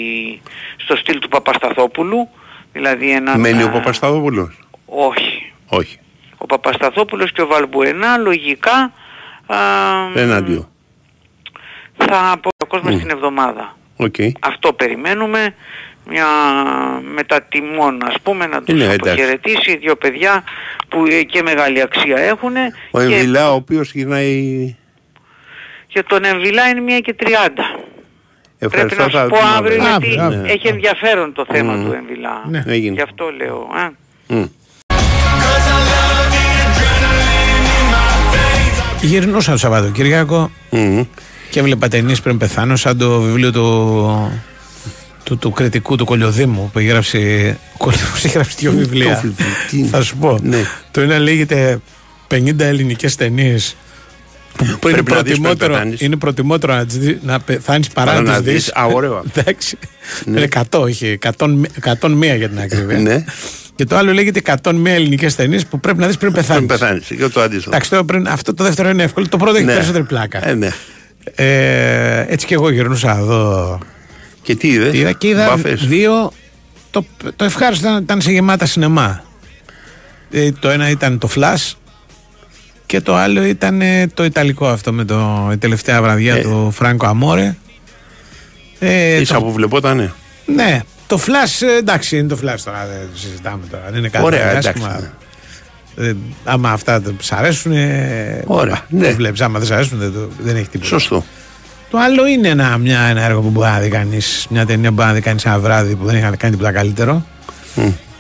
στο 0.77 0.97
στυλ 0.97 1.19
του 1.19 1.29
Παπασταθόπουλου 1.29 2.29
δηλαδή 2.73 3.11
έναν... 3.11 3.41
Μένει 3.41 3.63
ο 3.63 3.67
α, 3.67 3.71
Παπασταδόπουλος. 3.71 4.60
Όχι. 4.93 5.53
Όχι. 5.69 5.99
Ο 6.39 6.47
Παπασταθόπουλος 6.47 7.33
και 7.33 7.43
ο 7.43 7.47
Βαλμπουενά 7.47 8.17
λογικά 8.17 8.93
α, 9.47 9.57
Εναντίο. 10.15 10.69
θα 11.97 12.37
πω 12.43 12.49
ο 12.57 12.67
κόσμος 12.67 12.97
την 12.97 13.11
εβδομάδα. 13.11 13.77
Οκ. 13.97 14.15
Αυτό 14.41 14.73
περιμένουμε. 14.73 15.55
Μια 16.07 16.27
μετατιμών 17.15 18.01
ας 18.07 18.15
πούμε 18.23 18.47
να 18.47 18.63
τους 18.63 18.75
Ναι, 18.79 18.85
εντάξει. 18.85 19.11
αποχαιρετήσει 19.11 19.77
δύο 19.77 19.97
παιδιά 19.97 20.45
που 20.89 21.05
ε, 21.07 21.23
και 21.23 21.43
μεγάλη 21.43 21.81
αξία 21.81 22.17
έχουν 22.19 22.53
Ο 22.91 22.99
και 22.99 23.05
Εμβιλά 23.05 23.51
ο 23.53 23.55
οποίος 23.55 23.93
γυρνάει... 23.93 24.77
για 25.89 26.05
τον 26.05 26.25
Εμβιλά 26.25 26.69
είναι 26.69 26.81
μία 26.81 27.01
και 27.01 27.15
30. 27.21 27.27
Πρέπει 28.59 28.75
Ευχαριστώ. 28.75 29.03
να 29.03 29.09
θα 29.11 29.23
σου 29.23 29.29
πω 29.29 29.37
δούμε 29.37 29.49
αύριο 29.57 29.83
αύριο. 29.83 30.09
γιατί 30.11 30.21
Αύριο, 30.21 30.41
ναι. 30.41 30.53
έχει 30.53 30.69
ενδιαφέρον 30.69 31.33
το 31.33 31.47
θέμα 31.53 31.73
Μμμ. 31.73 31.85
του 31.87 31.93
Εμβιλά. 31.93 32.43
Ναι. 32.49 32.63
Έγινε. 32.67 32.95
Γι' 32.95 33.01
αυτό 33.03 33.31
λέω. 33.31 33.57
Α. 33.75 33.91
Μμ. 34.27 34.45
Γυρνούσα 39.03 39.53
το 39.53 39.59
Σαββατοκύριακο 39.59 40.51
και 41.51 41.59
έβλεπα 41.61 41.89
ταινίες 41.89 42.21
πριν 42.21 42.39
πεθάνω, 42.39 42.77
σαν 42.77 42.99
το 42.99 43.21
βιβλίο 43.21 43.53
του, 43.53 44.41
του, 45.23 45.39
του 45.39 45.51
κριτικού 45.51 45.97
του 45.97 46.05
Κολιοδήμου 46.05 46.71
που 46.73 46.79
έχει 46.79 46.89
γράψει. 46.89 47.19
Ο 47.75 47.77
Κολιοδήμος 47.77 48.25
έχει 48.25 48.35
γράψει 48.35 48.55
δύο 48.59 48.73
βιβλία. 48.73 49.25
Θα 49.91 50.03
σου 50.03 50.17
πω. 50.17 50.39
Το 50.91 51.01
ένα 51.01 51.19
λέγεται 51.19 51.81
50 52.29 52.59
ελληνικές 52.61 53.15
ταινίες. 53.17 53.77
Που 54.57 54.65
είναι 54.89 55.03
Πρέπει 55.03 55.11
να 55.11 55.23
δεις 55.23 55.33
πριν 55.33 55.43
προτιμότερο, 55.43 55.73
πεθάνεις. 55.73 56.01
είναι 56.01 56.17
προτιμότερο 56.17 56.75
να, 56.75 56.87
τις 56.87 56.99
δεις- 56.99 57.19
να 57.23 57.41
πεθάνεις 57.41 57.89
παρά 57.89 58.11
Παρά 58.13 58.23
να 58.23 58.31
να 58.31 58.37
τι 58.43 58.51
δεις. 58.51 58.53
δεις. 58.65 58.73
Α, 58.75 58.85
ωραίο. 58.85 59.25
Εντάξει. 59.35 59.79
Ναι. 60.25 60.39
Είναι 60.39 60.49
100, 60.71 60.81
όχι. 60.81 61.19
100, 61.23 61.61
101 61.81 62.37
για 62.37 62.49
την 62.49 62.59
ακρίβεια. 62.61 62.99
Ναι. 62.99 63.25
Και 63.81 63.87
το 63.87 63.97
άλλο 63.97 64.13
λέγεται 64.13 64.41
101 64.63 64.87
ελληνικές 64.87 65.35
ταινίες 65.37 65.67
που 65.67 65.81
πρέπει 65.81 65.99
να 65.99 66.07
δεις 66.07 66.17
πριν 66.17 66.33
πεθάνει. 66.33 66.67
Πριν 66.67 66.79
πεθάνεις. 66.79 67.07
Και 67.07 67.29
το 67.29 67.41
αντίστοιχο. 67.41 67.71
Εντάξει, 67.71 67.91
τώρα 67.91 68.05
πριν, 68.05 68.29
αυτό 68.29 68.55
το 68.55 68.65
δεύτερο 68.65 68.89
είναι 68.89 69.03
εύκολο. 69.03 69.29
Το 69.29 69.37
πρώτο 69.37 69.57
έχει 69.57 69.65
Ναι. 69.65 69.73
περισσότερη 69.73 70.05
πλάκα. 70.05 70.49
Ε, 70.49 70.55
ναι. 70.55 70.69
Ε, 71.35 72.25
έτσι 72.29 72.47
και 72.47 72.55
εγώ 72.55 72.71
γυρνούσα 72.71 73.17
εδώ. 73.19 73.79
Και 74.43 74.55
τι 74.55 74.69
είδες; 74.69 74.95
Είδα 74.95 75.13
και 75.13 75.29
είδα 75.29 75.47
Μπάφες; 75.47 75.87
δύο. 75.87 76.33
Το, 76.91 77.05
το 77.37 77.45
ευχάριστο 77.45 77.89
ήταν, 77.89 78.03
ήταν 78.03 78.21
σε 78.21 78.31
γεμάτα 78.33 78.67
σινεμά. 78.67 79.23
Ε, 80.31 80.51
το 80.53 80.69
ένα 80.69 80.91
ήταν 80.91 81.19
το 81.19 81.29
Flash 81.37 81.73
και 82.87 83.01
το 83.01 83.15
άλλο 83.17 83.45
ήταν 83.45 83.81
ε, 83.81 84.07
το 84.15 84.25
Ιταλικό 84.25 84.67
αυτό 84.69 84.93
με 84.93 85.05
το, 85.05 85.49
η 85.53 85.57
τελευταία 85.57 86.03
βραδιά 86.03 86.35
Ε. 86.35 86.41
του 86.41 86.71
Φράνκο 86.75 87.07
Αμόρε. 87.07 87.57
Ε, 88.79 89.21
Ίσα 89.21 89.35
το- 89.35 89.41
που 89.43 89.53
βλεπότανε. 89.53 90.13
ναι, 90.47 90.81
το 91.11 91.21
Flash 91.27 91.67
ε, 91.67 91.77
εντάξει 91.79 92.19
είναι 92.19 92.29
το 92.29 92.39
Flash 92.43 92.59
τώρα, 92.65 92.87
δεν 92.87 93.09
το 93.13 93.19
συζητάμε 93.19 93.63
τώρα. 93.71 93.83
Δεν 93.91 93.99
είναι 93.99 94.09
κάτι 94.09 94.25
Ωραία, 94.25 94.39
πολύ 94.39 94.51
εντάξει, 94.51 94.69
άσχημα. 94.69 95.11
Ε, 95.97 96.13
άμα 96.45 96.71
αυτά 96.71 97.03
το- 97.03 97.15
σ' 97.21 97.33
αρέσουν, 97.33 97.73
ε, 97.73 98.43
Ωραία, 98.47 98.75
το 98.75 98.83
ναι. 98.89 99.11
βλέπεις. 99.13 99.41
Άμα 99.41 99.59
δεν 99.59 99.69
σ' 99.69 99.71
αρέσουν, 99.71 99.99
δεν, 99.99 100.13
το- 100.13 100.29
δεν 100.39 100.57
έχει 100.57 100.69
τίποτα. 100.69 100.89
Σωστό. 100.91 101.25
Το 101.91 101.99
άλλο 101.99 102.27
είναι 102.27 102.49
ένα, 102.49 102.79
μια, 102.79 103.01
ένα 103.01 103.23
έργο 103.23 103.41
που 103.41 103.49
μπορεί 103.49 103.69
να 103.71 103.79
δει 103.79 103.89
κανείς, 103.89 104.47
μια 104.51 104.67
ταινία 104.67 104.89
που 104.89 104.95
μπορεί 104.95 105.09
να 105.09 105.15
δει 105.15 105.21
κανείς 105.21 105.45
ένα 105.45 105.59
βράδυ 105.59 105.95
που 105.95 106.05
δεν 106.05 106.15
έχει 106.17 106.25
να 106.25 106.37
κάνει 106.37 106.53
τίποτα 106.53 106.73
καλύτερο. 106.73 107.27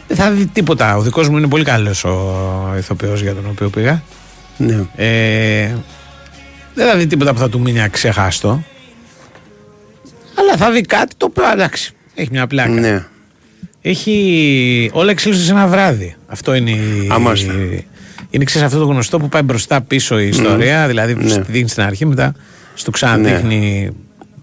Δεν 0.08 0.16
θα 0.16 0.30
δει 0.30 0.46
τίποτα. 0.46 0.96
Ο 0.96 1.02
δικός 1.02 1.28
μου 1.28 1.36
είναι 1.38 1.48
πολύ 1.48 1.64
καλός 1.64 2.04
ο 2.04 2.74
ηθοποιός 2.78 3.20
για 3.20 3.34
τον 3.34 3.46
οποίο 3.50 3.68
πήγα. 3.68 4.02
Ναι. 4.56 4.84
Ε, 4.96 5.74
δεν 6.74 6.86
θα 6.88 6.96
δει 6.96 7.06
τίποτα 7.06 7.32
που 7.32 7.38
θα 7.38 7.48
του 7.48 7.60
μείνει 7.60 7.82
αξέχαστο. 7.82 8.62
Αλλά 10.38 10.56
θα 10.56 10.70
δει 10.70 10.80
κάτι 10.80 11.14
το 11.16 11.26
οποίο 11.26 11.50
εντάξει. 11.52 11.92
Έχει 12.20 12.28
μια 12.32 12.46
πλάκα. 12.46 12.70
Ναι. 12.70 13.04
Έχει. 13.82 14.90
Όλα 14.92 15.10
εξήλωσαν 15.10 15.44
σε 15.44 15.50
ένα 15.52 15.66
βράδυ. 15.66 16.16
Αυτό 16.26 16.54
είναι. 16.54 16.70
η- 16.70 17.08
Αμάστε. 17.10 17.84
Είναι 18.30 18.44
ξέρεις 18.44 18.66
αυτό 18.66 18.78
το 18.78 18.84
γνωστό 18.84 19.18
που 19.18 19.28
πάει 19.28 19.42
μπροστά 19.42 19.80
πίσω 19.80 20.18
η 20.20 20.28
ιστορία. 20.28 20.86
Δηλαδή 20.86 21.14
Ναι. 21.14 21.28
στη 21.28 21.42
δείχνει 21.48 21.68
στην 21.68 21.82
αρχή, 21.82 22.06
μετά 22.06 22.34
στο 22.74 22.90
ξαναδείχνει. 22.90 23.90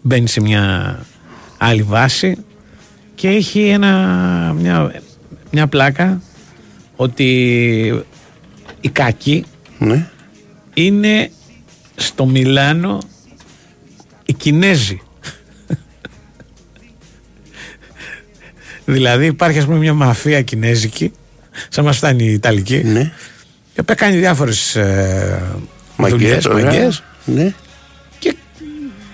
Μπαίνει 0.01 0.27
σε 0.27 0.41
μια 0.41 0.95
άλλη 1.57 1.81
βάση. 1.81 2.37
Και 3.15 3.27
έχει 3.27 3.59
ένα, 3.67 3.89
μια, 4.59 5.01
μια 5.51 5.67
πλάκα 5.67 6.21
ότι 6.95 7.25
οι 8.81 8.89
κακοί 8.89 9.43
Ναι. 9.79 10.07
είναι 10.73 11.29
στο 11.95 12.25
Μιλάνο 12.25 12.97
οι 14.25 14.33
Κινέζοι. 14.33 15.01
Δηλαδή 18.91 19.25
υπάρχει 19.25 19.57
ας 19.59 19.65
πούμε 19.65 19.77
μια 19.77 19.93
μαφία 19.93 20.41
κινέζικη, 20.41 21.11
σαν 21.69 21.83
μας 21.85 21.97
φτάνει 21.97 22.23
η 22.23 22.31
Ιταλική, 22.33 22.81
Ναι. 22.83 23.11
η 23.73 23.79
οποία 23.79 23.95
κάνει 23.95 24.17
διάφορες 24.17 24.75
ε, 24.75 25.41
Μαγκές, 25.97 26.17
δουλειές, 26.19 26.45
ωραία. 26.45 26.65
μαγκές. 26.65 27.03
Ναι. 27.25 27.53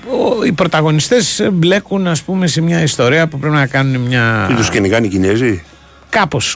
Ο- 0.09 0.43
οι 0.45 0.51
πρωταγωνιστές 0.51 1.47
μπλέκουν 1.53 2.07
ας 2.07 2.21
πούμε 2.21 2.47
σε 2.47 2.61
μια 2.61 2.81
ιστορία 2.81 3.27
που 3.27 3.39
πρέπει 3.39 3.55
να 3.55 3.65
κάνουν 3.67 4.01
μια... 4.01 4.45
Τι 4.47 4.53
τους 4.55 4.69
κυνηγάνε 4.69 5.05
οι 5.05 5.09
Κινέζοι; 5.09 5.63
Κάπως 6.09 6.55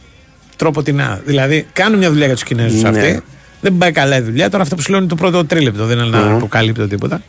τρόπο 0.55 0.83
την 0.83 1.01
Δηλαδή 1.25 1.67
κάνουν 1.73 1.97
μια 1.99 2.09
δουλειά 2.09 2.25
για 2.25 2.35
τους 2.35 2.43
Κινέζους 2.43 2.81
Ναι. 2.81 2.89
αυτοί. 2.89 3.21
Δεν 3.61 3.77
πάει 3.77 3.91
καλά 3.91 4.17
η 4.17 4.21
δουλειά. 4.21 4.49
Τώρα 4.49 4.63
αυτό 4.63 4.75
που 4.75 4.81
σου 4.81 4.89
λέω 4.89 4.99
είναι 4.99 5.07
το 5.07 5.15
πρώτο 5.15 5.45
τρίλεπτο. 5.45 5.85
Δεν 5.85 5.97
είναι 5.97 6.07
να 6.07 6.17
Μμμ. 6.25 6.35
αποκαλύπτω 6.35 6.87
τίποτα. 6.87 7.21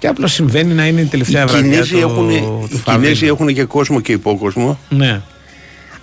Και 0.00 0.06
απλώς 0.06 0.32
συμβαίνει 0.32 0.72
να 0.74 0.86
είναι 0.86 1.00
η 1.00 1.04
τελευταία 1.04 1.42
Οι 1.42 1.46
βραδιά 1.46 1.70
Κινέζοι, 1.70 1.92
του, 1.92 1.98
έχουν, 1.98 2.26
του 2.28 2.68
οι 2.72 2.76
Φαβρίνου. 2.76 3.02
Κινέζοι 3.02 3.26
έχουν 3.26 3.54
και 3.54 3.64
κόσμο 3.64 4.00
και 4.00 4.12
υπόκοσμο. 4.12 4.78
Ναι. 4.88 5.20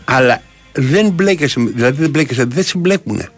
Αλλά 0.05 0.41
δεν 0.71 1.09
μπλέκεσαι, 1.09 1.59
δηλαδή 1.75 2.01
δεν 2.01 2.09
μπλέκεσαι, 2.09 2.45
δεν 2.45 2.63
συμπλέκουνε. 2.63 3.29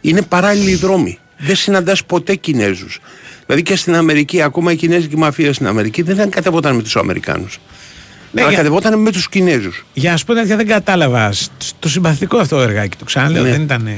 Είναι 0.00 0.22
παράλληλοι 0.22 0.74
δρόμοι. 0.74 1.18
Δεν 1.38 1.56
συναντάς 1.56 2.04
ποτέ 2.04 2.34
Κινέζους. 2.34 3.00
Δηλαδή 3.46 3.62
και 3.64 3.76
στην 3.76 3.94
Αμερική, 3.94 4.42
ακόμα 4.42 4.72
η 4.72 4.76
Κινέζικη 4.76 5.16
μαφία 5.16 5.52
στην 5.52 5.66
Αμερική 5.66 6.02
δεν 6.02 6.30
κατεβόταν 6.30 6.76
με 6.76 6.82
τους 6.82 6.96
Αμερικάνους. 6.96 7.58
Ναι, 8.32 8.40
αλλά 8.40 8.50
για- 8.50 8.58
κατεβόταν 8.58 9.00
με 9.00 9.10
τους 9.12 9.28
Κινέζους. 9.28 9.84
Για 9.94 10.10
να 10.10 10.16
σου 10.16 10.24
πω 10.24 10.34
τέτοια 10.34 10.56
δεν 10.56 10.66
κατάλαβα. 10.66 11.32
σ- 11.32 11.50
Το 11.78 11.88
συμπαθητικό 11.88 12.38
αυτό 12.38 12.60
εργάκι. 12.60 12.96
Το 12.96 13.04
ξαναλέω. 13.04 13.42
Ναι. 13.42 13.50
Δεν 13.50 13.60
ήταν 13.62 13.88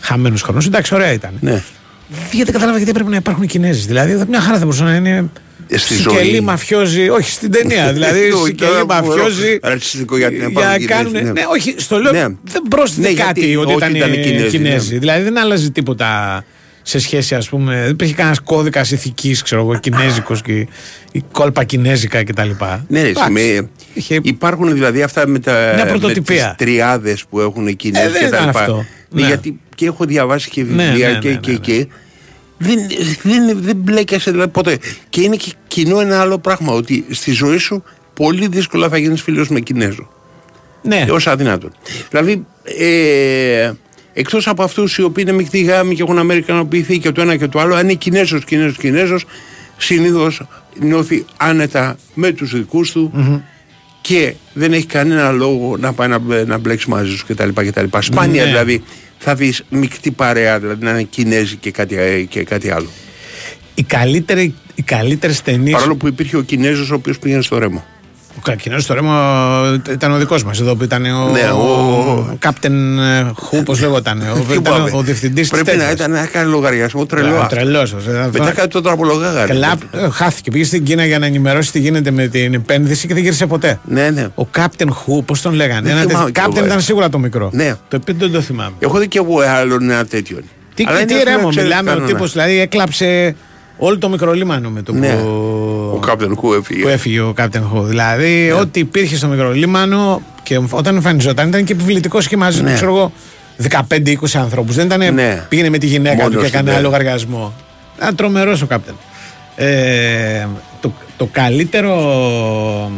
χαμένος 0.00 0.42
χρόνος. 0.42 0.66
Εντάξει, 0.66 0.94
ωραία 0.94 1.12
ήταν. 1.12 1.32
Ναι. 1.40 1.62
Γιατί 2.08 2.44
δεν 2.44 2.52
κατάλαβα 2.52 2.76
γιατί 2.76 2.90
έπρεπε 2.90 3.10
να 3.10 3.16
υπάρχουν 3.16 3.46
Κινέζοι. 3.46 3.86
Δηλαδή 3.86 4.24
μια 4.28 4.40
χαρά 4.40 4.58
θα 4.58 4.64
μπορούσε 4.64 4.82
να 4.84 4.94
είναι. 4.94 5.30
Ε, 5.68 5.76
στη 5.78 5.94
Σικελή 5.94 6.30
ζωή. 6.30 6.40
μαφιόζη, 6.40 7.08
όχι 7.08 7.30
στην 7.30 7.50
ταινία. 7.50 7.92
δηλαδή 7.92 8.30
Όχι, 8.32 8.44
Σικελή 8.44 8.70
τώρα 8.70 8.80
που 8.80 8.86
μαφιόζη. 8.86 9.58
Ρατσιστικό 9.62 10.16
γιατί 10.16 10.36
να 10.36 10.48
Για 10.48 10.50
υπάρχουν 10.50 10.82
να 10.82 10.86
κάνουν. 10.96 11.12
Κινέζοι, 11.12 11.32
Ναι. 11.32 11.42
όχι, 11.50 11.74
στο 11.76 11.98
λέω. 11.98 12.12
Ναι. 12.12 12.20
Δεν 12.42 12.62
πρόσθεται 12.68 13.00
Ναι, 13.00 13.08
γιατί 13.14 13.40
κάτι 13.40 13.56
ότι 13.56 13.72
ό,τι 13.72 13.72
ήταν, 13.72 13.94
ήταν 13.94 14.10
Κινέζοι. 14.12 14.48
Κινέζοι, 14.48 14.92
ναι. 14.92 14.98
Δηλαδή 14.98 15.22
δεν 15.22 15.38
άλλαζε 15.38 15.70
τίποτα 15.70 16.44
σε 16.88 16.98
σχέση, 16.98 17.34
ας 17.34 17.48
πούμε. 17.48 17.80
Δεν 17.80 17.90
υπήρχε 17.90 18.14
κανένας 18.14 18.40
κώδικας 18.40 18.90
ηθικής, 18.90 19.42
ξέρω 19.42 19.60
εγώ, 19.60 19.78
κινέζικος 19.78 20.42
και 20.42 20.66
η 21.12 21.22
κόλπα 21.32 21.64
κινέζικα 21.64 22.24
κτλ. 22.24 22.50
Ναι, 22.88 23.02
ρε, 23.02 23.08
Εντάξει. 23.08 23.30
με, 23.32 23.68
υπάρχουν 24.22 24.72
δηλαδή 24.72 25.02
αυτά 25.02 25.26
με, 25.26 25.38
τα, 25.38 25.72
Μια 25.74 25.84
με 25.84 25.90
πρωτοτυπία. 25.90 26.54
τις 26.56 26.66
τριάδες 26.66 27.24
που 27.26 27.40
έχουν 27.40 27.66
οι 27.66 27.74
Κινέζοι 27.74 28.06
Ε, 28.06 28.10
δεν 28.10 28.20
και 28.22 28.28
τα 28.28 28.36
ήταν 28.36 28.46
λοιπά. 28.46 28.60
αυτό. 28.60 28.84
Ναι, 29.10 29.20
Ναι. 29.20 29.26
Γιατί 29.26 29.60
και 29.74 29.86
έχω 29.86 30.04
διαβάσει 30.04 30.50
και 30.50 30.62
Ναι, 30.62 30.66
βιβλία 30.84 31.08
ναι, 31.10 31.18
και, 31.18 31.28
ναι, 31.28 31.36
και, 31.36 31.50
ναι, 31.52 31.58
και 31.58 31.86
δεν, 32.58 32.78
δεν, 33.22 33.58
δεν 33.60 33.76
μπλέκεσαι 33.76 34.30
δηλαδή 34.30 34.50
ποτέ. 34.50 34.78
Και 35.08 35.20
είναι 35.20 35.36
και 35.36 35.52
κοινό 35.66 36.00
ένα 36.00 36.20
άλλο 36.20 36.38
πράγμα 36.38 36.72
ότι 36.72 37.06
στη 37.10 37.30
ζωή 37.32 37.58
σου 37.58 37.82
πολύ 38.14 38.46
δύσκολα 38.48 38.88
θα 38.88 38.98
γίνεις 38.98 39.22
φίλος 39.22 39.48
με 39.48 39.60
Κινέζο. 39.60 40.10
Ναι. 40.82 41.06
Ως 41.10 41.26
αδυνάτον. 41.26 41.72
Δηλαδή, 42.10 42.46
ε, 42.78 43.72
εκτός 44.18 44.46
από 44.48 44.62
αυτούς 44.62 44.98
οι 44.98 45.02
οποίοι 45.02 45.24
είναι 45.26 45.36
μεικτοί 45.36 45.60
γάμοι 45.60 45.94
και 45.94 46.02
έχουν 46.02 46.18
αμερικανοποιηθεί 46.18 46.98
και 46.98 47.12
το 47.12 47.20
ένα 47.20 47.36
και 47.36 47.46
το 47.48 47.58
άλλο, 47.60 47.74
αν 47.74 47.84
είναι 47.84 47.94
Κινέζος, 47.94 48.44
Κινέζος, 48.44 48.76
Κινέζος, 48.76 49.24
συνήθως 49.76 50.42
νιώθει 50.80 51.24
άνετα 51.36 51.96
με 52.14 52.32
τους 52.32 52.52
δικούς 52.52 52.90
του 52.92 53.10
Μμμ. 53.14 53.38
και 54.00 54.34
δεν 54.52 54.72
έχει 54.72 54.86
κανένα 54.86 55.30
λόγο 55.30 55.76
να 55.76 55.92
πάει 55.92 56.08
να, 56.08 56.18
μπλε- 56.18 56.46
να 56.46 56.58
μπλέξει 56.58 56.88
μαζί 56.90 57.16
σου 57.16 57.26
κτλ. 57.26 57.48
κτλ. 57.54 57.84
Σπάνια 57.98 58.42
Ναι. 58.44 58.48
δηλαδή 58.50 58.82
θα 59.18 59.34
δεις 59.34 59.64
μεικτή 59.68 60.10
παρέα, 60.10 60.58
δηλαδή 60.60 60.84
να 60.84 60.90
είναι 60.90 61.02
Κινέζοι 61.02 61.56
και 61.56 61.70
κάτι, 61.70 61.96
ε, 61.98 62.22
και 62.22 62.44
κάτι 62.44 62.70
άλλο. 62.70 62.88
Οι, 63.74 63.82
καλύτεροι, 63.82 64.54
οι 64.74 64.82
καλύτερες 64.82 65.42
ταινίες... 65.42 65.72
Παρόλο 65.76 65.96
που 65.96 66.06
υπήρχε 66.06 66.36
ο 66.36 66.42
Κινέζος 66.42 66.90
ο 66.90 66.94
οποίος 66.94 67.18
πήγαινε 67.18 67.42
στο 67.42 67.58
ρέμο. 67.58 67.84
Ο 68.36 68.40
Κακινός 68.42 68.82
στο 68.82 68.94
ρέμο 68.94 69.12
ήταν 69.90 70.12
ο 70.12 70.16
δικός 70.16 70.44
μας 70.44 70.60
εδώ 70.60 70.74
που 70.76 70.84
ήταν 70.84 71.04
ο, 71.04 71.30
Ναι, 71.30 71.50
ο- 71.50 71.56
ο 72.10 72.38
Captain 72.42 72.72
Who, 73.50 73.64
πώς 73.64 73.80
λέγονταν, 73.80 74.20
ο, 74.20 74.24
ήταν 74.52 74.62
Θυμάμαι. 74.64 74.90
ο 74.94 75.02
διευθυντής 75.02 75.48
της 75.48 75.50
Πρέπει 75.60 75.66
να 75.78 75.84
τέτοιας. 75.84 75.92
ήταν 75.92 76.10
να 76.10 76.26
κάνει 76.26 76.50
λογαριασμό 76.50 77.06
τρελό. 77.06 77.36
Α, 77.36 77.46
τρελός, 77.46 77.92
ε, 77.92 78.28
Μετά 78.32 78.50
κάτι 78.52 78.68
το 78.68 78.80
τραπολογάγανε. 78.80 79.46
Καλά, 79.46 79.74
ε, 79.92 80.08
χάθηκε. 80.10 80.50
Πήγε 80.50 80.64
στην 80.64 80.84
Κίνα 80.84 81.04
για 81.06 81.18
να 81.18 81.26
ενημερώσει 81.26 81.72
τι 81.72 81.78
γίνεται 81.80 82.10
με 82.10 82.26
την 82.26 82.54
επένδυση 82.54 83.06
και 83.06 83.14
δεν 83.14 83.22
γύρισε 83.22 83.46
ποτέ. 83.46 83.80
Ναι, 83.84 84.10
ναι. 84.10 84.26
Ο 84.34 84.46
Captain 84.56 84.86
Who, 84.88 85.24
πώς 85.24 85.42
τον 85.42 85.54
λέγανε. 85.54 85.80
Δεν 85.88 85.90
Ένα 85.96 86.00
θυμάμαι 86.06 86.24
τέτοιο- 86.30 86.42
κι 86.44 86.50
Captain 86.50 86.56
εγώ, 86.56 86.64
ε. 86.64 86.68
ήταν 86.68 86.80
σίγουρα 86.80 87.08
το 87.08 87.18
μικρό. 87.18 87.50
Ναι. 87.52 87.74
Το 87.88 87.96
επίπεδο 87.96 88.18
δεν 88.26 88.32
το 88.34 88.40
θυμάμαι. 88.40 88.72
Έχω 88.78 88.98
δει 88.98 89.08
και 89.08 89.18
εγώ 89.18 89.40
άλλον 89.40 89.90
ένα 89.90 90.04
τέτοιο. 90.04 90.38
Τι, 90.74 90.84
Αλλά 90.88 91.04
τι 91.04 91.14
είναι 91.14 91.22
ρέμο, 91.22 91.48
αυτό, 91.48 91.62
μιλάμε. 91.62 91.90
Ο 91.90 91.92
ξέρεις, 91.94 92.12
τύπος 92.12 92.32
δηλαδή 92.32 92.58
έκλαψε 92.60 93.36
όλο 93.78 93.98
το 93.98 94.08
μικρολίμανο 94.08 94.70
με 94.70 94.82
το 94.82 94.92
Ναι. 94.92 95.08
που, 95.08 95.85
Ο 95.96 96.00
Captain 96.06 96.30
Who 96.44 96.56
έφυγε. 96.58 96.82
που 96.82 96.88
έφυγε 96.88 97.20
ο 97.20 97.34
Captain 97.36 97.62
Who. 97.74 97.82
Δηλαδή, 97.82 98.50
ό,τι 98.60 98.80
υπήρχε 98.80 99.16
στο 99.16 99.26
μικρολίμανο 99.26 100.22
και 100.42 100.60
όταν 100.70 100.94
εμφανιζόταν 100.96 101.48
ήταν 101.48 101.64
και 101.64 101.72
επιβλητικός 101.72 102.28
και 102.28 102.36
μαζί 102.36 102.58
του, 102.58 102.64
Ναι. 102.64 102.74
ξέρω 102.74 102.90
εγώ, 102.96 103.12
15-20 103.88 104.38
ανθρώπου. 104.38 104.72
Δεν 104.72 104.86
ήταν. 104.86 105.14
Ναι. 105.14 105.44
Πήγαινε 105.48 105.68
με 105.68 105.78
τη 105.78 105.86
γυναίκα 105.86 106.14
Μόνος 106.14 106.28
του 106.28 106.34
και 106.36 106.40
του, 106.40 106.46
έκανε 106.46 106.70
ναι. 106.70 106.76
άλλο 106.76 106.82
λογαριασμό. 106.86 107.54
Ήταν 107.96 108.14
τρομερός 108.14 108.62
ο 108.62 108.66
Captain. 108.70 108.94
Ε, 109.56 110.46
το, 110.80 110.92
το 111.16 111.28
καλύτερο 111.32 111.92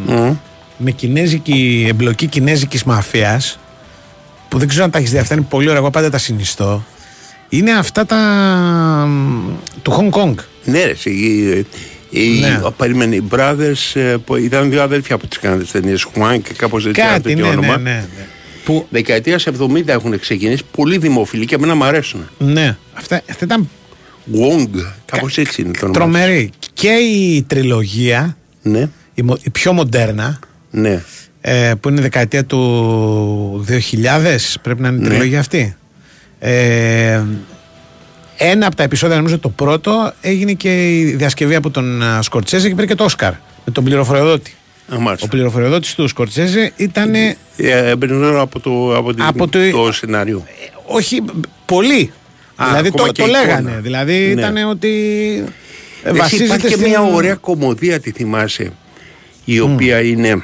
Μμ. 0.07 0.37
με 0.77 0.91
κινέζικη, 0.91 1.87
εμπλοκή 1.89 2.27
κινέζικης 2.27 2.85
μαφίας 2.85 3.59
που 4.49 4.59
δεν 4.59 4.69
ξέρω 4.69 4.85
αν 4.85 4.91
τα 4.91 4.99
έχεις 4.99 5.11
δει 5.11 5.19
αυτά 5.19 5.35
είναι 5.35 5.47
πολύ 5.49 5.67
ωραία 5.67 5.81
εγώ 5.81 5.91
πάντα 5.91 6.11
τα 6.11 6.19
συνιστώ 6.19 6.85
είναι 7.49 7.71
αυτά 7.73 8.07
τα 8.07 8.17
μ, 9.09 9.51
του 9.83 9.93
Hong 10.13 10.19
Kong 10.21 10.35
Ναι, 10.65 10.85
ρε, 10.85 10.91
εσύ, 10.91 11.67
οι, 12.11 12.21
οι, 12.37 12.41
Ναι. 12.41 12.61
ο- 12.63 12.71
περίμενε, 12.71 13.15
οι 13.15 13.23
Brothers 13.31 13.95
ε, 14.01 14.17
που 14.25 14.37
ήταν 14.37 14.71
δύο 14.71 14.83
αδέλφια 14.83 15.19
που 15.19 15.27
τις 15.27 15.39
κάνανε 15.39 15.63
τις 15.63 15.71
ταινίες 15.71 16.03
Χουάν 16.03 16.43
και 16.43 16.53
κάπως 16.57 16.87
έτσι 16.87 17.01
ένα 17.01 17.11
κάτι 17.11 17.23
τέτοιο 17.23 17.45
ναι, 17.47 17.51
ναι, 17.51 17.57
όνομα. 17.59 17.77
ναι, 17.79 17.91
ναι. 17.91 18.27
Που, 18.65 18.87
Δεκαετίας 18.91 19.47
70 19.59 19.87
έχουν 19.87 20.19
ξεκινήσει, 20.19 20.63
πολύ 20.71 20.99
δημοφιλή 20.99 21.45
και 21.45 21.55
εμένα 21.55 21.75
μου 21.75 21.85
αρέσουν. 21.85 22.29
ναι. 22.39 22.77
Αυτά, 22.95 23.23
αυτά 23.31 23.45
ήταν 23.45 23.69
Wong, 24.35 24.69
κάπως 25.05 25.39
έτσι 25.39 25.63
είναι 25.63 25.71
το 25.71 25.79
όνομα. 25.87 25.93
τρομερή 25.99 26.51
και 26.73 26.89
η 26.91 27.43
τριλογία 27.43 28.37
Ναι, 28.63 28.89
η, 29.15 29.23
μο- 29.23 29.39
η 29.43 29.51
πιο 29.51 29.73
μοντέρνα 29.73 30.39
ναι. 30.71 31.03
ε, 31.41 31.73
που 31.81 31.89
είναι 31.89 31.99
η 31.99 32.03
δεκαετία 32.03 32.45
του 32.45 33.65
2000 33.69 34.37
πρέπει 34.63 34.81
να 34.83 34.89
είναι 34.89 34.97
η 34.97 35.01
Ναι. 35.01 35.09
τριλογία 35.09 35.39
αυτή 35.41 35.77
ε, 36.39 37.23
ένα 38.41 38.67
από 38.67 38.77
τα 38.77 38.83
επεισόδια 38.83 39.17
νομίζω 39.17 39.39
το 39.39 39.49
πρώτο 39.49 40.13
έγινε 40.21 40.53
και 40.53 40.99
η 40.99 41.05
διασκευή 41.05 41.55
από 41.55 41.71
τον 41.71 42.03
α, 42.03 42.23
Σκορτσέζε 42.23 42.69
και 42.69 42.75
πήρε 42.75 42.87
και 42.87 42.95
το 42.95 43.05
Όσκαρ 43.05 43.33
με 43.65 43.73
τον 43.73 43.85
πληροφοριοδότη 43.85 44.55
Α, 44.95 44.99
μάλιστα. 44.99 45.27
ο 45.27 45.29
πληροφοριοδότης 45.29 45.95
του 45.95 46.09
Σκορτσέζε 46.09 46.73
ήταν 46.77 47.15
Ε, 47.15 47.37
Έμπαινε 47.57 48.41
από 48.41 48.61
το, 48.61 48.97
από 48.97 49.15
την- 49.15 49.23
Από 49.25 49.49
το- 49.49 49.71
το 49.71 49.93
σενάριο. 49.93 50.45
όχι 50.87 51.23
πολύ 51.65 52.13
Α, 52.57 52.67
δηλαδή 52.67 52.89
ακόμα 52.89 53.07
το, 53.07 53.13
και 53.13 53.23
το 53.23 53.29
εικόνα. 53.29 53.45
λέγανε 53.47 53.79
δηλαδή 53.83 54.13
Ναι. 54.35 54.41
ήταν 54.41 54.69
ότι 54.69 54.89
ε, 56.03 56.09
Εσύ, 56.09 56.19
βασίζεται 56.19 56.45
υπάρχει 56.45 56.67
και 56.67 56.75
στην- 56.75 56.89
μια 56.89 57.03
ωραία 57.03 57.35
κομμωδία, 57.35 58.01
τη 58.01 58.11
θυμάσαι, 58.11 58.73
η 59.45 59.61
οποία 59.61 60.01
είναι 60.03 60.43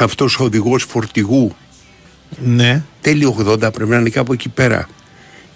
αυτός 0.00 0.38
ο 0.38 0.44
οδηγός 0.44 0.82
φορτηγού 0.88 1.54
ναι 2.44 2.82
τέλειο 3.00 3.36
80 3.46 3.72
πρέπει 3.72 3.90
να 3.90 3.96
είναι 3.96 4.08
κάπου 4.08 4.32
εκεί 4.32 4.48
πέρα 4.48 4.88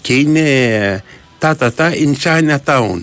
και 0.04 0.14
είναι 0.14 1.02
τα 1.38 1.56
τα 1.56 1.72
τα 1.72 1.90
in 1.92 2.14
Chinatown 2.22 3.02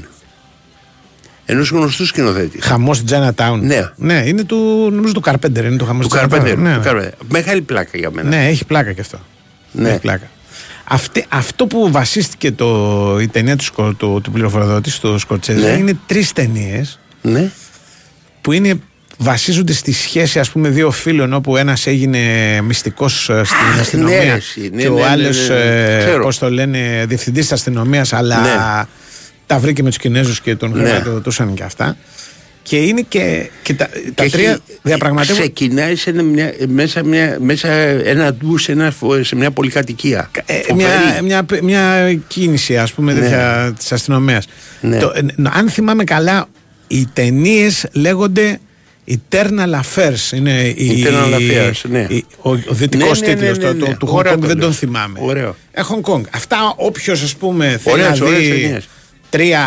ενός 1.45 1.69
γνωστού 1.69 2.05
σκηνοθέτη 2.05 2.61
Χαμός 2.61 2.97
στην 2.97 3.09
Chinatown. 3.09 3.59
Ναι. 3.61 3.89
ναι, 3.95 4.23
είναι 4.25 4.43
του, 4.43 4.89
νομίζω 4.91 5.13
του 5.13 5.21
Carpenter. 5.25 5.57
Είναι 5.57 5.75
το 5.75 5.85
χαμός 5.85 6.07
του 6.07 6.15
Καρπέντερ 6.15 6.57
Ναι, 6.57 6.79
μεγάλη 7.29 7.61
πλάκα 7.61 7.97
για 7.97 8.11
μένα 8.11 8.29
ναι, 8.29 8.47
έχει 8.47 8.65
πλάκα 8.65 8.93
και 8.93 9.01
αυτό. 9.01 9.19
Ναι. 9.71 9.89
Έχει 9.89 9.99
πλάκα. 9.99 10.29
Αυτή, 10.83 11.25
αυτό 11.29 11.65
που 11.67 11.91
βασίστηκε 11.91 12.51
το, 12.51 13.17
η 13.21 13.27
ταινία 13.27 13.55
του, 13.55 13.63
σκο- 13.63 13.93
του, 13.93 14.19
του 14.23 14.31
πληροφοροδότη 14.31 14.89
στο 14.89 15.17
Σκοτσέζε 15.17 15.67
Ναι. 15.71 15.77
είναι 15.77 15.97
τρεις 16.05 16.31
ταινίες 16.33 16.99
ναι. 17.21 17.51
που 18.41 18.51
είναι, 18.51 18.79
βασίζονται 19.23 19.73
στη 19.73 19.91
σχέση 19.93 20.39
ας 20.39 20.49
πούμε 20.49 20.69
δύο 20.69 20.91
φίλων 20.91 21.33
όπου 21.33 21.57
ένας 21.57 21.87
έγινε 21.87 22.19
μυστικός 22.61 23.29
ε, 23.29 23.41
στην 23.43 23.57
Αχ, 23.73 23.79
αστυνομία 23.79 24.17
ναι, 24.17 24.31
εσύ, 24.31 24.69
ναι, 24.73 24.81
και 24.81 24.87
ο 24.87 24.93
ναι, 24.93 24.99
ναι, 25.01 25.07
άλλος 25.07 25.47
ναι, 25.49 25.55
ναι. 25.55 25.95
ε, 25.95 25.97
Ξέρω. 25.99 26.23
πώς 26.23 26.37
το 26.37 26.49
λένε 26.51 27.05
διευθυντής 27.07 27.41
της 27.43 27.51
αστυνομίας 27.51 28.13
αλλά 28.13 28.41
Ναι. 28.41 28.83
τα 29.45 29.59
βρήκε 29.59 29.83
με 29.83 29.89
τους 29.89 29.97
Κινέζους 29.97 30.41
και 30.41 30.55
τον 30.55 30.71
Ναι. 30.71 30.83
χρηματοδοτούσαν 30.83 31.53
και 31.53 31.63
αυτά 31.63 31.97
και 32.63 32.77
είναι 32.77 33.01
και, 33.07 33.49
και 33.61 33.73
τα, 33.73 33.89
τα 34.15 34.23
Και 34.23 34.29
τρία 34.29 34.49
έχει- 34.49 34.61
διαπραγματεύονται 34.81 35.41
ξεκινάει 35.41 35.95
σε 35.95 36.09
ένα, 36.09 36.23
μια, 36.23 36.53
μέσα, 36.67 37.03
μια, 37.03 37.37
μέσα 37.41 37.67
ένα 38.05 38.33
ντου 38.33 38.57
σε, 38.57 38.71
ένα, 38.71 38.91
φο- 38.91 39.23
σε 39.23 39.35
μια 39.35 39.51
πολυκατοικία 39.51 40.29
Ε, 40.45 40.53
Φοβερή. 40.61 40.89
μια, 41.27 41.43
μια, 41.43 41.61
μια 41.63 42.13
κίνηση 42.27 42.77
ας 42.77 42.93
πούμε 42.93 43.13
Ναι. 43.13 43.19
τέτοια 43.19 43.73
της 43.77 43.91
αστυνομίας 43.91 44.47
Ναι. 44.81 44.97
Το, 44.97 45.11
ε, 45.15 45.21
αν 45.53 45.69
θυμάμαι 45.69 46.03
καλά 46.03 46.45
οι 46.87 47.07
ταινίες 47.13 47.85
λέγονται 47.91 48.59
Eternal 49.11 49.73
Affairs 49.81 50.31
είναι 50.35 50.61
η, 50.75 51.03
Eternal 51.07 51.33
Affairs, 51.35 51.81
ναι. 51.89 52.05
η- 52.09 52.25
ο, 52.41 52.49
ο 52.51 52.57
δυτικός 52.69 53.21
Ναι, 53.21 53.27
ναι, 53.27 53.33
ναι, 53.33 53.39
τίτλος 53.39 53.57
ναι, 53.57 53.63
το- 53.63 53.73
ναι. 53.73 53.79
το- 53.93 53.97
του 53.97 54.07
Hong 54.07 54.15
Ωραία 54.15 54.33
Kong 54.33 54.39
το 54.39 54.47
δεν 54.47 54.55
λες. 54.57 54.65
τον 54.65 54.73
θυμάμαι 54.73 55.19
Ωραίο. 55.21 55.55
ε, 55.71 55.81
Hong 55.89 56.11
Kong 56.13 56.21
αυτά 56.35 56.73
όποιος 56.75 57.21
ας 57.23 57.35
πούμε 57.35 57.65
θέλει 57.83 58.01
Ωραίες, 58.01 58.19
να 58.19 58.25
ωραίες 58.25 58.41
δει 58.41 58.49
ταινίες. 58.61 58.87
τρία 59.29 59.61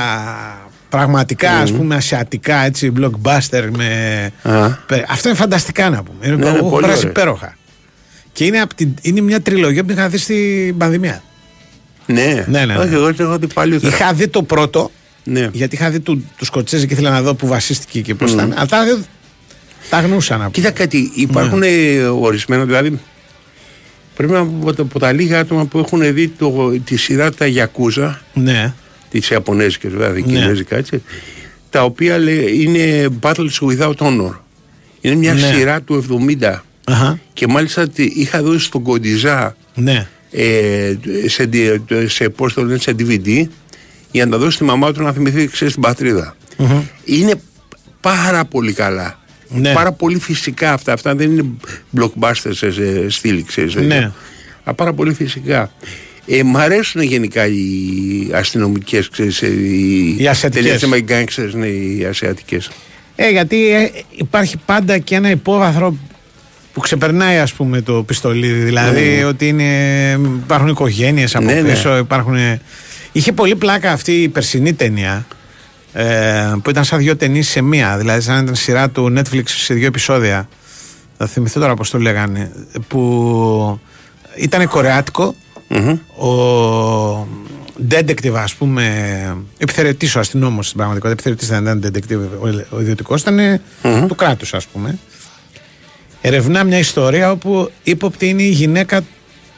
πραγματικά 0.88 1.50
ας 1.50 1.72
πούμε 1.72 1.94
ασιατικά 1.94 2.56
έτσι 2.64 2.92
blockbuster 3.00 3.68
με 3.76 4.30
Α. 4.42 4.68
πε- 4.70 5.04
αυτά 5.08 5.28
είναι 5.28 5.38
φανταστικά 5.38 5.90
να 5.90 6.02
πούμε 6.02 6.26
είναι, 6.26 6.36
Ναι, 6.36 6.50
ναι, 6.50 6.56
έχω 6.58 6.68
πολύ 6.68 6.80
περάσει 6.84 6.98
ωραίες. 6.98 7.10
υπέροχα 7.10 7.56
και 8.32 8.44
είναι, 8.44 8.60
απ' 8.60 8.74
την- 8.74 8.94
είναι 9.02 9.20
μια 9.20 9.40
τριλογία 9.40 9.80
που 9.82 9.88
την 9.88 9.96
είχα 9.98 10.08
δει 10.08 10.18
στην 10.18 10.76
πανδημία 10.76 11.22
ναι. 12.06 12.44
Ναι, 12.48 12.58
ναι, 12.58 12.64
ναι. 12.64 12.76
όχι 12.78 12.94
εγώ 12.94 13.14
το 13.14 13.22
έχω 13.22 13.38
δει 13.38 13.46
πάλι 13.46 13.78
Είχα 13.82 14.12
δει 14.12 14.28
το 14.28 14.42
πρώτο, 14.42 14.90
ναι. 15.24 15.48
γιατί 15.52 15.74
είχα 15.74 15.90
δει 15.90 16.00
του, 16.00 16.24
τους 16.36 16.46
Σκοτσέζε 16.46 16.86
και 16.86 16.92
ήθελα 16.92 17.10
να 17.10 17.22
δω 17.22 17.34
που 17.34 17.46
βασίστηκε 17.46 18.00
και 18.00 18.14
πώς 18.14 18.32
ήταν. 18.32 18.52
Αλλά 18.56 18.66
τα, 18.66 18.84
δύο 18.84 18.98
τα 19.90 20.00
γνούσα 20.00 20.36
να 20.36 20.44
πω. 20.44 20.50
Κοίτα 20.50 20.70
κάτι, 20.70 21.10
υπάρχουν 21.14 21.58
Ναι. 21.58 21.66
ε, 21.66 22.04
ορισμένα, 22.06 22.64
δηλαδή 22.64 22.98
πρέπει 24.16 24.32
να 24.32 24.44
πω 24.46 24.56
από 24.60 24.72
τα- 24.72 24.82
από 24.82 24.98
τα 24.98 25.12
λίγα 25.12 25.38
άτομα 25.38 25.64
που 25.64 25.78
έχουν 25.78 26.14
δει 26.14 26.28
το, 26.28 26.70
τη 26.84 26.96
σειρά 26.96 27.32
τα 27.32 27.46
Γιακούζα, 27.46 28.22
Ναι. 28.34 28.72
τις 29.10 29.30
Ιαπωνέζικες 29.30 29.92
δηλαδή, 29.92 30.20
Ναι. 30.22 30.26
Κινέζικα 30.26 30.76
έτσι, 30.76 31.02
τα 31.70 31.84
οποία 31.84 32.18
λέει, 32.18 32.62
είναι 32.62 33.08
Battles 33.20 33.58
Without 33.60 33.94
Honor. 33.96 34.32
Είναι 35.00 35.14
μια 35.14 35.34
Ναι. 35.34 35.40
σειρά 35.40 35.82
του 35.82 35.94
70 35.94 36.64
Αχα. 36.84 37.18
και 37.32 37.46
μάλιστα 37.46 37.88
τη 37.88 38.04
είχα 38.04 38.42
δώσει 38.42 38.64
στον 38.64 38.82
Κοντιζά 38.82 39.56
Ναι. 39.74 40.06
ε, 40.30 40.94
σε, 41.26 41.44
δι- 41.44 41.80
σε, 42.06 42.28
πώς 42.28 42.52
το 42.54 42.64
λένε, 42.64 42.78
σε 42.78 42.94
DVD 42.98 43.42
για 44.10 44.24
να 44.24 44.30
τα 44.30 44.38
δώσει 44.38 44.54
στη 44.54 44.64
μαμά 44.64 44.92
του 44.92 45.02
να 45.02 45.12
θυμηθεί 45.12 45.46
ξέρεις, 45.48 45.72
την 45.72 45.82
πατρίδα. 45.82 46.36
Μμμ. 46.56 46.80
Είναι 47.04 47.34
πάρα 48.00 48.44
πολύ 48.44 48.72
καλά. 48.72 49.18
Ναι. 49.48 49.72
Πάρα 49.72 49.92
πολύ 49.92 50.18
φυσικά 50.18 50.72
αυτά. 50.72 50.92
Αυτά 50.92 51.14
δεν 51.14 51.30
είναι 51.30 51.44
blockbusters 51.98 52.50
σε, 52.50 52.70
σε 52.72 53.10
στήλη, 53.10 53.42
ξέρεις. 53.42 53.74
Ναι. 53.74 53.80
τέτοια. 53.82 54.14
Α, 54.64 54.74
πάρα 54.74 54.92
πολύ 54.92 55.14
φυσικά. 55.14 55.70
Ε, 56.26 56.42
μ' 56.42 56.56
αρέσουν 56.56 57.02
γενικά 57.02 57.46
οι 57.46 57.60
αστυνομικές, 58.32 59.08
ξέρεις, 59.08 59.42
ε, 59.42 59.46
οι, 59.46 60.16
Οι 60.18 60.26
ασιατικές. 60.28 60.80
ταινίες 60.80 61.06
με 61.06 61.14
gangsters, 61.24 61.52
ναι, 61.52 61.66
οι 61.66 62.04
ασιατικές. 62.04 62.70
Ε, 63.16 63.30
γιατί 63.30 63.70
ε, 63.74 63.90
υπάρχει 64.16 64.56
πάντα 64.66 64.98
και 64.98 65.14
ένα 65.14 65.30
υπόβαθρο 65.30 65.96
που 66.72 66.80
ξεπερνάει 66.80 67.38
ας 67.38 67.52
πούμε 67.52 67.80
το 67.80 68.02
πιστολίδι. 68.02 68.60
Δηλαδή 68.64 69.16
Ναι. 69.16 69.24
ότι 69.24 69.48
είναι, 69.48 69.64
υπάρχουν 70.44 70.68
οικογένειες 70.68 71.34
από 71.36 71.44
Ναι, 71.44 71.52
ναι. 71.60 71.68
πίσω, 71.70 71.96
υπάρχουν... 71.96 72.36
Είχε 73.12 73.32
πολύ 73.32 73.56
πλάκα 73.56 73.92
αυτή 73.92 74.12
η 74.22 74.28
περσινή 74.28 74.72
ταινία 74.72 75.26
ε, 75.96 76.52
που 76.62 76.70
ήταν 76.70 76.84
σαν 76.84 76.98
δύο 76.98 77.16
ταινίες 77.16 77.48
σε 77.48 77.60
μία. 77.60 77.96
Δηλαδή 77.96 78.20
σαν 78.20 78.34
να 78.34 78.42
ήταν 78.42 78.54
σειρά 78.54 78.90
του 78.90 79.14
Netflix 79.16 79.42
σε 79.44 79.74
δύο 79.74 79.86
επεισόδια. 79.86 80.48
Θα 81.18 81.26
θυμηθώ 81.26 81.60
τώρα 81.60 81.74
πώς 81.74 81.90
το 81.90 81.98
λέγανε. 81.98 82.52
Που 82.88 83.80
ήταν 84.36 84.68
κορεάτικο. 84.68 85.34
Ο 86.16 87.28
detective, 87.90 88.34
ας 88.34 88.54
πούμε, 88.54 89.36
επιθερετής 89.58 90.16
ο 90.16 90.20
αστυνόμος 90.20 90.66
στην 90.66 90.76
πραγματικότητα, 90.76 91.28
επιθερετής 91.30 91.48
δεν 91.48 91.78
ήταν 91.78 91.92
detective, 91.92 92.28
ο, 92.40 92.76
ο 92.76 92.80
ιδιωτικός 92.80 93.20
ήταν 93.20 93.60
του 94.08 94.14
κράτους, 94.14 94.54
ας 94.54 94.66
πούμε. 94.66 94.98
Ερευνά 96.20 96.64
μια 96.64 96.78
ιστορία 96.78 97.30
όπου 97.30 97.70
ύποπτη 97.82 98.28
είναι 98.28 98.42
η 98.42 98.48
γυναίκα 98.48 99.00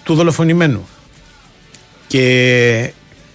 του 0.03 0.15
δολοφονημένου. 0.15 0.89
Και 2.07 2.93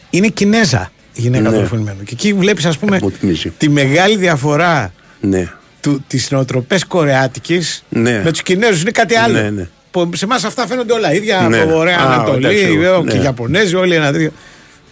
είναι 0.09 0.27
Κινέζα. 0.27 0.90
Γυναίκα 1.13 1.43
Ναι. 1.43 1.49
του 1.55 1.61
Ορφανημένου. 1.61 2.03
Και 2.03 2.11
εκεί 2.13 2.33
βλέπεις, 2.33 2.65
ας 2.65 2.77
πούμε, 2.77 2.99
Μου 3.01 3.11
θυμίζει. 3.11 3.49
τη 3.57 3.69
μεγάλη 3.69 4.15
διαφορά 4.17 4.93
Ναι. 5.21 5.49
του, 5.81 6.03
της 6.07 6.31
νοοτροπές 6.31 6.85
κορεάτικης 6.85 7.83
Ναι. 7.89 8.21
με 8.23 8.31
τους 8.31 8.41
Κινέζους 8.43 8.81
είναι 8.81 8.91
κάτι 8.91 9.15
άλλο. 9.15 9.41
Ναι, 9.41 9.49
ναι. 9.49 9.67
Που 9.91 10.09
σε 10.15 10.25
εμάς 10.25 10.43
αυτά 10.43 10.67
φαίνονται 10.67 10.93
όλα 10.93 11.13
ίδια 11.13 11.47
Ναι. 11.49 11.59
από 11.59 11.77
Ωραία 11.77 11.97
Α, 11.99 12.13
Ανατολή 12.13 12.45
εντάξει, 12.45 12.77
βέβαια, 12.77 12.99
ναι. 13.01 13.11
και 13.11 13.17
Ιαπωνέζοι 13.17 13.75
όλοι 13.75 13.95
ένα 13.95 14.11
τέτοιο. 14.11 14.31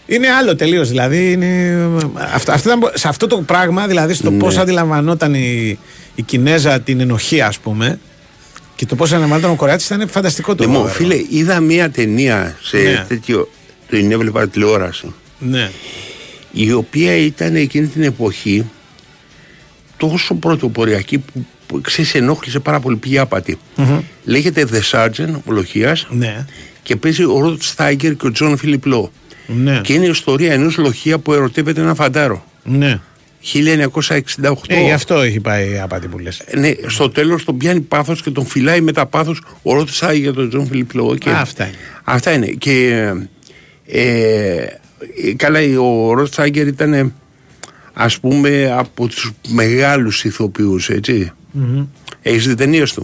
Είναι 0.05 0.27
άλλο 0.29 0.55
τελείως. 0.55 0.89
Δηλαδή, 0.89 1.31
είναι... 1.31 1.77
αυτό, 2.33 2.51
αυτό 2.51 2.69
ήταν- 2.69 2.91
σε 2.93 3.07
αυτό 3.07 3.27
το 3.27 3.37
πράγμα, 3.37 3.87
δηλαδή 3.87 4.13
στο 4.13 4.31
Ναι. 4.31 4.37
πώ 4.37 4.47
αντιλαμβανόταν 4.47 5.33
η, 5.33 5.79
η 6.15 6.21
Κινέζα 6.21 6.79
την 6.79 6.99
ενοχή, 6.99 7.41
ας 7.41 7.59
πούμε, 7.59 7.99
και 8.75 8.85
το 8.85 8.95
πώς 8.95 9.11
αντιλαμβανόταν 9.11 9.51
ο 9.51 9.55
Κορεάτης 9.55 9.85
ήταν 9.85 10.07
φανταστικό 10.09 10.55
το 10.55 10.63
Λοιπόν, 10.63 10.79
έργο. 10.81 10.89
φίλε, 10.93 11.15
είδα 11.29 11.59
μία 11.59 11.89
ταινία 11.89 12.57
σε 12.61 12.77
Ναι. 12.77 13.05
τέτοιο. 13.07 13.49
Την 13.89 14.11
έβλεπα 14.11 14.47
τηλεόραση. 14.47 15.13
Ναι. 15.39 15.69
Η 16.51 16.71
οποία 16.71 17.15
ήταν 17.15 17.55
εκείνη 17.55 17.87
την 17.87 18.03
εποχή 18.03 18.65
τόσο 19.97 20.35
πρωτοποριακή 20.35 21.17
που, 21.17 21.45
που 21.67 21.81
ξέρεις 21.81 22.15
ενόχλησε 22.15 22.59
πάρα 22.59 22.79
πολύ 22.79 22.95
πήγε 22.95 23.19
άπατη. 23.19 23.57
Μμμ. 23.75 23.99
Λέγεται 24.23 24.67
The 24.71 24.81
Sergeant 24.91 25.35
Λοχίας 25.45 26.07
Ναι. 26.09 26.45
και 26.83 26.95
παίζει 26.95 27.23
ο 27.23 27.39
Ροντ 27.39 27.61
Στάιγκερ 27.61 28.15
και 28.15 28.27
ο 28.27 28.31
Τζον 28.31 28.57
Φίλιπ 28.57 28.85
Λό. 28.85 29.11
Ναι. 29.47 29.81
Και 29.83 29.93
είναι 29.93 30.05
η 30.05 30.09
ιστορία 30.09 30.53
ενός 30.53 30.77
λοχία 30.77 31.17
που 31.19 31.33
ερωτεύεται 31.33 31.81
ένα 31.81 31.95
φαντάρο. 31.95 32.45
Ναι. 32.63 32.99
1968. 33.53 34.53
Ε, 34.67 34.83
γι' 34.83 34.91
αυτό 34.91 35.15
έχει 35.15 35.39
πάει 35.39 35.71
άπατη 35.71 36.07
που 36.07 36.19
λες. 36.19 36.41
Ναι, 36.57 36.71
στο 36.87 37.09
τέλος 37.09 37.43
τον 37.43 37.57
πιάνει 37.57 37.79
πάθος 37.79 38.21
και 38.21 38.29
τον 38.29 38.45
φυλάει 38.45 38.81
με 38.81 38.91
τα 38.91 39.05
πάθος 39.05 39.41
ο 39.61 39.73
Ροντ 39.73 39.89
Στάιγκερ 39.89 40.33
τον 40.33 40.49
Τζον 40.49 40.67
Φίλιπ 40.67 40.93
Λό. 40.93 41.15
Και... 41.15 41.29
Α, 41.29 41.39
αυτά 41.39 41.63
είναι. 41.65 41.75
Αυτά 42.03 42.33
είναι. 42.33 42.45
Και 42.47 42.87
ε, 43.85 44.01
ε, 44.01 44.79
καλά, 45.35 45.59
ο 45.79 46.13
Ροντ 46.13 46.27
Στάιγκερ 46.27 46.67
ήταν 46.67 47.13
ας 47.93 48.19
πούμε 48.19 48.71
από 48.77 49.07
τους 49.07 49.31
μεγάλους 49.47 50.23
ηθοποιούς, 50.23 50.89
έτσι. 50.89 51.31
Μμμ. 51.51 51.85
Έχεις 52.21 52.47
δει 52.47 52.55
ταινίες 52.55 52.93
του; 52.93 53.03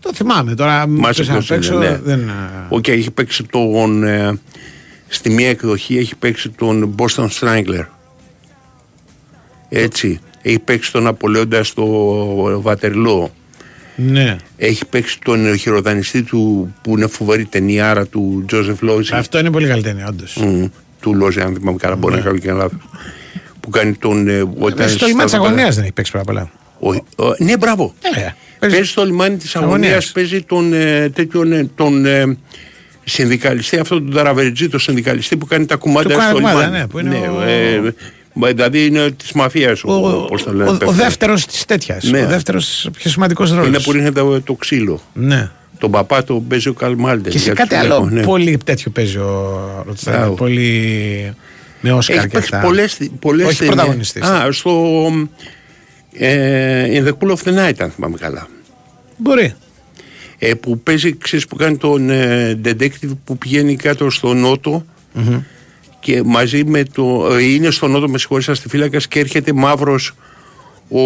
Το 0.00 0.14
θυμάμαι 0.14 0.54
τώρα. 0.54 0.86
Μάσε 0.86 1.20
πες 1.20 1.28
να 1.28 1.38
ποιος 1.38 1.48
είναι, 1.48 1.58
παίξω, 1.58 1.78
ναι. 1.78 1.98
δεν... 2.02 2.30
Οκ, 2.68 2.88
έχει 2.88 3.10
παίξει 3.10 3.44
τον... 3.44 4.04
ε, 4.04 4.38
στη 5.08 5.30
μία 5.30 5.48
εκδοχή 5.48 5.96
έχει 5.98 6.16
παίξει 6.16 6.48
τον 6.48 6.94
Boston 6.98 7.28
Strangler. 7.28 7.84
Έτσι. 9.68 10.20
Έχει 10.42 10.58
παίξει 10.58 10.92
τον 10.92 11.06
Απολέοντας 11.06 11.68
στο 11.68 12.60
Βατερλό. 12.62 13.32
Ναι. 13.96 14.36
Έχει 14.56 14.86
παίξει 14.86 15.18
τον 15.24 15.56
χειροδανιστή 15.56 16.22
του 16.22 16.74
που 16.82 16.96
είναι 16.96 17.06
φοβερή 17.06 17.44
ταινιάρα 17.44 18.06
του 18.06 18.44
Τζόζεφ 18.46 18.82
Λόζη. 18.82 19.14
Αυτό 19.14 19.38
είναι 19.38 19.50
πολύ 19.50 19.66
καλή 19.66 19.82
ταινία, 19.82 20.06
όντως. 20.08 20.36
Μμ, 20.36 20.64
του 21.04 21.14
Λόζη, 21.14 21.40
αν 21.40 21.54
θυμάμαι 21.54 21.76
καλά, 21.78 21.96
μπορεί 21.96 22.14
να 22.14 22.20
κάνω 22.20 22.38
και 22.38 22.48
ένα 22.48 22.56
λάθος. 22.58 22.78
Που 23.60 23.70
κάνει 23.70 23.92
τον. 23.92 24.28
ε, 24.28 24.40
όταν 24.40 24.74
Μέσα 24.76 24.88
στο 24.88 24.98
στα 24.98 25.06
λιμάνι 25.06 25.24
της 25.24 25.32
δωμάτια- 25.32 25.38
αγωνίας 25.38 25.74
δεν 25.74 25.84
έχει 25.84 25.92
παίξει 25.92 26.12
πάρα 26.12 26.24
πολλά. 26.24 26.50
Όχι, 26.78 27.02
ο- 27.16 27.34
ναι, 27.44 27.56
μπράβο. 27.56 27.94
Ε, 28.16 28.28
Παίζει 28.58 28.82
στο 28.90 29.04
λιμάνι 29.04 29.36
της 29.36 29.56
αγωνίας, 29.56 29.80
Αγωνίας. 29.82 30.12
παίζει 30.12 30.42
τον, 30.42 30.72
ε, 30.72 31.08
τέτοιον, 31.10 31.52
ε, 31.52 31.70
τον 31.74 32.06
ε, 32.06 32.36
συνδικαλιστή, 33.04 33.78
αυτό 33.78 33.94
τον 34.02 34.12
Ταραβερτζή, 34.14 34.68
τον 34.68 34.80
συνδικαλιστή 34.80 35.36
που 35.36 35.46
κάνει 35.46 35.66
τα 35.66 35.76
κουμάντα 35.76 36.08
Του 36.08 36.14
κάνει 36.16 36.22
στο 36.30 36.34
κουμάντα, 36.34 36.58
λιμάνι. 36.64 36.78
ναι, 36.78 36.86
που 36.86 36.98
είναι 36.98 37.30
ο- 37.38 37.42
ε, 37.42 37.94
μα, 38.32 38.48
δηλαδή 38.48 38.86
είναι 38.86 39.10
της 39.10 39.32
μαφίας 39.32 39.84
ο, 39.84 39.92
Ο, 39.92 40.24
πώς 40.24 40.42
το 40.42 40.52
λένε, 40.52 40.70
ο, 40.70 40.72
ο 40.74 40.76
πέφτει. 40.76 40.94
δεύτερος 40.94 41.46
της 41.46 41.64
τέτοιας. 41.64 42.04
Ναι. 42.04 42.22
Ο 42.22 42.26
δεύτερος 42.26 42.88
πιο 42.96 43.10
σημαντικός 43.10 43.50
ρόλος. 43.50 43.66
Είναι 43.66 43.80
που 43.80 43.92
ρίχνεται 43.92 44.20
το, 44.20 44.40
το 44.40 44.54
ξύλο. 44.54 45.00
Ναι. 45.12 45.50
Τον 45.84 45.92
παπά 45.92 46.24
τον 46.24 46.46
παίζει 46.46 46.68
ο 46.68 46.72
Καλμάλτερ. 46.72 47.32
Και 47.32 47.38
σε 47.38 47.44
για 47.44 47.54
κάτι 47.54 47.68
τους 47.68 47.78
άλλο 47.78 48.00
βλέπω, 48.02 48.14
ναι. 48.14 48.22
πολύ 48.22 48.58
τέτοιο 48.64 48.90
παίζει 48.90 49.16
ο 49.16 49.60
Ροτσάνη. 49.86 50.16
Μπράβο. 50.16 50.34
Πολύ. 50.34 51.34
με 51.80 51.92
Όσκαρ 51.92 52.16
Έχει 52.16 52.26
και 52.26 52.32
παίξει 52.32 52.54
αυτά. 52.54 52.66
πολλές, 52.66 52.98
πολλές 53.20 53.46
Όχι 53.46 53.56
ταινίες. 53.58 53.74
πρωταγωνιστής. 53.76 54.22
Α, 54.22 54.52
στο 54.52 55.10
ε, 56.12 57.00
In 57.00 57.06
the 57.06 57.12
Cool 57.18 57.30
of 57.30 57.36
the 57.44 57.68
Night, 57.68 57.74
αν 57.78 57.90
θυμάμαι 57.90 58.16
καλά. 58.20 58.48
Μπορεί. 59.16 59.54
Ε, 60.38 60.54
που 60.54 60.78
παίζει, 60.78 61.16
ξέρεις, 61.16 61.46
που 61.46 61.56
κάνει 61.56 61.76
τον 61.76 62.10
ε, 62.10 62.60
detective 62.64 63.10
που 63.24 63.38
πηγαίνει 63.38 63.76
κάτω 63.76 64.10
στο 64.10 64.34
νότο 64.34 64.84
Μμμ. 65.12 65.40
και 66.00 66.22
μαζί 66.24 66.64
με 66.64 66.82
το. 66.84 67.28
ε, 67.38 67.42
είναι 67.42 67.70
στο 67.70 67.86
νότο, 67.88 68.08
με 68.08 68.18
συγχωρείτε, 68.18 68.54
στη 68.54 68.68
φύλακα 68.68 68.98
και 68.98 69.18
έρχεται 69.18 69.52
μαύρος 69.52 70.14
ο. 70.88 71.00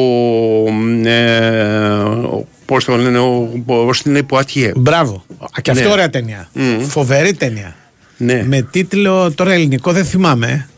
Ε, 1.05 1.89
ο- 1.93 2.47
πώς 2.65 2.85
το 2.85 2.97
λένε, 2.97 3.19
ο, 3.19 3.63
ο, 3.67 3.93
στην 3.93 4.15
Ιποατιέ. 4.17 4.73
Μπράβο. 4.77 5.25
Α, 5.41 5.61
Και 5.63 5.71
αυτό 5.71 5.85
Ναι. 5.85 5.91
ωραία 5.93 6.11
ταινία. 6.11 6.49
Μμ. 6.53 6.81
Φοβερή 6.81 7.33
ταινία. 7.35 7.75
Ναι. 8.17 8.45
Με 8.47 8.63
τίτλο 8.63 9.33
τώρα 9.33 9.53
ελληνικό 9.53 9.93
δεν 9.93 10.05
θυμάμαι. 10.05 10.69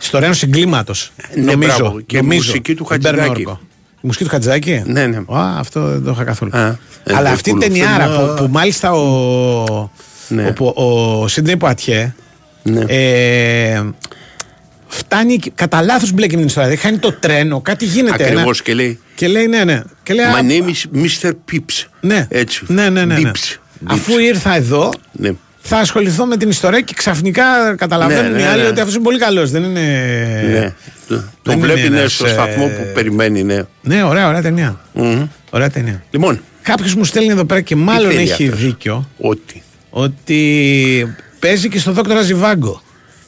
Ιστορία 0.00 0.26
ενό 0.26 0.36
εγκλήματο. 0.42 0.92
Ναι, 1.34 1.52
νομίζω. 1.52 1.76
μπράβο. 1.78 2.00
Και 2.00 2.16
η 2.16 2.20
νομίζω. 2.20 2.36
μουσική 2.46 2.74
του 2.74 2.86
Δεν 2.88 3.00
παίρνω 3.00 3.18
Χατζηδάκη. 3.18 3.46
όρκο. 3.46 3.60
Η 3.94 4.06
μουσική 4.06 4.24
του 4.24 4.30
Χατζηδάκη; 4.30 4.82
Ναι, 4.86 5.06
ναι. 5.06 5.16
Α, 5.16 5.58
αυτό 5.58 5.88
δεν 5.88 6.04
το 6.04 6.10
είχα 6.10 6.24
καθόλου. 6.24 6.56
Α, 6.56 6.78
Αλλά 7.10 7.28
ε, 7.28 7.32
αυτή 7.32 7.48
η 7.48 7.52
κούλο. 7.52 7.64
ταινιάρα 7.64 8.04
Αυτό- 8.04 8.34
που, 8.36 8.44
που 8.44 8.50
μάλιστα 8.52 8.92
ο, 8.92 9.90
Ναι. 10.28 10.52
ο, 10.58 10.66
ο, 10.74 11.20
ο 11.22 11.28
Σίντνεϊ 11.28 11.56
Πουατιέ 11.56 12.14
Ναι. 12.62 12.84
ε, 12.88 13.82
φτάνει 14.94 15.36
και- 15.36 15.52
κατά 15.54 15.82
λάθος 15.82 16.12
μπλέκει 16.12 16.32
με 16.32 16.38
την 16.38 16.46
ιστορία. 16.48 16.68
Δηλαδή, 16.68 16.86
χάνει 16.88 16.98
το 17.00 17.12
τρένο, 17.12 17.60
κάτι 17.60 17.84
γίνεται. 17.84 18.24
Ακριβώς 18.24 18.42
ένα- 18.42 18.64
και 18.64 18.74
λέει. 18.74 18.98
Και 19.14 19.28
λέει 19.28 19.46
ναι, 19.46 19.64
ναι. 19.64 19.82
Και 20.02 20.14
λέει, 20.14 20.24
My 20.32 20.36
«Α, 20.36 20.46
name 20.48 20.68
is 20.70 21.02
Mr. 21.04 21.30
Pips. 21.52 21.84
Ναι. 22.00 22.26
Έτσι. 22.30 22.64
Ναι, 22.66 22.88
ναι, 22.88 23.04
ναι. 23.04 23.18
ναι. 23.18 23.30
Pips. 23.34 23.56
Αφού 23.84 24.18
ήρθα 24.18 24.54
εδώ, 24.56 24.90
Ναι. 25.12 25.32
θα 25.60 25.76
ασχοληθώ 25.78 26.26
με 26.26 26.36
την 26.36 26.48
ιστορία 26.48 26.80
και 26.80 26.94
ξαφνικά 26.96 27.42
καταλαβαίνουν 27.76 28.30
Ναι, 28.30 28.36
ναι, 28.36 28.42
οι 28.42 28.46
άλλοι 28.46 28.62
ναι. 28.62 28.68
ότι 28.68 28.80
αυτός 28.80 28.94
είναι 28.94 29.04
πολύ 29.04 29.18
καλός. 29.18 29.50
Δεν 29.50 29.62
είναι. 29.62 29.80
Ναι. 30.50 30.72
Το- 31.08 31.22
Τον 31.42 31.54
είναι 31.56 31.66
βλέπει 31.66 31.88
ναι, 31.88 31.98
ένας, 31.98 32.12
στο 32.14 32.26
ε, 32.26 32.28
σταθμό 32.28 32.66
που 32.66 32.86
περιμένει, 32.94 33.42
ναι. 33.42 33.62
Ναι, 33.82 34.02
ωραία, 34.02 34.28
ωραία 34.28 34.42
ταινία. 34.42 34.80
Μμμ. 34.92 35.26
Ωραία 35.50 35.70
ταινία. 35.70 36.02
Λοιπόν, 36.10 36.40
Κάποιος 36.62 36.94
μου 36.94 37.04
στέλνει 37.04 37.30
εδώ 37.30 37.44
πέρα 37.44 37.60
και 37.60 37.76
μάλλον 37.76 38.10
θέλει 38.10 38.22
έχει 38.30 38.44
αυτός; 38.44 38.60
δίκιο 38.60 39.08
ότι. 39.18 39.62
ότι 39.90 41.14
παίζει 41.38 41.68
και 41.68 41.78
στο 41.78 41.92
δόκτωρα 41.92 42.22
Ζιβάγκο. 42.22 42.82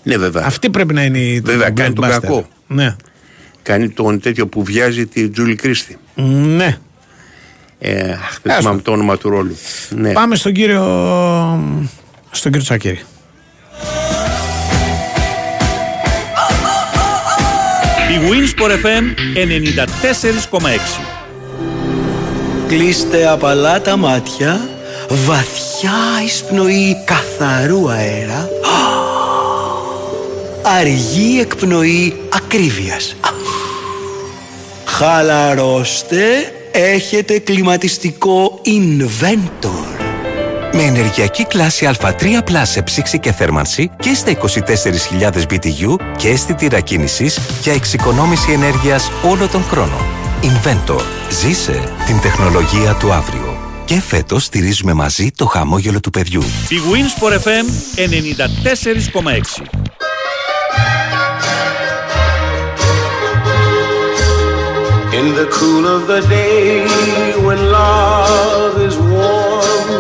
Ναι, 0.06 0.16
βέβαια. 0.16 0.42
Αυτή 0.46 0.70
πρέπει 0.70 0.94
να 0.94 1.02
είναι 1.04 1.18
η. 1.18 1.40
Βέβαια, 1.40 1.66
το 1.66 1.72
κάνει 1.74 1.94
τον 1.94 2.04
blockbuster. 2.04 2.20
κακό. 2.20 2.48
Ναι. 2.66 2.96
Κάνει 3.62 3.88
τον 3.88 4.20
τέτοιο 4.20 4.46
που 4.46 4.64
βιάζει 4.64 5.06
τη 5.06 5.28
Τζούλη 5.28 5.54
Κρίστη. 5.54 5.98
Ναι. 6.14 6.78
Ε, 7.78 8.10
αχ, 8.10 8.18
Άστο. 8.26 8.40
δεν 8.42 8.56
θυμάμαι 8.56 8.80
το 8.80 8.92
όνομα 8.92 9.16
του 9.18 9.28
ρόλου. 9.28 9.56
Ναι. 9.90 10.12
Πάμε 10.12 10.36
στον 10.36 10.52
κύριο. 10.52 10.82
στον 12.30 12.50
κύριο 12.52 12.66
Τσακύρη. 12.66 13.00
Η 18.12 18.18
Winsport 18.30 18.70
FM 18.70 19.04
94,6. 19.34 21.02
Κλείστε 22.68 23.28
απαλά 23.28 23.80
τα 23.80 23.96
μάτια, 23.96 24.60
βαθιά 25.08 25.92
εισπνοή 26.24 26.96
καθαρού 27.04 27.90
αέρα, 27.90 28.48
αργή 30.68 31.40
εκπνοή 31.40 32.14
ακρίβειας. 32.28 33.16
Χαλαρώστε, 34.84 36.52
έχετε 36.72 37.38
κλιματιστικό 37.38 38.60
Inventor. 38.64 40.04
Με 40.72 40.82
ενεργειακή 40.82 41.44
κλάση 41.44 41.90
Α3 42.00 42.42
σε 42.62 42.82
ψήξη 42.82 43.18
και 43.18 43.32
θέρμανση 43.32 43.90
και 44.00 44.14
στα 44.14 44.30
24.000 44.30 45.30
BTU 45.50 45.96
και 46.16 46.28
αισθητήρα 46.28 46.80
κίνησης 46.80 47.38
για 47.62 47.72
εξοικονόμηση 47.72 48.52
ενέργειας 48.52 49.10
όλο 49.24 49.48
τον 49.48 49.62
χρόνο. 49.62 50.06
Inventor. 50.42 51.00
Ζήσε 51.30 51.94
την 52.06 52.20
τεχνολογία 52.20 52.94
του 52.94 53.12
αύριο. 53.12 53.58
Και 53.84 54.00
φέτος 54.00 54.44
στηρίζουμε 54.44 54.92
μαζί 54.92 55.30
το 55.36 55.46
χαμόγελο 55.46 56.00
του 56.00 56.10
παιδιού. 56.10 56.42
Η 56.68 56.76
Winsport 56.92 57.32
FM 57.32 57.66
94,6. 57.96 59.85
In 65.26 65.34
the 65.42 65.48
cool 65.58 65.84
of 65.96 66.02
the 66.12 66.20
day 66.38 66.68
when 67.46 67.58
love 67.78 68.74
is 68.88 68.96
warm. 69.12 69.90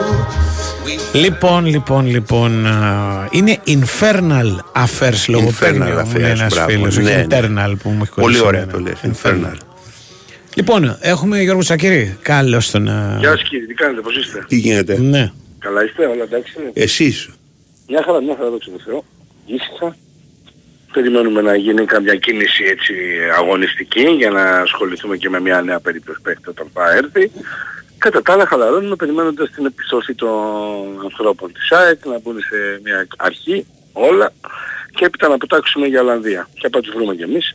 Λοιπόν, 1.12 1.66
λοιπόν, 1.66 2.06
λοιπόν. 2.06 2.66
α, 2.66 3.28
είναι 3.30 3.58
Infernal 3.66 4.56
Affairs 4.84 5.24
λογοπαίγνιο 5.28 5.84
μου 5.84 5.90
είναι 6.16 6.28
Affairs, 6.28 6.30
ένας 6.38 6.54
μπράβο. 6.54 6.70
φίλος. 6.70 6.96
Ναι, 6.96 7.02
Όχι 7.02 7.12
ναι. 7.14 7.26
Internal 7.28 7.74
που 7.82 7.88
μου 7.88 8.00
έχει 8.02 8.12
Πολύ 8.14 8.14
κολλήσει 8.14 8.42
ωραία 8.44 8.60
εμένα. 8.62 8.78
το 8.78 8.78
λες. 8.80 8.98
Infernal. 9.22 9.56
Λοιπόν, 10.54 10.96
έχουμε 11.00 11.42
Γιώργο 11.42 11.60
Τσακύρη. 11.62 12.16
Καλώς 12.22 12.70
τον. 12.70 12.88
α, 12.88 13.16
Γεια 13.18 13.30
σας 13.30 13.42
κύριε, 13.48 13.66
τι 13.66 13.74
κάνετε, 13.74 14.00
πώς 14.00 14.16
είστε; 14.16 14.44
Τι 14.48 14.56
γίνεται; 14.56 14.98
Ναι. 14.98 15.30
Καλά 15.58 15.84
είστε, 15.84 16.06
όλα 16.06 16.22
εντάξει 16.22 16.54
είναι. 16.60 16.70
Εσείς. 16.74 17.28
Μια 17.88 18.02
χαρά, 18.06 18.22
μια 18.22 18.34
χαρά, 18.38 18.50
δόξα 18.50 18.70
τω 18.70 18.78
Θεώ. 18.84 19.04
Ήσυχα. 19.46 19.96
Περιμένουμε 21.00 21.40
να 21.40 21.56
γίνει 21.56 21.84
κάποια 21.84 22.14
κίνηση 22.16 22.64
έτσι 22.64 22.92
αγωνιστική 23.38 24.00
για 24.20 24.30
να 24.30 24.42
ασχοληθούμε 24.60 25.16
και 25.16 25.28
με 25.28 25.40
μια 25.40 25.62
νέα 25.62 25.80
περίπτωση 25.80 26.18
παίκτη 26.22 26.48
όταν 26.48 26.66
θα 26.74 26.92
έρθει. 26.92 27.30
Κατά 27.98 28.22
τα 28.22 28.32
άλλα 28.32 28.46
χαλαρώνουμε 28.46 28.96
περιμένοντας 28.96 29.50
την 29.50 29.66
επιστροφή 29.66 30.14
των 30.14 30.30
ανθρώπων 31.04 31.52
της 31.52 31.72
ΑΕΚ 31.72 32.04
να 32.06 32.18
μπουν 32.18 32.38
σε 32.40 32.80
μια 32.84 33.06
αρχή 33.16 33.66
όλα 33.92 34.32
και 34.94 35.04
έπειτα 35.04 35.28
να 35.28 35.36
πετάξουμε 35.38 35.86
για 35.86 36.00
Ολλανδία. 36.00 36.48
Και 36.54 36.68
να 36.72 36.80
τους 36.80 36.92
βρούμε 36.94 37.14
κι 37.14 37.22
εμείς. 37.22 37.54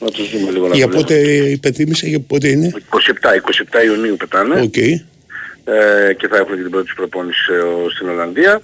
Να 0.00 0.10
τους 0.10 0.30
δούμε 0.30 0.50
λίγο 0.50 0.68
να 0.68 0.74
Για 0.74 0.86
δουλεύουν. 0.88 1.06
πότε 1.06 1.14
υπενθύμησε, 1.50 2.06
για 2.06 2.20
πότε 2.20 2.48
είναι; 2.48 2.72
27, 2.90 3.34
27 3.34 3.84
Ιουνίου 3.84 4.16
πετάνε 4.16 4.60
Οκ. 4.60 4.76
ε, 4.76 6.14
και 6.18 6.28
θα 6.28 6.36
έχουν 6.36 6.54
και 6.56 6.62
την 6.62 6.70
πρώτη 6.70 6.86
τους 6.86 6.94
προπόνηση 6.94 7.52
ε, 7.52 7.56
ο- 7.58 7.90
στην 7.90 8.08
Ολλανδία. 8.08 8.60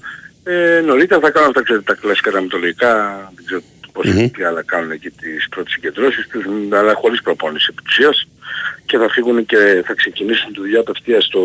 Ε, 0.48 0.80
νωρίτερα 0.80 1.20
θα 1.20 1.30
κάνουν 1.30 1.48
αυτά 1.48 1.62
ξέρετε, 1.62 1.84
τα 1.92 1.94
κλασικά 2.00 2.30
τα 2.30 2.40
αιματολογικά, 2.40 2.92
δεν 3.34 3.44
ξέρω 3.44 3.60
πώς 3.92 4.06
Μμμ. 4.06 4.28
τι 4.30 4.42
άλλα 4.42 4.62
κάνουν 4.62 4.90
εκεί 4.90 5.10
τις 5.10 5.48
πρώτες 5.50 5.72
συγκεντρώσεις 5.72 6.26
τους, 6.28 6.44
μ, 6.44 6.74
αλλά 6.74 6.94
χωρίς 6.94 7.22
προπόνηση 7.22 7.66
επί 7.70 7.82
της 7.82 7.92
ουσίας. 7.92 8.28
Και 8.86 8.96
θα 8.98 9.08
φύγουν 9.08 9.46
και 9.46 9.82
θα 9.86 9.94
ξεκινήσουν 9.94 10.52
τη 10.52 10.60
δουλειά 10.60 10.80
απευθείας 10.80 11.24
στο 11.24 11.40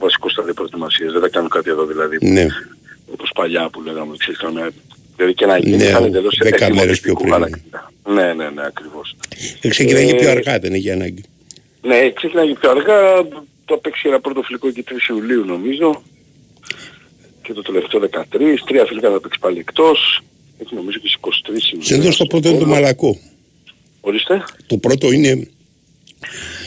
βασικό 0.00 0.28
στάδιο 0.28 0.54
προετοιμασίας. 0.54 1.12
Δεν 1.12 1.20
θα 1.20 1.28
κάνουν 1.28 1.48
κάτι 1.48 1.70
εδώ 1.70 1.86
δηλαδή. 1.86 2.16
Ναι. 2.20 2.46
Όπως 3.12 3.30
παλιά 3.34 3.68
που 3.70 3.82
λέγαμε, 3.82 4.14
ξέρεις, 4.18 4.38
κάνουμε, 4.40 4.70
δηλαδή 5.16 5.34
και 5.34 5.46
να 5.46 5.58
γίνει 5.58 5.76
Ναι, 5.76 5.84
θα 5.84 5.98
είναι 5.98 6.06
εντελώς 6.06 6.38
δέκα 6.42 6.64
έτοιμο 6.64 6.80
μέρες 6.80 7.00
πιο 7.00 7.14
τυπικού 7.14 7.20
πριν. 7.30 7.32
χαρακτήρα. 7.32 7.92
Ναι, 8.08 8.32
ναι, 8.32 8.48
ναι, 8.50 8.62
ακριβώς. 8.66 9.16
Ε, 9.62 9.68
Ξεκινάει 9.68 10.06
και 10.06 10.12
Ε, 10.14 10.18
πιο 10.18 10.30
αργά, 10.30 10.58
δεν 10.58 10.72
έχει 10.74 10.90
ανάγκη. 10.90 11.24
ναι, 11.82 12.10
ξεκινάει 12.12 12.46
και 12.46 12.56
πιο 12.60 12.70
αργά. 12.70 12.98
Το 13.64 13.76
παίξει 13.76 14.08
ένα 14.08 14.20
πρώτο 14.20 14.42
φιλικό 14.42 14.70
και 14.70 14.84
3 14.88 14.92
Ιουλίου 15.08 15.44
νομίζω. 15.44 16.02
Και 17.44 17.52
το 17.52 17.62
τελευταίο 17.62 18.00
13. 18.00 18.24
Τρία 18.66 18.84
φιλικά 18.86 19.10
θα 19.10 19.20
παίξει 19.20 19.38
πάλι 19.38 19.58
εκτός. 19.58 20.20
Έχει 20.58 20.74
νομίζω 20.74 20.98
και 20.98 21.08
στις 21.08 21.20
23 21.20 21.48
Ιουλίου. 21.72 21.84
Συνήθως 21.86 22.16
το 22.16 22.26
πρώτο 22.26 22.48
είναι 22.48 22.58
το 22.58 22.66
μαλακό. 22.66 23.18
Ορίστε. 24.00 24.44
Το 24.66 24.76
πρώτο 24.76 25.12
είναι 25.12 25.34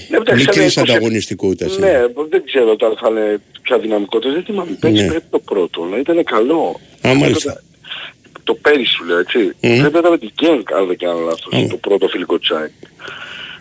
Ναι, 0.09 0.17
εντάξει, 0.17 0.45
μικρής 0.45 0.73
θα 0.73 0.81
είναι 0.81 0.89
20 0.91 0.93
ανταγωνιστικότητας. 0.95 1.77
Ναι, 1.77 1.93
δεν 2.29 2.43
ξέρω 2.45 2.75
τώρα 2.75 2.95
θα 3.01 3.09
είναι 3.09 3.41
πια 3.61 3.79
δυναμικότητα. 3.79 4.33
Δεν 4.33 4.43
θυμάμαι. 4.43 4.71
Πέρυσι 4.79 5.01
Ναι. 5.03 5.07
πρέπει 5.09 5.25
το 5.29 5.39
πρώτο. 5.39 5.83
Να 5.85 5.97
ήταν 5.97 6.23
καλό. 6.23 6.79
Α, 7.07 7.13
μάλιστα. 7.13 7.63
Το 8.43 8.53
πέρυσι 8.53 8.91
σου 8.91 9.03
λέω 9.05 9.17
έτσι. 9.19 9.37
Μμμ. 9.37 9.51
Πρέπει 9.59 9.81
να 9.93 9.99
ήταν 9.99 10.11
με 10.11 10.17
την 10.17 10.31
Γκένκ, 10.41 10.71
αν 10.73 10.87
δεν 10.87 10.97
κάνω 10.97 11.19
λάθος. 11.19 11.67
Το 11.69 11.77
πρώτο 11.77 12.07
φιλικό 12.07 12.39
τσάι. 12.39 12.67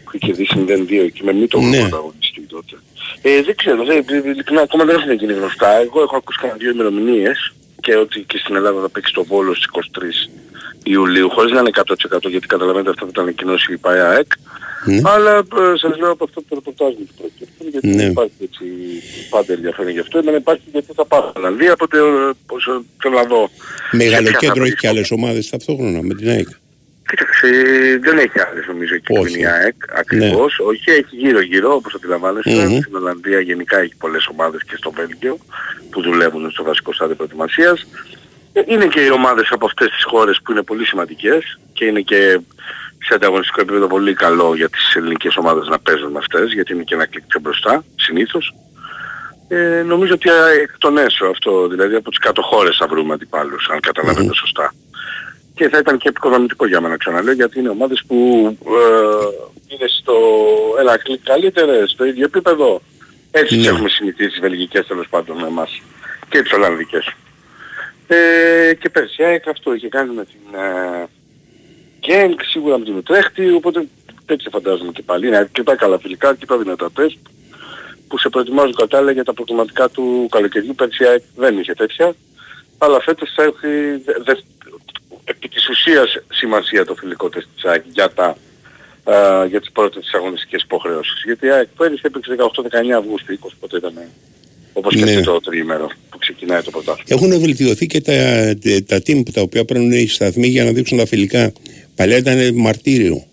Που 0.04 0.10
είχε 0.12 0.26
κερδίσει 0.26 0.54
0-2 0.58 1.10
και 1.12 1.22
με 1.22 1.32
μη 1.32 1.46
το 1.46 1.60
Ναι. 1.60 1.68
ναι. 1.68 1.82
ανταγωνιστή 1.82 2.40
τότε. 2.40 2.76
Ε, 3.22 3.42
δεν 3.42 3.56
ξέρω, 3.56 3.84
δεν, 3.84 4.04
ειλικρινά 4.24 4.60
ακόμα 4.60 4.84
δεν 4.84 4.94
έχουν 4.96 5.12
γίνει 5.12 5.32
γνωστά. 5.32 5.70
Εγώ 5.70 6.02
έχω 6.02 6.16
ακούσει 6.16 6.38
κανένα 6.40 6.58
δύο 6.58 6.70
ημερομηνίες 6.70 7.52
και 7.80 7.96
ότι 7.96 8.20
και 8.20 8.38
στην 8.38 8.54
Ελλάδα 8.56 8.80
θα 8.80 8.88
παίξει 8.88 9.12
το 9.12 9.24
Βόλο 9.24 9.54
στις 9.54 9.66
23 9.72 10.30
Ιουλίου, 10.84 11.30
χωρίς 11.30 11.52
να 11.52 11.60
είναι 11.60 11.70
100% 11.74 12.28
γιατί 12.28 12.46
καταλαβαίνετε 12.46 12.90
αυτό 12.90 13.04
που 13.04 13.10
ήταν 13.10 13.22
ανακοινώσει 13.22 13.72
η 13.72 13.76
ΠΑΕΑΕΚ. 13.76 14.26
Ναι. 14.84 15.00
Αλλά 15.04 15.36
ε, 15.36 15.76
σας 15.76 15.98
λέω 15.98 16.10
από 16.10 16.24
αυτό 16.24 16.42
το 16.48 16.54
ρεπορτάζ 16.54 16.88
μου 16.98 17.04
που 17.06 17.14
προκύπτει, 17.20 17.64
γιατί 17.70 17.86
Ναι. 17.88 17.94
δεν 17.96 18.10
υπάρχει 18.10 18.32
έτσι 18.42 18.64
πάντα 19.30 19.52
ενδιαφέρον 19.52 19.92
γι' 19.92 19.98
αυτό. 19.98 20.18
Εμένα 20.18 20.36
υπάρχει 20.36 20.62
γιατί 20.72 20.92
θα 20.94 21.04
πάω 21.04 21.20
στην 21.20 21.32
Ολλανδία, 21.36 21.72
οπότε 21.72 21.98
ε, 21.98 22.30
πώς, 22.46 22.66
ε, 22.66 22.70
θέλω 23.02 23.14
να 23.14 23.22
δω. 23.24 23.50
Μεγάλο 23.92 24.26
σε 24.26 24.32
ποια 24.32 24.32
θα 24.32 24.38
κέντρο 24.38 24.52
έχει 24.52 24.60
βρίσκω. 24.60 24.80
και 24.80 24.88
άλλες 24.88 25.10
ομάδες 25.10 25.48
ταυτόχρονα 25.48 26.02
με 26.02 26.14
την 26.14 26.28
ΑΕΚ. 26.28 26.48
Κοίταξε, 27.08 27.48
δεν 28.02 28.18
έχει 28.18 28.40
άλλες 28.40 28.66
νομίζω 28.66 28.94
εκεί 28.94 29.12
που 29.12 29.20
Όχι. 29.20 29.38
είναι 29.38 29.48
η 29.48 29.50
ΑΕΚ 29.50 29.74
ακριβώς. 29.94 30.58
Όχι, 30.58 30.90
έχει 30.90 31.16
γύρω-γύρω 31.16 31.74
όπως 31.74 31.94
αντιλαμβάνεστε. 31.94 32.50
Μμμ. 32.50 32.80
Στην 32.80 32.96
Ολλανδία 32.96 33.40
γενικά 33.40 33.78
έχει 33.78 33.96
πολλές 33.96 34.26
ομάδες 34.26 34.62
και 34.64 34.76
στο 34.76 34.90
Βέλγιο 34.90 35.38
που 35.90 36.02
δουλεύουν 36.02 36.50
στο 36.50 36.62
βασικό 36.62 36.92
στάδιο 36.92 37.14
προετοιμασίας. 37.14 37.86
Ε, 38.52 38.60
Είναι 38.66 38.86
και 38.86 39.00
οι 39.00 39.10
ομάδες 39.10 39.48
από 39.50 39.66
αυτές 39.66 39.90
τις 39.90 40.04
χώρες 40.04 40.40
που 40.42 40.52
είναι 40.52 40.62
πολύ 40.62 40.84
σημαντικές 40.84 41.58
και 41.72 41.84
είναι 41.84 42.00
και 42.00 42.40
σε 43.06 43.14
ανταγωνιστικό 43.14 43.60
επίπεδο 43.60 43.86
πολύ 43.86 44.14
καλό 44.14 44.54
για 44.54 44.68
τις 44.68 44.94
ελληνικές 44.94 45.36
ομάδες 45.36 45.68
να 45.68 45.78
παίζουν 45.78 46.10
με 46.10 46.18
αυτές 46.18 46.52
γιατί 46.52 46.72
είναι 46.72 46.82
και 46.82 46.94
ένα 46.94 47.06
κλικ 47.06 47.24
πιο 47.26 47.40
μπροστά 47.40 47.84
συνήθως. 47.96 48.54
Ε, 49.48 49.82
νομίζω 49.86 50.14
ότι 50.14 50.28
ε, 50.30 50.62
εκ 50.62 50.78
των 50.78 50.98
έσω 50.98 51.26
αυτό, 51.26 51.68
δηλαδή 51.68 51.94
από 51.94 52.10
τις 52.10 52.18
κάτω 52.18 52.42
χώρες 52.42 52.76
θα 52.76 52.86
βρούμε 52.86 53.14
αντιπάλους, 53.14 53.68
αν 53.72 53.80
καταλαβαίνετε 53.80 54.34
σωστά. 54.34 54.74
Και 55.56 55.68
θα 55.68 55.78
ήταν 55.78 55.98
και 55.98 56.08
επικοδομητικό 56.08 56.66
για 56.66 56.80
μένα 56.80 56.96
ξαναλέω, 56.96 57.34
γιατί 57.34 57.58
είναι 57.58 57.68
ομάδες 57.68 58.02
που 58.06 58.16
ε, 58.66 59.44
είναι 59.68 59.88
στο 60.00 60.14
ένα 60.80 60.98
κλικ 60.98 61.22
καλύτερες, 61.24 61.90
στο 61.90 62.04
ίδιο 62.04 62.24
επίπεδο. 62.24 62.80
Έτσι 63.30 63.54
τις 63.56 63.64
Ναι. 63.66 63.70
έχουμε 63.72 63.88
συνηθίσει 63.88 64.28
τις 64.30 64.40
βελγικές 64.40 64.86
τέλος 64.86 65.06
πάντων 65.10 65.36
με 65.40 65.46
εμάς 65.46 65.80
και 66.28 66.42
τις 66.42 66.52
Ολλανδικές. 66.52 67.12
Ε, 68.06 68.74
και 68.74 68.88
πέρσι 68.90 69.22
η 69.22 69.24
ΑΕΚ 69.24 69.48
αυτό 69.48 69.74
είχε 69.74 69.88
κάνει 69.88 70.14
με 70.14 70.24
την 70.24 70.54
ε, 70.60 71.06
Γκένκ, 72.00 72.40
σίγουρα 72.42 72.78
με 72.78 72.84
την 72.84 72.96
Ουτρέχτη, 72.96 73.50
οπότε 73.50 73.86
έτσι 74.26 74.48
φαντάζομαι 74.50 74.92
και 74.92 75.02
πάλι. 75.02 75.26
Είναι 75.26 75.36
αρκετά 75.36 75.76
καλά 75.76 75.98
φιλικά, 75.98 76.28
αρκετά 76.28 76.58
δυνατά 76.58 76.90
τεστ 76.94 77.16
που 78.08 78.18
σε 78.18 78.28
προετοιμάζουν 78.28 78.74
κατάλληλα 78.74 79.10
για 79.12 79.24
τα 79.24 79.32
προγραμματικά 79.34 79.88
του 79.88 80.26
καλοκαιριού. 80.30 80.74
Πέρσι 80.74 81.02
η 81.04 81.06
ΑΕΚ 81.06 81.22
δεν 81.36 81.58
είχε 81.58 81.74
τέτοια, 81.74 82.14
αλλά 82.78 83.00
φέτος 83.00 83.32
θα 83.36 83.42
έχει 83.42 83.66
δε, 84.04 84.12
δε- 84.24 84.40
επί 85.30 85.48
της 85.48 85.68
ουσίας 85.68 86.08
σημασία 86.40 86.84
το 86.84 86.94
φιλικό 86.94 87.28
τεστ 87.28 87.46
της 87.54 87.64
ΑΕΚ 87.64 87.82
για, 87.92 88.08
τα, 88.18 88.36
α, 89.12 89.46
για 89.46 89.60
τις 89.60 89.70
πρώτες 89.72 90.04
της 90.04 90.14
αγωνιστικές 90.14 90.62
υποχρεώσεις. 90.62 91.22
Γιατί 91.24 91.46
η 91.46 91.50
ΑΕΚ 91.50 91.68
πέρυσι 91.76 92.02
έπαιξε 92.04 92.30
18-19 92.32 92.96
Αυγούστου, 92.98 93.32
20 93.32 93.52
πότε 93.60 93.76
ήταν 93.76 93.94
όπως 94.72 94.94
και 94.94 95.04
Ναι. 95.04 95.12
αυτό 95.12 95.32
το 95.32 95.40
τριήμερο 95.40 95.90
που 96.10 96.18
ξεκινάει 96.18 96.62
το 96.62 96.70
πρωτάθλημα. 96.70 97.20
Έχουν 97.22 97.40
βελτιωθεί 97.40 97.86
και 97.86 98.00
τα, 98.00 98.12
τα 98.86 98.96
team 98.96 99.22
τα 99.32 99.40
οποία 99.40 99.64
παίρνουν 99.64 99.92
οι 99.92 100.06
σταθμοί 100.06 100.46
για 100.46 100.64
να 100.64 100.70
δείξουν 100.72 100.98
τα 100.98 101.06
φιλικά. 101.06 101.52
Παλιά 101.94 102.16
ήταν 102.16 102.54
μαρτύριο. 102.54 103.26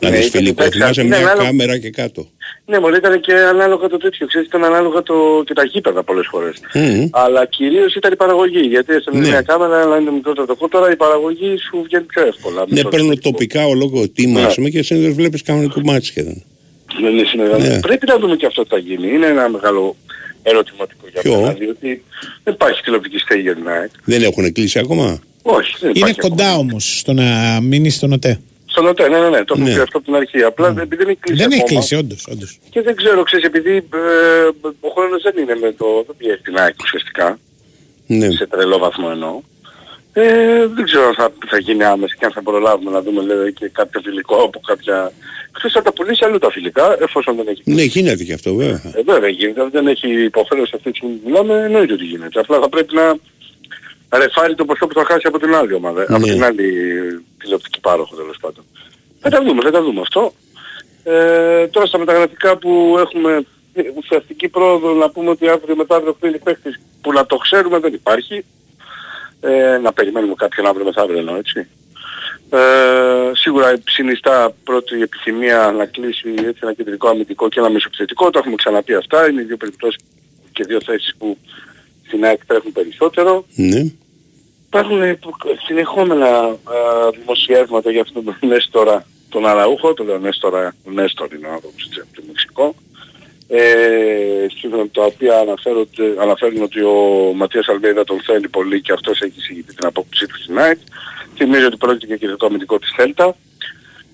Να 0.00 0.08
Ναι, 0.10 0.16
δεις 0.16 0.26
ήταν- 0.26 0.40
φιλικό. 0.40 0.62
εντάξει, 0.62 0.78
Θυμάσαι 0.78 1.00
είναι 1.02 1.16
μια 1.18 1.28
άλλο- 1.30 1.42
κάμερα 1.44 1.78
και 1.78 1.90
κάτω. 1.90 2.28
Ναι, 2.66 2.78
μόλι 2.78 2.96
ήταν 2.96 3.20
και 3.20 3.32
ανάλογα 3.34 3.88
το 3.88 3.96
τέτοιο, 3.96 4.26
ξέρεις, 4.26 4.46
ήταν 4.46 4.64
ανάλογα 4.64 5.02
το, 5.02 5.42
και 5.46 5.52
τα 5.54 5.64
γήπεδα 5.64 6.02
πολλές 6.02 6.26
φορές. 6.30 6.56
Μμμ. 6.74 7.08
Αλλά 7.10 7.46
κυρίως 7.46 7.94
ήταν 7.94 8.12
η 8.12 8.16
παραγωγή, 8.16 8.60
γιατί 8.60 8.92
έστελνε 8.94 9.20
Ναι. 9.20 9.28
μια 9.28 9.42
κάμερα, 9.42 9.80
αλλά 9.80 9.96
είναι 9.98 10.10
μικρότερο 10.10 10.46
το 10.46 10.54
φωτό, 10.54 10.78
τώρα 10.78 10.92
η 10.92 10.96
παραγωγή 10.96 11.56
σου 11.56 11.82
βγαίνει 11.84 12.04
πιο 12.04 12.22
εύκολα. 12.26 12.64
Ναι, 12.68 12.82
Με 12.82 12.88
παίρνουν 12.90 13.20
τοπικά 13.20 13.64
ολόκληρο 13.66 14.04
team, 14.16 14.26
Ναι. 14.28 14.42
ας 14.42 14.54
πούμε, 14.54 14.68
και 14.68 14.82
συνήθως 14.82 15.14
βλέπεις 15.14 15.42
κανονικό 15.42 15.80
μάτι 15.84 16.04
σχεδόν. 16.04 16.42
Δεν 17.00 17.12
είναι 17.12 17.24
συνεργασία. 17.26 17.68
Ναι. 17.74 17.80
Πρέπει 17.80 18.06
να 18.06 18.18
δούμε 18.18 18.36
και 18.36 18.46
αυτό 18.46 18.62
τι 18.62 18.68
θα 18.68 18.78
γίνει. 18.78 19.06
Είναι 19.14 19.26
ένα 19.26 19.48
μεγάλο 19.48 19.96
ερωτηματικό 20.42 21.04
για 21.12 21.20
Ποιο; 21.22 21.36
μένα, 21.40 21.52
διότι 21.52 22.02
δεν 22.44 22.54
υπάρχει 22.54 22.82
τηλεοπτική 22.82 23.18
στέγη 23.18 23.40
για 23.42 23.54
την 23.54 23.68
ΑΕΚ. 23.68 23.90
Δεν 24.04 24.22
έχουν 24.22 24.52
κλείσει 24.52 24.78
ακόμα; 24.78 25.18
Όχι, 25.42 25.74
δεν 25.80 25.88
Είναι 25.90 25.98
υπάρχει 25.98 26.20
κοντά 26.20 26.44
ακόμα. 26.48 26.58
όμως 26.58 26.98
στο 26.98 27.12
να 27.12 27.58
μείνει 27.62 27.90
στον 27.90 28.12
ΟΤΕ. 28.12 28.40
Στον 28.80 28.92
ΟΤΕ, 28.92 29.08
ναι, 29.08 29.18
ναι, 29.18 29.28
ναι, 29.28 29.44
το 29.44 29.52
έχουμε 29.54 29.68
Ναι. 29.68 29.74
πει 29.74 29.80
αυτό 29.80 29.96
από 29.98 30.06
την 30.06 30.14
αρχή. 30.14 30.42
Απλά 30.42 30.68
επειδή 30.68 30.96
δεν 30.96 31.08
έχει 31.08 31.18
κλείσει 31.20 31.42
Δεν 31.42 31.50
έχει 31.52 31.60
ακόμα. 31.60 31.78
κλείσει, 31.78 31.94
όντως. 31.96 32.26
όντως. 32.32 32.58
Και 32.70 32.80
δεν 32.82 32.96
ξέρω, 32.96 33.22
ξέρεις, 33.22 33.44
επειδή 33.44 33.74
ε, 33.76 33.86
ο 34.80 34.88
χρόνος 34.94 35.22
δεν 35.22 35.34
είναι 35.42 35.56
με 35.60 35.72
το... 35.72 35.86
δεν 36.06 36.14
πιέζει 36.18 36.40
την 36.40 36.56
ΑΕΚ 36.58 36.74
ουσιαστικά. 36.82 37.38
Ναι. 38.06 38.30
σε 38.30 38.46
τρελό 38.46 38.78
βαθμό 38.78 39.08
εννοώ. 39.12 39.40
Ε, 40.12 40.66
δεν 40.76 40.84
ξέρω 40.84 41.06
αν 41.06 41.14
θα, 41.14 41.32
θα 41.46 41.58
γίνει 41.58 41.84
άμεσα 41.84 42.14
και 42.18 42.24
αν 42.24 42.32
θα 42.32 42.42
προλάβουμε 42.42 42.90
να 42.90 43.02
δούμε 43.02 43.22
λέει, 43.22 43.52
και 43.52 43.68
κάποιο 43.72 44.00
φιλικό 44.04 44.36
από 44.36 44.60
κάποια... 44.66 45.12
Χθες 45.52 45.72
θα 45.72 45.82
τα 45.82 45.92
πουλήσει 45.92 46.24
αλλού 46.24 46.38
τα 46.38 46.50
φιλικά, 46.50 46.96
εφόσον 47.00 47.36
δεν 47.36 47.46
έχει. 47.48 47.62
Ναι, 47.64 47.82
γίνεται 47.82 48.24
και 48.24 48.32
αυτό 48.32 48.54
βέβαια. 48.54 48.92
Ε, 48.96 49.02
βέβαια 49.02 49.28
γίνεται, 49.28 49.60
αν 49.60 49.70
δεν 49.70 49.86
έχει 49.86 50.22
υποχρέωση 50.24 50.72
αυτή 50.74 50.90
τη 50.90 50.96
στιγμή 50.96 51.14
που 51.14 51.28
μιλάμε, 51.28 51.64
εννοείται 51.64 51.92
ότι 51.92 52.04
γίνεται. 52.04 52.40
Απλά 52.40 52.58
θα 52.60 52.68
πρέπει 52.68 52.94
να 52.94 53.16
ρεφάρει 54.18 54.54
το 54.54 54.64
ποσό 54.64 54.86
που 54.86 54.94
θα 54.94 55.04
χάσει 55.04 55.26
από 55.26 55.38
την 55.38 55.54
άλλη 55.54 55.72
ομάδα, 55.74 56.02
από 56.02 56.18
Ναι. 56.26 56.32
την 56.32 56.44
άλλη 56.44 56.64
τηλεοπτική 57.38 57.80
πάροχο 57.80 58.16
τέλος 58.16 58.36
πάντων. 58.40 58.64
Θα 59.20 59.30
τα 59.30 59.42
δούμε, 59.42 59.62
θα 59.62 59.70
τα 59.70 59.82
δούμε 59.82 60.00
αυτό. 60.00 60.32
Ε, 61.04 61.66
τώρα 61.66 61.86
στα 61.86 61.98
μεταγραφικά 61.98 62.56
που 62.56 62.96
έχουμε 62.98 63.44
ε, 63.74 63.82
ουσιαστική 63.96 64.48
πρόοδο 64.48 64.92
να 64.92 65.10
πούμε 65.10 65.30
ότι 65.30 65.48
αύριο 65.48 65.76
μετά 65.76 65.96
αύριο 65.96 66.12
χθες 66.12 66.40
παίχτης 66.44 66.80
που 67.00 67.12
να 67.12 67.26
το 67.26 67.36
ξέρουμε 67.36 67.78
δεν 67.78 67.92
υπάρχει. 67.94 68.44
Ε, 69.40 69.78
να 69.82 69.92
περιμένουμε 69.92 70.34
κάποιον 70.36 70.66
αύριο 70.66 70.84
μεθαύριο 70.84 71.18
εννοώ 71.18 71.36
έτσι. 71.36 71.68
Ε, 72.50 72.58
σίγουρα 73.34 73.72
συνιστά 73.88 74.54
πρώτη 74.64 74.98
η 74.98 75.02
επιθυμία 75.02 75.72
να 75.76 75.86
κλείσει 75.86 76.34
έτσι 76.36 76.58
ένα 76.62 76.72
κεντρικό 76.72 77.08
αμυντικό 77.08 77.48
και 77.48 77.58
ένα 77.60 77.70
μεσοπιθετικό. 77.70 78.30
Το 78.30 78.38
έχουμε 78.38 78.54
ξαναπεί 78.54 78.94
αυτά. 78.94 79.28
Είναι 79.28 79.42
δύο 79.42 79.56
περιπτώσεις 79.56 80.00
και 80.52 80.64
δύο 80.64 80.78
θέσεις 80.86 81.14
που 81.18 81.38
στην 82.06 82.24
ΑΕΚ 82.24 82.46
τρέχουν 82.46 82.72
περισσότερο. 82.72 83.44
Ναι. 83.54 83.82
Υπάρχουν 84.72 85.02
ε, 85.02 85.14
που- 85.14 85.36
συνεχόμενα 85.66 86.26
ε, 86.48 87.18
δημοσιεύματα 87.18 87.90
για 87.90 88.00
αυτόν 88.00 88.24
τον 88.24 88.36
Νέστορα, 88.50 89.06
τον 89.28 89.46
Αραούχο, 89.46 89.94
τον 89.94 90.06
λέω 90.06 90.18
Νέστορα, 90.18 90.74
Νέστορ 90.84 91.32
είναι 91.34 91.46
ο 91.46 91.52
άνθρωπος 91.52 91.84
έτσι, 91.86 92.00
από 92.00 92.14
το 92.16 92.22
Μεξικό. 92.26 92.74
Ε, 93.48 94.46
σύμφωνα 94.58 94.82
με 94.82 94.88
τα 94.88 95.02
οποία 95.04 95.38
αναφέρονται, 95.38 96.14
αναφέρουν 96.20 96.62
ότι 96.62 96.80
ο 96.80 96.94
Ματίας 97.34 97.68
Αλβέιδα 97.68 98.04
τον 98.04 98.20
θέλει 98.22 98.48
πολύ 98.48 98.80
και 98.80 98.92
αυτός 98.92 99.20
έχει 99.20 99.38
εισηγηθεί 99.38 99.74
την 99.74 99.86
απόκτησή 99.86 100.26
του 100.26 100.42
στην 100.42 100.58
ΑΕΚ. 100.58 100.78
Θυμίζω 101.36 101.66
ότι 101.66 101.76
πρόκειται 101.76 102.06
για 102.06 102.16
κεντρικό 102.16 102.46
αμυντικό 102.46 102.78
της 102.78 102.92
Θέλτα. 102.96 103.36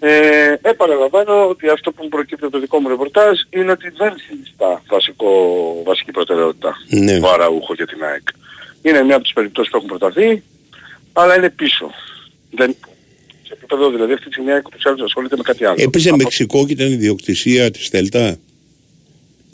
Ε, 0.00 0.54
επαναλαμβάνω 0.62 1.48
ότι 1.48 1.68
αυτό 1.68 1.92
που 1.92 2.02
μου 2.02 2.08
προκύπτει 2.08 2.44
από 2.44 2.52
το 2.52 2.58
δικό 2.60 2.80
μου 2.80 2.88
ρεπορτάζ 2.88 3.38
είναι 3.50 3.70
ότι 3.70 3.88
δεν 3.96 4.14
συνιστά 4.26 4.82
βασικό, 4.88 5.28
βασική 5.84 6.10
προτεραιότητα 6.10 6.76
Ναι. 6.88 7.18
ο 7.22 7.28
Αραούχο 7.32 7.74
για 7.74 7.86
την 7.86 8.04
ΑΕΚ. 8.04 8.28
Είναι 8.82 9.02
μια 9.02 9.14
από 9.14 9.24
τις 9.24 9.32
περιπτώσεις 9.32 9.70
που 9.70 9.76
έχουν 9.76 9.88
προταθεί, 9.88 10.42
αλλά 11.12 11.36
είναι 11.36 11.50
πίσω. 11.50 11.90
Δεν, 12.50 12.76
σε 13.46 13.52
επίπεδο 13.52 13.90
δηλαδή 13.90 14.12
αυτή 14.12 14.26
τη 14.26 14.32
στιγμή 14.32 14.50
η 14.50 14.52
ΑΕΚ 14.52 14.66
ούτως 14.66 14.82
ή 14.84 14.88
άλλως 14.88 15.00
ασχολείται 15.02 15.36
με 15.36 15.42
κάτι 15.42 15.64
άλλο. 15.64 15.76
Έπαιζε 15.78 16.08
Από- 16.08 16.16
Μεξικό 16.18 16.66
και 16.66 16.72
ήταν 16.72 16.92
ιδιοκτησία 16.92 17.70
της 17.70 17.88
Τελτά. 17.90 18.36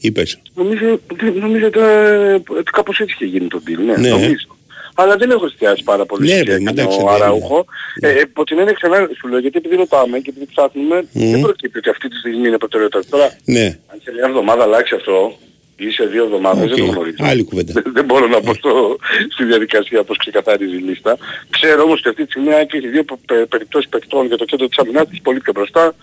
Είπες. 0.01 0.41
Νομίζω, 0.55 1.01
νομίζω 1.35 1.67
ότι 1.67 1.79
ε, 1.79 2.41
κάπως 2.73 2.99
έτσι 3.01 3.15
είχε 3.15 3.25
γίνει 3.25 3.49
το 3.49 3.63
deal, 3.67 3.79
ναι, 3.87 3.97
Ναι. 3.97 4.09
νομίζω. 4.09 4.57
αλλά 4.95 5.17
δεν 5.17 5.31
έχω 5.31 5.47
εστιάσει 5.47 5.83
πάρα 5.83 6.07
πολύ 6.07 6.29
Ναι, 6.29 6.35
σε 6.37 6.43
ρε, 6.43 6.55
εντάξει, 6.55 6.99
ο 7.01 7.05
ναι, 7.05 7.11
Αραούχο. 7.11 7.65
Ε, 8.01 8.09
ε, 8.11 8.21
από 8.21 8.45
την 8.45 8.59
έννοια 8.59 8.73
ξανά 8.73 9.09
σου 9.19 9.29
λέω, 9.29 9.39
γιατί 9.39 9.57
επειδή 9.59 9.77
ρωτάμε 9.77 10.19
και 10.19 10.31
επειδή 10.31 10.47
ψάχνουμε, 10.55 11.05
δεν 11.13 11.41
προκύπτει 11.41 11.79
ότι 11.79 11.89
αυτή 11.89 12.09
τη 12.09 12.17
στιγμή 12.17 12.49
είναι 12.49 12.59
προτεραιότητα. 12.59 13.03
Τώρα, 13.11 13.37
Ναι. 13.45 13.65
αν 13.87 14.01
σε 14.05 14.13
μια 14.13 14.25
εβδομάδα 14.27 14.63
αλλάξει 14.63 14.95
αυτό, 14.95 15.39
ή 15.77 15.91
σε 15.91 16.05
δύο 16.07 16.25
εβδομάδες, 16.25 16.69
δεν 16.69 16.79
το 16.79 16.85
Οκ. 16.85 16.91
γνωρίζω. 16.91 17.17
Άλλη 17.21 17.45
κουβέντα. 17.45 17.73
Δεν, 17.73 17.85
δεν 17.93 18.05
μπορώ 18.05 18.27
να 18.27 18.41
πω 18.41 18.55
στο, 18.55 18.97
στη 19.33 19.45
διαδικασία 19.45 20.05
πώς 20.05 20.17
ξεκαθαρίζει 20.17 20.77
η 20.77 20.79
λίστα. 20.81 21.19
Ξέρω 21.51 21.83
όμως 21.83 21.99
ότι 21.99 22.09
αυτή 22.09 22.25
τη 22.25 22.31
στιγμή 22.31 22.49
η 22.49 22.53
ΑΕΚ 22.53 22.75
έχει 22.75 22.89
δύο 22.89 23.05
πε- 23.05 23.47
περιπτώσεις 23.47 23.89
παικτών 23.89 24.27
για 24.27 24.37
το 24.37 24.45
κέντρο 24.45 24.69
της 24.69 24.79
αμυνάς 24.79 25.09
της 25.09 25.21
πολύ 25.21 25.41
πιο 25.41 25.53
μπροστά 25.53 25.95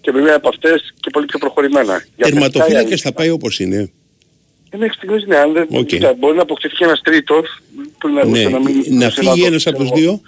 και 0.00 0.12
με 0.12 0.20
μία 0.20 0.34
από 0.34 0.48
αυτές 0.48 0.94
και 1.00 1.10
πολύ 1.10 1.26
πιο 1.26 1.38
προχωρημένα. 1.38 1.92
Για 1.94 2.04
παιδιά 2.16 2.28
η 2.28 2.30
Τερματοφύλακες 2.32 2.76
αλήθεια- 2.90 2.96
θα 3.10 3.12
πάει 3.12 3.30
όπως 3.30 3.60
είναι. 3.60 3.90
Ε, 4.70 4.76
Μέχρι 4.76 4.94
στιγμής 4.96 5.24
ναι, 5.26 5.36
αν 5.36 5.52
δεν 5.52 5.66
Οκ. 5.70 5.86
κοίτα, 5.86 6.14
μπορεί 6.18 6.36
να 6.36 6.42
αποκτηθεί 6.42 6.74
και 6.74 6.84
ένας 6.84 7.00
τρίτος 7.00 7.58
που 7.98 8.08
να, 8.08 8.24
Ναι. 8.24 8.38
ώστε 8.38 8.50
να, 8.50 8.58
μην, 8.60 8.84
Να 8.88 9.06
ώστε 9.06 9.20
φύγει 9.22 9.40
το- 9.40 9.46
ένας 9.46 9.66
από 9.66 9.76
τους 9.78 9.90
ξέρω. 9.90 10.00
δύο; 10.00 10.20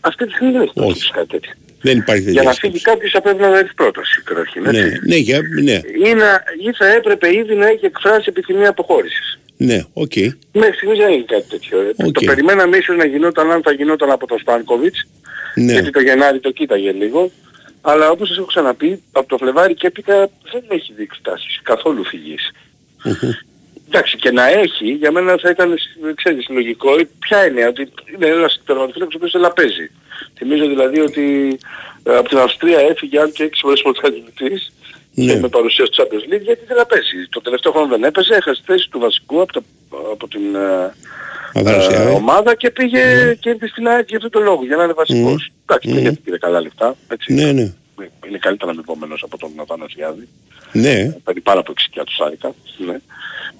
Αυτή 0.00 0.26
τη 0.26 0.32
στιγμή 0.32 0.52
δεν 0.52 0.60
έχει 0.62 0.70
Όχι. 0.74 0.78
προκύψει 0.86 1.10
κάτι 1.12 1.28
τέτοιο. 1.28 1.52
Δεν 1.82 1.96
υπάρχει 1.98 2.22
Για 2.22 2.32
τέτοια 2.32 2.42
να 2.48 2.52
σκέψη. 2.52 2.70
φύγει 2.72 2.84
κάποιος 2.84 3.10
θα 3.12 3.20
πρέπει 3.20 3.40
να 3.40 3.58
έχει 3.58 3.74
πρόταση 3.74 4.22
καταρχήν. 4.24 4.62
Ναι, 4.62 4.78
έτσι. 4.78 4.98
ναι, 5.06 5.16
για, 5.16 5.40
ναι, 5.62 5.72
Ή, 6.08 6.14
να, 6.14 6.42
ή 6.66 6.72
θα 6.78 6.86
έπρεπε 6.86 7.34
ήδη 7.36 7.54
να 7.54 7.66
έχει 7.66 7.84
εκφράσει 7.84 8.24
επιθυμία 8.28 8.68
αποχώρησης. 8.68 9.38
ναι, 9.56 9.78
οκ. 9.92 10.12
Μέχρι 10.52 10.74
στιγμής 10.76 10.98
δεν 10.98 11.08
έχει 11.08 11.24
κάτι 11.24 11.48
τέτοιο. 11.48 11.80
Ε, 11.80 12.04
Οκ. 12.06 12.12
Το 12.12 12.20
περιμέναμε 12.24 12.76
ίσως 12.76 12.96
να 12.96 13.04
γινόταν 13.04 13.50
αν 13.50 13.62
θα 13.62 13.72
γινόταν 13.72 14.10
από 14.10 14.26
τον 14.26 14.38
Στάνκοβιτς, 14.38 15.06
Ναι. 15.54 15.72
γιατί 15.72 15.90
το 15.90 16.00
Γενάρη 16.00 16.40
το 16.40 16.50
κοίταγε 16.50 16.92
λίγο. 16.92 17.30
Αλλά 17.80 18.10
όπως 18.10 18.28
σας 18.28 18.36
έχω 18.36 18.46
ξαναπεί, 18.46 19.02
από 19.12 19.28
το 19.28 19.36
Φλεβάρι 19.36 19.74
και 19.74 19.86
έπειτα 19.86 20.30
δεν 20.52 20.62
έχει 20.68 20.92
δείξει 20.96 21.20
τάσεις 21.22 21.60
καθόλου 21.62 22.04
φυγής. 22.04 22.50
Εντάξει, 23.92 24.16
και 24.16 24.30
να 24.30 24.46
έχει, 24.48 24.90
για 24.90 25.12
μένα 25.12 25.38
θα 25.42 25.50
ήταν, 25.50 25.78
ξέρεις, 26.14 26.48
λογικό, 26.48 26.98
ε, 26.98 27.08
ποια 27.18 27.46
είναι, 27.46 27.66
ότι 27.66 27.92
είναι 28.14 28.26
ένας 28.26 28.60
τερματοφύλακας 28.66 29.14
ο 29.14 29.16
οποίος 29.16 29.30
θέλει 29.30 29.44
να 29.44 29.50
παίζει. 29.52 29.90
Θυμίζω 30.36 30.66
δηλαδή 30.66 31.00
ότι 31.00 31.58
ε, 32.02 32.16
από 32.16 32.28
την 32.28 32.38
Αυστρία 32.38 32.78
έφυγε 32.78 33.20
αν 33.20 33.32
και 33.32 33.42
έξι 33.42 33.60
φορές 33.60 33.82
πρωταθλητής 33.82 34.72
Ναι. 35.14 35.32
και 35.32 35.38
με 35.38 35.48
παρουσία 35.48 35.86
στο 35.86 35.94
Champions 36.02 36.34
League 36.34 36.42
γιατί 36.42 36.64
δεν 36.66 36.76
να 36.76 36.86
παίζει. 36.86 37.28
Το 37.30 37.40
τελευταίο 37.40 37.72
χρόνο 37.72 37.86
δεν 37.86 38.04
έπαιζε, 38.04 38.34
έχασε 38.34 38.60
τη 38.60 38.72
θέση 38.72 38.88
του 38.90 38.98
βασικού 38.98 39.40
από, 39.40 39.52
το, 39.52 39.62
από 40.12 40.28
την 40.28 40.54
ε, 40.54 40.94
Αδρασία, 41.54 42.00
ε, 42.00 42.10
ε. 42.10 42.14
ομάδα 42.14 42.54
και 42.54 42.70
πήγε 42.70 43.34
και 43.40 43.48
ήρθε 43.48 43.68
στην 43.68 43.88
ΑΕΚ 43.88 44.08
για 44.08 44.16
αυτόν 44.16 44.30
τον 44.30 44.42
λόγο, 44.42 44.64
για 44.64 44.76
να 44.76 44.84
είναι 44.84 44.92
βασικός. 44.92 45.50
Εντάξει, 45.62 45.88
και 45.88 45.98
γιατί 45.98 46.20
πήρε 46.24 46.38
καλά 46.38 46.60
λεφτά, 46.60 46.96
έτσι. 47.08 47.32
Ναι, 47.32 47.52
ναι. 47.52 47.72
Είναι 48.28 48.38
καλύτερα 48.38 48.70
αμοιβόμενος 48.70 49.22
από 49.22 49.38
τον 49.38 49.50
Αθανασιάδη. 49.56 50.28
Ναι. 50.72 51.16
Παίρνει 51.24 51.40
πάρα 51.40 51.60
από 51.60 51.70
εξοικιά 51.70 52.04
του 52.04 52.14
Σάρικα. 52.14 52.54
Ναι. 52.86 52.96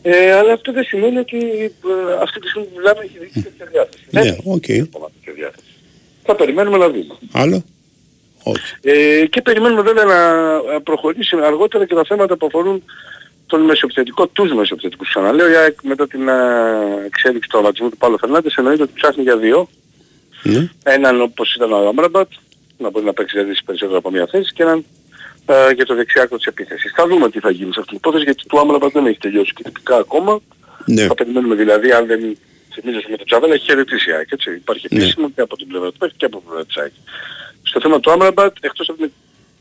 Ε, 0.02 0.32
αλλά 0.32 0.52
αυτό 0.52 0.72
δεν 0.72 0.84
σημαίνει 0.84 1.18
ότι 1.18 1.38
ε, 1.64 2.22
αυτή 2.22 2.40
τη 2.40 2.48
στιγμή 2.48 2.66
που 2.66 2.74
μιλάμε 2.76 3.00
έχει 3.04 3.18
δείξει 3.18 3.42
τέτοια 3.42 3.66
διάθεση. 3.66 4.04
Ναι, 4.10 4.52
οκ. 4.54 4.64
Ακόμα 4.88 5.08
τέτοια 5.14 5.32
διάθεση. 5.32 5.74
Θα 6.22 6.34
περιμένουμε 6.34 6.76
να 6.76 6.88
δούμε. 6.88 7.16
Άλλο; 7.32 7.64
Ε, 8.80 9.26
και 9.26 9.42
περιμένουμε 9.42 9.82
βέβαια 9.82 10.04
να 10.04 10.20
ε, 10.74 10.78
προχωρήσει 10.84 11.36
αργότερα 11.42 11.86
και 11.86 11.94
τα 11.94 12.04
θέματα 12.06 12.36
που 12.36 12.46
αφορούν 12.46 12.84
τον 13.46 13.60
μεσοεπιθετικό, 13.60 14.26
τους 14.26 14.52
μεσοεπιθετικούς. 14.52 15.08
Ξαναλέω, 15.08 15.50
η 15.50 15.56
ΑΕΚ 15.56 15.78
μετά 15.82 16.06
την 16.06 16.28
ε, 16.28 16.34
εξέλιξη 17.06 17.48
του 17.48 17.52
τραυματισμού 17.52 17.88
του 17.88 17.96
Πάλο 17.96 18.16
Φερνάντες 18.16 18.54
εννοείται 18.54 18.82
ότι 18.82 18.92
ψάχνει 18.94 19.22
για 19.22 19.36
δύο. 19.36 19.68
Ναι. 20.42 20.70
Έναν 20.82 21.20
όπως 21.20 21.54
ήταν 21.54 21.72
ο 21.72 21.88
Άμραμπατ, 21.88 22.28
να 22.78 22.90
μπορεί 22.90 23.04
να 23.04 23.12
παίξει 23.12 23.36
δηλαδή 23.36 23.54
σε 23.54 23.62
περισσότερο 23.66 23.98
από 23.98 24.10
μια 24.10 24.26
θέση 24.30 24.52
και 24.52 24.62
έναν 24.62 24.84
ε, 25.52 25.72
για 25.74 25.86
το 25.86 25.94
δεξιάκο 25.94 26.36
της 26.36 26.46
επίθεσης. 26.46 26.92
Θα 26.96 27.06
δούμε 27.06 27.30
τι 27.30 27.40
θα 27.40 27.50
γίνει 27.50 27.72
σε 27.72 27.80
αυτήν 27.80 27.86
την 27.86 27.96
υπόθεση 27.96 28.24
γιατί 28.24 28.42
του 28.46 28.58
Άμραμπατ 28.60 28.92
δεν 28.92 29.06
έχει 29.06 29.18
τελειώσει 29.18 29.52
και 29.52 29.62
τυπικά 29.62 29.96
ακόμα. 29.96 30.40
Ναι. 30.84 31.06
Θα 31.06 31.14
περιμένουμε 31.14 31.54
δηλαδή 31.54 31.92
να 31.92 32.20
θυμίζω 32.74 33.00
με 33.10 33.16
τον 33.16 33.26
Τζαβέλα 33.26 33.54
έχει 33.54 33.64
χαιρετήσει 33.64 34.10
η 34.10 34.12
ΑΕΚ, 34.12 34.28
έτσι. 34.32 34.50
Υπάρχει 34.54 34.86
Ναι. 34.90 35.02
επίσημο 35.02 35.30
και 35.30 35.40
από 35.40 35.56
την 35.56 35.66
πλευρά 35.66 35.90
του 35.92 35.98
παίχτη 35.98 36.16
και 36.16 36.24
από 36.24 36.36
την 36.38 36.46
πλευρά 36.46 36.64
της 36.64 36.76
ΑΕΚ. 36.76 36.92
Στο 37.62 37.80
θέμα 37.80 38.00
του 38.00 38.10
Άμραμπατ, 38.10 38.56
εκτός 38.60 38.88
από 38.88 38.98
την... 38.98 39.10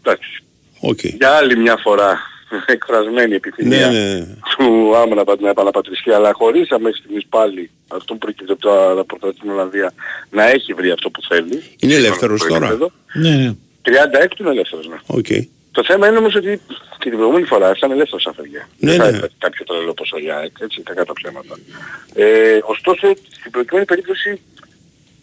Εντάξει, 0.04 0.44
Οκ. 0.80 1.00
για 1.04 1.30
άλλη 1.32 1.58
μια 1.58 1.78
φορά 1.78 2.20
εκφρασμένη 2.76 3.36
επιθυμία 3.36 3.90
Ναι, 3.90 4.00
ναι. 4.14 4.26
του 4.58 4.96
Άμραμπατ 4.96 5.40
να 5.42 5.50
επαναπατριστεί, 5.50 6.12
αλλά 6.12 6.32
χωρίς 6.34 6.68
μέχρι 6.70 6.98
στιγμής 7.00 7.26
πάλι 7.30 7.70
αυτό 7.88 8.14
που 8.14 8.20
προκύπτει 8.20 8.52
από 8.52 8.62
τα 8.62 8.94
ραπορτάζ 8.94 9.32
στην 9.36 9.50
Ολλανδία 9.50 9.94
να 10.30 10.44
έχει 10.50 10.74
βρει 10.74 10.92
αυτό 10.92 11.10
που 11.10 11.22
θέλει. 11.30 11.64
Είναι 11.80 11.94
ελεύθερος 11.94 12.40
Στο 12.40 12.50
τώρα. 12.50 12.66
επίπεδο. 12.66 12.92
Ναι, 13.14 13.30
ναι. 13.36 13.56
36 13.84 14.40
είναι 14.40 14.50
ελεύθερος, 14.50 14.88
ναι. 14.88 14.96
Οκ. 15.06 15.28
Το 15.72 15.84
θέμα 15.84 16.08
είναι 16.08 16.18
όμως 16.18 16.36
ότι 16.36 16.62
και 17.00 17.10
την 17.10 17.18
προηγούμενη 17.18 17.46
φορά 17.46 17.72
ήταν 17.78 17.92
ελεύθερος 17.92 18.22
σαν 18.22 18.34
έφευγε. 18.34 18.66
Ναι, 18.80 18.92
Δεν 18.92 19.00
θα 19.00 19.12
ναι. 19.12 19.18
έπαιζε 19.18 19.34
κάποιο 19.38 19.66
τρελό 19.66 19.94
ποσό 19.94 20.18
για 20.20 20.38
ΑΕΚ, 20.38 20.52
έτσι, 20.60 20.82
κακά 20.82 21.06
τα 21.06 21.14
ψέματα. 21.14 21.56
Ε, 22.14 22.60
ωστόσο, 22.64 23.14
στην 23.40 23.52
προκειμένη 23.52 23.86
περίπτωση 23.86 24.42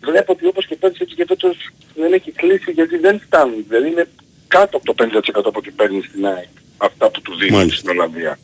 βλέπω 0.00 0.32
ότι 0.32 0.46
όπως 0.46 0.66
και 0.66 0.76
πέρυσι 0.76 0.98
έτσι 1.02 1.14
και 1.14 1.24
φέτος 1.28 1.56
δεν 1.94 2.12
έχει 2.12 2.32
κλείσει 2.32 2.70
γιατί 2.70 2.96
δεν 2.98 3.20
φτάνουν. 3.20 3.64
Δηλαδή 3.68 3.88
είναι 3.88 4.08
κάτω 4.48 4.76
από 4.76 4.94
το 4.94 5.04
50% 5.04 5.20
από 5.34 5.50
ό,τι 5.58 5.70
παίρνει 5.70 6.02
στην 6.02 6.26
ΑΕΚ 6.26 6.48
αυτά 6.76 7.10
που 7.10 7.20
του 7.20 7.36
δίνουν 7.36 7.58
Μάλιστα. 7.58 7.76
στην 7.78 7.90
Ολλανδία. 7.90 8.38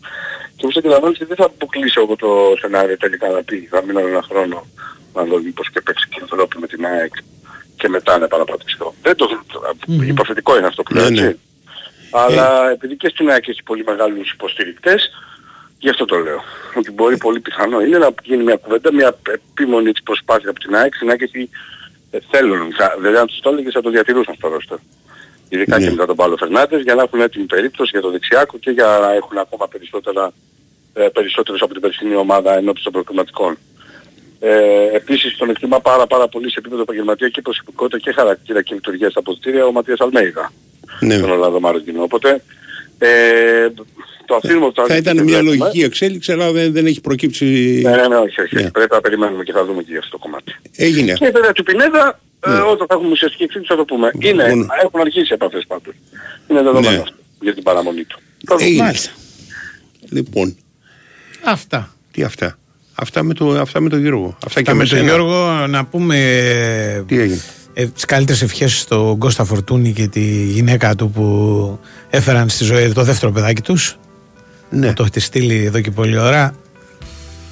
Και 0.57 0.62
όπως 0.65 0.77
αντιλαμβάνεσαι 0.77 1.24
δεν 1.24 1.37
θα 1.37 1.45
αποκλείσω 1.45 2.01
εγώ 2.01 2.16
το 2.16 2.55
σενάριο 2.61 2.97
τελικά 2.97 3.29
να 3.29 3.43
πει 3.43 3.66
θα 3.70 3.83
μείνω 3.85 3.99
ένα 4.01 4.23
χρόνο 4.23 4.66
να 5.15 5.24
δω 5.24 5.39
μήπως 5.43 5.70
και 5.70 5.81
παίξει 5.81 6.09
και 6.09 6.20
Ευρώπη 6.24 6.59
με 6.59 6.66
την 6.66 6.87
ΑΕΚ 6.87 7.15
και 7.77 7.89
μετά 7.89 8.19
να 8.19 8.24
επαναπατριστώ. 8.24 8.95
Δεν 9.03 9.16
το 9.16 9.29
υποθετικό 10.07 10.57
είναι 10.59 10.66
αυτό 10.66 10.83
που 10.83 10.95
λέω 10.95 11.11
Ναι, 11.11 11.20
ναι. 11.20 11.27
έτσι. 11.27 11.39
Αλλά 12.12 12.70
επειδή 12.70 12.97
και 12.97 13.09
στην 13.09 13.30
ΑΕΚ 13.30 13.48
έχει 13.48 13.62
πολύ 13.62 13.84
μεγάλους 13.84 14.32
υποστηρικτές, 14.32 15.10
γι' 15.78 15.89
αυτό 15.89 16.05
το 16.05 16.16
λέω. 16.16 16.43
Ότι 16.74 16.90
μπορεί 16.90 17.16
πολύ 17.16 17.40
πιθανό 17.40 17.80
είναι 17.80 17.98
να 17.98 18.09
γίνει 18.22 18.43
μια 18.43 18.56
κουβέντα, 18.56 18.93
μια 18.93 19.16
επίμονη 19.28 19.93
της 19.93 20.02
προσπάθειας 20.02 20.51
από 20.51 20.59
την 20.60 20.74
ΑΕΚ. 20.76 20.94
Στην 20.94 21.09
ΑΕΚ 21.10 21.20
έχει 21.22 21.51
ε, 22.10 22.18
θέλουν, 22.30 22.72
θα- 22.74 22.94
δηλαδή 22.98 23.16
αν 23.16 23.26
τους 23.26 23.40
το 23.40 23.51
έλεγες 23.51 23.72
θα 23.72 23.80
το 23.80 23.90
διατηρούσαν 23.90 24.34
στο 24.34 24.48
ρόστερ. 24.48 24.78
Ειδικά 25.48 25.78
Ναι. 25.78 25.84
και 25.84 25.90
μετά 25.90 26.06
τον 26.06 26.16
Πάλο 26.16 26.36
Φερνάντες 26.36 26.82
για 26.82 26.94
να 26.94 27.02
έχουν 27.02 27.20
έτοιμη 27.20 27.44
περίπτωση 27.44 27.90
για 27.93 28.01
το 28.01 28.10
δεξιάκο 28.10 28.59
και 28.59 28.70
για 28.70 28.98
να 29.01 29.12
έχουν 29.12 29.39
ακόμα 29.39 29.68
περισσότερα, 29.68 30.32
ε, 30.94 31.09
περισσότερους 31.09 31.62
από 31.62 31.72
την 31.72 31.82
περσινή 31.82 32.14
ομάδα 32.14 32.56
ενώπιση 32.56 32.84
των 32.84 32.93
προκριματικών. 32.93 33.59
Ε, 34.44 34.97
επίσης 34.97 35.36
τον 35.36 35.51
εκτιμά 35.51 35.81
πάρα 35.81 36.06
πάρα 36.06 36.28
πολύ 36.28 36.51
σε 36.51 36.56
επίπεδο 36.59 36.82
επαγγελματία 36.82 37.28
και 37.28 37.40
προσωπικότητα 37.40 37.98
και 37.98 38.12
χαρακτήρα 38.12 38.62
και 38.62 38.74
λειτουργία 38.74 39.10
στα 39.10 39.19
αποδητήρια 39.19 39.64
ο 39.66 39.73
Ματίας 39.73 40.01
Αλμέιδα. 40.01 40.52
Ναι. 41.01 41.19
Τον 41.19 41.31
Ολλανδό 41.31 41.60
Μαροκινό. 41.60 42.02
Οπότε 42.02 42.43
ε, 42.98 43.09
το 44.27 44.35
αφήνουμε 44.35 44.66
αυτό. 44.66 44.85
Θα 44.86 44.97
ήταν 44.97 45.23
μια 45.23 45.43
λογική 45.43 45.82
εξέλιξη, 45.82 46.32
αλλά 46.32 46.52
δεν, 46.52 46.73
δεν 46.73 46.86
έχει 46.86 47.01
προκύψει. 47.01 47.44
Ναι, 47.85 47.90
ναι, 47.97 48.06
ναι, 48.09 48.16
όχι, 48.16 48.40
όχι. 48.40 48.55
Ναι. 48.55 48.70
Πρέπει 48.70 48.94
να 48.94 49.01
περιμένουμε 49.01 49.44
και 49.44 49.52
θα 49.52 49.64
δούμε 49.64 49.82
και 49.82 49.90
για 49.90 49.98
αυτό 49.98 50.10
το 50.10 50.19
κομμάτι. 50.19 50.55
Έγινε. 50.77 51.12
Και 51.12 51.31
βέβαια 51.31 51.52
του 51.52 51.62
Πινέδα, 51.62 52.20
ε, 52.47 52.51
Ναι. 52.51 52.60
όταν 52.60 52.86
θα 52.86 52.94
έχουμε 52.94 53.10
ουσιαστική 53.10 53.43
εξέλιξη 53.43 53.73
θα 53.73 53.78
το 53.78 53.85
πούμε. 53.85 54.10
Είναι, 54.19 54.48
Μόνο. 54.48 54.66
έχουν 54.82 55.01
αρχίσει 55.01 55.32
επαφές 55.32 55.64
πάντως. 55.66 55.94
Είναι 56.48 56.62
δεδομένο 56.62 56.90
Ναι. 56.90 57.02
αυτό 57.02 57.14
για 57.40 57.55
την 57.55 57.62
παραμονή 57.62 58.05
του. 58.05 58.19
Θα 58.47 58.56
δούμε. 58.56 58.69
Έγινε. 58.69 58.82
Μάλιστα. 58.82 59.10
Λοιπόν, 60.10 60.56
Αυτά. 61.44 61.94
τι 62.12 62.23
αυτά; 62.23 62.59
Αυτά 62.94 63.23
με, 63.23 63.35
το, 63.35 63.51
αυτά 63.60 63.81
με 63.81 63.89
τον 63.89 64.01
Γιώργο. 64.01 64.36
Αυτά, 64.47 64.62
και 64.62 64.73
με 64.73 64.78
τον 64.78 64.86
σένα. 64.86 65.02
Γιώργο 65.02 65.66
να 65.69 65.85
πούμε 65.85 66.16
ε, 66.19 67.01
Τι 67.06 67.19
έγινε; 67.20 67.40
ε, 67.74 67.86
τις 67.86 68.05
καλύτερες 68.05 68.43
ευχές 68.43 68.78
στον 68.78 69.19
Κώστα 69.19 69.44
Φορτούνη 69.44 69.93
και 69.93 70.06
τη 70.06 70.20
γυναίκα 70.44 70.94
του 70.94 71.10
που 71.10 71.78
έφεραν 72.10 72.48
στη 72.48 72.64
ζωή 72.64 72.93
το 72.93 73.02
δεύτερο 73.02 73.32
παιδάκι 73.32 73.62
τους. 73.62 73.97
Ναι. 74.70 74.86
Που 74.86 74.93
το 74.93 75.02
έχετε 75.02 75.20
στείλει 75.20 75.64
εδώ 75.64 75.81
και 75.81 75.90
πολλή 75.90 76.19
ώρα. 76.19 76.55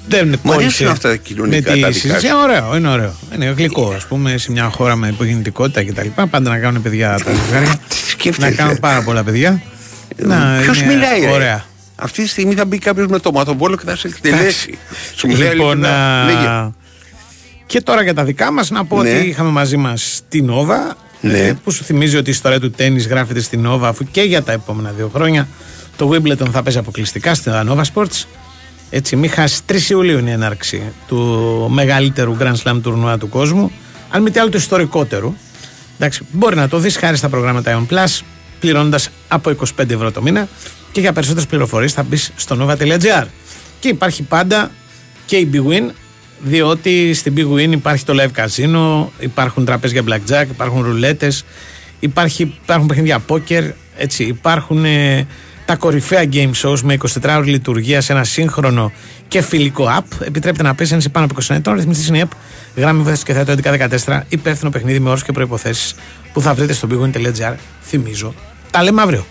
Δεν 0.07 0.27
Μου 0.27 0.37
κόλλησε 0.51 0.65
αρέσουν 0.65 0.87
αυτά 0.87 1.09
τα 1.09 1.15
κοινωνικά 1.15 1.55
με 1.55 1.61
τη 1.61 1.65
τα 1.67 1.73
δικά 1.73 1.91
συζήτηση. 1.91 2.27
σου. 2.27 2.33
Ε, 2.35 2.37
ωραίο, 2.37 2.75
είναι 2.77 2.87
ωραίο. 2.87 3.13
Είναι 3.35 3.45
γλυκό, 3.57 3.93
ας 3.95 4.05
πούμε, 4.05 4.37
σε 4.37 4.51
μια 4.51 4.69
χώρα 4.69 4.95
με 4.95 5.07
υπογεννητικότητα 5.07 5.83
κτλ. 5.85 6.07
Πάντα 6.29 6.49
να 6.49 6.57
κάνουν 6.57 6.81
παιδιά 6.81 7.19
τα 7.25 7.31
ζευγάρια. 7.33 7.79
να 8.37 8.51
κάνουν 8.51 8.79
πάρα 8.79 9.01
πολλά 9.03 9.23
παιδιά. 9.23 9.61
να 10.17 10.59
Ποιος 10.61 10.81
είναι 10.81 10.93
μιλάει, 10.93 11.19
ρε; 11.21 11.31
Ωραία. 11.31 11.65
Αυτή 12.03 12.21
τη 12.23 12.27
στιγμή 12.29 12.53
θα 12.55 12.65
μπει 12.65 12.77
κάποιος 12.77 13.07
με 13.07 13.19
το 13.19 13.31
ματοβόλο 13.31 13.75
και 13.77 13.83
θα 13.85 13.95
σε 13.95 14.07
εκτελέσει. 14.07 14.77
Σου 15.15 15.27
μιλάει 15.27 15.49
Λοιπόν, 15.55 15.71
ειλικρινά. 15.77 16.21
α, 16.21 16.25
Λέγε. 16.25 16.71
και 17.65 17.81
τώρα 17.81 18.03
για 18.03 18.13
τα 18.13 18.23
δικά 18.23 18.51
μας 18.51 18.69
να 18.69 18.85
πω 18.85 19.01
Ναι. 19.03 19.09
ότι 19.17 19.27
είχαμε 19.27 19.49
μαζί 19.49 19.77
μας 19.77 20.21
την 20.29 20.45
Νόβα 20.45 20.95
Ναι. 21.21 21.37
ε, 21.39 21.53
που 21.63 21.71
σου 21.71 21.83
θυμίζει 21.83 22.17
ότι 22.17 22.29
η 22.29 22.31
ιστορία 22.33 22.59
του 22.59 22.71
τέννις 22.71 23.07
γράφεται 23.07 23.39
στην 23.41 23.61
Νόβα 23.61 23.87
αφού 23.87 24.03
και 24.11 24.21
για 24.21 24.43
τα 24.43 24.51
επόμενα 24.51 24.91
δύο 24.97 25.11
χρόνια 25.13 25.47
το 25.97 26.09
Wimbledon 26.13 26.47
θα 26.51 26.63
παίζει 26.63 26.77
αποκλειστικά 26.79 27.33
στην 27.33 27.51
Nova 27.69 27.81
Sports 27.93 28.23
έτσι 28.89 29.15
μη 29.15 29.27
χάσει 29.27 29.61
3 29.71 29.75
Ιουλίου 29.89 30.17
είναι 30.17 30.29
η 30.29 30.33
έναρξη 30.33 30.81
του 31.07 31.17
μεγαλύτερου 31.73 32.37
Grand 32.39 32.55
Slam 32.63 32.79
τουρνουά 32.83 33.17
του 33.17 33.29
κόσμου 33.29 33.71
αν 34.09 34.21
μη 34.21 34.31
τι 34.31 34.39
άλλο 34.39 34.49
του 34.49 34.57
ιστορικότερου 34.57 35.33
Εντάξει, 35.97 36.21
μπορεί 36.31 36.55
να 36.55 36.67
το 36.67 36.77
δεις 36.77 36.97
χάρη 36.97 37.17
στα 37.17 37.29
προγράμματα 37.29 37.79
Ion 37.89 37.93
Plus 37.93 38.19
πληρώνοντας 38.59 39.09
από 39.27 39.49
25 39.79 39.89
ευρώ 39.89 40.11
το 40.11 40.21
μήνα 40.21 40.47
και 40.91 40.99
για 40.99 41.13
περισσότερες 41.13 41.47
πληροφορίες 41.47 41.93
θα 41.93 42.03
μπεις 42.03 42.31
στο 42.35 42.57
nova.gr 42.59 43.25
και 43.79 43.87
υπάρχει 43.87 44.23
πάντα 44.23 44.71
και 45.25 45.35
η 45.37 45.49
Big 45.53 45.71
Win 45.71 45.91
διότι 46.43 47.13
στην 47.13 47.33
Big 47.37 47.55
Win 47.55 47.71
υπάρχει 47.71 48.05
το 48.05 48.13
live 48.17 48.41
casino, 48.41 49.07
υπάρχουν 49.19 49.65
τραπέζια 49.65 50.03
blackjack, 50.07 50.45
υπάρχουν 50.49 50.83
ρουλέτες, 50.83 51.45
υπάρχει, 51.99 52.53
υπάρχουν 52.63 52.87
παιχνίδια 52.87 53.23
poker, 53.27 53.71
έτσι, 53.97 54.23
υπάρχουν 54.23 54.85
ε, 54.85 55.27
τα 55.65 55.75
κορυφαία 55.75 56.23
game 56.31 56.51
shows 56.63 56.79
με 56.83 56.97
24 57.21 57.35
ώρες 57.35 57.47
λειτουργία 57.47 58.01
σε 58.01 58.13
ένα 58.13 58.23
σύγχρονο 58.23 58.91
και 59.27 59.41
φιλικό 59.41 59.85
app. 59.97 60.25
Επιτρέπεται 60.25 60.63
να 60.63 60.75
πέσει 60.75 60.93
αν 60.93 60.99
είσαι 60.99 61.09
πάνω 61.09 61.25
από 61.25 61.35
20 61.41 61.55
ετών. 61.55 61.75
Ρυθμιστή 61.75 62.07
είναι 62.07 62.17
η 62.17 62.23
app. 62.25 62.35
Γράμμι 62.75 63.03
βέβαια 63.03 63.21
και 63.23 63.33
θέτω 63.33 63.55
1114. 64.05 64.21
Υπεύθυνο 64.29 64.69
παιχνίδι 64.69 64.99
με 64.99 65.09
όρους 65.09 65.23
και 65.23 65.31
προποθέσει 65.31 65.95
που 66.33 66.41
θα 66.41 66.53
βρείτε 66.53 66.73
στο 66.73 66.87
bigwin.gr. 66.91 67.53
Θυμίζω. 67.81 68.33
Τα 68.71 68.83
λέμε 68.83 69.01
αύριο. 69.01 69.25